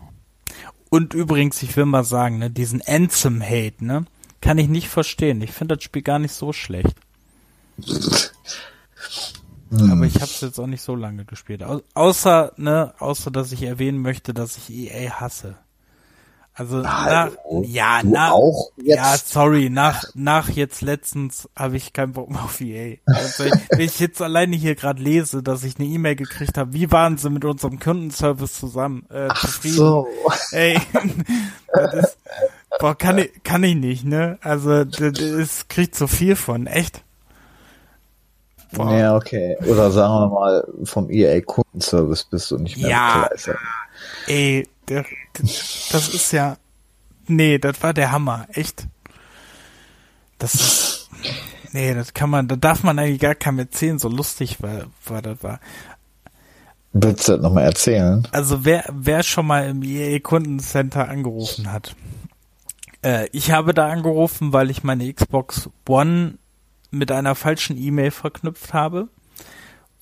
Und 0.90 1.14
übrigens, 1.14 1.62
ich 1.62 1.76
will 1.76 1.84
mal 1.86 2.04
sagen, 2.04 2.38
ne, 2.38 2.50
diesen 2.50 2.82
Anthem-Hate, 2.86 3.84
ne, 3.84 4.06
kann 4.40 4.58
ich 4.58 4.68
nicht 4.68 4.88
verstehen. 4.88 5.40
Ich 5.42 5.52
finde 5.52 5.76
das 5.76 5.84
Spiel 5.84 6.02
gar 6.02 6.18
nicht 6.18 6.32
so 6.32 6.52
schlecht. 6.52 6.96
Hm. 9.70 9.90
Aber 9.92 10.04
ich 10.04 10.14
habe 10.16 10.24
es 10.26 10.40
jetzt 10.40 10.58
auch 10.60 10.66
nicht 10.66 10.82
so 10.82 10.94
lange 10.94 11.24
gespielt. 11.24 11.62
Au 11.62 11.80
außer, 11.94 12.52
ne, 12.56 12.94
außer 12.98 13.30
dass 13.30 13.52
ich 13.52 13.62
erwähnen 13.62 14.00
möchte, 14.00 14.32
dass 14.32 14.56
ich 14.56 14.70
EA 14.70 15.20
hasse. 15.20 15.56
Also 16.58 16.78
nach, 16.78 17.04
Hallo? 17.44 17.62
ja, 17.66 18.00
nach, 18.02 18.30
auch 18.30 18.70
jetzt? 18.76 18.96
ja, 18.96 19.14
sorry, 19.22 19.68
nach, 19.68 20.04
nach 20.14 20.48
jetzt 20.48 20.80
letztens 20.80 21.50
habe 21.54 21.76
ich 21.76 21.92
keinen 21.92 22.12
Bock 22.12 22.30
mehr 22.30 22.42
auf 22.44 22.58
EA. 22.62 22.96
Ganz 23.04 23.38
ehrlich, 23.40 23.60
Wenn 23.70 23.80
ich 23.80 24.00
jetzt 24.00 24.22
alleine 24.22 24.56
hier 24.56 24.74
gerade 24.74 25.02
lese, 25.02 25.42
dass 25.42 25.64
ich 25.64 25.78
eine 25.78 25.86
E-Mail 25.86 26.16
gekriegt 26.16 26.56
habe, 26.56 26.72
wie 26.72 26.90
waren 26.90 27.18
sie 27.18 27.28
mit 27.28 27.44
unserem 27.44 27.78
Kundenservice 27.78 28.54
zusammen, 28.54 29.04
äh, 29.10 29.28
zufrieden? 29.34 29.74
so. 29.76 30.06
Ey, 30.52 30.80
das 31.74 32.16
boah, 32.80 32.96
kann 32.96 33.18
ich, 33.18 33.42
kann 33.44 33.62
ich 33.62 33.74
nicht, 33.74 34.06
ne? 34.06 34.38
Also, 34.40 34.84
das 34.84 35.68
kriegt 35.68 35.94
so 35.94 36.06
viel 36.06 36.36
von, 36.36 36.66
echt. 36.66 37.02
Boah. 38.72 38.92
Ja, 38.96 39.14
okay. 39.16 39.58
Oder 39.68 39.90
sagen 39.90 40.12
wir 40.14 40.28
mal, 40.28 40.64
vom 40.84 41.10
EA 41.10 41.40
Kundenservice 41.42 42.24
bist 42.24 42.50
du 42.50 42.56
nicht 42.56 42.78
mehr 42.78 42.88
Ja. 42.90 43.22
begeistert. 43.24 43.58
Ey, 44.26 44.66
der, 44.88 45.04
das 45.34 46.08
ist 46.08 46.32
ja, 46.32 46.56
nee, 47.26 47.58
das 47.58 47.82
war 47.82 47.94
der 47.94 48.12
Hammer, 48.12 48.46
echt. 48.52 48.86
Das 50.38 50.54
ist, 50.54 51.10
nee, 51.72 51.94
das 51.94 52.14
kann 52.14 52.30
man, 52.30 52.48
da 52.48 52.56
darf 52.56 52.82
man 52.82 52.98
eigentlich 52.98 53.20
gar 53.20 53.34
keinem 53.34 53.60
erzählen, 53.60 53.98
so 53.98 54.08
lustig 54.08 54.62
war, 54.62 54.86
war 55.06 55.22
das 55.22 55.42
war. 55.42 55.60
Willst 56.92 57.28
du 57.28 57.32
das 57.32 57.42
nochmal 57.42 57.64
erzählen? 57.64 58.26
Also 58.32 58.64
wer, 58.64 58.84
wer 58.90 59.22
schon 59.22 59.46
mal 59.46 59.68
im 59.68 59.82
EA 59.82 60.18
Kundencenter 60.18 61.08
angerufen 61.08 61.70
hat. 61.70 61.94
Äh, 63.02 63.28
ich 63.32 63.50
habe 63.50 63.74
da 63.74 63.88
angerufen, 63.88 64.52
weil 64.52 64.70
ich 64.70 64.82
meine 64.82 65.12
Xbox 65.12 65.68
One 65.86 66.38
mit 66.90 67.12
einer 67.12 67.34
falschen 67.34 67.76
E-Mail 67.76 68.10
verknüpft 68.10 68.72
habe. 68.72 69.08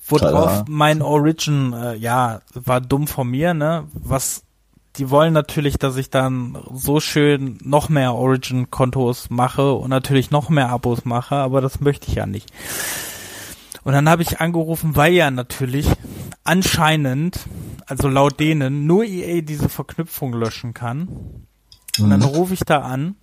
Worauf 0.07 0.65
mein 0.67 1.01
Origin, 1.01 1.73
äh, 1.73 1.95
ja, 1.95 2.41
war 2.53 2.79
dumm 2.79 3.07
von 3.07 3.29
mir, 3.29 3.53
ne? 3.53 3.87
Was, 3.93 4.43
die 4.97 5.09
wollen 5.09 5.33
natürlich, 5.33 5.77
dass 5.77 5.97
ich 5.97 6.09
dann 6.09 6.57
so 6.73 6.99
schön 6.99 7.57
noch 7.63 7.89
mehr 7.89 8.13
Origin-Kontos 8.13 9.29
mache 9.29 9.73
und 9.73 9.89
natürlich 9.89 10.31
noch 10.31 10.49
mehr 10.49 10.69
Abos 10.69 11.05
mache, 11.05 11.35
aber 11.35 11.61
das 11.61 11.81
möchte 11.81 12.07
ich 12.09 12.15
ja 12.15 12.25
nicht. 12.25 12.51
Und 13.83 13.93
dann 13.93 14.09
habe 14.09 14.23
ich 14.23 14.39
angerufen, 14.39 14.95
weil 14.95 15.13
ja 15.13 15.29
natürlich 15.29 15.87
anscheinend, 16.43 17.39
also 17.85 18.07
laut 18.07 18.39
denen, 18.39 18.87
nur 18.87 19.03
EA 19.03 19.41
diese 19.41 19.69
Verknüpfung 19.69 20.33
löschen 20.33 20.73
kann. 20.73 21.07
Und 21.99 22.09
dann 22.09 22.23
rufe 22.23 22.53
ich 22.53 22.61
da 22.61 22.79
an, 22.79 23.15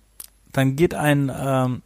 dann 0.51 0.75
geht 0.75 0.93
ein, 0.93 1.31
ähm, 1.35 1.81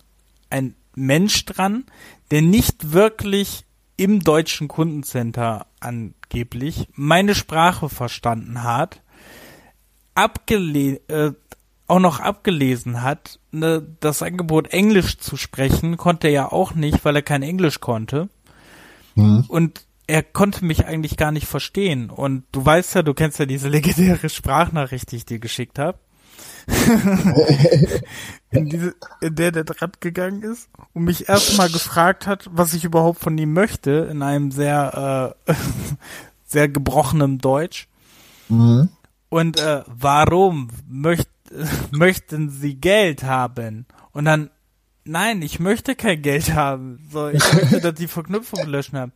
ein 0.50 0.76
Mensch 0.96 1.46
dran, 1.46 1.86
der 2.32 2.42
nicht 2.42 2.92
wirklich 2.92 3.66
im 3.98 4.20
deutschen 4.20 4.68
Kundencenter 4.68 5.66
angeblich 5.80 6.88
meine 6.94 7.34
Sprache 7.34 7.90
verstanden 7.90 8.64
hat, 8.64 9.02
abgele 10.18 11.00
äh, 11.08 11.32
auch 11.88 12.00
noch 12.00 12.20
abgelesen 12.20 13.02
hat, 13.02 13.40
ne, 13.52 13.86
das 14.02 14.22
Angebot 14.22 14.68
Englisch 14.68 15.18
zu 15.20 15.38
sprechen, 15.38 15.96
konnte 15.96 16.28
er 16.28 16.34
ja 16.34 16.52
auch 16.52 16.76
nicht, 16.76 17.06
weil 17.06 17.16
er 17.16 17.22
kein 17.22 17.44
Englisch 17.44 17.80
konnte. 17.80 18.28
Hm. 19.16 19.46
Und 19.48 19.86
er 20.06 20.24
konnte 20.24 20.66
mich 20.66 20.86
eigentlich 20.86 21.16
gar 21.18 21.32
nicht 21.32 21.48
verstehen. 21.48 22.10
Und 22.10 22.44
du 22.52 22.66
weißt 22.66 22.96
ja, 22.96 23.04
du 23.04 23.14
kennst 23.14 23.40
ja 23.40 23.46
diese 23.46 23.70
legendäre 23.70 24.30
Sprachnachricht, 24.30 25.12
die 25.12 25.18
ich 25.18 25.26
dir 25.26 25.40
geschickt 25.40 25.80
habe. 25.80 25.98
in, 28.52 28.66
diese, 28.70 28.94
in 29.22 29.36
der 29.36 29.54
der 29.54 29.64
dran 29.64 29.92
gegangen 30.02 30.44
ist 30.44 30.70
und 30.94 31.06
mich 31.06 31.30
erstmal 31.30 31.70
gefragt 31.70 32.28
hat, 32.28 32.50
was 32.52 32.74
ich 32.74 32.84
überhaupt 32.84 33.20
von 33.20 33.38
ihm 33.38 33.54
möchte, 33.54 34.10
in 34.12 34.22
einem 34.22 34.52
sehr, 34.52 35.36
äh, 35.46 35.54
sehr 36.46 36.68
gebrochenem 36.68 37.40
Deutsch. 37.40 37.88
Mhm. 38.50 38.90
Und 39.30 39.60
äh, 39.60 39.84
warum 39.88 40.70
möcht, 40.88 41.30
möchten 41.92 42.50
Sie 42.50 42.76
Geld 42.76 43.24
haben? 43.24 43.86
Und 44.12 44.26
dann, 44.26 44.50
nein, 45.04 45.42
ich 45.42 45.60
möchte 45.60 45.96
kein 45.96 46.22
Geld 46.22 46.54
haben. 46.54 47.00
So, 47.12 47.30
ich 47.30 47.54
möchte, 47.54 47.82
dass 47.82 47.96
die 47.96 48.08
Verknüpfung 48.08 48.64
gelöscht 48.64 48.94
haben. 48.94 49.12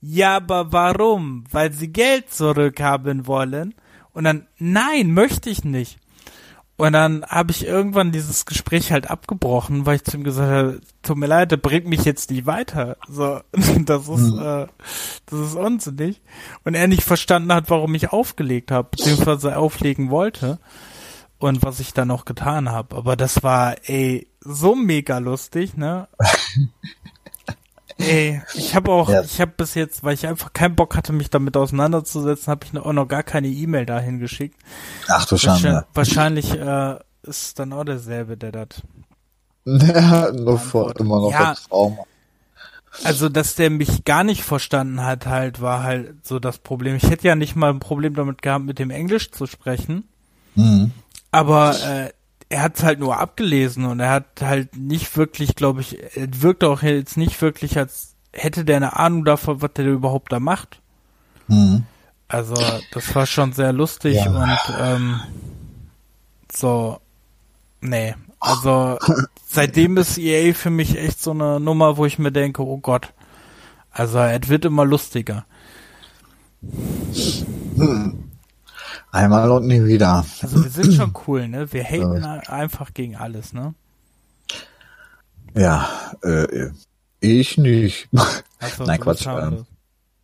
Ja, 0.00 0.36
aber 0.36 0.72
warum? 0.72 1.44
Weil 1.50 1.72
Sie 1.72 1.88
Geld 1.88 2.30
zurückhaben 2.30 3.26
wollen? 3.26 3.74
Und 4.12 4.24
dann, 4.24 4.46
nein, 4.58 5.12
möchte 5.12 5.50
ich 5.50 5.64
nicht. 5.64 5.98
Und 6.76 6.92
dann 6.92 7.24
habe 7.26 7.52
ich 7.52 7.66
irgendwann 7.66 8.10
dieses 8.10 8.46
Gespräch 8.46 8.90
halt 8.90 9.08
abgebrochen, 9.08 9.86
weil 9.86 9.96
ich 9.96 10.04
zu 10.04 10.16
ihm 10.16 10.24
gesagt 10.24 10.50
habe, 10.50 10.80
tut 11.02 11.16
mir 11.16 11.26
leid, 11.26 11.52
das 11.52 11.60
bringt 11.60 11.86
mich 11.86 12.04
jetzt 12.04 12.30
nicht 12.30 12.46
weiter. 12.46 12.96
So, 13.08 13.40
das 13.52 14.08
ist, 14.08 14.32
äh, 14.32 14.66
das 15.26 15.38
ist 15.38 15.54
unsinnig. 15.54 16.20
Und 16.64 16.74
er 16.74 16.88
nicht 16.88 17.04
verstanden 17.04 17.52
hat, 17.52 17.70
warum 17.70 17.94
ich 17.94 18.12
aufgelegt 18.12 18.72
habe, 18.72 18.88
beziehungsweise 18.90 19.56
auflegen 19.56 20.10
wollte. 20.10 20.58
Und 21.38 21.62
was 21.62 21.78
ich 21.78 21.92
dann 21.92 22.10
auch 22.10 22.24
getan 22.24 22.70
habe. 22.70 22.96
Aber 22.96 23.16
das 23.16 23.42
war, 23.42 23.76
ey, 23.84 24.28
so 24.40 24.74
mega 24.74 25.18
lustig, 25.18 25.76
ne? 25.76 26.08
ey, 27.98 28.42
ich 28.54 28.74
habe 28.74 28.90
auch, 28.90 29.08
Ja. 29.08 29.22
ich 29.22 29.40
habe 29.40 29.52
bis 29.56 29.74
jetzt, 29.74 30.02
weil 30.04 30.14
ich 30.14 30.26
einfach 30.26 30.52
keinen 30.52 30.74
Bock 30.76 30.96
hatte, 30.96 31.12
mich 31.12 31.30
damit 31.30 31.56
auseinanderzusetzen, 31.56 32.50
habe 32.50 32.66
ich 32.66 32.76
auch 32.78 32.92
noch 32.92 33.06
gar 33.08 33.22
keine 33.22 33.48
E-Mail 33.48 33.86
dahin 33.86 34.18
geschickt. 34.18 34.58
Ach 35.08 35.24
du 35.26 35.32
Wahrscheinlich, 35.32 35.62
Schande. 35.62 35.86
wahrscheinlich 35.94 36.52
äh, 36.54 36.98
ist 37.22 37.58
dann 37.58 37.72
auch 37.72 37.84
derselbe, 37.84 38.36
der 38.36 38.52
das. 38.52 38.68
Ja, 39.64 40.30
nur 40.32 40.58
vor 40.58 40.98
immer 40.98 41.20
noch 41.20 41.30
Ja. 41.32 41.50
das 41.50 41.68
Trauma. 41.68 42.04
Also, 43.02 43.28
dass 43.28 43.56
der 43.56 43.70
mich 43.70 44.04
gar 44.04 44.22
nicht 44.22 44.44
verstanden 44.44 45.02
hat, 45.02 45.26
halt, 45.26 45.60
war 45.60 45.82
halt 45.82 46.24
so 46.24 46.38
das 46.38 46.58
Problem. 46.58 46.94
Ich 46.94 47.10
hätte 47.10 47.26
ja 47.26 47.34
nicht 47.34 47.56
mal 47.56 47.70
ein 47.70 47.80
Problem 47.80 48.14
damit 48.14 48.40
gehabt, 48.40 48.64
mit 48.64 48.78
dem 48.78 48.90
Englisch 48.90 49.32
zu 49.32 49.46
sprechen, 49.46 50.06
Mhm. 50.54 50.92
aber 51.32 51.74
äh, 51.84 52.10
er 52.48 52.62
hat 52.62 52.76
es 52.76 52.82
halt 52.82 53.00
nur 53.00 53.18
abgelesen 53.18 53.84
und 53.84 54.00
er 54.00 54.10
hat 54.10 54.26
halt 54.40 54.76
nicht 54.76 55.16
wirklich, 55.16 55.54
glaube 55.56 55.80
ich, 55.80 55.98
er 56.16 56.42
wirkte 56.42 56.68
auch 56.68 56.82
jetzt 56.82 57.16
nicht 57.16 57.40
wirklich, 57.42 57.78
als 57.78 58.14
hätte 58.32 58.64
der 58.64 58.76
eine 58.76 58.96
Ahnung 58.96 59.24
davon, 59.24 59.62
was 59.62 59.72
der 59.74 59.86
überhaupt 59.86 60.32
da 60.32 60.40
macht. 60.40 60.80
Mhm. 61.48 61.84
Also, 62.28 62.54
das 62.92 63.14
war 63.14 63.26
schon 63.26 63.52
sehr 63.52 63.72
lustig 63.72 64.16
Ja. 64.16 64.30
und 64.30 64.58
ähm, 64.80 65.20
so, 66.52 66.98
nee. 67.80 68.14
Also, 68.40 68.98
seitdem 69.46 69.96
ist 69.96 70.18
EA 70.18 70.54
für 70.54 70.70
mich 70.70 70.98
echt 70.98 71.22
so 71.22 71.30
eine 71.32 71.60
Nummer, 71.60 71.96
wo 71.96 72.06
ich 72.06 72.18
mir 72.18 72.32
denke, 72.32 72.62
oh 72.64 72.78
Gott. 72.78 73.12
Also, 73.90 74.18
es 74.18 74.48
wird 74.48 74.64
immer 74.64 74.84
lustiger. 74.84 75.44
Einmal 79.14 79.48
und 79.52 79.68
nie 79.68 79.84
wieder. 79.84 80.24
Also, 80.42 80.64
wir 80.64 80.70
sind 80.70 80.92
schon 80.92 81.14
cool, 81.28 81.46
ne? 81.46 81.72
Wir 81.72 81.84
haten 81.84 82.24
einfach 82.24 82.92
gegen 82.94 83.14
alles, 83.14 83.52
ne? 83.52 83.74
Ja, 85.54 85.88
äh, 86.24 86.70
ich 87.20 87.56
nicht. 87.56 88.08
Also, 88.58 88.84
Nein, 88.84 88.98
so 88.98 89.04
Quatsch, 89.04 89.26
ähm. 89.26 89.66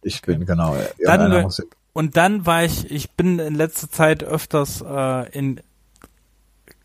Ich 0.02 0.22
bin 0.22 0.44
genau. 0.46 0.74
Ja, 0.98 1.18
Dann 1.18 1.30
wir- 1.30 1.46
Und 1.92 2.16
dann 2.16 2.46
war 2.46 2.64
ich, 2.64 2.90
ich 2.90 3.10
bin 3.10 3.38
in 3.38 3.54
letzter 3.54 3.90
Zeit 3.90 4.24
öfters 4.24 4.80
äh, 4.80 5.28
in, 5.38 5.60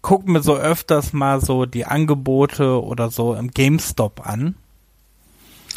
guck 0.01 0.27
mir 0.27 0.43
so 0.43 0.57
öfters 0.57 1.13
mal 1.13 1.39
so 1.39 1.65
die 1.65 1.85
Angebote 1.85 2.83
oder 2.83 3.09
so 3.09 3.33
im 3.35 3.49
GameStop 3.51 4.27
an. 4.27 4.55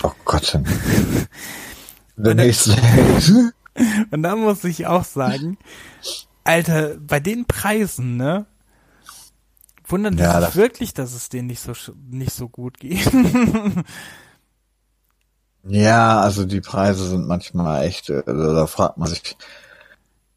oh 0.02 0.10
Gott. 0.24 0.58
Der 2.16 2.34
nächste. 2.34 2.72
Und 4.10 4.22
da 4.22 4.36
muss 4.36 4.64
ich 4.64 4.86
auch 4.86 5.04
sagen, 5.04 5.58
Alter, 6.44 6.96
bei 6.98 7.20
den 7.20 7.46
Preisen, 7.46 8.16
ne? 8.16 8.46
Wundern 9.86 10.18
Ja, 10.18 10.32
sich 10.40 10.46
das- 10.48 10.56
wirklich, 10.56 10.94
dass 10.94 11.14
es 11.14 11.28
denen 11.28 11.46
nicht 11.48 11.60
so 11.62 11.72
nicht 12.10 12.32
so 12.32 12.48
gut 12.48 12.78
geht. 12.78 13.10
Ja, 15.64 16.20
also 16.20 16.44
die 16.44 16.60
Preise 16.60 17.04
sind 17.08 17.26
manchmal 17.26 17.84
echt, 17.84 18.10
also 18.10 18.54
da 18.54 18.66
fragt 18.66 18.96
man 18.98 19.08
sich, 19.08 19.36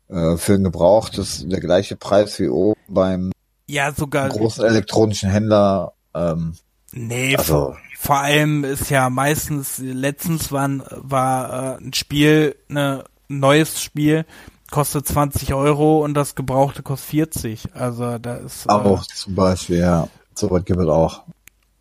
Äh, 0.09 0.35
für 0.35 0.55
ein 0.55 0.63
Gebrauchtes 0.65 1.45
der 1.47 1.61
gleiche 1.61 1.95
Preis 1.95 2.37
wie 2.37 2.49
oben 2.49 2.77
beim 2.89 3.31
Ja, 3.67 3.93
sogar. 3.93 4.27
großen 4.27 4.65
elektronischen 4.65 5.29
Händler. 5.29 5.93
Ähm, 6.13 6.55
Nee, 6.91 7.37
Also- 7.37 7.77
vor, 7.97 8.17
allem 8.17 8.65
ist 8.65 8.89
ja 8.89 9.09
meistens, 9.09 9.77
letztens 9.77 10.51
war, 10.51 10.67
ein- 10.67 10.83
war 10.89 11.77
äh, 11.79 11.81
ein 11.81 11.93
Spiel, 11.93 12.57
ne, 12.67 13.05
neues 13.39 13.81
Spiel, 13.81 14.25
kostet 14.71 15.07
20 15.07 15.53
Euro 15.53 16.03
und 16.03 16.13
das 16.13 16.35
Gebrauchte 16.35 16.81
kostet 16.83 17.09
40. 17.09 17.75
Also 17.75 18.17
da 18.17 18.35
ist. 18.35 18.65
Äh, 18.67 18.71
auch 18.71 19.05
zum 19.05 19.35
Beispiel, 19.35 19.79
ja. 19.79 20.07
So 20.33 20.49
was 20.49 20.63
gibt 20.65 20.79
es 20.79 20.87
auch. 20.87 21.23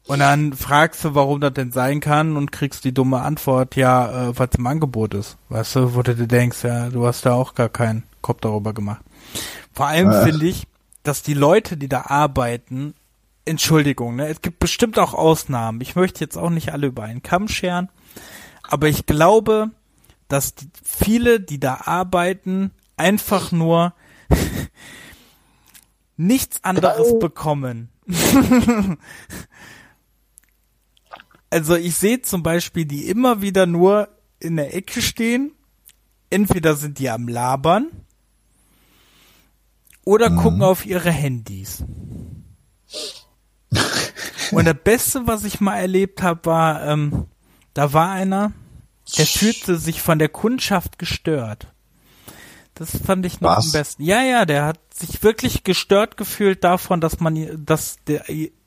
und 0.09 0.19
dann 0.19 0.53
fragst 0.53 1.05
du, 1.05 1.15
warum 1.15 1.41
das 1.41 1.53
denn 1.55 1.71
sein 1.71 2.01
kann 2.01 2.37
und 2.37 2.51
kriegst 2.51 2.85
die 2.85 2.93
dumme 2.93 3.21
Antwort, 3.21 3.77
ja, 3.77 4.31
äh, 4.31 4.39
was 4.39 4.49
im 4.59 4.67
Angebot 4.67 5.15
ist. 5.15 5.37
Weißt 5.51 5.77
du, 5.77 5.95
wo 5.95 6.03
du 6.03 6.17
dir 6.17 6.27
denkst, 6.27 6.65
ja, 6.65 6.89
du 6.89 7.07
hast 7.07 7.25
da 7.27 7.35
auch 7.35 7.55
gar 7.55 7.69
keinen 7.69 8.03
Kopf 8.21 8.41
darüber 8.41 8.73
gemacht. 8.75 9.03
Vor 9.73 9.87
allem 9.87 10.11
Ja. 10.11 10.23
finde 10.25 10.47
ich, 10.47 10.65
dass 11.05 11.23
die 11.23 11.35
Leute, 11.35 11.77
die 11.77 11.89
da 11.89 12.03
arbeiten, 12.07 12.95
Entschuldigung, 13.45 14.17
ne, 14.17 14.27
es 14.29 14.43
gibt 14.43 14.59
bestimmt 14.59 14.99
auch 14.99 15.15
Ausnahmen. 15.15 15.81
Ich 15.81 15.97
möchte 15.97 16.21
jetzt 16.21 16.37
auch 16.37 16.51
nicht 16.51 16.73
alle 16.73 16.89
über 16.89 17.05
einen 17.05 17.23
Kamm 17.23 17.49
scheren, 17.49 17.89
aber 18.69 18.89
ich 18.89 19.07
glaube, 19.07 19.71
dass 20.31 20.55
die, 20.55 20.71
viele, 20.83 21.41
die 21.41 21.61
da 21.61 21.83
arbeiten, 21.85 22.71
einfach 22.97 23.53
nur 23.53 23.95
nichts 26.17 26.63
anderes 26.65 27.19
bekommen. 27.19 27.91
also 31.51 31.75
ich 31.75 31.97
sehe 31.97 32.23
zum 32.23 32.43
Beispiel, 32.43 32.85
die 32.85 33.09
immer 33.09 33.43
wieder 33.43 33.67
nur 33.67 34.09
in 34.39 34.57
der 34.57 34.75
Ecke 34.75 35.03
stehen. 35.03 35.53
Entweder 36.31 36.77
sind 36.77 37.01
die 37.01 37.11
am 37.11 37.27
Labern 37.27 37.89
oder 40.05 40.31
gucken 40.31 40.63
auf 40.63 40.87
ihre 40.87 41.11
Handys. 41.11 41.83
Und 44.53 44.65
das 44.65 44.77
Beste, 44.83 45.27
was 45.27 45.45
ich 45.45 45.61
mal 45.61 45.77
erlebt 45.79 46.23
habe, 46.23 46.45
war, 46.47 46.87
ähm, 46.87 47.27
da 47.75 47.93
war 47.93 48.11
einer, 48.11 48.53
der 49.19 49.27
fühlte 49.27 49.77
sich 49.77 50.03
von 50.03 50.19
der 50.19 50.29
Kundschaft 50.29 50.99
gestört. 50.99 51.69
Das 52.75 52.97
fand 52.97 53.27
ich 53.27 53.41
noch 53.41 53.57
Was? 53.57 53.67
am 53.67 53.73
besten. 53.73 54.03
Ja, 54.03 54.23
ja, 54.23 54.47
der 54.47 54.65
hat 54.65 54.79
sich 54.95 55.23
wirklich 55.23 55.65
gestört 55.65 56.17
gefühlt 56.17 56.65
davon, 56.65 57.01
dass 57.01 57.21
man, 57.21 57.65
dass 57.65 57.97
der, 58.07 58.25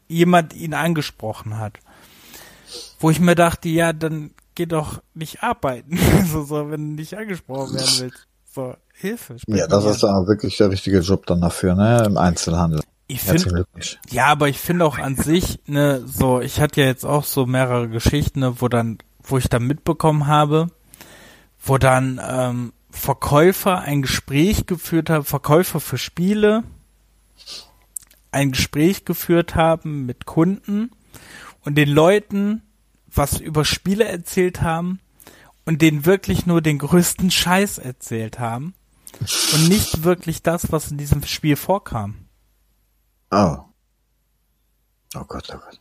jemand 0.08 0.54
ihn 0.54 0.74
angesprochen 0.74 1.58
hat. 1.58 1.80
Wo 3.00 3.10
ich 3.10 3.20
mir 3.20 3.36
dachte, 3.36 3.70
ja, 3.70 3.94
dann 3.94 4.32
geh 4.56 4.66
doch 4.66 5.02
nicht 5.14 5.44
arbeiten, 5.44 5.98
so, 6.32 6.44
so, 6.44 6.70
wenn 6.70 6.92
du 6.92 7.02
nicht 7.02 7.18
angesprochen 7.18 7.74
werden 7.76 7.96
willst. 8.00 8.28
So, 8.54 8.76
Hilfe. 8.94 9.38
Ja, 9.48 9.68
das 9.68 9.86
ist 9.86 10.04
dann 10.04 10.28
wirklich 10.28 10.58
der 10.58 10.70
richtige 10.70 11.00
Job 11.00 11.26
dann 11.26 11.42
dafür, 11.42 11.74
ne? 11.76 12.04
Im 12.06 12.18
Einzelhandel. 12.18 12.82
Ich 13.08 13.22
finde, 13.22 13.66
ja, 14.10 14.28
aber 14.28 14.48
ich 14.48 14.60
finde 14.60 14.86
auch 14.86 14.98
an 14.98 15.16
sich, 15.18 15.60
ne, 15.66 16.02
so, 16.06 16.40
ich 16.40 16.62
hatte 16.62 16.82
ja 16.82 16.88
jetzt 16.88 17.06
auch 17.06 17.26
so 17.26 17.46
mehrere 17.46 17.90
Geschichten, 17.90 18.40
ne, 18.40 18.62
wo 18.62 18.70
dann, 18.70 19.00
wo 19.24 19.38
ich 19.38 19.50
dann 19.50 19.66
mitbekommen 19.66 20.28
habe, 20.28 20.68
wo 21.64 21.78
dann 21.78 22.20
ähm, 22.24 22.74
Verkäufer 22.92 23.82
ein 23.82 24.02
Gespräch 24.02 24.66
geführt 24.66 25.10
haben, 25.10 25.26
Verkäufer 25.26 25.80
für 25.80 25.98
Spiele, 25.98 26.64
ein 28.32 28.52
Gespräch 28.52 29.06
geführt 29.06 29.56
haben 29.56 30.06
mit 30.06 30.26
Kunden 30.26 30.92
und 31.62 31.76
den 31.76 31.90
Leuten 31.90 32.62
was 33.16 33.40
über 33.40 33.64
Spiele 33.66 34.06
erzählt 34.06 34.62
haben 34.62 35.00
und 35.66 35.82
denen 35.82 36.06
wirklich 36.06 36.46
nur 36.46 36.62
den 36.62 36.80
größten 36.80 37.32
Scheiß 37.32 37.78
erzählt 37.78 38.40
haben 38.40 38.74
und 39.54 39.70
nicht 39.70 40.04
wirklich 40.04 40.42
das, 40.42 40.72
was 40.72 40.92
in 40.92 40.98
diesem 40.98 41.24
Spiel 41.24 41.56
vorkam. 41.56 42.26
Oh. 43.32 43.58
Oh 45.16 45.24
Gott, 45.28 45.48
oh 45.54 45.58
Gott. 45.58 45.80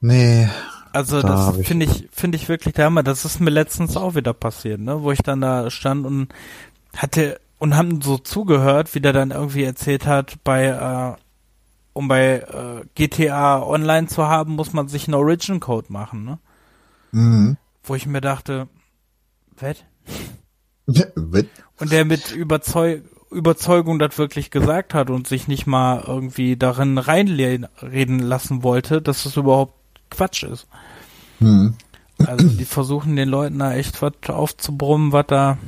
Nee. 0.00 0.48
Also 0.92 1.20
Da 1.22 1.28
das 1.52 1.66
finde 1.66 1.86
ich 1.86 2.08
finde 2.12 2.36
ich 2.36 2.48
wirklich 2.48 2.74
der 2.74 2.86
Hammer. 2.86 3.02
Das 3.02 3.24
ist 3.24 3.40
mir 3.40 3.50
letztens 3.50 3.96
auch 3.96 4.14
wieder 4.14 4.32
passiert, 4.34 4.80
ne, 4.80 5.02
wo 5.02 5.12
ich 5.12 5.20
dann 5.22 5.40
da 5.40 5.70
stand 5.70 6.06
und 6.06 6.28
hatte 6.96 7.40
und 7.58 7.76
haben 7.76 8.00
so 8.00 8.18
zugehört, 8.18 8.94
wie 8.94 9.00
der 9.00 9.12
dann 9.12 9.30
irgendwie 9.30 9.64
erzählt 9.64 10.06
hat, 10.06 10.42
bei 10.44 10.66
äh, 10.66 11.20
um 11.92 12.06
bei 12.08 12.38
äh, 12.40 12.84
GTA 12.94 13.60
Online 13.62 14.06
zu 14.06 14.26
haben, 14.28 14.54
muss 14.54 14.72
man 14.72 14.88
sich 14.88 15.08
einen 15.08 15.14
Origin 15.14 15.58
Code 15.60 15.92
machen, 15.92 16.24
ne? 16.24 16.38
Mhm. 17.12 17.56
Wo 17.82 17.94
ich 17.94 18.06
mir 18.06 18.20
dachte? 18.20 18.68
Wit- 21.16 21.50
Und 21.80 21.92
der 21.92 22.04
mit 22.04 22.32
Überzeug 22.32 23.02
Überzeugung 23.30 23.98
das 23.98 24.16
wirklich 24.16 24.50
gesagt 24.50 24.94
hat 24.94 25.10
und 25.10 25.26
sich 25.26 25.48
nicht 25.48 25.66
mal 25.66 26.02
irgendwie 26.06 26.56
darin 26.56 26.96
reinreden 26.96 28.20
lassen 28.20 28.62
wollte, 28.62 29.02
dass 29.02 29.26
es 29.26 29.36
überhaupt 29.36 29.74
Quatsch 30.10 30.42
ist. 30.44 30.66
Mhm. 31.40 31.74
Also 32.18 32.48
die 32.48 32.64
versuchen 32.64 33.16
den 33.16 33.28
Leuten 33.28 33.58
da 33.60 33.74
echt 33.74 34.02
was 34.02 34.12
aufzubrummen, 34.28 35.12
was 35.12 35.26
da, 35.28 35.58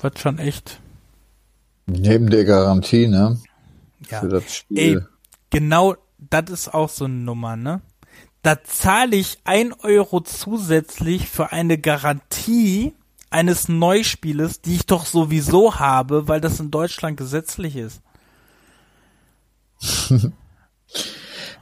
was 0.00 0.18
schon 0.18 0.38
echt, 0.38 0.80
Neben 1.86 2.30
der 2.30 2.44
Garantie, 2.44 3.08
ne? 3.08 3.38
ja. 4.10 4.20
Für 4.20 4.28
das 4.28 4.54
Spiel. 4.54 4.78
Ey, 4.78 4.98
genau, 5.50 5.96
das 6.18 6.50
ist 6.50 6.74
auch 6.74 6.88
so 6.88 7.04
eine 7.04 7.14
Nummer, 7.14 7.56
ne? 7.56 7.80
Da 8.42 8.62
zahle 8.62 9.16
ich 9.16 9.38
ein 9.44 9.72
Euro 9.72 10.20
zusätzlich 10.20 11.28
für 11.28 11.52
eine 11.52 11.78
Garantie 11.78 12.94
eines 13.30 13.68
Neuspieles, 13.68 14.60
die 14.60 14.74
ich 14.76 14.86
doch 14.86 15.06
sowieso 15.06 15.78
habe, 15.78 16.28
weil 16.28 16.40
das 16.40 16.60
in 16.60 16.70
Deutschland 16.70 17.16
gesetzlich 17.16 17.76
ist. 17.76 18.02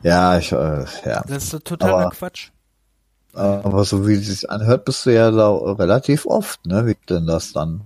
Ja, 0.03 0.39
ich, 0.39 0.53
äh, 0.53 0.85
ja. 1.05 1.23
Das 1.27 1.53
ist 1.53 1.65
totaler 1.65 1.95
Aber- 1.95 2.11
Quatsch. 2.11 2.51
Aber 3.35 3.85
so 3.85 4.07
wie 4.07 4.13
es 4.15 4.27
sich 4.27 4.51
anhört, 4.51 4.85
bist 4.85 5.07
du 5.07 5.11
ja 5.15 5.31
da 5.31 5.51
relativ 5.51 6.27
oft, 6.27 6.67
ne? 6.67 6.87
Wie 6.87 6.97
denn 7.09 7.27
das 7.27 7.53
dann? 7.55 7.81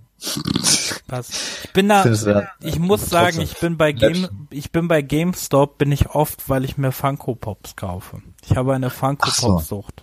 Was? 1.09 1.29
Ich 1.63 1.73
bin 1.73 1.89
da, 1.89 2.05
ja 2.05 2.49
ich 2.61 2.79
muss 2.81 3.09
sagen, 3.09 3.41
ich 3.41 3.61
bin 3.61 3.77
bei 3.77 3.93
Game, 3.93 4.49
ich 4.51 4.73
bin 4.73 4.89
bei 4.89 5.03
GameStop, 5.03 5.79
bin 5.79 5.93
ich 5.93 6.11
oft, 6.11 6.49
weil 6.49 6.65
ich 6.65 6.79
mir 6.79 6.91
Funko 6.91 7.37
Pops 7.37 7.77
kaufe. 7.77 8.23
Ich 8.45 8.57
habe 8.57 8.75
eine 8.75 8.91
Funko 8.91 9.29
Ach 9.31 9.35
so. 9.35 9.47
Pop 9.49 9.63
Sucht. 9.63 10.03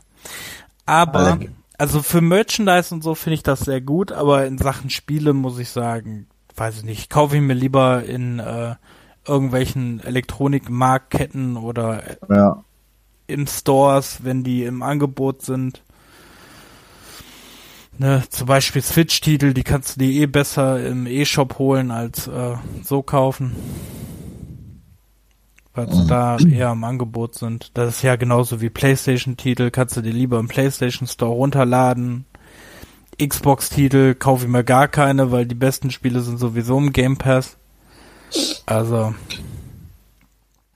Aber, 0.86 1.40
also 1.78 2.02
für 2.02 2.22
Merchandise 2.22 2.94
und 2.94 3.04
so 3.04 3.16
finde 3.16 3.36
ich 3.36 3.44
das 3.44 3.62
sehr 3.62 3.82
gut, 3.82 4.12
aber 4.14 4.46
in 4.46 4.58
Sachen 4.58 4.90
Spiele 4.90 5.34
muss 5.34 5.58
ich 5.60 5.72
sagen, 5.72 6.28
weiß 6.56 6.78
ich 6.78 6.84
nicht, 6.84 7.10
kaufe 7.10 7.36
ich 7.36 7.42
mir 7.42 7.54
lieber 7.56 8.04
in 8.04 8.40
äh, 8.40 8.76
irgendwelchen 9.28 10.00
Elektronikmarktketten 10.02 11.58
oder 11.58 12.04
Ja. 12.30 12.64
in 13.28 13.48
Stores, 13.48 14.20
wenn 14.24 14.44
die 14.44 14.64
im 14.64 14.82
Angebot 14.82 15.42
sind. 15.44 15.82
Ne, 17.98 18.24
zum 18.30 18.48
Beispiel 18.48 18.82
Switch-Titel, 18.82 19.54
die 19.54 19.64
kannst 19.64 19.96
du 19.96 20.00
dir 20.00 20.12
eh 20.22 20.26
besser 20.26 20.84
im 20.86 21.06
E-Shop 21.06 21.60
holen 21.60 21.92
als 21.92 22.28
äh, 22.28 22.56
so 22.84 23.04
kaufen. 23.04 23.56
Weil 25.76 25.92
sie 25.92 26.06
da 26.08 26.38
eher 26.38 26.72
im 26.72 26.84
Angebot 26.84 27.36
sind. 27.36 27.72
Das 27.76 27.96
ist 27.96 28.02
ja 28.04 28.16
genauso 28.16 28.62
wie 28.62 28.70
Playstation-Titel, 28.70 29.72
kannst 29.72 29.96
du 29.98 30.02
dir 30.02 30.12
lieber 30.14 30.40
im 30.40 30.48
Playstation 30.48 31.08
Store 31.08 31.32
runterladen. 31.34 32.26
Xbox-Titel 33.24 34.16
kaufe 34.16 34.46
ich 34.46 34.52
mir 34.52 34.64
gar 34.64 34.88
keine, 34.88 35.32
weil 35.32 35.46
die 35.46 35.56
besten 35.56 35.92
Spiele 35.92 36.22
sind 36.22 36.40
sowieso 36.40 36.78
im 36.80 36.94
Game 36.94 37.18
Pass. 37.18 37.58
Also, 38.66 39.14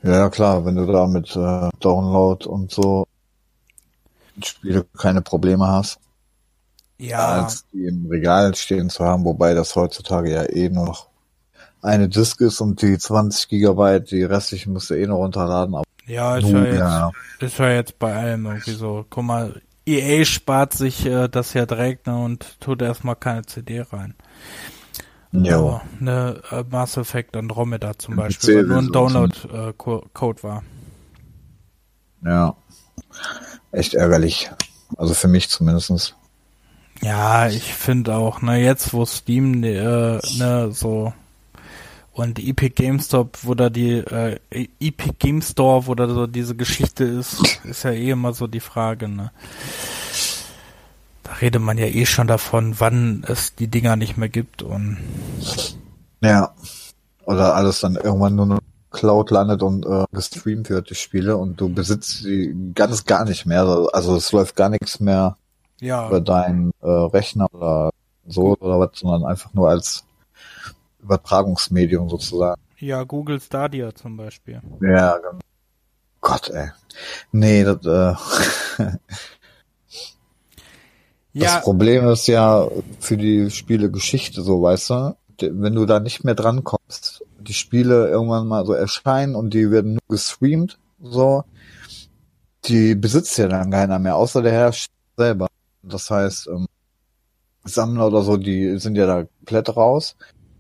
Ja, 0.03 0.29
klar, 0.29 0.65
wenn 0.65 0.75
du 0.75 0.85
da 0.85 1.07
mit 1.07 1.35
äh, 1.35 1.69
Download 1.79 2.45
und 2.45 2.71
so 2.71 3.05
Spiele 4.43 4.85
keine 4.97 5.21
Probleme 5.21 5.67
hast, 5.67 5.99
ja. 6.99 7.43
als 7.43 7.65
die 7.73 7.85
im 7.85 8.07
Regal 8.07 8.53
stehen 8.55 8.89
zu 8.89 9.03
haben, 9.03 9.25
wobei 9.25 9.53
das 9.53 9.75
heutzutage 9.75 10.31
ja 10.31 10.43
eh 10.43 10.69
nur 10.69 10.85
noch 10.85 11.07
eine 11.81 12.09
Disk 12.09 12.41
ist 12.41 12.61
und 12.61 12.81
die 12.81 12.97
20 12.97 13.49
Gigabyte, 13.49 14.11
die 14.11 14.23
restlichen 14.23 14.73
musst 14.73 14.89
du 14.89 14.95
eh 14.95 15.07
noch 15.07 15.17
runterladen. 15.17 15.75
Aber 15.75 15.85
Ja, 16.05 16.38
ist 16.38 16.49
ja 16.49 16.63
jetzt, 16.63 16.79
ja, 16.79 17.11
ist 17.39 17.59
ja 17.59 17.69
jetzt 17.69 17.99
bei 17.99 18.15
allem 18.15 18.45
irgendwie 18.45 18.73
so. 18.73 19.05
Guck 19.09 19.23
mal, 19.23 19.61
EA 19.85 20.25
spart 20.25 20.73
sich 20.73 21.05
äh, 21.05 21.29
das 21.29 21.53
ja 21.53 21.65
direkt 21.65 22.07
ne, 22.07 22.17
und 22.17 22.59
tut 22.59 22.81
erstmal 22.81 23.15
keine 23.15 23.45
CD 23.45 23.81
rein. 23.81 24.15
Jo. 25.32 25.70
Aber, 25.70 25.82
ne, 25.99 26.41
äh, 26.52 26.64
Mass 26.70 26.98
Effect 26.98 27.36
Andromeda 27.36 27.98
zum 27.98 28.16
Beispiel, 28.16 28.58
weil 28.58 28.64
nur 28.66 28.78
ein 28.80 28.91
Download-Code 28.91 30.44
war. 30.44 30.64
ja, 32.24 32.56
echt 33.72 33.94
ärgerlich. 33.94 34.49
Also 34.98 35.14
für 35.14 35.28
mich 35.28 35.49
zumindestens. 35.49 36.16
Ja, 37.02 37.48
ich 37.48 37.74
finde 37.74 38.16
auch, 38.16 38.41
ne, 38.41 38.64
jetzt 38.64 38.94
wo 38.94 39.06
Steam 39.06 39.64
äh, 39.64 40.20
ne, 40.38 40.70
so 40.72 41.14
und 42.18 42.40
Epic 42.40 42.74
GameStop, 42.76 43.38
wo 43.44 43.54
da 43.54 43.70
die 43.70 43.98
äh, 43.99 44.40
Epic 44.49 45.14
Game 45.20 45.41
Store, 45.41 45.86
wo 45.86 45.94
da 45.94 46.08
so 46.08 46.26
diese 46.26 46.56
Geschichte 46.56 47.04
ist, 47.04 47.60
ist 47.64 47.84
ja 47.84 47.91
eh 47.91 48.10
immer 48.10 48.34
so 48.34 48.48
die 48.48 48.60
Frage, 48.60 49.08
ne. 49.08 49.32
Redet 51.41 51.61
man 51.61 51.77
ja 51.77 51.85
eh 51.85 52.05
schon 52.05 52.27
davon, 52.27 52.80
wann 52.80 53.23
es 53.27 53.55
die 53.55 53.68
Dinger 53.68 53.95
nicht 53.95 54.18
mehr 54.18 54.30
gibt 54.30 54.64
und 54.64 54.97
Ja. 56.22 56.53
Oder 57.26 57.55
alles 57.55 57.81
dann 57.81 57.95
irgendwann 57.95 58.35
nur 58.35 58.45
noch 58.45 58.59
Cloud 58.91 59.31
landet 59.31 59.61
und 59.61 59.85
äh, 59.85 60.05
gestreamt 60.14 60.69
wird, 60.69 60.89
die 60.89 60.95
Spiele, 60.95 61.35
und 61.38 61.59
du 61.59 61.68
besitzt 61.69 62.23
sie 62.23 62.55
ganz 62.73 63.03
gar 63.05 63.26
nicht 63.26 63.45
mehr. 63.45 63.64
Also 63.91 64.15
es 64.15 64.31
läuft 64.31 64.55
gar 64.55 64.69
nichts 64.69 64.99
mehr 65.01 65.35
Ja, 65.81 66.07
über 66.07 66.22
deinen 66.22 66.72
äh, 66.81 66.88
Rechner 66.88 67.47
oder 67.53 67.91
so 68.26 68.55
oder 68.59 68.80
was, 68.80 68.91
sondern 68.93 69.26
einfach 69.30 69.53
nur 69.53 69.69
als 69.69 70.05
Übertragungsmedium 71.01 72.09
sozusagen. 72.09 72.61
ja, 72.80 73.03
Google 73.03 73.39
Stadia 73.39 73.93
zum 73.93 74.18
Beispiel. 74.18 74.61
Ja, 74.81 75.18
genau. 75.18 75.39
Gott, 76.22 76.49
ey. 76.49 76.69
Nee, 77.31 77.64
das, 77.64 77.85
äh, 77.85 78.15
Ja, 81.38 81.55
das 81.55 81.64
Problem 81.64 82.07
ist 82.07 82.27
ja 82.27 82.68
für 82.99 83.15
die 83.15 83.51
Spiele 83.51 83.91
Geschichte 83.91 84.41
so, 84.41 84.61
weißt 84.61 84.89
du? 84.89 85.15
Wenn 85.39 85.76
du 85.76 85.85
da 85.85 85.99
nicht 85.99 86.23
mehr 86.23 86.34
dran 86.34 86.64
kommst, 86.64 87.23
die 87.39 87.53
Spiele 87.53 88.09
irgendwann 88.09 88.47
mal 88.47 88.65
so 88.65 88.73
erscheinen 88.73 89.35
und 89.35 89.53
die 89.53 89.69
werden 89.69 89.93
nur 89.93 90.01
gestreamt, 90.09 90.80
so, 90.99 91.43
die 92.65 92.95
besitzt 92.95 93.38
ja 93.38 93.47
dann 93.47 93.69
keiner 93.69 93.99
mehr, 93.99 94.15
außer 94.15 94.41
der 94.41 94.51
Herrscher 94.51 94.89
selber. 95.15 95.47
Das 95.84 96.09
heißt, 96.09 96.47
ähm, 96.47 96.65
Sammler 97.65 98.07
oder 98.07 98.23
so, 98.23 98.38
die 98.38 98.80
sind 98.80 98.95
ja 98.95 99.05
da 99.05 99.26
komplett 99.26 99.76
raus. 99.77 100.15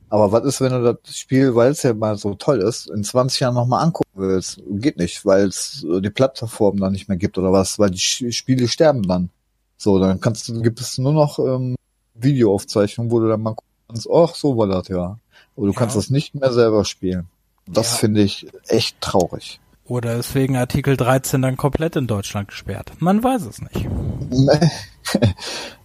Aber 0.09 0.31
was 0.31 0.45
ist, 0.45 0.61
wenn 0.61 0.71
du 0.71 0.93
das 0.93 1.17
Spiel, 1.17 1.55
weil 1.55 1.71
es 1.71 1.83
ja 1.83 1.93
mal 1.93 2.17
so 2.17 2.35
toll 2.35 2.59
ist, 2.59 2.89
in 2.89 3.03
20 3.03 3.39
Jahren 3.41 3.55
nochmal 3.55 3.83
angucken 3.83 4.09
willst? 4.13 4.61
Geht 4.69 4.97
nicht, 4.97 5.25
weil 5.25 5.47
es 5.47 5.85
äh, 5.89 6.01
die 6.01 6.11
Plattform 6.11 6.79
dann 6.79 6.93
nicht 6.93 7.09
mehr 7.09 7.17
gibt 7.17 7.37
oder 7.37 7.51
was, 7.51 7.79
weil 7.79 7.89
die 7.89 7.99
Spiele 7.99 8.67
sterben 8.67 9.03
dann. 9.03 9.31
So, 9.77 9.99
dann 9.99 10.19
kannst 10.19 10.47
du, 10.49 10.61
gibt 10.61 10.79
es 10.81 10.97
nur 10.97 11.13
noch 11.13 11.37
ähm, 11.39 11.75
Videoaufzeichnungen, 12.15 13.11
wo 13.11 13.19
du 13.19 13.27
dann 13.29 13.41
mal 13.41 13.51
gucken 13.51 13.71
kannst, 13.87 14.09
ach, 14.11 14.35
so 14.35 14.57
war 14.57 14.67
das 14.67 14.87
ja. 14.87 15.17
Aber 15.55 15.65
du 15.67 15.71
Ja. 15.73 15.79
kannst 15.79 15.95
das 15.95 16.09
nicht 16.09 16.35
mehr 16.35 16.51
selber 16.51 16.83
spielen. 16.85 17.27
Das 17.67 17.91
Ja. 17.91 17.97
finde 17.97 18.21
ich 18.23 18.47
echt 18.67 18.99
traurig. 19.01 19.59
oder 19.85 20.15
ist 20.15 20.35
wegen 20.35 20.57
Artikel 20.57 20.97
13 20.97 21.41
dann 21.41 21.55
komplett 21.57 21.95
in 21.95 22.07
Deutschland 22.07 22.49
gesperrt. 22.49 22.91
Man 22.99 23.23
weiß 23.23 23.43
es 23.43 23.61
nicht. 23.61 23.87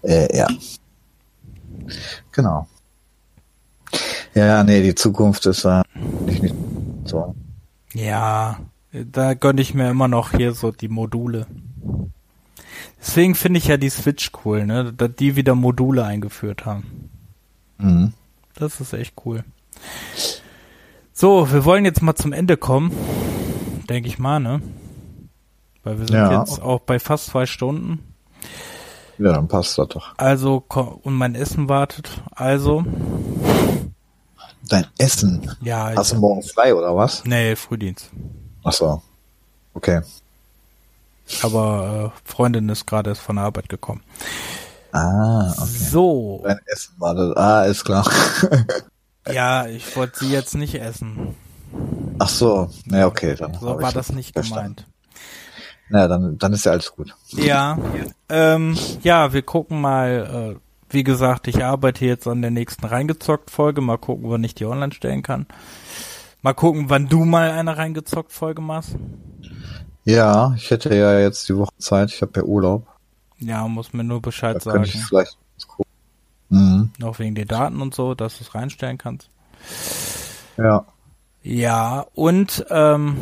äh, 0.02 0.36
ja. 0.36 0.48
Genau. 2.32 2.66
Ja, 4.34 4.64
nee, 4.64 4.82
die 4.82 4.94
Zukunft 4.94 5.46
ist 5.46 5.64
äh, 5.64 5.82
nicht, 6.24 6.42
nicht 6.42 6.54
so. 7.04 7.34
Ja, 7.92 8.58
da 8.92 9.34
gönne 9.34 9.60
ich 9.60 9.74
mir 9.74 9.90
immer 9.90 10.08
noch 10.08 10.32
hier 10.32 10.52
so 10.52 10.70
die 10.72 10.88
Module. 10.88 11.46
Deswegen 13.02 13.34
finde 13.34 13.58
ich 13.58 13.66
ja 13.66 13.76
die 13.76 13.90
Switch 13.90 14.30
cool, 14.44 14.64
ne, 14.64 14.92
dass 14.92 15.10
die 15.18 15.34
wieder 15.36 15.54
Module 15.56 16.04
eingeführt 16.04 16.64
haben. 16.64 17.10
Mhm. 17.78 18.14
Das 18.54 18.80
ist 18.80 18.92
echt 18.92 19.14
cool. 19.26 19.44
So, 21.12 21.50
wir 21.52 21.64
wollen 21.64 21.84
jetzt 21.84 22.00
mal 22.00 22.14
zum 22.14 22.32
Ende 22.32 22.56
kommen. 22.56 22.92
Denke 23.88 24.08
ich 24.08 24.18
mal, 24.18 24.38
ne? 24.40 24.62
Weil 25.82 25.98
wir 25.98 26.06
sind 26.06 26.16
Ja. 26.16 26.40
jetzt 26.40 26.62
auch 26.62 26.80
bei 26.80 26.98
fast 27.00 27.26
zwei 27.26 27.44
Stunden. 27.46 27.98
Ja, 29.18 29.32
dann 29.32 29.48
passt 29.48 29.76
das 29.78 29.88
doch. 29.88 30.14
Also, 30.16 30.64
und 31.02 31.14
mein 31.14 31.34
Essen 31.34 31.68
wartet. 31.68 32.22
Also, 32.34 32.84
Dein 34.68 34.86
Essen. 34.98 35.50
ja, 35.60 35.92
Hast 35.96 36.12
du 36.12 36.16
morgen 36.16 36.42
frei 36.42 36.74
oder 36.74 36.94
was? 36.96 37.24
nee, 37.24 37.56
Frühdienst. 37.56 38.10
Ach 38.64 38.72
so. 38.72 39.02
Okay. 39.74 40.00
Aber 41.42 42.12
äh, 42.14 42.30
Freundin 42.30 42.68
ist 42.68 42.86
gerade 42.86 43.10
erst 43.10 43.22
von 43.22 43.36
der 43.36 43.44
Arbeit 43.46 43.68
gekommen. 43.68 44.02
Ah, 44.92 45.50
okay. 45.56 45.66
So, 45.66 46.42
Dein 46.44 46.58
Essen 46.66 46.94
war 46.98 47.14
das. 47.14 47.36
Ah, 47.36 47.64
ist 47.64 47.84
klar. 47.84 48.06
ja, 49.32 49.66
ich 49.66 49.96
wollte 49.96 50.18
sie 50.18 50.30
jetzt 50.32 50.54
nicht 50.54 50.74
essen. 50.74 51.34
Ach 52.18 52.28
so. 52.28 52.68
Ja, 52.86 53.06
okay. 53.06 53.34
Dann 53.34 53.54
So 53.54 53.80
war 53.80 53.92
das 53.92 54.12
nicht 54.12 54.34
verstanden. 54.34 54.76
gemeint. 54.76 54.86
Ja, 55.90 56.08
dann, 56.08 56.38
dann 56.38 56.52
ist 56.52 56.64
ja 56.64 56.72
alles 56.72 56.92
gut. 56.92 57.14
Ja, 57.30 57.78
ähm, 58.28 58.76
ja, 59.02 59.32
wir 59.32 59.42
gucken 59.42 59.80
mal. 59.80 60.56
Äh, 60.58 60.60
wie 60.94 61.04
gesagt, 61.04 61.48
ich 61.48 61.64
arbeite 61.64 62.04
jetzt 62.04 62.28
an 62.28 62.42
der 62.42 62.50
nächsten 62.50 62.84
reingezockt 62.84 63.50
Folge. 63.50 63.80
Mal 63.80 63.96
gucken, 63.96 64.28
wann 64.30 64.44
ich 64.44 64.54
die 64.54 64.66
online 64.66 64.92
stellen 64.92 65.22
kann. 65.22 65.46
Mal 66.42 66.52
gucken, 66.52 66.90
wann 66.90 67.08
du 67.08 67.24
mal 67.24 67.50
eine 67.50 67.78
reingezockt 67.78 68.30
Folge 68.32 68.60
machst. 68.60 68.96
Ja, 70.04 70.54
ich 70.56 70.70
hätte 70.70 70.94
ja 70.94 71.18
jetzt 71.18 71.48
die 71.48 71.56
Woche 71.56 71.72
Zeit. 71.78 72.10
Ich 72.10 72.22
habe 72.22 72.32
ja 72.36 72.42
Urlaub. 72.42 72.86
Ja, 73.38 73.66
muss 73.68 73.92
mir 73.92 74.04
nur 74.04 74.20
Da 74.20 74.26
Bescheid 74.26 74.54
könnte 74.62 74.70
sagen. 74.70 74.84
ich 74.84 75.04
vielleicht 75.04 75.36
gucken. 75.66 75.92
Mhm. 76.48 76.90
Noch 76.98 77.18
wegen 77.18 77.34
den 77.34 77.48
Daten 77.48 77.80
und 77.80 77.94
so, 77.94 78.14
dass 78.14 78.38
du 78.38 78.44
es 78.44 78.54
reinstellen 78.54 78.98
kannst. 78.98 79.30
Ja. 80.56 80.84
Ja, 81.42 82.06
und 82.14 82.64
ähm, 82.70 83.16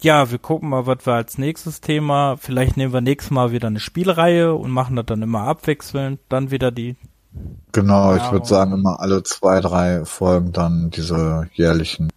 ja, 0.00 0.30
wir 0.30 0.38
gucken 0.38 0.68
mal, 0.68 0.86
was 0.86 1.06
wir 1.06 1.14
als 1.14 1.38
nächstes 1.38 1.80
Thema. 1.80 2.36
Vielleicht 2.36 2.76
nehmen 2.76 2.92
wir 2.92 3.00
nächstes 3.00 3.30
Mal 3.30 3.50
wieder 3.50 3.68
eine 3.68 3.80
Spielreihe 3.80 4.54
und 4.54 4.70
machen 4.70 4.96
das 4.96 5.06
dann 5.06 5.22
immer 5.22 5.42
abwechselnd. 5.42 6.20
Dann 6.28 6.50
wieder 6.50 6.70
die. 6.70 6.96
Genau, 7.72 8.14
ich 8.14 8.30
würde 8.30 8.46
sagen 8.46 8.72
immer 8.72 9.00
alle 9.00 9.24
zwei, 9.24 9.60
drei 9.60 10.04
Folgen 10.04 10.52
dann 10.52 10.90
diese 10.90 11.48
jährlichen. 11.54 12.10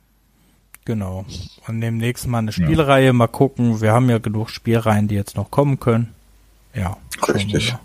Genau. 0.87 1.25
Und 1.67 1.79
nehmen 1.79 1.97
nächstes 1.97 2.29
Mal 2.29 2.37
eine 2.37 2.53
Spielreihe. 2.53 3.11
Mal 3.11 3.27
gucken. 3.27 3.81
Wir 3.81 3.91
haben 3.91 4.09
ja 4.09 4.19
genug 4.19 4.49
Spielreihen, 4.49 5.09
die 5.09 5.15
jetzt 5.15 5.35
noch 5.35 5.51
kommen 5.51 5.81
können. 5.81 6.15
Ja. 6.73 6.95
Richtig. 7.27 7.75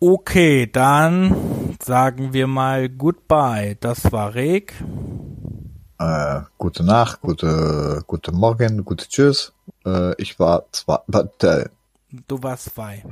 Okay, 0.00 0.66
dann 0.66 1.76
sagen 1.80 2.32
wir 2.32 2.48
mal 2.48 2.88
Goodbye. 2.88 3.76
Das 3.78 4.10
war 4.10 4.34
Reg. 4.34 4.74
Äh, 6.00 6.40
gute 6.58 6.82
Nacht, 6.82 7.20
gute, 7.20 8.02
gute 8.08 8.32
Morgen, 8.32 8.84
gute 8.84 9.08
Tschüss. 9.08 9.52
Äh, 9.86 10.20
ich 10.20 10.40
war 10.40 10.64
zwei, 10.72 10.98
äh, 11.42 11.66
Du 12.26 12.42
warst 12.42 12.74
zwei. 12.74 13.04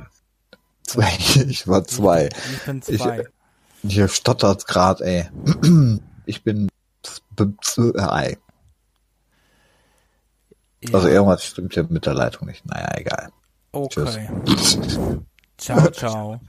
zwei, 0.83 1.07
ich 1.47 1.65
war 1.69 1.85
zwei. 1.85 2.27
Ich 2.51 2.65
bin 2.65 2.81
Ich- 2.85 3.01
zwei. 3.01 3.23
Hier 3.85 4.09
stottert 4.09 4.67
grad, 4.67 4.99
ey. 4.99 5.29
Ich 6.25 6.41
bin 6.41 6.69
zwei. 7.61 8.37
Also 10.91 11.07
irgendwas 11.07 11.45
stimmt 11.45 11.73
hier 11.73 11.85
mit 11.89 12.05
der 12.05 12.13
Leitung 12.13 12.47
nicht. 12.47 12.65
Naja, 12.65 12.89
egal. 12.97 13.29
Okay. 13.71 14.29
Ciao, 15.57 15.89
ciao. 15.91 16.39